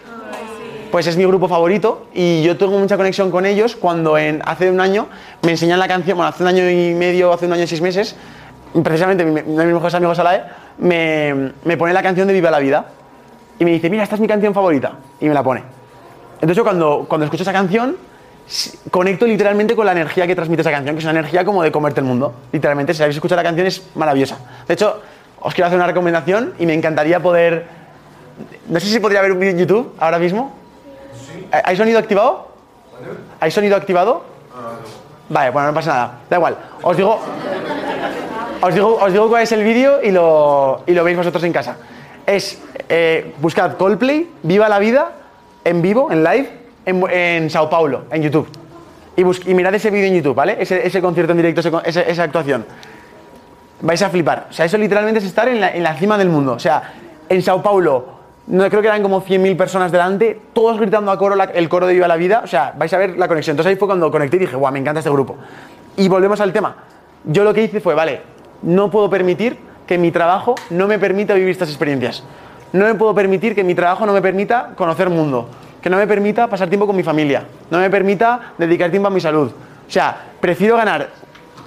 pues 0.91 1.07
es 1.07 1.17
mi 1.17 1.25
grupo 1.25 1.47
favorito 1.47 2.07
y 2.13 2.43
yo 2.43 2.57
tengo 2.57 2.77
mucha 2.77 2.97
conexión 2.97 3.31
con 3.31 3.45
ellos 3.45 3.75
cuando 3.75 4.17
en, 4.17 4.41
hace 4.45 4.69
un 4.69 4.81
año 4.81 5.07
me 5.41 5.51
enseñan 5.51 5.79
la 5.79 5.87
canción, 5.87 6.17
bueno, 6.17 6.29
hace 6.29 6.43
un 6.43 6.49
año 6.49 6.69
y 6.69 6.93
medio, 6.93 7.33
hace 7.33 7.45
un 7.45 7.53
año 7.53 7.63
y 7.63 7.67
seis 7.67 7.81
meses, 7.81 8.15
precisamente 8.83 9.23
uno 9.23 9.59
de 9.59 9.65
mis 9.65 9.73
mejores 9.73 9.93
amigos, 9.95 10.19
Alae, 10.19 10.43
me, 10.77 11.53
me 11.63 11.77
pone 11.77 11.93
la 11.93 12.01
canción 12.03 12.27
de 12.27 12.33
Viva 12.33 12.51
la 12.51 12.59
Vida 12.59 12.85
y 13.59 13.65
me 13.65 13.71
dice, 13.71 13.89
mira, 13.89 14.03
esta 14.03 14.15
es 14.15 14.21
mi 14.21 14.27
canción 14.27 14.53
favorita 14.53 14.93
y 15.19 15.27
me 15.27 15.33
la 15.33 15.43
pone. 15.43 15.63
Entonces 16.35 16.55
yo 16.55 16.63
cuando, 16.63 17.05
cuando 17.07 17.25
escucho 17.25 17.43
esa 17.43 17.51
canción, 17.51 17.97
conecto 18.89 19.27
literalmente 19.27 19.75
con 19.75 19.85
la 19.85 19.91
energía 19.91 20.25
que 20.25 20.35
transmite 20.35 20.61
esa 20.61 20.71
canción, 20.71 20.95
que 20.95 20.99
es 20.99 21.05
una 21.05 21.11
energía 21.11 21.43
como 21.43 21.61
de 21.61 21.71
comerte 21.71 21.99
el 21.99 22.05
mundo. 22.05 22.33
Literalmente, 22.51 22.93
si 22.93 23.03
habéis 23.03 23.17
escuchado 23.17 23.37
la 23.37 23.43
canción 23.43 23.67
es 23.67 23.83
maravillosa. 23.95 24.37
De 24.67 24.73
hecho, 24.73 25.01
os 25.39 25.53
quiero 25.53 25.67
hacer 25.67 25.77
una 25.77 25.87
recomendación 25.87 26.53
y 26.59 26.65
me 26.65 26.73
encantaría 26.73 27.21
poder... 27.21 27.67
No 28.69 28.79
sé 28.79 28.87
si 28.87 28.99
podría 28.99 29.21
ver 29.21 29.33
un 29.33 29.39
vídeo 29.39 29.51
en 29.51 29.59
YouTube 29.59 29.93
ahora 29.99 30.17
mismo. 30.17 30.55
¿Hay 31.51 31.75
sonido 31.75 31.99
activado? 31.99 32.47
¿Hay 33.39 33.51
sonido 33.51 33.75
activado? 33.75 34.23
Vale, 35.29 35.49
bueno, 35.51 35.67
no 35.69 35.73
pasa 35.73 35.93
nada. 35.93 36.11
Da 36.29 36.37
igual. 36.37 36.57
Os 36.81 36.97
digo, 36.97 37.19
os 38.61 38.73
digo, 38.73 38.97
os 39.01 39.11
digo 39.13 39.29
cuál 39.29 39.43
es 39.43 39.51
el 39.51 39.63
vídeo 39.63 39.99
y 40.03 40.11
lo, 40.11 40.81
y 40.85 40.93
lo 40.93 41.03
veis 41.03 41.17
vosotros 41.17 41.43
en 41.43 41.53
casa. 41.53 41.77
Es, 42.25 42.61
eh, 42.89 43.33
buscad 43.39 43.77
Coldplay, 43.77 44.29
Viva 44.43 44.67
la 44.69 44.79
Vida, 44.79 45.11
en 45.63 45.81
vivo, 45.81 46.11
en 46.11 46.23
live, 46.23 46.49
en, 46.85 47.49
Sao 47.49 47.69
Paulo, 47.69 48.03
en 48.11 48.21
YouTube. 48.23 48.47
Y, 49.15 49.23
bus- 49.23 49.45
y 49.47 49.53
mirad 49.53 49.73
ese 49.75 49.89
vídeo 49.91 50.07
en 50.07 50.15
YouTube, 50.15 50.35
¿vale? 50.35 50.57
Ese, 50.59 51.01
concierto 51.01 51.31
en 51.31 51.37
directo, 51.37 51.61
ese- 51.83 52.09
esa 52.11 52.23
actuación. 52.23 52.65
Vais 53.81 54.01
a 54.01 54.09
flipar. 54.09 54.47
O 54.49 54.53
sea, 54.53 54.65
eso 54.65 54.77
literalmente 54.77 55.19
es 55.19 55.25
estar 55.25 55.47
en 55.47 55.61
la, 55.61 55.71
en 55.73 55.83
la 55.83 55.93
cima 55.95 56.17
del 56.17 56.29
mundo. 56.29 56.53
O 56.53 56.59
sea, 56.59 56.93
en 57.29 57.41
Sao 57.41 57.61
Paulo, 57.63 58.18
no, 58.49 58.69
creo 58.69 58.81
que 58.81 58.87
eran 58.87 59.01
como 59.01 59.23
100.000 59.23 59.55
personas 59.55 59.91
delante, 59.91 60.39
todos 60.53 60.79
gritando 60.79 61.11
a 61.11 61.17
coro 61.17 61.35
el 61.53 61.69
coro 61.69 61.87
de 61.87 61.93
Viva 61.93 62.07
la 62.07 62.17
Vida. 62.17 62.41
O 62.43 62.47
sea, 62.47 62.73
vais 62.77 62.91
a 62.93 62.97
ver 62.97 63.17
la 63.17 63.27
conexión. 63.27 63.53
Entonces 63.53 63.71
ahí 63.71 63.75
fue 63.77 63.87
cuando 63.87 64.09
conecté 64.11 64.37
y 64.37 64.39
dije, 64.41 64.55
guau, 64.55 64.73
me 64.73 64.79
encanta 64.79 64.99
este 64.99 65.09
grupo. 65.11 65.37
Y 65.97 66.07
volvemos 66.09 66.41
al 66.41 66.51
tema. 66.51 66.75
Yo 67.25 67.43
lo 67.43 67.53
que 67.53 67.63
hice 67.63 67.79
fue, 67.79 67.93
vale, 67.95 68.21
no 68.63 68.89
puedo 68.91 69.09
permitir 69.09 69.57
que 69.87 69.97
mi 69.97 70.11
trabajo 70.11 70.55
no 70.71 70.87
me 70.87 70.99
permita 70.99 71.33
vivir 71.33 71.49
estas 71.49 71.69
experiencias. 71.69 72.23
No 72.73 72.85
me 72.85 72.95
puedo 72.95 73.15
permitir 73.15 73.55
que 73.55 73.63
mi 73.63 73.73
trabajo 73.75 74.05
no 74.05 74.13
me 74.13 74.21
permita 74.21 74.71
conocer 74.75 75.09
mundo. 75.09 75.47
Que 75.81 75.89
no 75.89 75.97
me 75.97 76.07
permita 76.07 76.47
pasar 76.47 76.67
tiempo 76.69 76.85
con 76.85 76.95
mi 76.95 77.03
familia. 77.03 77.43
No 77.71 77.79
me 77.79 77.89
permita 77.89 78.53
dedicar 78.57 78.89
tiempo 78.91 79.07
a 79.07 79.11
mi 79.11 79.19
salud. 79.21 79.51
O 79.87 79.91
sea, 79.91 80.15
prefiero 80.39 80.75
ganar 80.77 81.09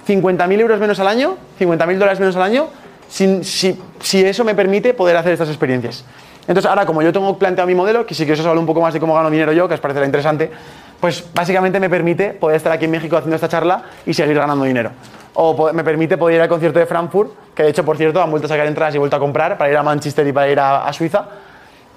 50.000 0.07 0.59
euros 0.59 0.79
menos 0.79 0.99
al 0.99 1.07
año, 1.07 1.35
50.000 1.59 1.97
dólares 1.97 2.19
menos 2.19 2.35
al 2.35 2.43
año, 2.43 2.67
sin- 3.07 3.43
si, 3.43 3.79
si 3.99 4.23
eso 4.25 4.43
me 4.43 4.53
permite 4.55 4.93
poder 4.93 5.15
hacer 5.17 5.33
estas 5.33 5.49
experiencias. 5.49 6.05
Entonces, 6.47 6.69
ahora, 6.69 6.85
como 6.85 7.01
yo 7.01 7.13
tengo 7.13 7.37
planteado 7.37 7.67
mi 7.67 7.75
modelo, 7.75 8.05
que 8.05 8.13
si 8.13 8.23
queréis 8.23 8.41
os 8.41 8.45
hablo 8.45 8.59
un 8.59 8.67
poco 8.67 8.81
más 8.81 8.93
de 8.93 8.99
cómo 8.99 9.15
gano 9.15 9.29
dinero 9.29 9.53
yo, 9.53 9.67
que 9.67 9.75
os 9.75 9.79
parecerá 9.79 10.05
interesante, 10.05 10.51
pues 10.99 11.23
básicamente 11.33 11.79
me 11.79 11.89
permite 11.89 12.31
poder 12.31 12.57
estar 12.57 12.71
aquí 12.71 12.85
en 12.85 12.91
México 12.91 13.15
haciendo 13.15 13.35
esta 13.35 13.47
charla 13.47 13.83
y 14.05 14.13
seguir 14.13 14.37
ganando 14.37 14.65
dinero. 14.65 14.91
O 15.35 15.71
me 15.71 15.83
permite 15.83 16.17
poder 16.17 16.35
ir 16.35 16.41
al 16.41 16.49
concierto 16.49 16.79
de 16.79 16.85
Frankfurt, 16.85 17.31
que 17.55 17.63
de 17.63 17.69
hecho, 17.69 17.85
por 17.85 17.97
cierto, 17.97 18.21
han 18.21 18.29
vuelto 18.29 18.47
a 18.47 18.49
sacar 18.49 18.67
entradas 18.67 18.93
y 18.95 18.97
vuelto 18.97 19.15
a 19.15 19.19
comprar 19.19 19.57
para 19.57 19.71
ir 19.71 19.77
a 19.77 19.83
Manchester 19.83 20.27
y 20.27 20.33
para 20.33 20.49
ir 20.49 20.59
a, 20.59 20.85
a 20.85 20.93
Suiza. 20.93 21.25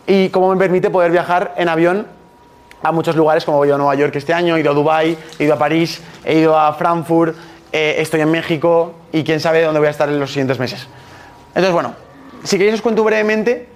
Y 0.06 0.28
cómo 0.28 0.52
me 0.52 0.56
permite 0.56 0.90
poder 0.90 1.10
viajar 1.10 1.54
en 1.56 1.68
avión 1.68 2.06
a 2.82 2.92
muchos 2.92 3.16
lugares, 3.16 3.44
como 3.44 3.64
he 3.64 3.66
ido 3.66 3.74
a 3.74 3.78
Nueva 3.78 3.94
York 3.96 4.14
este 4.14 4.32
año, 4.32 4.56
he 4.56 4.60
ido 4.60 4.70
a 4.70 4.74
Dubai, 4.74 5.18
he 5.38 5.44
ido 5.44 5.54
a 5.54 5.58
París, 5.58 6.00
he 6.24 6.38
ido 6.38 6.56
a 6.56 6.72
Frankfurt, 6.74 7.36
eh, 7.72 7.96
estoy 7.98 8.20
en 8.20 8.30
México 8.30 8.94
y 9.12 9.24
quién 9.24 9.40
sabe 9.40 9.62
dónde 9.62 9.80
voy 9.80 9.88
a 9.88 9.90
estar 9.90 10.08
en 10.08 10.20
los 10.20 10.30
siguientes 10.30 10.58
meses. 10.58 10.86
Entonces, 11.48 11.72
bueno, 11.72 11.94
si 12.44 12.58
queréis 12.58 12.76
os 12.76 12.82
cuento 12.82 13.02
brevemente 13.02 13.68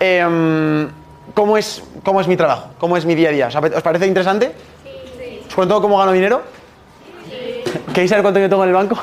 em, 0.00 0.88
cómo, 1.34 1.56
es, 1.58 1.82
cómo 2.04 2.20
es 2.20 2.28
mi 2.28 2.36
trabajo, 2.36 2.68
cómo 2.78 2.96
es 2.96 3.04
mi 3.04 3.14
día 3.14 3.28
a 3.28 3.32
día. 3.32 3.46
¿Os 3.48 3.56
ape- 3.56 3.74
¿Os 3.76 3.82
parece 3.82 4.06
interesante? 4.06 4.52
Sí. 4.84 5.40
¿Os 5.48 5.54
cuento 5.54 5.80
cómo 5.80 5.98
gano 5.98 6.12
dinero? 6.12 6.42
¿Queréis 7.92 8.10
saber 8.10 8.22
cuánto 8.22 8.40
yo 8.40 8.48
tengo 8.48 8.62
en 8.64 8.68
el 8.68 8.74
banco? 8.74 8.98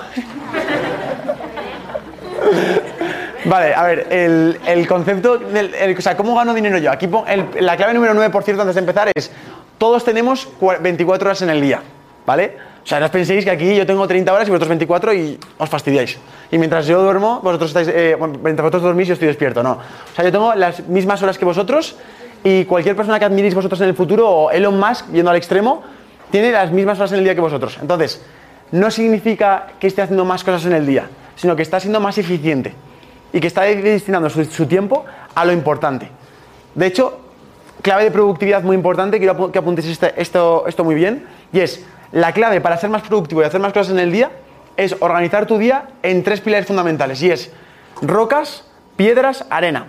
Vale, 3.46 3.74
a 3.74 3.84
ver, 3.84 4.08
el, 4.12 4.60
el 4.68 4.88
concepto, 4.88 5.38
del, 5.38 5.74
el- 5.74 5.98
o 5.98 6.02
sea, 6.02 6.16
¿cómo 6.16 6.36
gano 6.36 6.54
dinero 6.54 6.78
yo? 6.78 6.92
Aquí 6.92 7.10
el- 7.28 7.48
la 7.66 7.76
clave 7.76 7.94
número 7.94 8.14
9, 8.14 8.30
por 8.30 8.44
cierto, 8.44 8.62
antes 8.62 8.76
de 8.76 8.82
empezar, 8.82 9.10
es 9.16 9.32
todos 9.78 10.04
tenemos 10.06 10.48
cua- 10.60 10.80
24 10.80 11.28
horas 11.30 11.42
en 11.42 11.50
el 11.50 11.60
día, 11.60 11.82
¿vale? 12.26 12.56
O 12.84 12.88
sea, 12.88 13.00
no 13.00 13.06
os 13.06 13.12
penséis 13.12 13.46
que 13.46 13.52
aquí 13.52 13.76
yo 13.76 13.86
tengo 13.86 14.08
30 14.08 14.34
horas 14.34 14.48
y 14.48 14.52
vosotros 14.52 14.70
24 14.70 15.14
y 15.14 15.38
os 15.58 15.70
fastidiáis. 15.70 16.18
Y 16.52 16.58
mientras 16.58 16.88
yo 16.88 17.02
duermo, 17.02 17.40
vosotros 17.44 17.70
estáis, 17.70 17.88
eh, 17.88 18.16
bueno, 18.18 18.40
mientras 18.44 18.64
vosotros 18.64 18.82
dormís 18.84 19.08
yo 19.08 19.14
estoy 19.14 19.28
despierto, 19.28 19.62
no. 19.62 19.74
O 19.74 20.16
sea, 20.16 20.26
yo 20.26 20.32
tengo 20.32 20.56
las 20.56 20.88
mismas 20.88 21.22
horas 21.22 21.38
que 21.38 21.46
vosotros 21.46 21.96
y 22.44 22.66
cualquier 22.66 22.96
persona 22.96 23.20
que 23.20 23.26
admiréis 23.26 23.54
vosotros 23.54 23.80
en 23.82 23.90
el 23.90 23.94
futuro, 23.96 24.28
o 24.28 24.52
Elon 24.52 24.80
Musk, 24.80 25.12
yendo 25.12 25.30
al 25.30 25.38
extremo, 25.38 25.84
tiene 26.32 26.52
las 26.52 26.72
mismas 26.72 26.98
horas 26.98 27.12
en 27.12 27.20
el 27.20 27.24
día 27.24 27.36
que 27.36 27.42
vosotros. 27.42 27.78
Entonces, 27.80 28.22
no 28.72 28.90
significa 28.90 29.68
que 29.80 29.86
esté 29.88 30.02
haciendo 30.02 30.26
más 30.26 30.44
cosas 30.44 30.66
en 30.66 30.74
el 30.74 30.86
día, 30.88 31.08
sino 31.36 31.56
que 31.56 31.62
está 31.62 31.80
siendo 31.80 32.00
más 32.00 32.18
eficiente 32.18 32.74
y 33.32 33.40
que 33.40 33.48
está 33.48 33.62
destinando 33.62 34.30
su, 34.30 34.44
su 34.46 34.66
tiempo 34.66 35.06
a 35.36 35.46
lo 35.46 35.52
importante. 35.54 36.10
De 36.74 36.88
hecho, 36.88 37.20
clave 37.82 38.06
de 38.06 38.12
productividad 38.12 38.64
muy 38.64 38.76
importante, 38.76 39.20
quiero 39.20 39.52
que 39.52 39.60
apuntéis 39.60 39.88
este- 39.88 40.20
esto, 40.20 40.66
esto 40.68 40.84
muy 40.84 40.96
bien, 40.96 41.26
y 41.54 41.60
es 41.60 41.86
la 42.12 42.34
clave 42.34 42.62
para 42.62 42.78
ser 42.78 42.90
más 42.90 43.02
productivo 43.02 43.42
y 43.42 43.46
hacer 43.46 43.62
más 43.62 43.74
cosas 43.74 43.94
en 43.94 44.00
el 44.00 44.12
día 44.12 44.32
es 44.78 44.96
organizar 45.00 45.46
tu 45.46 45.58
día 45.58 45.86
en 46.04 46.24
tres 46.24 46.42
pilares 46.42 46.68
fundamentales, 46.68 47.22
y 47.22 47.32
es 47.32 47.52
rocas, 48.02 48.66
piedras, 48.96 49.46
arena. 49.50 49.88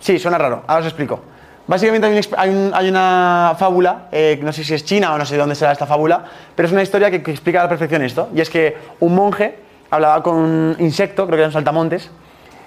Sí, 0.00 0.18
suena 0.18 0.38
raro, 0.38 0.62
ahora 0.66 0.80
os 0.80 0.86
explico. 0.86 1.20
Básicamente 1.66 2.06
hay, 2.36 2.88
una 2.88 3.54
fábula, 3.56 4.08
eh, 4.10 4.40
no 4.42 4.52
sé 4.52 4.64
si 4.64 4.74
es 4.74 4.84
china 4.84 5.14
o 5.14 5.18
no 5.18 5.24
sé 5.24 5.36
dónde 5.36 5.54
será 5.54 5.70
esta 5.70 5.86
fábula, 5.86 6.24
pero 6.56 6.66
es 6.66 6.72
una 6.72 6.82
historia 6.82 7.10
que, 7.10 7.18
explica 7.30 7.60
a 7.60 7.64
la 7.64 7.68
perfección 7.68 8.02
esto. 8.02 8.28
Y 8.34 8.40
es 8.40 8.50
que 8.50 8.76
un 8.98 9.14
monje 9.14 9.56
hablaba 9.88 10.20
con 10.22 10.34
un 10.34 10.76
insecto, 10.80 11.26
creo 11.26 11.36
que 11.36 11.42
era 11.42 11.46
un 11.48 11.52
saltamontes, 11.52 12.10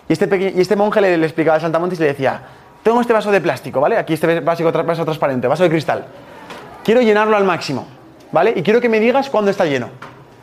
y 0.08 0.14
este, 0.14 0.54
y 0.56 0.62
este 0.62 0.76
monje 0.78 1.02
le, 1.02 1.16
explicaba 1.16 1.56
al 1.56 1.62
saltamontes 1.62 2.00
y 2.00 2.04
le 2.04 2.10
decía, 2.10 2.42
tengo 2.82 3.02
este 3.02 3.12
vaso 3.12 3.30
de 3.30 3.42
plástico, 3.42 3.82
¿vale? 3.82 3.98
Aquí 3.98 4.14
este 4.14 4.42
tra- 4.42 4.86
vaso 4.86 5.04
transparente, 5.04 5.48
vaso 5.48 5.64
de 5.64 5.70
cristal. 5.70 6.06
Quiero 6.84 7.02
llenarlo 7.02 7.36
al 7.36 7.44
máximo, 7.44 7.88
¿vale? 8.34 8.52
Y 8.58 8.62
quiero 8.64 8.82
que 8.82 8.90
me 8.90 9.00
digas 9.00 9.30
cuándo 9.30 9.50
está 9.50 9.66
lleno. 9.66 9.88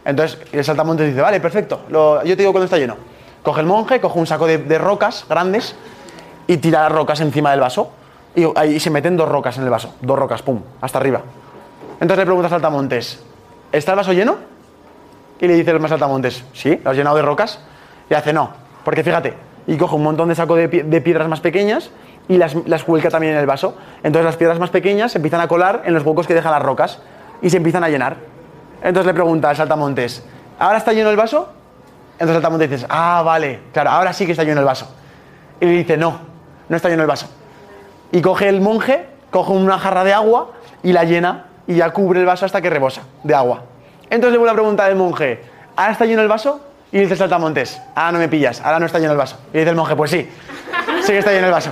Entonces 0.06 0.38
el 0.52 0.64
saltamontes 0.64 1.06
dice, 1.08 1.20
vale, 1.20 1.40
perfecto, 1.40 1.82
lo- 1.90 2.24
yo 2.24 2.34
te 2.34 2.42
digo 2.42 2.52
cuándo 2.52 2.64
está 2.64 2.78
lleno. 2.78 2.96
Coge 3.42 3.60
el 3.60 3.66
monje, 3.66 4.00
coge 4.00 4.18
un 4.18 4.26
saco 4.26 4.46
de, 4.46 4.56
rocas 4.78 5.26
grandes 5.28 5.74
y 6.46 6.56
tira 6.56 6.80
las 6.84 6.92
rocas 6.92 7.20
encima 7.20 7.50
del 7.50 7.60
vaso. 7.60 7.90
Y 8.34 8.46
ahí 8.56 8.78
se 8.80 8.90
meten 8.90 9.16
dos 9.16 9.28
rocas 9.28 9.58
en 9.58 9.64
el 9.64 9.70
vaso, 9.70 9.94
dos 10.00 10.18
rocas, 10.18 10.40
pum, 10.42 10.60
hasta 10.80 10.98
arriba. 10.98 11.20
Entonces 11.94 12.18
le 12.18 12.24
pregunta 12.24 12.46
a 12.46 12.50
Saltamontes, 12.50 13.22
¿está 13.72 13.92
el 13.92 13.96
vaso 13.96 14.12
lleno? 14.12 14.36
Y 15.40 15.48
le 15.48 15.54
dice 15.54 15.70
el 15.72 15.80
más 15.80 15.90
Saltamontes, 15.90 16.44
¿sí? 16.52 16.80
¿Lo 16.84 16.90
has 16.90 16.96
llenado 16.96 17.16
de 17.16 17.22
rocas? 17.22 17.58
Y 18.08 18.14
hace, 18.14 18.32
no, 18.32 18.50
porque 18.84 19.02
fíjate, 19.02 19.34
y 19.66 19.76
coge 19.76 19.96
un 19.96 20.02
montón 20.02 20.28
de 20.28 20.34
saco 20.34 20.54
de, 20.54 20.70
pie- 20.70 20.84
de 20.84 21.00
piedras 21.00 21.28
más 21.28 21.40
pequeñas 21.40 21.90
y 22.28 22.36
las, 22.38 22.54
las 22.66 22.84
también 23.10 23.32
en 23.34 23.38
el 23.40 23.46
vaso. 23.46 23.74
Entonces 24.02 24.24
las 24.24 24.36
piedras 24.36 24.58
más 24.58 24.70
pequeñas 24.70 25.14
empiezan 25.16 25.40
a 25.40 25.48
colar 25.48 25.82
en 25.84 25.94
los 25.94 26.04
huecos 26.04 26.26
que 26.26 26.34
dejan 26.34 26.52
las 26.52 26.62
rocas 26.62 27.00
y 27.42 27.50
se 27.50 27.56
empiezan 27.56 27.84
a 27.84 27.88
llenar. 27.88 28.16
Entonces 28.82 29.06
le 29.06 29.14
pregunta 29.14 29.50
al 29.50 29.56
Saltamontes, 29.56 30.24
¿ahora 30.58 30.78
está 30.78 30.92
lleno 30.92 31.10
el 31.10 31.16
vaso? 31.16 31.48
Entonces 32.14 32.34
Saltamontes 32.36 32.70
dice, 32.70 32.86
ah, 32.88 33.22
vale, 33.24 33.60
claro, 33.72 33.90
ahora 33.90 34.12
sí 34.12 34.26
que 34.26 34.32
está 34.32 34.44
lleno 34.44 34.60
el 34.60 34.66
vaso. 34.66 34.94
Y 35.60 35.66
le 35.66 35.72
dice, 35.72 35.96
no, 35.96 36.18
no 36.68 36.76
está 36.76 36.88
lleno 36.88 37.02
el 37.02 37.08
vaso. 37.08 37.28
Y 38.12 38.20
coge 38.20 38.48
el 38.48 38.60
monje, 38.60 39.06
coge 39.30 39.52
una 39.52 39.78
jarra 39.78 40.04
de 40.04 40.12
agua 40.12 40.50
y 40.82 40.92
la 40.92 41.04
llena 41.04 41.46
y 41.66 41.76
ya 41.76 41.90
cubre 41.90 42.20
el 42.20 42.26
vaso 42.26 42.46
hasta 42.46 42.60
que 42.60 42.70
rebosa 42.70 43.02
de 43.22 43.34
agua. 43.34 43.62
Entonces 44.04 44.32
le 44.32 44.38
vuelve 44.38 44.52
a 44.52 44.54
preguntar 44.54 44.90
al 44.90 44.96
monje, 44.96 45.42
¿ahora 45.76 45.92
está 45.92 46.04
lleno 46.04 46.22
el 46.22 46.28
vaso? 46.28 46.60
Y 46.92 46.98
dice 46.98 47.12
el 47.12 47.18
saltamontes, 47.18 47.80
ah, 47.94 48.10
no 48.10 48.18
me 48.18 48.28
pillas, 48.28 48.60
ahora 48.60 48.80
no 48.80 48.86
está 48.86 48.98
lleno 48.98 49.12
el 49.12 49.18
vaso. 49.18 49.38
Y 49.52 49.58
dice 49.58 49.70
el 49.70 49.76
monje, 49.76 49.94
pues 49.94 50.10
sí, 50.10 50.28
sí 51.02 51.12
que 51.12 51.18
está 51.18 51.30
lleno 51.30 51.46
el 51.46 51.52
vaso. 51.52 51.70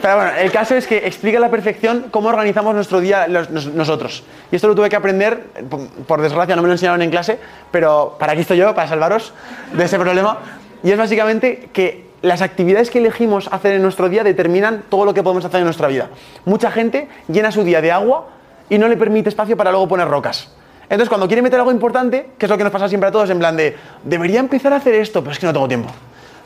Pero 0.00 0.16
bueno, 0.16 0.30
el 0.38 0.52
caso 0.52 0.74
es 0.74 0.86
que 0.86 0.98
explica 1.06 1.38
a 1.38 1.40
la 1.40 1.50
perfección 1.50 2.06
cómo 2.10 2.28
organizamos 2.28 2.74
nuestro 2.74 3.00
día 3.00 3.26
nosotros. 3.28 4.22
Y 4.50 4.56
esto 4.56 4.68
lo 4.68 4.74
tuve 4.74 4.88
que 4.88 4.96
aprender, 4.96 5.44
por, 5.68 5.88
por 6.06 6.22
desgracia 6.22 6.54
no 6.56 6.62
me 6.62 6.68
lo 6.68 6.74
enseñaron 6.74 7.02
en 7.02 7.10
clase, 7.10 7.38
pero 7.70 8.16
para 8.18 8.32
aquí 8.32 8.42
estoy 8.42 8.58
yo, 8.58 8.74
para 8.74 8.88
salvaros 8.88 9.32
de 9.72 9.84
ese 9.84 9.98
problema. 9.98 10.38
Y 10.82 10.90
es 10.90 10.98
básicamente 10.98 11.68
que 11.72 12.08
las 12.22 12.42
actividades 12.42 12.90
que 12.90 12.98
elegimos 12.98 13.48
hacer 13.52 13.74
en 13.74 13.82
nuestro 13.82 14.08
día 14.08 14.24
determinan 14.24 14.84
todo 14.88 15.04
lo 15.04 15.14
que 15.14 15.22
podemos 15.22 15.44
hacer 15.44 15.58
en 15.58 15.64
nuestra 15.64 15.88
vida. 15.88 16.10
Mucha 16.44 16.70
gente 16.70 17.08
llena 17.28 17.52
su 17.52 17.64
día 17.64 17.80
de 17.80 17.92
agua 17.92 18.28
y 18.68 18.78
no 18.78 18.88
le 18.88 18.96
permite 18.96 19.28
espacio 19.28 19.56
para 19.56 19.70
luego 19.70 19.88
poner 19.88 20.08
rocas. 20.08 20.52
Entonces, 20.84 21.08
cuando 21.08 21.26
quiere 21.26 21.42
meter 21.42 21.58
algo 21.58 21.70
importante, 21.70 22.30
que 22.38 22.46
es 22.46 22.50
lo 22.50 22.56
que 22.56 22.64
nos 22.64 22.72
pasa 22.72 22.88
siempre 22.88 23.08
a 23.08 23.12
todos, 23.12 23.28
en 23.30 23.38
plan 23.38 23.56
de, 23.56 23.76
debería 24.04 24.40
empezar 24.40 24.72
a 24.72 24.76
hacer 24.76 24.94
esto, 24.94 25.20
pero 25.20 25.32
es 25.32 25.38
que 25.38 25.46
no 25.46 25.52
tengo 25.52 25.68
tiempo. 25.68 25.90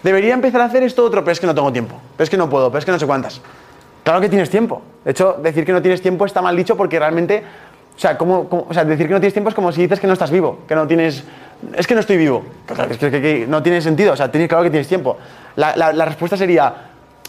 Debería 0.03 0.35
empezar 0.35 0.61
a 0.61 0.65
hacer 0.65 0.83
esto 0.83 1.05
otro, 1.05 1.23
pero 1.23 1.33
es 1.33 1.41
que 1.41 1.47
no 1.47 1.55
tengo 1.55 1.73
tiempo. 1.73 1.95
Pero 2.17 2.25
es 2.25 2.31
que 2.31 2.37
no 2.37 2.49
puedo, 2.51 2.69
pero 2.71 2.79
es 2.81 2.85
que 2.85 2.91
no 2.93 2.99
sé 2.99 3.07
cuántas. 3.07 3.41
Claro 4.05 4.21
que 4.21 4.29
tienes 4.29 4.51
tiempo. 4.51 4.83
De 5.05 5.13
hecho, 5.13 5.37
decir 5.43 5.65
que 5.65 5.73
no 5.73 5.81
tienes 5.81 6.03
tiempo 6.03 6.27
está 6.27 6.43
mal 6.43 6.57
dicho 6.57 6.77
porque 6.77 6.99
realmente, 6.99 7.43
o 7.97 7.99
sea, 8.01 8.19
¿cómo- 8.19 8.49
cómo- 8.49 8.67
o 8.69 8.75
sea, 8.75 8.85
decir 8.85 9.07
que 9.07 9.13
no 9.13 9.21
tienes 9.21 9.33
tiempo 9.33 9.49
es 9.49 9.55
como 9.55 9.71
si 9.71 9.83
dices 9.83 10.01
que 10.01 10.07
no 10.09 10.13
estás 10.13 10.31
vivo, 10.33 10.59
que 10.67 10.75
no 10.75 10.87
tienes, 10.89 11.23
es 11.77 11.87
que 11.87 11.95
no 11.95 12.01
estoy 12.01 12.17
vivo. 12.17 12.43
Claro, 12.67 12.91
Es 12.91 12.99
que, 12.99 13.47
no 13.49 13.63
tiene 13.63 13.81
sentido, 13.81 14.13
o 14.13 14.17
sea, 14.17 14.31
tienes, 14.31 14.49
claro 14.49 14.65
que 14.65 14.71
tienes 14.71 14.89
tiempo. 14.89 15.19
La 15.55 16.05
respuesta 16.05 16.37
sería, 16.37 16.75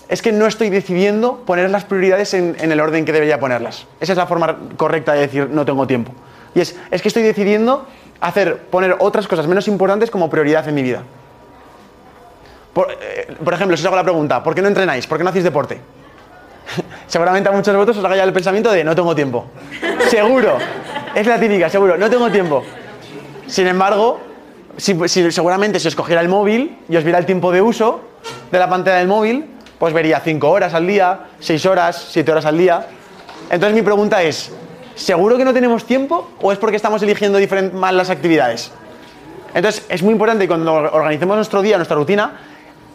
es 0.09 0.21
que 0.21 0.32
no 0.32 0.47
estoy 0.47 0.69
decidiendo 0.69 1.38
poner 1.45 1.69
las 1.69 1.86
prioridades 1.86 2.34
en, 2.34 2.55
en 2.59 2.71
el 2.71 2.80
orden 2.80 3.05
que 3.05 3.11
debería 3.13 3.39
ponerlas. 3.39 3.86
Esa 3.99 4.13
es 4.13 4.17
la 4.17 4.26
forma 4.26 4.57
correcta 4.78 5.13
de 5.13 5.19
decir 5.21 5.49
no 5.51 5.63
tengo 5.65 5.86
tiempo. 5.86 6.11
Y 6.55 6.61
es, 6.61 6.76
es 6.91 7.01
que 7.01 7.07
estoy 7.07 7.24
decidiendo 7.24 7.86
hacer, 8.19 8.57
poner 8.57 8.95
otras 8.99 9.28
cosas 9.28 9.47
menos 9.47 9.67
importantes 9.67 10.09
como 10.11 10.30
prioridad 10.30 10.67
en 10.67 10.76
mi 10.76 10.82
vida. 10.84 11.03
Por, 12.74 12.88
eh, 12.99 13.36
por 13.43 13.53
ejemplo, 13.53 13.78
si 13.78 13.82
os 13.84 13.88
hago 13.88 13.95
la 13.95 14.03
pregunta, 14.03 14.41
¿por 14.43 14.55
qué 14.55 14.61
no 14.61 14.67
entrenáis? 14.67 15.05
¿Por 15.07 15.17
qué 15.17 15.24
no 15.24 15.30
hacéis 15.30 15.43
deporte? 15.45 15.80
Seguramente 17.07 17.49
a 17.49 17.51
muchos 17.51 17.67
de 17.67 17.74
vosotros 17.78 17.97
os 17.97 18.05
haga 18.05 18.15
ya 18.15 18.24
el 18.24 18.34
pensamiento 18.34 18.71
de 18.71 18.84
no 18.84 18.95
tengo 18.95 19.13
tiempo. 19.13 19.45
Seguro. 20.09 20.57
Es 21.13 21.28
la 21.28 21.39
típica, 21.39 21.69
seguro, 21.69 21.95
no 21.95 22.09
tengo 22.09 22.32
tiempo. 22.32 22.63
Sin 23.45 23.67
embargo, 23.67 24.19
si, 24.78 24.97
si- 25.07 25.32
seguramente 25.32 25.80
si 25.80 25.88
os 25.88 25.95
cogiera 25.95 26.21
el 26.21 26.28
móvil 26.28 26.80
y 26.89 26.95
os 26.97 27.03
viera 27.03 27.19
el 27.19 27.26
tiempo 27.28 27.51
de 27.51 27.61
uso 27.61 28.01
de 28.51 28.57
la 28.57 28.67
pantalla 28.67 28.97
del 28.97 29.07
móvil, 29.07 29.45
pues 29.78 29.93
vería 29.93 30.19
5 30.21 30.49
horas 30.49 30.74
al 30.74 30.88
día, 30.88 31.19
6 31.39 31.65
horas, 31.67 32.07
7 32.09 32.32
horas 32.32 32.45
al 32.45 32.57
día. 32.57 32.88
Entonces 33.51 33.76
mi 33.76 33.84
pregunta 33.84 34.24
es, 34.24 34.51
¿seguro 34.95 35.38
que 35.38 35.45
no 35.45 35.53
tenemos 35.53 35.86
tiempo 35.86 36.32
o 36.41 36.51
es 36.51 36.57
porque 36.57 36.78
estamos 36.78 37.03
eligiendo 37.03 37.38
mal 37.74 37.95
las 37.95 38.09
actividades? 38.09 38.71
Entonces 39.53 39.86
es 39.89 40.01
muy 40.01 40.13
importante 40.13 40.47
cuando 40.47 40.74
organicemos 40.74 41.36
nuestro 41.36 41.61
día, 41.61 41.76
nuestra 41.78 41.95
rutina, 41.95 42.39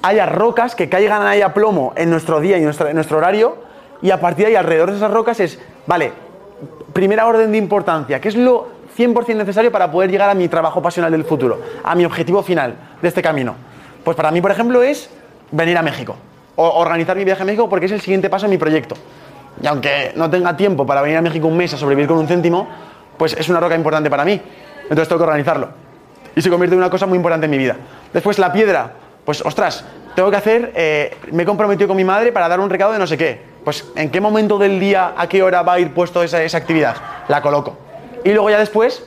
haya 0.03 0.27
rocas 0.27 0.75
que 0.75 0.89
caigan 0.89 1.27
ahí 1.27 1.43
a 1.43 1.55
plomo 1.55 1.93
en 1.97 2.11
nuestro 2.11 2.41
día 2.41 2.59
y 2.59 2.63
nuestro, 2.63 2.89
en 2.89 2.95
nuestro 2.95 3.19
horario 3.19 3.57
y 4.03 4.11
a 4.11 4.21
partir 4.21 4.47
de 4.47 4.51
ahí 4.53 4.57
alrededor 4.57 4.91
de 4.91 4.97
esas 4.97 5.11
rocas 5.11 5.41
es, 5.41 5.59
vale, 5.87 6.13
primera 6.93 7.27
orden 7.27 7.51
de 7.53 7.59
importancia, 7.59 8.21
¿qué 8.21 8.29
es 8.29 8.37
lo 8.37 8.69
100% 8.97 9.37
necesario 9.37 9.71
para 9.71 9.91
poder 9.91 10.11
llegar 10.11 10.31
a 10.31 10.35
mi 10.35 10.49
trabajo 10.49 10.83
pasional 10.83 11.11
del 11.11 11.25
futuro, 11.25 11.61
a 11.83 11.95
mi 11.95 12.05
objetivo 12.05 12.43
final 12.43 12.75
de 13.01 13.09
este 13.09 13.23
camino? 13.23 13.55
Pues 14.05 14.17
para 14.17 14.31
mí, 14.31 14.41
por 14.41 14.51
ejemplo, 14.51 14.83
es 14.83 15.11
venir 15.51 15.77
a 15.77 15.83
México 15.83 16.17
o 16.57 16.69
organizar 16.81 17.17
mi 17.17 17.25
viaje 17.25 17.43
a 17.43 17.45
México 17.45 17.69
porque 17.69 17.87
es 17.87 17.93
el 17.93 18.01
siguiente 18.01 18.31
paso 18.31 18.47
en 18.47 18.51
mi 18.51 18.59
proyecto. 18.59 18.97
Y 19.61 19.67
aunque 19.67 20.13
no 20.15 20.31
tenga 20.31 20.57
tiempo 20.57 20.87
para 20.87 21.03
venir 21.03 21.19
a 21.19 21.23
México 21.23 21.47
un 21.47 21.57
mes 21.57 21.75
a 21.75 21.77
sobrevivir 21.77 22.09
con 22.09 22.19
un 22.19 22.29
céntimo, 22.29 22.69
pues 23.17 23.35
es 23.35 23.49
una 23.49 23.61
roca 23.61 23.75
importante 23.75 24.09
para 24.09 24.25
mí. 24.25 24.41
Entonces 24.83 25.09
tengo 25.09 25.19
que 25.19 25.25
organizarlo. 25.25 25.69
Y 26.35 26.43
se 26.43 26.51
convierte 26.51 26.75
en 26.75 26.79
una 26.79 26.91
cosa 26.91 27.07
muy 27.07 27.17
importante 27.17 27.47
en 27.47 27.51
mi 27.51 27.59
vida. 27.59 27.77
Después 28.13 28.39
la 28.39 28.53
piedra, 28.53 28.93
pues 29.29 29.45
ostras, 29.45 29.85
tengo 30.15 30.31
que 30.31 30.39
hacer, 30.39 30.73
eh, 30.75 31.15
me 31.33 31.43
he 31.43 31.45
comprometido 31.45 31.87
con 31.87 31.99
mi 31.99 32.03
madre 32.03 32.33
para 32.33 32.49
dar 32.49 32.61
un 32.61 32.71
recado 32.71 32.95
de 32.95 32.99
no 32.99 33.07
sé 33.07 33.19
qué. 33.19 33.39
Pues 33.63 33.85
en 33.95 34.09
qué 34.11 34.23
momento 34.23 34.57
del 34.57 34.81
día, 34.81 35.13
a 35.15 35.29
qué 35.29 35.43
hora 35.43 35.61
va 35.61 35.75
a 35.75 35.81
ir 35.81 35.93
puesto 35.93 36.23
esa, 36.23 36.43
esa 36.43 36.57
actividad. 36.57 36.97
La 37.29 37.43
coloco. 37.43 37.77
Y 38.25 38.31
luego 38.33 38.49
ya 38.49 38.59
después 38.59 39.05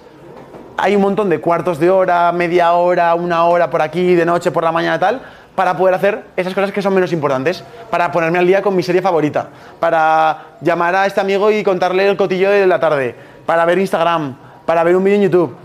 hay 0.77 0.95
un 0.95 1.01
montón 1.01 1.27
de 1.27 1.41
cuartos 1.41 1.79
de 1.79 1.89
hora, 1.89 2.31
media 2.33 2.73
hora, 2.73 3.15
una 3.15 3.45
hora 3.45 3.71
por 3.71 3.81
aquí, 3.81 4.13
de 4.13 4.23
noche, 4.23 4.51
por 4.51 4.63
la 4.63 4.71
mañana, 4.71 4.99
tal, 4.99 5.23
para 5.55 5.75
poder 5.75 5.95
hacer 5.95 6.23
esas 6.37 6.53
cosas 6.53 6.71
que 6.71 6.83
son 6.83 6.93
menos 6.93 7.11
importantes, 7.11 7.63
para 7.89 8.11
ponerme 8.11 8.37
al 8.37 8.45
día 8.45 8.61
con 8.61 8.75
mi 8.75 8.83
serie 8.83 9.01
favorita, 9.01 9.49
para 9.79 10.49
llamar 10.61 10.95
a 10.97 11.07
este 11.07 11.19
amigo 11.19 11.49
y 11.49 11.63
contarle 11.63 12.07
el 12.07 12.15
cotillo 12.15 12.51
de 12.51 12.67
la 12.67 12.79
tarde, 12.79 13.15
para 13.47 13.65
ver 13.65 13.79
Instagram, 13.79 14.37
para 14.67 14.83
ver 14.83 14.95
un 14.95 15.03
vídeo 15.03 15.15
en 15.15 15.23
YouTube, 15.23 15.55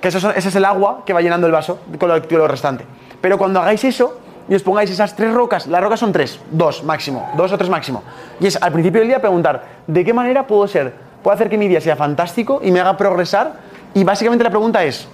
que 0.00 0.08
eso 0.08 0.30
ese 0.30 0.48
es 0.48 0.56
el 0.56 0.64
agua 0.64 1.02
que 1.04 1.12
va 1.12 1.20
llenando 1.20 1.46
el 1.46 1.52
vaso 1.52 1.80
con 1.98 2.08
lo, 2.08 2.26
con 2.26 2.38
lo 2.38 2.48
restante. 2.48 2.95
Pero 3.26 3.38
cuando 3.38 3.58
hagáis 3.58 3.82
eso 3.82 4.20
y 4.48 4.54
os 4.54 4.62
pongáis 4.62 4.88
esas 4.88 5.16
tres 5.16 5.34
rocas, 5.34 5.66
las 5.66 5.82
rocas 5.82 5.98
son 5.98 6.12
tres, 6.12 6.38
dos 6.52 6.84
máximo, 6.84 7.28
dos 7.36 7.50
o 7.50 7.58
tres 7.58 7.68
máximo, 7.68 8.04
y 8.38 8.46
es 8.46 8.54
al 8.62 8.70
principio 8.70 9.00
del 9.00 9.08
día 9.08 9.18
preguntar, 9.18 9.64
¿de 9.84 10.04
qué 10.04 10.14
manera 10.14 10.46
puedo 10.46 10.68
ser? 10.68 10.94
Puedo 11.24 11.34
hacer 11.34 11.50
que 11.50 11.58
mi 11.58 11.66
día 11.66 11.80
sea 11.80 11.96
fantástico 11.96 12.60
y 12.62 12.70
me 12.70 12.78
haga 12.78 12.96
progresar, 12.96 13.54
y 13.94 14.04
básicamente 14.04 14.44
la 14.44 14.50
pregunta 14.50 14.84
es, 14.84 15.08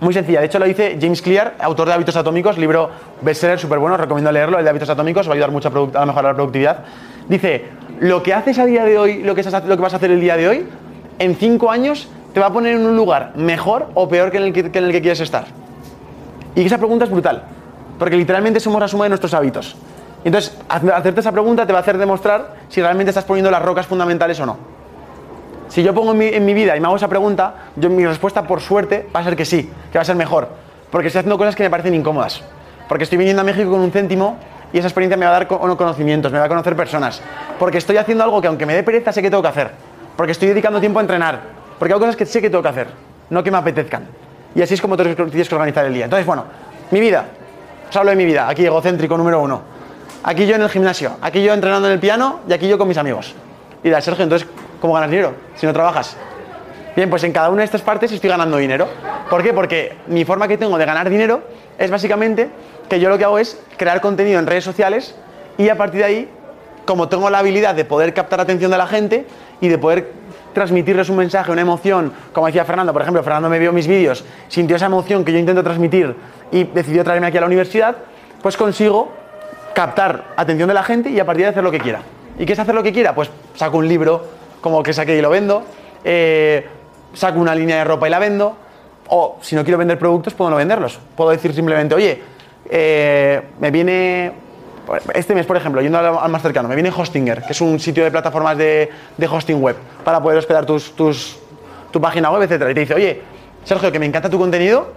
muy 0.00 0.12
sencilla, 0.12 0.40
de 0.40 0.44
hecho 0.44 0.58
lo 0.58 0.66
dice 0.66 0.98
James 1.00 1.22
Clear, 1.22 1.54
autor 1.60 1.88
de 1.88 1.94
Hábitos 1.94 2.16
Atómicos, 2.16 2.58
libro 2.58 2.90
bestseller 3.22 3.58
súper 3.58 3.78
bueno, 3.78 3.96
recomiendo 3.96 4.30
leerlo, 4.30 4.58
el 4.58 4.64
de 4.64 4.68
Hábitos 4.68 4.90
Atómicos, 4.90 5.22
os 5.22 5.28
va 5.30 5.32
a 5.32 5.36
ayudar 5.36 5.52
mucho 5.52 5.70
a, 5.70 6.02
a 6.02 6.04
mejorar 6.04 6.32
la 6.32 6.34
productividad. 6.34 6.80
Dice, 7.30 7.64
lo 7.98 8.22
que 8.22 8.34
haces 8.34 8.58
a 8.58 8.66
día 8.66 8.84
de 8.84 8.98
hoy, 8.98 9.22
lo 9.22 9.34
que, 9.34 9.42
lo 9.42 9.76
que 9.76 9.82
vas 9.82 9.94
a 9.94 9.96
hacer 9.96 10.10
el 10.10 10.20
día 10.20 10.36
de 10.36 10.48
hoy, 10.48 10.66
en 11.18 11.34
cinco 11.36 11.70
años 11.70 12.10
te 12.34 12.40
va 12.40 12.48
a 12.48 12.52
poner 12.52 12.74
en 12.74 12.84
un 12.84 12.94
lugar 12.94 13.32
mejor 13.36 13.88
o 13.94 14.06
peor 14.06 14.30
que 14.30 14.36
en 14.36 14.42
el 14.42 14.52
que 14.52 14.60
en 14.60 14.84
el 14.84 14.92
que 14.92 15.00
quieres 15.00 15.20
estar. 15.20 15.62
Y 16.54 16.64
esa 16.64 16.78
pregunta 16.78 17.04
es 17.04 17.10
brutal, 17.10 17.42
porque 17.98 18.16
literalmente 18.16 18.60
somos 18.60 18.80
la 18.80 18.88
suma 18.88 19.04
de 19.04 19.10
nuestros 19.10 19.32
hábitos. 19.34 19.76
Entonces, 20.24 20.56
hacerte 20.68 21.20
esa 21.20 21.32
pregunta 21.32 21.66
te 21.66 21.72
va 21.72 21.78
a 21.80 21.82
hacer 21.82 21.98
demostrar 21.98 22.54
si 22.68 22.80
realmente 22.80 23.10
estás 23.10 23.24
poniendo 23.24 23.50
las 23.50 23.62
rocas 23.62 23.86
fundamentales 23.86 24.38
o 24.40 24.46
no. 24.46 24.56
Si 25.68 25.82
yo 25.82 25.94
pongo 25.94 26.12
en 26.12 26.18
mi, 26.18 26.26
en 26.26 26.44
mi 26.44 26.52
vida 26.54 26.76
y 26.76 26.80
me 26.80 26.86
hago 26.86 26.96
esa 26.96 27.08
pregunta, 27.08 27.54
yo, 27.76 27.88
mi 27.88 28.06
respuesta 28.06 28.42
por 28.46 28.60
suerte 28.60 29.08
va 29.14 29.20
a 29.20 29.24
ser 29.24 29.34
que 29.36 29.44
sí, 29.44 29.70
que 29.90 29.98
va 29.98 30.02
a 30.02 30.04
ser 30.04 30.16
mejor. 30.16 30.48
Porque 30.90 31.06
estoy 31.08 31.20
haciendo 31.20 31.38
cosas 31.38 31.56
que 31.56 31.62
me 31.62 31.70
parecen 31.70 31.94
incómodas. 31.94 32.42
Porque 32.88 33.04
estoy 33.04 33.16
viniendo 33.18 33.40
a 33.40 33.44
México 33.44 33.70
con 33.70 33.80
un 33.80 33.90
céntimo 33.90 34.36
y 34.72 34.78
esa 34.78 34.88
experiencia 34.88 35.16
me 35.16 35.24
va 35.24 35.30
a 35.30 35.34
dar 35.34 35.46
co- 35.48 35.58
conocimientos, 35.76 36.30
me 36.30 36.38
va 36.38 36.44
a 36.44 36.48
conocer 36.48 36.76
personas. 36.76 37.22
Porque 37.58 37.78
estoy 37.78 37.96
haciendo 37.96 38.22
algo 38.22 38.40
que 38.42 38.48
aunque 38.48 38.66
me 38.66 38.74
dé 38.74 38.82
pereza 38.82 39.12
sé 39.12 39.22
que 39.22 39.30
tengo 39.30 39.42
que 39.42 39.48
hacer. 39.48 39.70
Porque 40.14 40.32
estoy 40.32 40.48
dedicando 40.48 40.78
tiempo 40.78 40.98
a 40.98 41.02
entrenar. 41.02 41.40
Porque 41.78 41.94
hay 41.94 41.98
cosas 42.00 42.16
que 42.16 42.26
sé 42.26 42.42
que 42.42 42.50
tengo 42.50 42.62
que 42.62 42.68
hacer, 42.68 42.88
no 43.30 43.42
que 43.42 43.50
me 43.50 43.56
apetezcan. 43.56 44.06
Y 44.54 44.62
así 44.62 44.74
es 44.74 44.80
como 44.80 44.96
tienes 44.96 45.48
que 45.48 45.54
organizar 45.54 45.84
el 45.84 45.94
día. 45.94 46.04
Entonces, 46.04 46.26
bueno, 46.26 46.44
mi 46.90 47.00
vida. 47.00 47.26
Os 47.88 47.96
hablo 47.96 48.10
de 48.10 48.16
mi 48.16 48.24
vida, 48.24 48.48
aquí 48.48 48.64
egocéntrico 48.64 49.18
número 49.18 49.40
uno. 49.40 49.60
Aquí 50.24 50.46
yo 50.46 50.54
en 50.54 50.62
el 50.62 50.68
gimnasio, 50.68 51.16
aquí 51.20 51.42
yo 51.42 51.52
entrenando 51.52 51.88
en 51.88 51.94
el 51.94 52.00
piano 52.00 52.40
y 52.48 52.52
aquí 52.52 52.68
yo 52.68 52.78
con 52.78 52.88
mis 52.88 52.96
amigos. 52.96 53.34
Y 53.82 53.88
dirás, 53.88 54.04
Sergio, 54.04 54.22
entonces, 54.22 54.48
¿cómo 54.80 54.94
ganas 54.94 55.10
dinero 55.10 55.34
si 55.56 55.66
no 55.66 55.72
trabajas? 55.72 56.16
Bien, 56.94 57.10
pues 57.10 57.24
en 57.24 57.32
cada 57.32 57.50
una 57.50 57.58
de 57.58 57.64
estas 57.64 57.82
partes 57.82 58.12
estoy 58.12 58.30
ganando 58.30 58.56
dinero. 58.56 58.86
¿Por 59.28 59.42
qué? 59.42 59.52
Porque 59.52 59.96
mi 60.06 60.24
forma 60.24 60.46
que 60.46 60.56
tengo 60.56 60.78
de 60.78 60.84
ganar 60.84 61.10
dinero 61.10 61.42
es 61.78 61.90
básicamente 61.90 62.50
que 62.88 63.00
yo 63.00 63.08
lo 63.08 63.18
que 63.18 63.24
hago 63.24 63.38
es 63.38 63.58
crear 63.76 64.00
contenido 64.00 64.38
en 64.38 64.46
redes 64.46 64.64
sociales 64.64 65.14
y 65.58 65.68
a 65.68 65.76
partir 65.76 66.00
de 66.00 66.06
ahí, 66.06 66.28
como 66.86 67.08
tengo 67.08 67.28
la 67.30 67.38
habilidad 67.38 67.74
de 67.74 67.84
poder 67.84 68.14
captar 68.14 68.38
la 68.38 68.44
atención 68.44 68.70
de 68.70 68.78
la 68.78 68.86
gente 68.86 69.26
y 69.60 69.68
de 69.68 69.78
poder 69.78 70.12
transmitirles 70.52 71.08
un 71.08 71.16
mensaje, 71.16 71.50
una 71.50 71.60
emoción, 71.60 72.12
como 72.32 72.46
decía 72.46 72.64
Fernando, 72.64 72.92
por 72.92 73.02
ejemplo, 73.02 73.22
Fernando 73.22 73.48
me 73.48 73.58
vio 73.58 73.72
mis 73.72 73.86
vídeos, 73.86 74.24
sintió 74.48 74.76
esa 74.76 74.86
emoción 74.86 75.24
que 75.24 75.32
yo 75.32 75.38
intento 75.38 75.62
transmitir 75.62 76.14
y 76.50 76.64
decidió 76.64 77.04
traerme 77.04 77.26
aquí 77.26 77.38
a 77.38 77.40
la 77.40 77.46
universidad, 77.46 77.96
pues 78.42 78.56
consigo 78.56 79.12
captar 79.74 80.34
atención 80.36 80.68
de 80.68 80.74
la 80.74 80.82
gente 80.82 81.10
y 81.10 81.18
a 81.18 81.24
partir 81.24 81.44
de 81.44 81.50
hacer 81.50 81.64
lo 81.64 81.70
que 81.70 81.78
quiera. 81.78 82.00
¿Y 82.38 82.46
qué 82.46 82.52
es 82.52 82.58
hacer 82.58 82.74
lo 82.74 82.82
que 82.82 82.92
quiera? 82.92 83.14
Pues 83.14 83.30
saco 83.54 83.78
un 83.78 83.88
libro 83.88 84.24
como 84.60 84.82
que 84.82 84.92
saqué 84.92 85.16
y 85.16 85.22
lo 85.22 85.30
vendo, 85.30 85.64
eh, 86.04 86.66
saco 87.14 87.38
una 87.38 87.54
línea 87.54 87.78
de 87.78 87.84
ropa 87.84 88.06
y 88.06 88.10
la 88.10 88.18
vendo, 88.18 88.56
o 89.08 89.38
si 89.40 89.54
no 89.56 89.64
quiero 89.64 89.78
vender 89.78 89.98
productos, 89.98 90.34
puedo 90.34 90.50
no 90.50 90.56
venderlos. 90.56 90.98
Puedo 91.16 91.30
decir 91.30 91.52
simplemente, 91.52 91.94
oye, 91.94 92.22
eh, 92.70 93.42
me 93.60 93.70
viene, 93.70 94.32
este 95.14 95.34
mes 95.34 95.46
por 95.46 95.56
ejemplo, 95.56 95.80
yendo 95.80 95.98
al, 95.98 96.30
más 96.30 96.42
cercano, 96.42 96.68
me 96.68 96.74
viene 96.74 96.90
Hostinger, 96.90 97.42
que 97.42 97.52
es 97.52 97.60
un 97.60 97.78
sitio 97.78 98.04
de 98.04 98.10
plataformas 98.10 98.56
de, 98.58 98.90
hosting 99.30 99.60
web 99.60 99.76
para 100.04 100.20
poder 100.20 100.38
hospedar 100.38 100.66
tus, 100.66 100.94
tus, 100.94 101.38
tu 101.90 102.00
página 102.00 102.30
web, 102.30 102.42
etcétera. 102.42 102.70
Y 102.70 102.74
te 102.74 102.80
dice, 102.80 102.94
oye, 102.94 103.22
Sergio, 103.64 103.92
que 103.92 103.98
me 103.98 104.06
encanta 104.06 104.28
tu 104.28 104.38
contenido, 104.38 104.92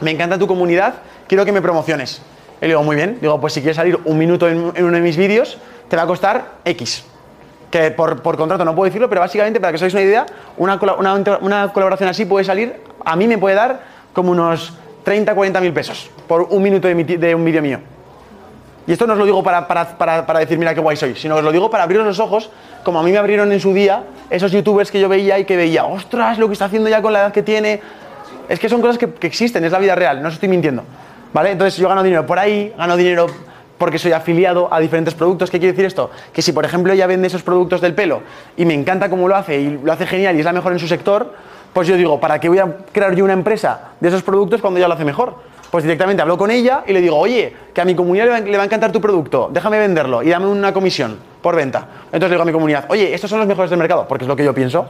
me 0.00 0.10
encanta 0.10 0.38
tu 0.38 0.46
comunidad, 0.46 0.94
quiero 1.26 1.44
que 1.44 1.52
me 1.52 1.60
promociones. 1.60 2.22
Y 2.60 2.62
le 2.62 2.68
digo, 2.68 2.82
muy 2.82 2.96
bien, 2.96 3.18
digo, 3.20 3.40
pues 3.40 3.52
si 3.52 3.60
quieres 3.60 3.76
salir 3.76 3.98
un 4.04 4.18
minuto 4.18 4.48
en, 4.48 4.58
uno 4.58 4.92
de 4.92 5.00
mis 5.00 5.16
vídeos, 5.16 5.58
te 5.88 5.96
va 5.96 6.02
a 6.02 6.06
costar 6.06 6.52
X. 6.64 7.04
Que 7.70 7.90
por, 7.90 8.22
por 8.22 8.36
contrato 8.36 8.64
no 8.64 8.74
puedo 8.74 8.86
decirlo, 8.86 9.08
pero 9.08 9.20
básicamente, 9.20 9.60
para 9.60 9.72
que 9.72 9.76
os 9.76 9.82
hagáis 9.82 9.94
una 9.94 10.02
idea, 10.02 10.26
una, 10.56 10.78
una, 11.40 11.72
colaboración 11.72 12.08
así 12.08 12.24
puede 12.24 12.44
salir, 12.44 12.80
a 13.04 13.14
mí 13.14 13.26
me 13.28 13.36
puede 13.36 13.56
dar 13.56 13.80
como 14.12 14.32
unos 14.32 14.74
30, 15.04 15.34
40 15.34 15.60
mil 15.60 15.72
pesos 15.72 16.10
por 16.26 16.42
un 16.42 16.62
minuto 16.62 16.88
de, 16.88 16.94
mi 16.94 17.04
de 17.04 17.34
un 17.34 17.44
vídeo 17.44 17.62
mío. 17.62 17.80
Y 18.88 18.92
esto 18.92 19.06
no 19.06 19.12
os 19.12 19.18
lo 19.18 19.26
digo 19.26 19.42
para, 19.42 19.68
para, 19.68 19.98
para, 19.98 20.24
para 20.24 20.38
decir, 20.38 20.58
mira 20.58 20.72
qué 20.72 20.80
guay 20.80 20.96
soy, 20.96 21.14
sino 21.14 21.36
os 21.36 21.44
lo 21.44 21.52
digo 21.52 21.70
para 21.70 21.84
abriros 21.84 22.06
los 22.06 22.18
ojos, 22.20 22.48
como 22.82 22.98
a 22.98 23.02
mí 23.02 23.12
me 23.12 23.18
abrieron 23.18 23.52
en 23.52 23.60
su 23.60 23.74
día 23.74 24.04
esos 24.30 24.50
youtubers 24.50 24.90
que 24.90 24.98
yo 24.98 25.10
veía 25.10 25.38
y 25.38 25.44
que 25.44 25.58
veía, 25.58 25.84
ostras, 25.84 26.38
lo 26.38 26.46
que 26.46 26.54
está 26.54 26.64
haciendo 26.64 26.88
ya 26.88 27.02
con 27.02 27.12
la 27.12 27.20
edad 27.20 27.32
que 27.32 27.42
tiene. 27.42 27.82
Es 28.48 28.58
que 28.58 28.70
son 28.70 28.80
cosas 28.80 28.96
que, 28.96 29.12
que 29.12 29.26
existen, 29.26 29.62
es 29.62 29.72
la 29.72 29.78
vida 29.78 29.94
real, 29.94 30.22
no 30.22 30.28
os 30.28 30.34
estoy 30.34 30.48
mintiendo. 30.48 30.84
¿Vale? 31.34 31.50
Entonces 31.50 31.78
yo 31.78 31.86
gano 31.86 32.02
dinero 32.02 32.24
por 32.24 32.38
ahí, 32.38 32.72
gano 32.78 32.96
dinero 32.96 33.26
porque 33.76 33.98
soy 33.98 34.12
afiliado 34.12 34.72
a 34.72 34.80
diferentes 34.80 35.12
productos. 35.14 35.50
¿Qué 35.50 35.58
quiere 35.58 35.72
decir 35.72 35.84
esto? 35.84 36.10
Que 36.32 36.40
si 36.40 36.52
por 36.52 36.64
ejemplo 36.64 36.90
ella 36.90 37.06
vende 37.06 37.26
esos 37.26 37.42
productos 37.42 37.82
del 37.82 37.94
pelo 37.94 38.22
y 38.56 38.64
me 38.64 38.72
encanta 38.72 39.10
cómo 39.10 39.28
lo 39.28 39.36
hace 39.36 39.60
y 39.60 39.78
lo 39.84 39.92
hace 39.92 40.06
genial 40.06 40.34
y 40.36 40.38
es 40.38 40.46
la 40.46 40.54
mejor 40.54 40.72
en 40.72 40.78
su 40.78 40.88
sector, 40.88 41.34
pues 41.74 41.86
yo 41.86 41.94
digo, 41.94 42.18
¿para 42.18 42.40
qué 42.40 42.48
voy 42.48 42.58
a 42.58 42.78
crear 42.90 43.14
yo 43.14 43.24
una 43.24 43.34
empresa 43.34 43.90
de 44.00 44.08
esos 44.08 44.22
productos 44.22 44.62
cuando 44.62 44.78
ella 44.78 44.88
lo 44.88 44.94
hace 44.94 45.04
mejor? 45.04 45.34
Pues 45.70 45.84
directamente 45.84 46.22
hablo 46.22 46.38
con 46.38 46.50
ella 46.50 46.82
y 46.86 46.92
le 46.94 47.00
digo, 47.00 47.16
oye, 47.18 47.54
que 47.74 47.80
a 47.80 47.84
mi 47.84 47.94
comunidad 47.94 48.42
le 48.42 48.56
va, 48.56 48.62
a 48.62 48.66
encantar 48.66 48.90
tu 48.90 49.00
producto, 49.00 49.50
déjame 49.52 49.78
venderlo 49.78 50.22
y 50.22 50.30
dame 50.30 50.46
una 50.46 50.72
comisión 50.72 51.18
por 51.42 51.54
venta. 51.56 51.86
Entonces 52.06 52.30
le 52.30 52.36
digo 52.36 52.42
a 52.42 52.46
mi 52.46 52.52
comunidad, 52.52 52.86
oye, 52.88 53.12
estos 53.12 53.28
son 53.28 53.38
los 53.38 53.48
mejores 53.48 53.68
del 53.68 53.78
mercado, 53.78 54.06
porque 54.08 54.24
es 54.24 54.28
lo 54.28 54.34
que 54.34 54.44
yo 54.44 54.54
pienso, 54.54 54.86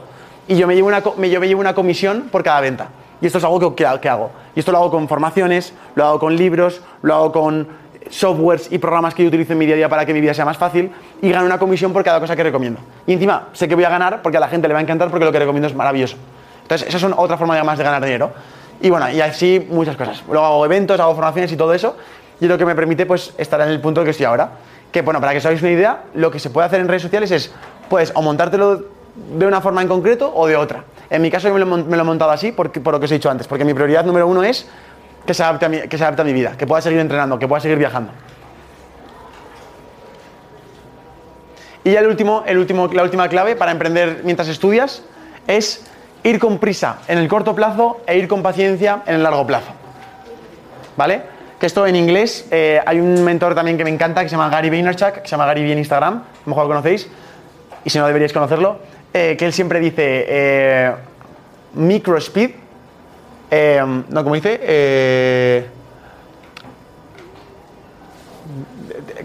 y 0.47 0.55
yo 0.55 0.67
me 0.67 0.75
llevo 0.75 0.87
una, 0.87 1.03
me, 1.17 1.29
yo 1.29 1.39
me 1.41 1.47
llevo 1.47 1.59
una 1.59 1.75
comisión 1.75 2.29
por 2.31 2.43
cada 2.43 2.61
venta. 2.61 2.87
Y 3.21 3.25
esto 3.25 3.37
es 3.39 3.43
algo 3.43 3.75
que, 3.75 3.85
que- 3.99 4.09
hago. 4.09 4.31
Y 4.55 4.59
esto 4.59 4.71
lo 4.71 4.77
hago 4.77 4.89
con 4.89 5.07
formaciones, 5.09 5.73
lo 5.95 6.05
hago 6.05 6.19
con 6.19 6.35
libros, 6.37 6.81
lo 7.01 7.13
hago 7.13 7.31
con 7.33 7.67
softwares 8.09 8.71
y 8.71 8.77
programas 8.77 9.13
que 9.13 9.23
yo 9.23 9.27
utilizo 9.27 9.51
en 9.53 9.59
mi 9.59 9.65
día 9.65 9.75
a 9.75 9.77
día 9.77 9.89
para 9.89 10.05
que 10.05 10.13
mi 10.13 10.21
vida 10.21 10.33
sea 10.33 10.45
más 10.45 10.57
fácil 10.57 10.91
y 11.21 11.29
gano 11.29 11.45
una 11.45 11.59
comisión 11.59 11.91
por 11.93 12.03
cada 12.03 12.19
cosa 12.21 12.35
que 12.35 12.43
recomiendo. 12.43 12.79
Y 13.05 13.13
encima 13.13 13.49
sé 13.51 13.67
que 13.67 13.75
voy 13.75 13.83
a 13.83 13.89
ganar 13.89 14.21
porque 14.21 14.37
a 14.37 14.39
la 14.39 14.47
gente 14.47 14.67
le 14.67 14.73
va 14.73 14.79
a 14.79 14.83
encantar 14.83 15.09
porque 15.11 15.25
lo 15.25 15.31
que 15.31 15.39
recomiendo 15.39 15.67
es 15.67 15.75
maravilloso. 15.75 16.15
Entonces, 16.61 16.87
esas 16.87 17.01
son 17.01 17.13
otra 17.17 17.37
forma 17.37 17.61
más 17.63 17.77
de 17.77 17.83
ganar 17.83 18.03
dinero. 18.03 18.31
Y 18.81 18.89
bueno, 18.89 19.09
y 19.09 19.19
así 19.21 19.65
muchas 19.69 19.95
cosas. 19.95 20.23
Luego 20.29 20.45
hago 20.45 20.65
eventos, 20.65 20.99
hago 20.99 21.13
formaciones 21.15 21.51
y 21.51 21.57
todo 21.57 21.73
eso. 21.73 21.97
Y 22.39 22.47
lo 22.47 22.57
que 22.57 22.65
me 22.65 22.75
permite 22.75 23.05
pues 23.05 23.33
estar 23.37 23.59
en 23.61 23.69
el 23.69 23.81
punto 23.81 24.01
en 24.01 24.05
que 24.05 24.11
estoy 24.11 24.25
ahora. 24.25 24.51
Que 24.91 25.01
bueno, 25.01 25.19
para 25.19 25.33
que 25.33 25.39
os 25.39 25.45
hagáis 25.45 25.61
una 25.61 25.71
idea, 25.71 26.03
lo 26.15 26.31
que 26.31 26.39
se 26.39 26.49
puede 26.49 26.67
hacer 26.67 26.79
en 26.79 26.87
redes 26.87 27.01
sociales 27.01 27.29
es, 27.31 27.51
pues, 27.89 28.11
o 28.15 28.21
montártelo 28.21 28.85
de 29.37 29.45
una 29.45 29.61
forma 29.61 29.81
en 29.81 29.87
concreto 29.87 30.31
o 30.33 30.47
de 30.47 30.55
otra. 30.55 30.83
En 31.09 31.21
mi 31.21 31.29
caso 31.29 31.47
yo 31.47 31.53
me 31.53 31.59
lo, 31.59 32.01
he 32.01 32.03
montado 32.03 32.31
así 32.31 32.51
por 32.51 32.75
lo 32.75 32.99
que 32.99 33.05
os 33.05 33.11
he 33.11 33.15
dicho 33.15 33.29
antes, 33.29 33.47
porque 33.47 33.65
mi 33.65 33.73
prioridad 33.73 34.05
número 34.05 34.27
uno 34.27 34.43
es 34.43 34.67
que 35.25 35.33
se, 35.33 35.43
adapte 35.43 35.65
a 35.65 35.69
mi, 35.69 35.79
que 35.81 35.97
se 35.97 36.03
adapte 36.03 36.21
a 36.21 36.25
mi 36.25 36.33
vida, 36.33 36.55
que 36.57 36.65
pueda 36.65 36.81
seguir 36.81 36.99
entrenando, 36.99 37.37
que 37.37 37.47
pueda 37.47 37.59
seguir 37.59 37.77
viajando. 37.77 38.11
Y 41.83 41.91
ya 41.91 41.99
el 41.99 42.07
último, 42.07 42.43
el 42.45 42.57
último, 42.57 42.87
la 42.87 43.03
última 43.03 43.27
clave 43.29 43.55
para 43.55 43.71
emprender 43.71 44.21
mientras 44.23 44.47
estudias 44.47 45.03
es 45.47 45.88
ir 46.23 46.39
con 46.39 46.57
prisa 46.57 46.97
en 47.07 47.17
el 47.17 47.27
corto 47.27 47.55
plazo 47.55 48.01
e 48.05 48.17
ir 48.17 48.27
con 48.27 48.41
paciencia 48.43 49.03
en 49.05 49.15
el 49.15 49.23
largo 49.23 49.45
plazo. 49.47 49.71
¿Vale? 50.97 51.21
Que 51.59 51.65
esto 51.65 51.85
en 51.87 51.95
inglés, 51.95 52.47
eh, 52.51 52.81
hay 52.85 52.99
un 52.99 53.23
mentor 53.23 53.53
también 53.55 53.77
que 53.77 53.83
me 53.83 53.89
encanta 53.89 54.21
que 54.23 54.29
se 54.29 54.35
llama 54.35 54.49
Gary 54.49 54.69
Vaynerchuk, 54.69 55.13
que 55.21 55.27
se 55.27 55.27
llama 55.31 55.45
Gary 55.45 55.63
Vee 55.63 55.73
en 55.73 55.79
Instagram, 55.79 56.13
a 56.15 56.19
lo 56.45 56.49
mejor 56.49 56.63
lo 56.63 56.69
conocéis, 56.69 57.09
y 57.83 57.89
si 57.89 57.97
no 57.99 58.07
deberíais 58.07 58.31
conocerlo, 58.33 58.79
eh, 59.13 59.35
que 59.37 59.45
él 59.45 59.53
siempre 59.53 59.79
dice 59.79 60.25
eh, 60.27 60.91
micro 61.73 62.17
speed, 62.17 62.51
eh, 63.51 63.81
no, 64.09 64.23
como 64.23 64.35
dice, 64.35 64.59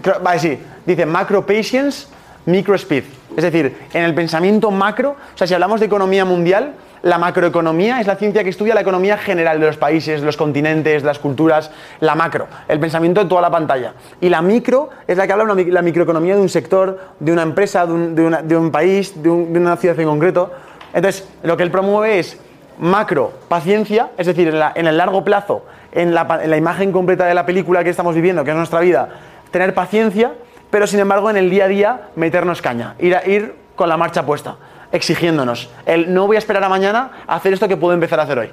creo- 0.01 0.19
vale, 0.21 0.39
sí, 0.39 0.59
dice 0.85 1.05
macro 1.05 1.45
patience, 1.45 2.07
micro 2.45 2.75
speed. 2.75 3.03
Es 3.35 3.43
decir, 3.43 3.75
en 3.93 4.03
el 4.03 4.13
pensamiento 4.13 4.71
macro, 4.71 5.11
o 5.33 5.37
sea, 5.37 5.47
si 5.47 5.53
hablamos 5.53 5.79
de 5.79 5.85
economía 5.87 6.25
mundial, 6.25 6.73
la 7.01 7.17
macroeconomía 7.19 7.99
es 8.01 8.07
la 8.07 8.15
ciencia 8.15 8.43
que 8.43 8.49
estudia 8.49 8.73
la 8.73 8.81
economía 8.81 9.17
general 9.17 9.59
de 9.59 9.67
los 9.67 9.77
países, 9.77 10.21
los 10.23 10.37
continentes, 10.37 11.03
las 11.03 11.19
culturas, 11.19 11.69
la 11.99 12.15
macro, 12.15 12.47
el 12.67 12.79
pensamiento 12.79 13.21
de 13.21 13.29
toda 13.29 13.41
la 13.41 13.51
pantalla. 13.51 13.93
Y 14.21 14.29
la 14.29 14.41
micro 14.41 14.89
es 15.05 15.15
la 15.17 15.27
que 15.27 15.33
habla 15.33 15.43
una 15.43 15.61
la 15.61 15.81
microeconomía 15.83 16.35
de 16.35 16.41
un 16.41 16.49
sector, 16.49 16.99
de 17.19 17.31
una 17.31 17.43
empresa, 17.43 17.85
de 17.85 18.57
un, 18.57 18.71
país, 18.71 19.21
de, 19.21 19.29
un- 19.29 19.53
de 19.53 19.59
una 19.59 19.77
ciudad 19.77 19.99
en 19.99 20.07
concreto. 20.07 20.51
Entonces, 20.93 21.27
lo 21.43 21.55
que 21.57 21.63
él 21.63 21.69
promueve 21.71 22.17
es 22.19 22.39
macro, 22.79 23.33
paciencia, 23.49 24.09
es 24.17 24.25
decir, 24.25 24.53
en, 24.75 24.87
el 24.87 24.97
largo 24.97 25.23
plazo, 25.23 25.63
en 25.91 26.13
la 26.15 26.57
imagen 26.57 26.91
completa 26.91 27.25
de 27.25 27.35
la 27.35 27.45
película 27.45 27.83
que 27.83 27.89
estamos 27.91 28.15
viviendo, 28.15 28.43
que 28.43 28.49
es 28.51 28.57
nuestra 28.57 28.79
vida, 28.79 29.09
tener 29.51 29.73
paciencia, 29.75 30.33
pero 30.75 30.87
sin 30.87 30.99
embargo 30.99 31.29
en 31.29 31.37
el 31.37 31.49
día 31.49 31.63
a 31.63 31.67
día 31.69 32.01
meternos 32.17 32.61
caña, 32.61 32.95
ir, 32.99 33.15
a- 33.15 33.25
ir 33.25 33.55
con 33.77 33.87
la 33.87 33.95
marcha 33.95 34.25
puesta, 34.25 34.57
exigiéndonos. 34.91 35.69
El 35.85 36.13
no 36.13 36.27
voy 36.27 36.35
a 36.35 36.39
esperar 36.39 36.61
a 36.65 36.67
mañana 36.67 37.11
a 37.25 37.35
hacer 37.37 37.53
esto 37.53 37.65
que 37.69 37.77
puedo 37.77 37.93
empezar 37.93 38.19
a 38.19 38.23
hacer 38.23 38.37
hoy. 38.39 38.51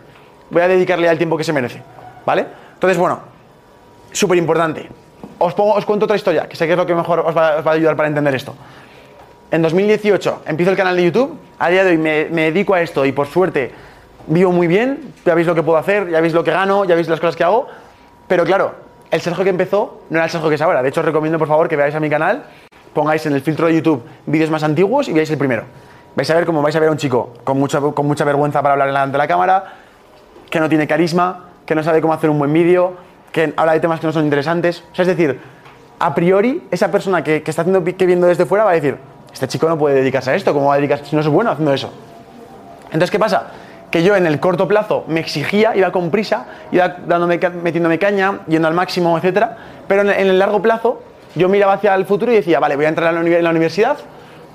Voy 0.49 0.63
a 0.63 0.69
dedicarle 0.69 1.09
al 1.09 1.19
tiempo 1.19 1.37
que 1.37 1.43
se 1.43 1.53
merece. 1.53 1.83
¿Vale? 2.25 2.47
Entonces, 2.75 2.97
bueno, 2.97 3.19
súper 4.13 4.39
importante. 4.39 4.89
Os, 5.37 5.53
pongo- 5.53 5.75
os 5.75 5.85
cuento 5.85 6.05
otra 6.05 6.15
historia, 6.15 6.47
que 6.49 6.55
sé 6.55 6.67
que 6.67 6.75
es 6.75 6.79
lo 6.79 6.87
que 6.87 6.95
mejor 6.95 7.19
os 7.27 7.37
va, 7.37 7.55
a 7.59 7.71
ayudar 7.73 7.97
para 7.97 8.07
entender 8.09 8.37
esto. 8.37 8.55
En 9.51 9.61
2018 9.61 10.43
empiezo 10.47 10.71
el 10.71 10.77
canal 10.77 10.95
de 10.95 11.03
YouTube, 11.07 11.37
a 11.59 11.71
día 11.71 11.83
de 11.83 11.91
hoy 11.91 11.99
me, 11.99 12.27
me 12.31 12.43
dedico 12.53 12.75
a 12.75 12.83
esto 12.83 13.05
y 13.05 13.11
por 13.11 13.27
suerte 13.27 13.73
vivo 14.29 14.53
muy 14.53 14.69
bien, 14.69 15.13
ya 15.27 15.35
veis 15.35 15.49
lo 15.49 15.57
que 15.57 15.65
puedo 15.65 15.77
hacer, 15.77 16.09
ya 16.09 16.21
veis 16.21 16.35
lo 16.35 16.45
que 16.45 16.53
gano, 16.53 16.85
ya 16.85 16.95
veis 16.95 17.09
las 17.09 17.19
cosas 17.19 17.35
que 17.35 17.43
hago, 17.43 17.67
pero 18.29 18.45
claro, 18.45 18.92
el 19.13 19.21
Sergio 19.21 19.45
que 19.45 19.51
empezó 19.51 20.01
no 20.09 20.17
era 20.17 20.25
el 20.25 20.31
Sergio 20.31 20.49
que 20.49 20.57
es 20.57 20.63
ahora. 20.63 20.83
De 20.83 20.89
hecho, 20.89 21.01
os 21.01 21.07
recomiendo 21.07 21.39
por 21.39 21.47
favor 21.47 21.69
que 21.69 21.77
veáis 21.77 21.95
a 21.95 22.01
mi 22.01 22.09
canal, 22.09 22.45
pongáis 22.95 23.25
en 23.27 23.35
el 23.35 23.43
filtro 23.43 23.67
de 23.67 23.75
YouTube 23.75 24.03
vídeos 24.27 24.51
más 24.51 24.63
antiguos 24.63 25.07
y 25.07 25.13
veáis 25.13 25.31
el 25.31 25.37
primero. 25.37 25.65
Vais 26.17 26.29
a 26.31 26.35
ver 26.35 26.47
cómo 26.47 26.63
vais 26.63 26.75
a 26.75 26.81
ver 26.81 26.89
a 26.89 26.93
un 26.93 26.99
chico 26.99 27.35
con 27.45 27.59
mucha, 27.59 27.79
con 27.81 28.07
mucha 28.07 28.25
vergüenza 28.25 28.63
para 28.63 28.73
hablar 28.73 28.89
delante 28.89 29.13
de 29.13 29.19
la 29.19 29.29
cámara, 29.29 29.65
que 30.49 30.59
no 30.61 30.69
tiene 30.69 30.87
carisma, 30.87 31.51
que 31.67 31.75
no 31.75 31.83
sabe 31.83 32.01
cómo 32.01 32.15
hacer 32.15 32.31
un 32.31 32.39
buen 32.39 32.53
vídeo, 32.53 32.95
que 33.33 33.53
habla 33.55 33.75
de 33.75 33.81
temas 33.81 34.01
que 34.01 34.07
no 34.07 34.15
son 34.15 34.25
interesantes. 34.25 34.83
O 34.97 35.03
es 35.03 35.07
decir, 35.07 35.39
a 35.99 36.15
priori, 36.15 36.67
esa 36.71 36.91
persona 36.91 37.23
que, 37.23 37.43
que 37.43 37.51
está 37.51 37.63
haciendo, 37.63 37.85
que 37.85 38.07
viendo 38.07 38.27
desde 38.27 38.47
fuera 38.47 38.65
va 38.65 38.71
a 38.71 38.75
decir, 38.75 38.97
este 39.31 39.47
chico 39.47 39.69
no 39.69 39.77
puede 39.77 39.97
dedicarse 39.97 40.31
a 40.31 40.35
esto, 40.35 40.55
¿cómo 40.55 40.69
va 40.69 40.75
a 40.75 40.77
dedicarse 40.77 41.05
si 41.05 41.17
no 41.17 41.21
es 41.21 41.29
bueno 41.29 41.51
haciendo 41.51 41.75
eso? 41.75 41.93
Entonces, 42.87 43.11
¿qué 43.11 43.19
pasa? 43.19 43.51
Que 43.93 44.03
yo 44.03 44.17
en 44.17 44.27
el 44.27 44.41
corto 44.41 44.67
plazo 44.67 45.05
me 45.07 45.21
exigía, 45.21 45.77
iba 45.77 45.93
con 45.93 46.11
prisa, 46.11 46.47
iba 46.73 46.89
dándome, 46.89 47.39
metiéndome 47.63 47.99
caña, 47.99 48.41
yendo 48.49 48.67
al 48.67 48.75
máximo, 48.75 49.17
etcétera, 49.19 49.57
pero 49.87 50.03
en 50.03 50.29
el, 50.29 50.39
largo 50.39 50.61
plazo 50.61 51.03
yo 51.37 51.49
miraba 51.49 51.75
hacia 51.75 51.95
el 51.95 52.07
futuro 52.07 52.33
y 52.33 52.37
decía, 52.37 52.59
vale, 52.59 52.75
voy 52.75 52.87
a 52.87 52.89
entrar 52.89 53.15
en 53.15 53.45
la 53.45 53.51
universidad, 53.51 53.99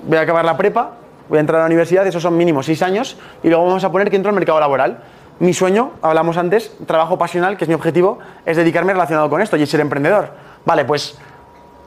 voy 0.02 0.18
a 0.18 0.22
acabar 0.22 0.44
la 0.44 0.56
prepa, 0.56 0.90
voy 1.28 1.38
a 1.38 1.40
entrar 1.40 1.60
a 1.60 1.62
la 1.62 1.66
universidad, 1.66 2.06
esos 2.06 2.22
son 2.22 2.36
mínimo 2.36 2.62
seis 2.62 2.82
años, 2.82 3.16
y 3.42 3.48
luego 3.48 3.64
vamos 3.64 3.84
a 3.84 3.92
poner 3.92 4.10
que 4.10 4.16
entro 4.16 4.30
al 4.30 4.34
mercado 4.34 4.60
laboral. 4.60 4.98
Mi 5.38 5.54
sueño, 5.54 5.92
hablamos 6.02 6.36
antes, 6.36 6.76
trabajo 6.86 7.16
pasional, 7.16 7.56
que 7.56 7.64
es 7.64 7.68
mi 7.68 7.74
objetivo, 7.74 8.18
es 8.44 8.56
dedicarme 8.56 8.92
relacionado 8.92 9.30
con 9.30 9.40
esto 9.40 9.56
y 9.56 9.64
ser 9.66 9.78
emprendedor. 9.80 10.30
Vale, 10.64 10.84
pues 10.84 11.16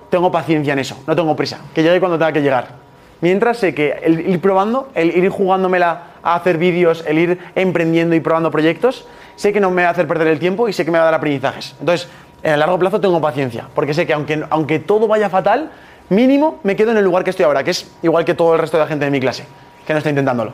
tengo 0.10 0.32
paciencia 0.32 0.72
en 0.72 0.80
eso, 0.80 0.98
no 1.06 1.16
tengo 1.16 1.36
prisa, 1.36 1.60
que 1.76 1.84
llegue 1.84 2.00
cuando 2.00 2.18
tenga 2.18 2.32
que 2.32 2.42
llegar. 2.42 2.81
Mientras 3.22 3.58
sé 3.58 3.74
que 3.74 4.00
el 4.04 4.28
ir 4.28 4.42
probando, 4.42 4.90
el 4.96 5.16
ir 5.16 5.30
jugándomela 5.30 6.04
a 6.24 6.36
hacer 6.36 6.58
vídeos, 6.58 7.04
el 7.08 7.20
ir 7.20 7.40
emprendiendo 7.56 8.16
y 8.16 8.20
probando 8.20 8.52
proyectos, 8.52 9.08
sé 9.36 9.54
que 9.54 9.60
no 9.60 9.72
me 9.72 9.84
va 9.84 9.90
a 9.90 9.92
hacer 9.92 10.08
perder 10.08 10.28
el 10.28 10.40
tiempo 10.40 10.68
y 10.68 10.74
sé 10.74 10.86
que 10.86 10.92
me 10.92 10.98
va 10.98 11.04
a 11.04 11.06
dar 11.06 11.14
aprendizajes. 11.14 11.76
Entonces, 11.80 12.10
en 12.44 12.54
el 12.54 12.60
largo 12.60 12.80
plazo 12.80 13.00
tengo 13.00 13.22
paciencia, 13.22 13.68
porque 13.76 13.94
sé 13.94 14.08
que 14.08 14.14
aunque, 14.14 14.44
aunque 14.50 14.80
todo 14.80 15.08
vaya 15.08 15.30
fatal, 15.30 15.72
mínimo 16.10 16.60
me 16.64 16.76
quedo 16.76 16.92
en 16.92 16.98
el 16.98 17.04
lugar 17.04 17.24
que 17.24 17.30
estoy 17.30 17.46
ahora, 17.46 17.64
que 17.64 17.72
es 17.72 17.92
igual 18.02 18.26
que 18.26 18.34
todo 18.34 18.56
el 18.56 18.60
resto 18.60 18.78
de 18.78 18.84
la 18.84 18.88
gente 18.88 19.06
de 19.06 19.12
mi 19.12 19.20
clase, 19.20 19.46
que 19.86 19.94
no 19.94 20.00
está 20.00 20.10
intentándolo. 20.10 20.54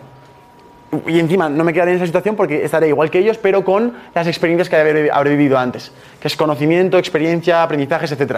Y 1.05 1.20
encima 1.20 1.49
no 1.49 1.63
me 1.63 1.74
quedaré 1.74 1.91
en 1.91 1.97
esa 1.97 2.05
situación 2.05 2.36
porque 2.36 2.63
estaré 2.63 2.88
igual 2.88 3.09
que 3.09 3.20
ellos, 3.20 3.38
pero 3.38 3.63
con 3.63 3.93
las 4.13 4.28
experiencias 4.28 4.70
que 4.70 4.76
habré, 4.76 5.11
habré 5.11 5.32
vivido 5.32 5.57
antes, 5.57 5.91
que 6.22 6.28
es 6.28 6.36
conocimiento, 6.36 6.97
experiencia, 6.97 7.63
aprendizajes, 7.63 8.11
etc. 8.11 8.38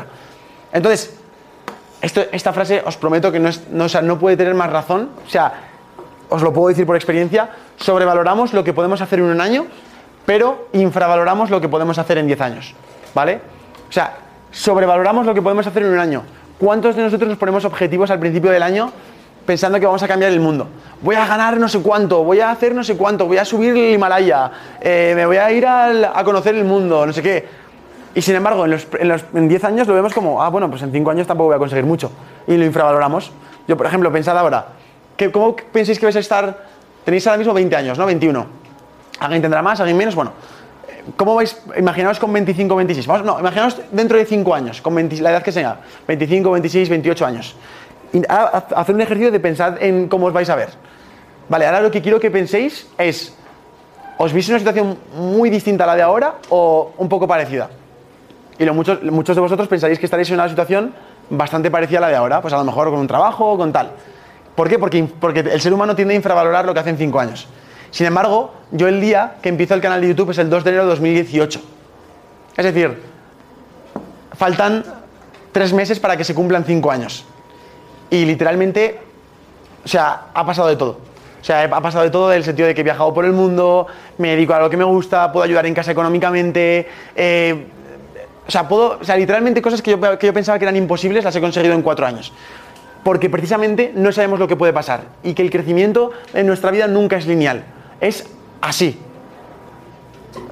Entonces, 0.73 1.19
esta 2.01 2.53
frase 2.53 2.81
os 2.85 2.95
prometo 2.97 3.31
que 3.31 3.39
no, 3.39 3.49
es- 3.49 3.67
no, 3.69 3.85
o 3.85 3.89
sea, 3.89 4.01
no 4.01 4.17
puede 4.19 4.37
tener 4.37 4.53
más 4.53 4.69
razón. 4.71 5.09
O 5.25 5.29
sea, 5.29 5.51
os 6.29 6.41
lo 6.41 6.53
puedo 6.53 6.69
decir 6.69 6.85
por 6.85 6.95
experiencia, 6.95 7.49
sobrevaloramos 7.77 8.53
lo 8.53 8.63
que 8.63 8.73
podemos 8.73 9.01
hacer 9.01 9.19
en 9.19 9.25
un 9.25 9.41
año, 9.41 9.65
pero 10.25 10.67
infravaloramos 10.73 11.49
lo 11.49 11.59
que 11.59 11.67
podemos 11.67 11.97
hacer 11.97 12.17
en 12.19 12.27
10 12.27 12.41
años. 12.41 12.75
¿Vale? 13.15 13.41
O 13.89 13.91
sea, 13.91 14.13
sobrevaloramos 14.51 15.25
lo 15.25 15.33
que 15.33 15.41
podemos 15.41 15.65
hacer 15.67 15.83
en 15.83 15.89
un 15.93 15.99
año. 15.99 16.23
¿Cuántos 16.59 16.95
de 16.95 17.03
nosotros 17.03 17.27
nos 17.29 17.37
ponemos 17.37 17.65
objetivos 17.65 18.11
al 18.11 18.19
principio 18.19 18.51
del 18.51 18.61
año 18.63 18.91
pensando 19.45 19.79
que 19.79 19.85
vamos 19.87 20.03
a 20.03 20.07
cambiar 20.07 20.31
el 20.31 20.39
mundo? 20.39 20.67
Voy 21.01 21.15
a 21.15 21.25
ganar 21.25 21.57
no 21.57 21.67
sé 21.67 21.81
cuánto, 21.81 22.23
voy 22.23 22.39
a 22.41 22.51
hacer 22.51 22.75
no 22.75 22.83
sé 22.83 22.95
cuánto, 22.97 23.25
voy 23.25 23.37
a 23.37 23.45
subir 23.45 23.75
el 23.75 23.93
Himalaya, 23.95 24.51
eh, 24.81 25.13
me 25.15 25.25
voy 25.25 25.37
a 25.37 25.51
ir 25.51 25.65
a 25.65 26.21
conocer 26.23 26.53
el 26.55 26.65
mundo, 26.65 27.05
no 27.05 27.13
sé 27.13 27.23
qué. 27.23 27.47
Y 28.15 28.21
sin 28.21 28.35
embargo, 28.35 28.65
en, 28.65 28.71
los, 28.71 28.87
en, 28.99 29.07
los- 29.07 29.25
en 29.33 29.47
10 29.47 29.63
años 29.65 29.87
lo 29.87 29.93
vemos 29.93 30.13
como, 30.13 30.41
ah, 30.41 30.49
bueno, 30.49 30.69
pues 30.69 30.81
en 30.81 30.91
5 30.91 31.11
años 31.11 31.27
tampoco 31.27 31.47
voy 31.47 31.55
a 31.55 31.59
conseguir 31.59 31.85
mucho. 31.85 32.11
Y 32.47 32.57
lo 32.57 32.65
infravaloramos. 32.65 33.31
Yo, 33.67 33.77
por 33.77 33.85
ejemplo, 33.85 34.11
pensad 34.11 34.37
ahora, 34.37 34.65
¿qué- 35.15 35.31
¿cómo 35.31 35.55
pensáis 35.55 35.99
que 35.99 36.05
vais 36.05 36.15
a 36.15 36.19
estar? 36.19 36.65
Tenéis 37.05 37.25
ahora 37.27 37.37
mismo 37.37 37.53
20 37.53 37.75
años, 37.75 37.97
¿no? 37.97 38.05
21. 38.05 38.45
¿Alguien 39.19 39.41
tendrá 39.41 39.61
más? 39.61 39.79
¿Alguien 39.79 39.97
menos? 39.97 40.15
Bueno, 40.15 40.31
eh, 40.87 41.03
¿cómo 41.15 41.35
vais? 41.35 41.61
Imaginaos 41.77 42.19
con 42.19 42.33
25, 42.33 42.75
26. 42.75 43.05
Vamos, 43.07 43.25
no, 43.25 43.39
imaginaos 43.39 43.79
dentro 43.91 44.17
de 44.17 44.25
5 44.25 44.55
años, 44.55 44.81
con 44.81 44.95
20 44.95 45.21
la 45.21 45.31
edad 45.31 45.43
que 45.43 45.51
sea, 45.51 45.79
25, 46.07 46.49
26, 46.51 46.89
28 46.89 47.25
años. 47.25 47.55
Y 48.11 48.21
hacer 48.27 48.95
un 48.95 49.01
ejercicio 49.01 49.31
de 49.31 49.39
pensar 49.39 49.77
en 49.81 50.07
cómo 50.07 50.25
os 50.27 50.33
vais 50.33 50.49
a 50.49 50.55
ver. 50.55 50.69
Vale, 51.47 51.65
ahora 51.67 51.81
lo 51.81 51.91
que 51.91 52.01
quiero 52.01 52.19
que 52.19 52.31
penséis 52.31 52.87
es, 52.97 53.35
¿os 54.17 54.33
veis 54.33 54.47
en 54.49 54.53
una 54.55 54.59
situación 54.59 54.97
muy 55.15 55.49
distinta 55.51 55.83
a 55.83 55.87
la 55.87 55.95
de 55.95 56.01
ahora 56.01 56.35
o 56.49 56.91
un 56.97 57.07
poco 57.09 57.27
parecida? 57.27 57.69
Y 58.59 58.69
muchos, 58.71 59.01
muchos 59.03 59.35
de 59.35 59.41
vosotros 59.41 59.69
pensaréis 59.69 59.99
que 59.99 60.05
estaréis 60.05 60.29
en 60.29 60.35
una 60.35 60.49
situación 60.49 60.93
bastante 61.29 61.71
parecida 61.71 61.99
a 61.99 62.01
la 62.01 62.09
de 62.09 62.15
ahora, 62.17 62.41
pues 62.41 62.53
a 62.53 62.57
lo 62.57 62.65
mejor 62.65 62.89
con 62.89 62.99
un 62.99 63.07
trabajo 63.07 63.53
o 63.53 63.57
con 63.57 63.71
tal. 63.71 63.91
¿Por 64.53 64.67
qué? 64.67 64.77
Porque, 64.77 65.07
porque 65.19 65.39
el 65.39 65.61
ser 65.61 65.73
humano 65.73 65.95
tiende 65.95 66.13
a 66.13 66.17
infravalorar 66.17 66.65
lo 66.65 66.73
que 66.73 66.81
hace 66.81 66.89
en 66.89 66.97
5 66.97 67.19
años. 67.19 67.47
Sin 67.91 68.05
embargo, 68.05 68.53
yo 68.71 68.89
el 68.89 68.99
día 68.99 69.35
que 69.41 69.47
empiezo 69.47 69.73
el 69.75 69.81
canal 69.81 70.01
de 70.01 70.09
YouTube 70.09 70.31
es 70.31 70.37
el 70.39 70.49
2 70.49 70.63
de 70.65 70.69
enero 70.71 70.83
de 70.83 70.89
2018. 70.89 71.61
Es 72.57 72.65
decir, 72.65 73.01
faltan 74.33 74.83
3 75.53 75.73
meses 75.73 75.99
para 76.01 76.17
que 76.17 76.25
se 76.25 76.35
cumplan 76.35 76.65
5 76.65 76.91
años. 76.91 77.25
Y 78.09 78.25
literalmente, 78.25 78.99
o 79.85 79.87
sea, 79.87 80.25
ha 80.33 80.45
pasado 80.45 80.67
de 80.67 80.75
todo. 80.75 80.99
O 81.41 81.43
sea, 81.45 81.63
ha 81.63 81.81
pasado 81.81 82.03
de 82.03 82.09
todo, 82.09 82.27
del 82.27 82.43
sentido 82.43 82.67
de 82.67 82.75
que 82.75 82.81
he 82.81 82.83
viajado 82.83 83.13
por 83.13 83.23
el 83.23 83.31
mundo, 83.31 83.87
me 84.17 84.31
dedico 84.31 84.53
a 84.53 84.59
lo 84.59 84.69
que 84.69 84.75
me 84.75 84.83
gusta, 84.83 85.31
puedo 85.31 85.45
ayudar 85.45 85.65
en 85.65 85.73
casa 85.73 85.91
económicamente. 85.91 86.89
eh, 87.15 87.67
o 88.47 88.51
sea, 88.51 88.67
puedo, 88.67 88.97
o 88.99 89.03
sea, 89.03 89.15
literalmente 89.15 89.61
cosas 89.61 89.81
que 89.81 89.91
yo, 89.91 90.17
que 90.17 90.27
yo 90.27 90.33
pensaba 90.33 90.57
que 90.57 90.65
eran 90.65 90.75
imposibles 90.75 91.23
las 91.23 91.35
he 91.35 91.41
conseguido 91.41 91.73
en 91.73 91.81
cuatro 91.81 92.05
años. 92.05 92.33
Porque 93.03 93.29
precisamente 93.29 93.91
no 93.95 94.11
sabemos 94.11 94.39
lo 94.39 94.47
que 94.47 94.55
puede 94.55 94.73
pasar 94.73 95.03
y 95.23 95.33
que 95.33 95.41
el 95.41 95.49
crecimiento 95.49 96.11
en 96.33 96.47
nuestra 96.47 96.71
vida 96.71 96.87
nunca 96.87 97.17
es 97.17 97.27
lineal. 97.27 97.63
Es 98.01 98.27
así. 98.61 98.99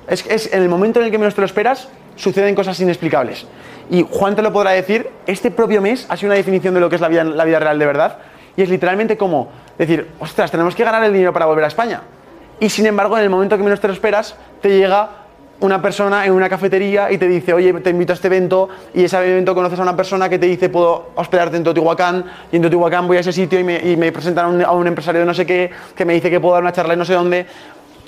Es, 0.08 0.26
es 0.28 0.54
en 0.54 0.62
el 0.62 0.70
momento 0.70 1.00
en 1.00 1.08
el 1.08 1.12
que 1.12 1.18
menos 1.18 1.36
te 1.36 1.42
lo 1.42 1.46
esperas, 1.46 1.90
suceden 2.16 2.56
cosas 2.56 2.80
inexplicables. 2.80 3.46
Y 3.90 4.06
Juan 4.10 4.36
te 4.36 4.42
lo 4.42 4.52
podrá 4.52 4.72
decir, 4.72 5.10
este 5.26 5.52
propio 5.52 5.82
mes 5.82 6.06
ha 6.10 6.18
sido 6.18 6.30
una 6.30 6.36
definición 6.36 6.74
de 6.74 6.80
lo 6.80 6.90
que 6.90 6.96
es 6.96 7.02
la 7.02 7.08
vida, 7.08 7.24
la 7.24 7.46
vida 7.46 7.60
real 7.60 7.80
de 7.80 7.86
verdad. 7.86 8.18
Y 8.56 8.64
es 8.64 8.70
literalmente 8.70 9.18
como 9.18 9.50
decir, 9.78 10.10
ostras, 10.20 10.52
tenemos 10.52 10.76
que 10.76 10.84
ganar 10.84 11.04
el 11.04 11.14
dinero 11.14 11.32
para 11.32 11.46
volver 11.46 11.64
a 11.64 11.68
España. 11.68 12.02
Y 12.60 12.70
sin 12.70 12.86
embargo, 12.86 13.18
en 13.18 13.24
el 13.24 13.30
momento 13.30 13.56
que 13.56 13.64
menos 13.64 13.80
te 13.80 13.88
lo 13.88 13.94
esperas, 13.94 14.36
te 14.62 14.70
llega 14.70 15.10
una 15.60 15.82
persona 15.82 16.26
en 16.26 16.34
una 16.34 16.48
cafetería 16.50 17.12
y 17.12 17.18
te 17.18 17.28
dice, 17.28 17.52
oye, 17.54 17.74
te 17.74 17.90
invito 17.90 18.14
a 18.14 18.16
este 18.16 18.28
evento, 18.28 18.70
y 18.94 19.04
ese 19.04 19.18
evento 19.18 19.56
conoces 19.56 19.80
a 19.80 19.82
una 19.82 19.96
persona 19.96 20.30
que 20.30 20.38
te 20.38 20.46
dice, 20.46 20.70
puedo 20.70 21.10
hospedarte 21.16 21.58
en 21.58 21.64
Teotihuacán, 21.64 22.26
y 22.52 22.56
en 22.58 22.62
Teotihuacán 22.62 23.08
voy 23.08 23.18
a 23.18 23.22
ese 23.22 23.34
sitio 23.34 23.60
y 23.60 23.64
me, 23.64 23.78
y 23.80 23.98
me 23.98 24.12
presentan 24.12 24.46
a 24.46 24.48
un, 24.50 24.62
a 24.66 24.72
un 24.72 24.86
empresario 24.88 25.22
de 25.22 25.26
no 25.26 25.34
sé 25.34 25.46
qué, 25.48 25.72
que 25.96 26.06
me 26.06 26.14
dice 26.14 26.30
que 26.30 26.40
puedo 26.40 26.54
dar 26.54 26.62
una 26.64 26.74
charla 26.74 26.94
en 26.94 27.00
no 27.00 27.06
sé 27.06 27.14
dónde. 27.14 27.46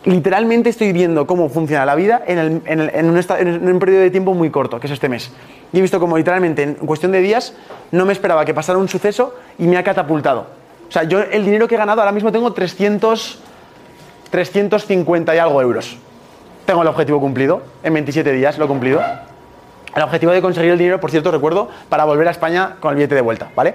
Literalmente 0.05 0.69
estoy 0.69 0.93
viendo 0.93 1.27
cómo 1.27 1.49
funciona 1.49 1.85
la 1.85 1.95
vida 1.95 2.21
en, 2.25 2.37
el- 2.37 2.61
en 2.65 2.79
el- 2.81 2.89
en 2.93 3.09
un, 3.09 3.17
en 3.17 3.69
un 3.73 3.79
periodo 3.79 4.01
de 4.01 4.11
tiempo 4.11 4.33
muy 4.33 4.49
corto, 4.49 4.79
que 4.79 4.87
es 4.87 4.93
este 4.93 5.09
mes. 5.09 5.31
Y 5.73 5.79
he 5.79 5.81
visto 5.81 5.99
como 5.99 6.17
literalmente 6.17 6.63
en 6.63 6.73
cuestión 6.75 7.11
de 7.11 7.19
días 7.19 7.53
no 7.91 8.05
me 8.05 8.13
esperaba 8.13 8.45
que 8.45 8.53
pasara 8.53 8.77
un 8.77 8.87
suceso 8.87 9.35
y 9.57 9.63
me 9.67 9.75
ha 9.77 9.83
catapultado. 9.83 10.45
O 10.87 10.91
sea, 10.91 11.03
yo 11.03 11.19
el 11.19 11.43
dinero 11.43 11.67
que 11.67 11.75
he 11.75 11.77
ganado 11.77 11.99
ahora 12.01 12.11
mismo 12.13 12.31
tengo 12.31 12.53
300, 12.53 13.39
350 14.31 15.35
y 15.35 15.37
algo 15.37 15.61
euros. 15.61 15.97
Tengo 16.69 16.83
el 16.83 16.87
objetivo 16.87 17.19
cumplido, 17.19 17.63
en 17.81 17.95
27 17.95 18.31
días 18.31 18.59
lo 18.59 18.65
he 18.65 18.67
cumplido. 18.67 19.01
El 19.95 20.03
objetivo 20.03 20.31
de 20.31 20.39
conseguir 20.39 20.69
el 20.69 20.77
dinero, 20.77 20.99
por 20.99 21.09
cierto, 21.09 21.31
recuerdo, 21.31 21.67
para 21.89 22.05
volver 22.05 22.27
a 22.27 22.29
España 22.29 22.75
con 22.79 22.91
el 22.91 22.97
billete 22.97 23.15
de 23.15 23.21
vuelta, 23.21 23.49
¿vale? 23.55 23.73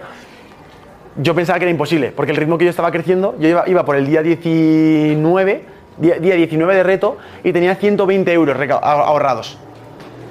Yo 1.17 1.35
pensaba 1.35 1.59
que 1.59 1.65
era 1.65 1.73
imposible, 1.73 2.13
porque 2.13 2.31
el 2.31 2.37
ritmo 2.37 2.57
que 2.57 2.67
yo 2.67 2.71
estaba 2.71 2.93
creciendo, 2.93 3.35
yo 3.41 3.49
iba, 3.49 3.65
iba 3.69 3.85
por 3.85 3.97
el 3.97 4.07
día 4.07 4.23
19, 4.23 5.65
día, 5.97 6.15
día 6.21 6.35
19 6.37 6.73
de 6.73 6.83
reto, 6.85 7.19
y 7.43 7.53
tenía 7.53 7.75
120 7.75 8.33
euros 8.33 8.57
ah- 8.71 8.79
ahorrados. 8.81 9.59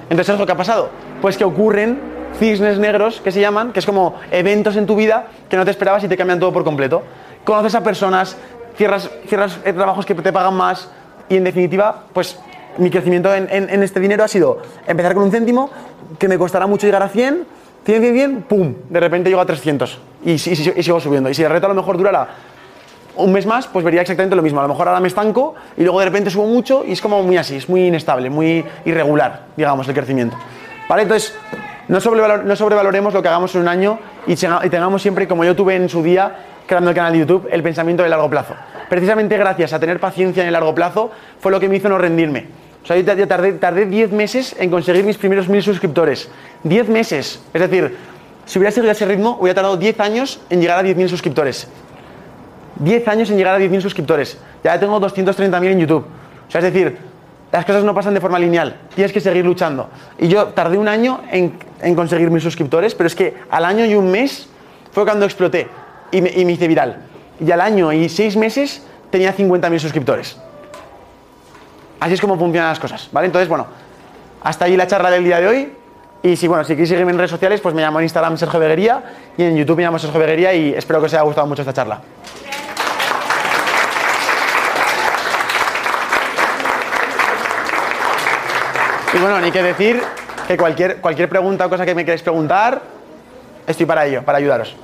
Entonces, 0.04 0.28
¿sabes 0.28 0.40
lo 0.40 0.46
que 0.46 0.52
ha 0.52 0.56
pasado? 0.56 0.88
Pues 1.20 1.36
que 1.36 1.44
ocurren 1.44 2.00
cisnes 2.38 2.78
negros, 2.78 3.20
que 3.20 3.30
se 3.30 3.42
llaman, 3.42 3.74
que 3.74 3.80
es 3.80 3.84
como 3.84 4.14
eventos 4.30 4.76
en 4.76 4.86
tu 4.86 4.96
vida 4.96 5.26
que 5.50 5.58
no 5.58 5.66
te 5.66 5.70
esperabas 5.70 6.02
y 6.04 6.08
te 6.08 6.16
cambian 6.16 6.40
todo 6.40 6.54
por 6.54 6.64
completo. 6.64 7.02
Conoces 7.44 7.74
a 7.74 7.82
personas, 7.82 8.38
cierras, 8.78 9.10
cierras 9.26 9.60
eh, 9.66 9.74
trabajos 9.74 10.06
que 10.06 10.14
te 10.14 10.32
pagan 10.32 10.54
más 10.54 10.88
y 11.28 11.36
en 11.36 11.44
definitiva, 11.44 12.04
pues 12.14 12.38
mi 12.78 12.90
crecimiento 12.90 13.34
en, 13.34 13.82
este 13.82 14.00
dinero 14.00 14.24
ha 14.24 14.28
sido 14.28 14.58
empezar 14.86 15.14
con 15.14 15.24
un 15.24 15.30
céntimo, 15.30 15.70
que 16.18 16.28
me 16.28 16.38
costará 16.38 16.66
mucho 16.66 16.86
llegar 16.86 17.02
a 17.02 17.08
100, 17.08 17.44
100, 17.84 18.00
100, 18.02 18.14
100, 18.14 18.42
¡pum! 18.42 18.74
De 18.88 19.00
repente 19.00 19.28
llego 19.30 19.40
a 19.40 19.46
300 19.46 19.98
y, 20.24 20.30
y 20.32 20.34
y 20.34 20.82
sigo 20.82 21.00
subiendo. 21.00 21.28
Y 21.30 21.34
si 21.34 21.42
el 21.42 21.50
reto 21.50 21.66
a 21.66 21.68
lo 21.68 21.74
mejor 21.74 21.96
durara 21.96 22.28
un 23.16 23.32
mes 23.32 23.46
más, 23.46 23.66
pues 23.68 23.84
vería 23.84 24.00
exactamente 24.00 24.34
lo 24.34 24.42
mismo. 24.42 24.58
A 24.60 24.62
lo 24.62 24.68
mejor 24.68 24.88
ahora 24.88 25.00
me 25.00 25.08
estanco 25.08 25.54
y 25.76 25.82
luego 25.82 25.98
de 26.00 26.06
repente 26.06 26.30
subo 26.30 26.46
mucho 26.46 26.84
y 26.84 26.92
es 26.92 27.00
como 27.00 27.22
muy 27.22 27.36
así, 27.36 27.56
es 27.56 27.68
muy 27.68 27.86
inestable, 27.86 28.28
muy 28.30 28.64
irregular, 28.84 29.42
digamos, 29.56 29.86
el 29.88 29.94
crecimiento. 29.94 30.36
¿Vale? 30.88 31.02
Entonces, 31.02 31.34
no, 31.88 32.00
sobrevalor- 32.00 32.42
no 32.42 32.56
sobrevaloremos 32.56 33.14
lo 33.14 33.22
que 33.22 33.28
hagamos 33.28 33.54
en 33.54 33.60
un 33.62 33.68
año 33.68 33.98
y 34.26 34.34
tengamos 34.36 35.00
siempre, 35.02 35.28
como 35.28 35.44
yo 35.44 35.54
tuve 35.54 35.76
en 35.76 35.88
su 35.88 36.02
día, 36.02 36.34
creando 36.66 36.90
el 36.90 36.96
canal 36.96 37.12
de 37.12 37.20
YouTube, 37.20 37.48
el 37.50 37.62
pensamiento 37.62 38.02
de 38.02 38.08
largo 38.08 38.28
plazo. 38.28 38.54
Precisamente 38.88 39.36
gracias 39.36 39.72
a 39.72 39.78
tener 39.78 40.00
paciencia 40.00 40.42
en 40.42 40.48
el 40.48 40.52
largo 40.52 40.74
plazo 40.74 41.10
fue 41.38 41.52
lo 41.52 41.60
que 41.60 41.68
me 41.68 41.76
hizo 41.76 41.88
no 41.88 41.98
rendirme. 41.98 42.46
O 42.84 42.86
sea, 42.86 42.96
yo 42.96 43.26
tardé, 43.26 43.52
tardé 43.54 43.86
10 43.86 44.12
meses 44.12 44.54
en 44.58 44.70
conseguir 44.70 45.04
mis 45.04 45.16
primeros 45.16 45.48
mil 45.48 45.62
suscriptores. 45.62 46.28
10 46.64 46.88
meses. 46.90 47.40
Es 47.54 47.60
decir, 47.60 47.96
si 48.44 48.58
hubiera 48.58 48.70
seguido 48.70 48.92
ese 48.92 49.06
ritmo, 49.06 49.38
hubiera 49.40 49.54
tardado 49.54 49.78
10 49.78 50.00
años 50.00 50.38
en 50.50 50.60
llegar 50.60 50.84
a 50.84 50.86
10.000 50.86 51.08
suscriptores. 51.08 51.66
10 52.76 53.08
años 53.08 53.30
en 53.30 53.38
llegar 53.38 53.54
a 53.54 53.58
10.000 53.58 53.80
suscriptores. 53.80 54.38
Ya 54.62 54.78
tengo 54.78 55.00
230.000 55.00 55.64
en 55.66 55.80
YouTube. 55.80 56.04
O 56.46 56.50
sea, 56.50 56.58
es 56.58 56.72
decir, 56.72 56.98
las 57.50 57.64
cosas 57.64 57.84
no 57.84 57.94
pasan 57.94 58.12
de 58.12 58.20
forma 58.20 58.38
lineal. 58.38 58.76
Tienes 58.94 59.12
que 59.12 59.20
seguir 59.20 59.46
luchando. 59.46 59.88
Y 60.18 60.28
yo 60.28 60.48
tardé 60.48 60.76
un 60.76 60.88
año 60.88 61.22
en, 61.30 61.54
en 61.80 61.94
conseguir 61.94 62.30
mis 62.30 62.42
suscriptores, 62.42 62.94
pero 62.94 63.06
es 63.06 63.14
que 63.14 63.34
al 63.48 63.64
año 63.64 63.86
y 63.86 63.94
un 63.94 64.10
mes 64.10 64.46
fue 64.92 65.04
cuando 65.04 65.24
exploté 65.24 65.68
y 66.12 66.20
me, 66.20 66.30
y 66.30 66.44
me 66.44 66.52
hice 66.52 66.68
viral. 66.68 66.98
Y 67.40 67.50
al 67.50 67.62
año 67.62 67.94
y 67.94 68.10
seis 68.10 68.36
meses 68.36 68.82
tenía 69.10 69.34
50.000 69.34 69.78
suscriptores. 69.78 70.36
Así 72.04 72.12
es 72.12 72.20
como 72.20 72.36
funcionan 72.38 72.68
las 72.68 72.78
cosas, 72.78 73.08
¿vale? 73.12 73.28
Entonces, 73.28 73.48
bueno, 73.48 73.66
hasta 74.42 74.66
ahí 74.66 74.76
la 74.76 74.86
charla 74.86 75.10
del 75.10 75.24
día 75.24 75.40
de 75.40 75.46
hoy. 75.46 75.72
Y 76.22 76.36
si, 76.36 76.46
bueno, 76.46 76.62
si 76.62 76.74
queréis 76.74 76.90
seguirme 76.90 77.12
en 77.12 77.16
redes 77.16 77.30
sociales, 77.30 77.62
pues 77.62 77.74
me 77.74 77.80
llamo 77.80 77.98
en 77.98 78.02
Instagram 78.02 78.36
Sergio 78.36 78.60
Beguería 78.60 79.02
y 79.38 79.42
en 79.42 79.56
YouTube 79.56 79.78
me 79.78 79.84
llamo 79.84 79.98
Sergio 79.98 80.20
Beguería 80.20 80.52
y 80.52 80.74
espero 80.74 81.00
que 81.00 81.06
os 81.06 81.14
haya 81.14 81.22
gustado 81.22 81.46
mucho 81.46 81.62
esta 81.62 81.72
charla. 81.72 82.02
Y 89.14 89.18
bueno, 89.18 89.40
ni 89.40 89.50
que 89.50 89.62
decir 89.62 90.02
que 90.46 90.58
cualquier, 90.58 91.00
cualquier 91.00 91.30
pregunta 91.30 91.64
o 91.64 91.70
cosa 91.70 91.86
que 91.86 91.94
me 91.94 92.04
queráis 92.04 92.20
preguntar, 92.20 92.82
estoy 93.66 93.86
para 93.86 94.04
ello, 94.04 94.22
para 94.22 94.36
ayudaros. 94.36 94.76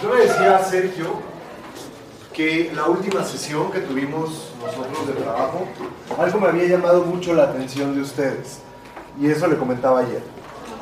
Yo 0.00 0.14
le 0.14 0.26
decía 0.26 0.56
a 0.58 0.62
Sergio 0.62 1.29
que 2.40 2.72
la 2.74 2.86
última 2.86 3.22
sesión 3.22 3.70
que 3.70 3.80
tuvimos 3.80 4.52
nosotros 4.64 5.08
de 5.08 5.12
trabajo, 5.12 5.66
algo 6.18 6.40
me 6.40 6.48
había 6.48 6.64
llamado 6.64 7.04
mucho 7.04 7.34
la 7.34 7.42
atención 7.42 7.94
de 7.94 8.00
ustedes. 8.00 8.60
Y 9.20 9.26
eso 9.26 9.46
le 9.46 9.58
comentaba 9.58 10.00
ayer. 10.00 10.22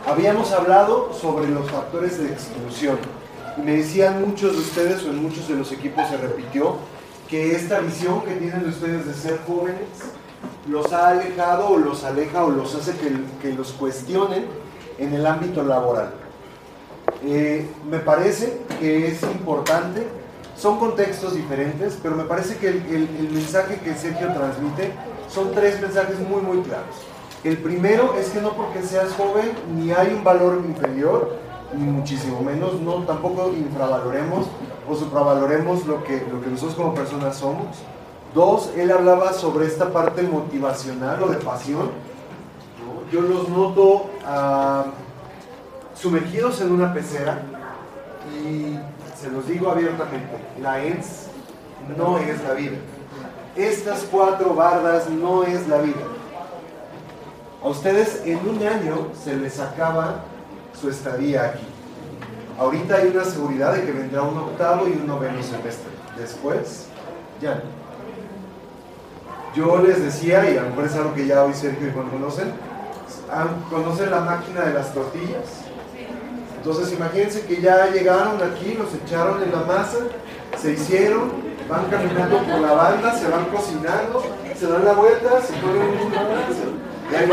Habíamos 0.06 0.52
hablado 0.52 1.12
sobre 1.12 1.48
los 1.48 1.68
factores 1.68 2.16
de 2.16 2.28
exclusión. 2.28 2.96
Y 3.56 3.62
me 3.62 3.72
decían 3.72 4.24
muchos 4.24 4.52
de 4.52 4.58
ustedes, 4.58 5.02
o 5.02 5.10
en 5.10 5.20
muchos 5.20 5.48
de 5.48 5.56
los 5.56 5.72
equipos 5.72 6.06
se 6.08 6.16
repitió, 6.16 6.76
que 7.28 7.56
esta 7.56 7.80
visión 7.80 8.20
que 8.22 8.36
tienen 8.36 8.62
de 8.62 8.68
ustedes 8.68 9.06
de 9.06 9.14
ser 9.14 9.40
jóvenes 9.44 9.88
los 10.68 10.92
ha 10.92 11.08
alejado 11.08 11.70
o 11.70 11.76
los 11.76 12.04
aleja 12.04 12.44
o 12.44 12.50
los 12.50 12.72
hace 12.76 12.92
que, 12.92 13.10
que 13.42 13.52
los 13.52 13.72
cuestionen 13.72 14.44
en 14.96 15.12
el 15.12 15.26
ámbito 15.26 15.64
laboral. 15.64 16.12
Eh, 17.24 17.68
me 17.90 17.98
parece 17.98 18.60
que 18.78 19.08
es 19.08 19.22
importante, 19.24 20.06
son 20.58 20.78
contextos 20.78 21.34
diferentes, 21.34 21.96
pero 22.02 22.16
me 22.16 22.24
parece 22.24 22.56
que 22.56 22.68
el, 22.68 23.30
mensaje 23.32 23.78
que 23.78 23.94
Sergio 23.94 24.32
transmite 24.32 24.92
son 25.28 25.52
tres 25.52 25.80
mensajes 25.80 26.18
muy, 26.18 26.42
muy 26.42 26.60
claros. 26.62 26.96
El 27.44 27.58
primero 27.58 28.16
es 28.18 28.30
que 28.30 28.40
no 28.40 28.52
porque 28.54 28.82
seas 28.82 29.12
joven 29.12 29.52
ni 29.76 29.92
hay 29.92 30.12
un 30.12 30.24
valor 30.24 30.60
inferior, 30.66 31.36
ni 31.76 31.84
muchísimo 31.84 32.40
menos, 32.40 32.80
no 32.80 33.04
tampoco 33.04 33.52
infravaloremos 33.56 34.46
o 34.88 34.96
supravaloremos 34.96 35.86
lo 35.86 36.02
que, 36.02 36.26
lo 36.30 36.40
que 36.40 36.50
nosotros 36.50 36.74
como 36.74 36.94
personas 36.94 37.36
somos. 37.36 37.76
Dos, 38.34 38.72
él 38.76 38.90
hablaba 38.90 39.32
sobre 39.32 39.66
esta 39.66 39.92
parte 39.92 40.22
motivacional 40.22 41.22
o 41.22 41.28
de 41.28 41.36
pasión. 41.36 41.90
Yo 43.12 43.20
los 43.20 43.48
noto 43.48 44.10
ah, 44.26 44.86
sumergidos 45.94 46.60
en 46.60 46.72
una 46.72 46.92
pecera 46.92 47.42
y 48.44 48.76
se 49.20 49.30
los 49.30 49.46
digo 49.48 49.70
abiertamente, 49.70 50.36
la 50.60 50.84
ENS 50.84 51.26
no 51.96 52.18
es 52.18 52.42
la 52.44 52.54
vida. 52.54 52.76
Estas 53.56 54.06
cuatro 54.10 54.54
bardas 54.54 55.08
no 55.08 55.42
es 55.42 55.66
la 55.66 55.78
vida. 55.78 56.06
A 57.62 57.68
ustedes 57.68 58.22
en 58.24 58.38
un 58.48 58.64
año 58.64 59.08
se 59.20 59.36
les 59.36 59.58
acaba 59.58 60.22
su 60.80 60.88
estadía 60.88 61.46
aquí. 61.46 61.66
Ahorita 62.58 62.96
hay 62.96 63.08
una 63.08 63.24
seguridad 63.24 63.74
de 63.74 63.84
que 63.84 63.92
vendrá 63.92 64.22
un 64.22 64.38
octavo 64.38 64.86
y 64.86 64.92
un 64.92 65.06
noveno 65.06 65.42
semestre. 65.42 65.90
Después, 66.16 66.86
ya. 67.40 67.62
Yo 69.54 69.78
les 69.78 70.02
decía, 70.02 70.48
y 70.48 70.56
a 70.56 70.62
lo 70.62 70.70
mejor 70.70 70.84
es 70.84 70.94
algo 70.94 71.14
que 71.14 71.26
ya 71.26 71.44
hoy 71.44 71.54
Sergio 71.54 71.88
y 71.88 71.92
Juan 71.92 72.10
conocen, 72.10 72.52
ah, 73.32 73.46
¿conocen 73.70 74.10
la 74.10 74.20
máquina 74.20 74.60
de 74.62 74.74
las 74.74 74.92
tortillas? 74.94 75.68
Entonces 76.68 76.92
imagínense 76.92 77.46
que 77.46 77.62
ya 77.62 77.86
llegaron 77.86 78.42
aquí, 78.42 78.74
los 78.74 78.92
echaron 78.92 79.42
en 79.42 79.52
la 79.52 79.60
masa, 79.60 80.00
se 80.60 80.72
hicieron, 80.72 81.32
van 81.66 81.86
caminando 81.86 82.36
por 82.42 82.60
la 82.60 82.72
banda, 82.74 83.14
se 83.14 83.26
van 83.26 83.46
cocinando, 83.46 84.22
se 84.54 84.66
dan 84.66 84.84
la 84.84 84.92
vuelta, 84.92 85.40
se 85.40 85.54
ponen 85.54 85.80
un 85.80 86.12
y 87.10 87.14
ahí. 87.14 87.30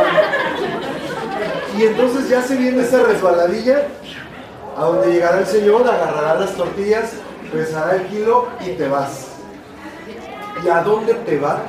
Y 1.77 1.83
entonces 1.83 2.29
ya 2.29 2.41
se 2.43 2.55
viene 2.55 2.81
esa 2.81 3.03
resbaladilla, 3.03 3.87
a 4.77 4.85
donde 4.85 5.11
llegará 5.11 5.39
el 5.39 5.47
Señor, 5.47 5.85
agarrará 5.85 6.39
las 6.39 6.55
tortillas, 6.55 7.11
pesará 7.51 7.97
el 7.97 8.07
kilo 8.07 8.47
y 8.65 8.69
te 8.69 8.87
vas. 8.87 9.31
¿Y 10.63 10.69
a 10.69 10.81
dónde 10.81 11.13
te 11.13 11.37
vas? 11.39 11.59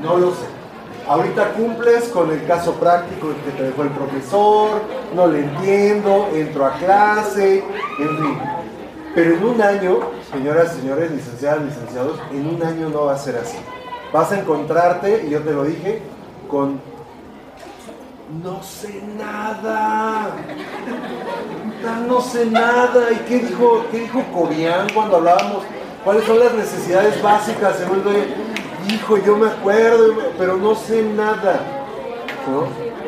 No 0.00 0.16
lo 0.16 0.30
sé. 0.30 0.57
Ahorita 1.08 1.52
cumples 1.52 2.04
con 2.08 2.30
el 2.30 2.46
caso 2.46 2.74
práctico 2.74 3.28
que 3.44 3.50
te 3.52 3.62
dejó 3.62 3.82
el 3.82 3.90
profesor, 3.90 4.82
no 5.14 5.26
le 5.26 5.40
entiendo, 5.40 6.28
entro 6.34 6.66
a 6.66 6.72
clase, 6.72 7.64
en 7.98 8.18
fin. 8.18 8.38
Pero 9.14 9.34
en 9.34 9.44
un 9.44 9.62
año, 9.62 10.00
señoras 10.30 10.74
y 10.76 10.80
señores, 10.80 11.10
licenciadas, 11.10 11.62
licenciados, 11.62 12.20
en 12.30 12.46
un 12.46 12.62
año 12.62 12.90
no 12.90 13.06
va 13.06 13.14
a 13.14 13.18
ser 13.18 13.36
así. 13.36 13.56
Vas 14.12 14.32
a 14.32 14.40
encontrarte, 14.40 15.24
y 15.26 15.30
yo 15.30 15.40
te 15.40 15.52
lo 15.52 15.64
dije, 15.64 16.02
con 16.48 16.80
no 18.42 18.62
sé 18.62 19.02
nada. 19.16 20.30
No 22.06 22.20
sé 22.20 22.44
nada. 22.44 23.10
¿Y 23.10 23.16
qué 23.26 23.38
dijo, 23.38 23.84
qué 23.90 24.00
dijo 24.00 24.22
Cobian 24.34 24.86
cuando 24.92 25.16
hablábamos? 25.16 25.64
¿Cuáles 26.04 26.24
son 26.24 26.38
las 26.38 26.52
necesidades 26.52 27.22
básicas? 27.22 27.76
Se 27.76 27.86
vuelve, 27.86 28.34
hijo, 28.92 29.18
yo 29.18 29.36
me 29.36 29.48
acuerdo, 29.48 30.14
pero 30.38 30.56
no 30.56 30.74
sé 30.74 31.02
nada. 31.02 31.60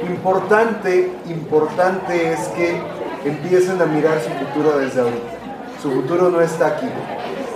Importante, 0.08 1.12
importante 1.26 2.32
es 2.32 2.48
que 2.48 2.80
empiecen 3.24 3.80
a 3.80 3.86
mirar 3.86 4.20
su 4.20 4.30
futuro 4.30 4.78
desde 4.78 5.00
ahorita. 5.00 5.38
Su 5.82 5.90
futuro 5.90 6.30
no 6.30 6.40
está 6.40 6.66
aquí. 6.68 6.88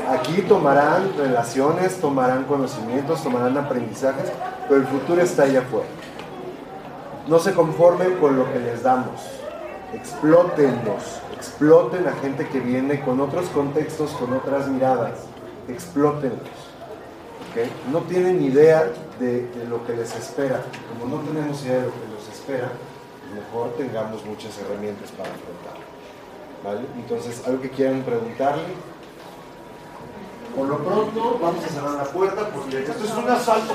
Aquí 0.08 0.42
tomarán 0.42 1.12
relaciones, 1.16 2.00
tomarán 2.00 2.44
conocimientos, 2.44 3.22
tomarán 3.22 3.56
aprendizajes, 3.58 4.30
pero 4.68 4.80
el 4.80 4.86
futuro 4.86 5.22
está 5.22 5.44
allá 5.44 5.60
afuera. 5.60 5.86
No 7.26 7.38
se 7.38 7.52
conformen 7.52 8.14
con 8.18 8.36
lo 8.36 8.50
que 8.52 8.58
les 8.58 8.82
damos. 8.82 9.20
Explótenlos. 9.94 11.20
Exploten 11.34 12.06
a 12.06 12.12
gente 12.12 12.48
que 12.48 12.60
viene 12.60 13.00
con 13.00 13.20
otros 13.20 13.46
contextos, 13.48 14.10
con 14.12 14.32
otras 14.34 14.68
miradas. 14.68 15.20
Explótenlos. 15.68 16.63
¿Ok? 17.54 17.92
No 17.92 18.00
tienen 18.00 18.42
idea 18.42 18.90
de, 19.20 19.46
de 19.46 19.64
lo 19.68 19.86
que 19.86 19.94
les 19.94 20.14
espera. 20.16 20.62
Como 20.88 21.16
no 21.16 21.22
tenemos 21.22 21.62
idea 21.64 21.76
de 21.76 21.86
lo 21.86 21.92
que 21.92 22.08
nos 22.12 22.28
espera, 22.28 22.72
mejor 23.34 23.74
tengamos 23.76 24.24
muchas 24.24 24.58
herramientas 24.58 25.10
para 25.12 25.30
afrontarlo. 25.30 25.84
¿Vale? 26.64 26.80
Entonces, 26.96 27.42
algo 27.46 27.62
que 27.62 27.70
quieran 27.70 28.02
preguntarle. 28.02 28.64
Por 30.56 30.68
lo 30.68 30.78
pronto, 30.78 31.38
vamos 31.42 31.64
a 31.64 31.68
cerrar 31.68 31.94
la 31.94 32.04
puerta 32.04 32.48
porque 32.48 32.78
esto 32.78 33.04
es 33.04 33.10
un 33.12 33.28
asalto. 33.28 33.74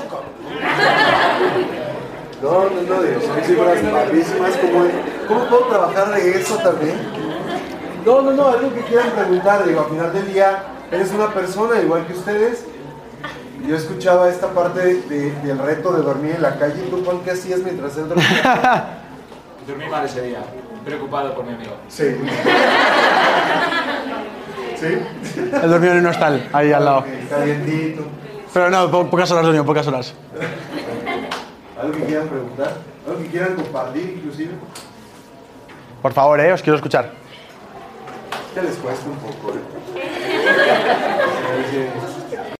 No, 2.42 2.70
no, 2.70 2.82
no, 2.82 3.02
digo, 3.02 3.20
son 3.20 3.42
cifras 3.42 3.80
padrísimas. 3.80 4.56
¿Cómo, 4.56 4.86
¿Cómo 5.28 5.48
puedo 5.50 5.66
trabajar 5.66 6.14
de 6.14 6.40
eso 6.40 6.56
también? 6.56 6.96
No, 8.06 8.22
no, 8.22 8.32
no, 8.32 8.48
algo 8.48 8.74
que 8.74 8.80
quieran 8.82 9.10
preguntar. 9.10 9.66
Digo, 9.66 9.80
al 9.80 9.90
final 9.90 10.12
del 10.14 10.32
día, 10.32 10.64
eres 10.90 11.12
una 11.12 11.32
persona 11.34 11.80
igual 11.82 12.06
que 12.06 12.14
ustedes. 12.14 12.64
Yo 13.66 13.76
escuchaba 13.76 14.28
esta 14.28 14.48
parte 14.48 14.80
de- 14.94 15.32
del 15.42 15.58
reto 15.58 15.92
de 15.92 16.02
dormir 16.02 16.32
en 16.36 16.42
la 16.42 16.58
calle. 16.58 16.82
¿Tú, 16.90 17.02
Juan, 17.04 17.20
qué 17.24 17.30
hacías 17.32 17.60
mientras 17.60 17.96
él 17.96 18.08
dormía? 18.08 18.96
Dormí 19.66 19.86
mal 19.88 20.04
ese 20.06 20.22
día, 20.22 20.40
preocupado 20.84 21.34
por 21.34 21.44
mi 21.44 21.52
amigo. 21.54 21.72
Sí. 21.88 22.16
¿Sí? 24.76 24.98
El 25.62 25.70
dormido 25.70 25.92
en 25.92 25.98
un 26.00 26.06
hostal, 26.06 26.48
ahí 26.52 26.72
al 26.72 26.84
lado. 26.84 27.04
Calientito. 27.28 28.02
Pero 28.52 28.70
no, 28.70 28.90
po- 28.90 29.08
pocas 29.08 29.30
horas 29.30 29.44
dormido, 29.44 29.64
pocas 29.64 29.86
horas. 29.86 30.14
¿Algo 31.80 31.92
que 31.92 32.04
quieran 32.04 32.28
preguntar? 32.28 32.72
¿Algo 33.06 33.18
que 33.22 33.28
quieran 33.28 33.54
compartir, 33.54 34.14
inclusive? 34.16 34.50
Por 36.02 36.12
favor, 36.12 36.40
eh, 36.40 36.52
os 36.52 36.62
quiero 36.62 36.76
escuchar. 36.76 37.12
Que 38.54 38.62
les 38.62 38.74
cuesta 38.76 39.08
un 39.08 39.16
poco, 39.18 39.52
¿eh? 39.54 39.60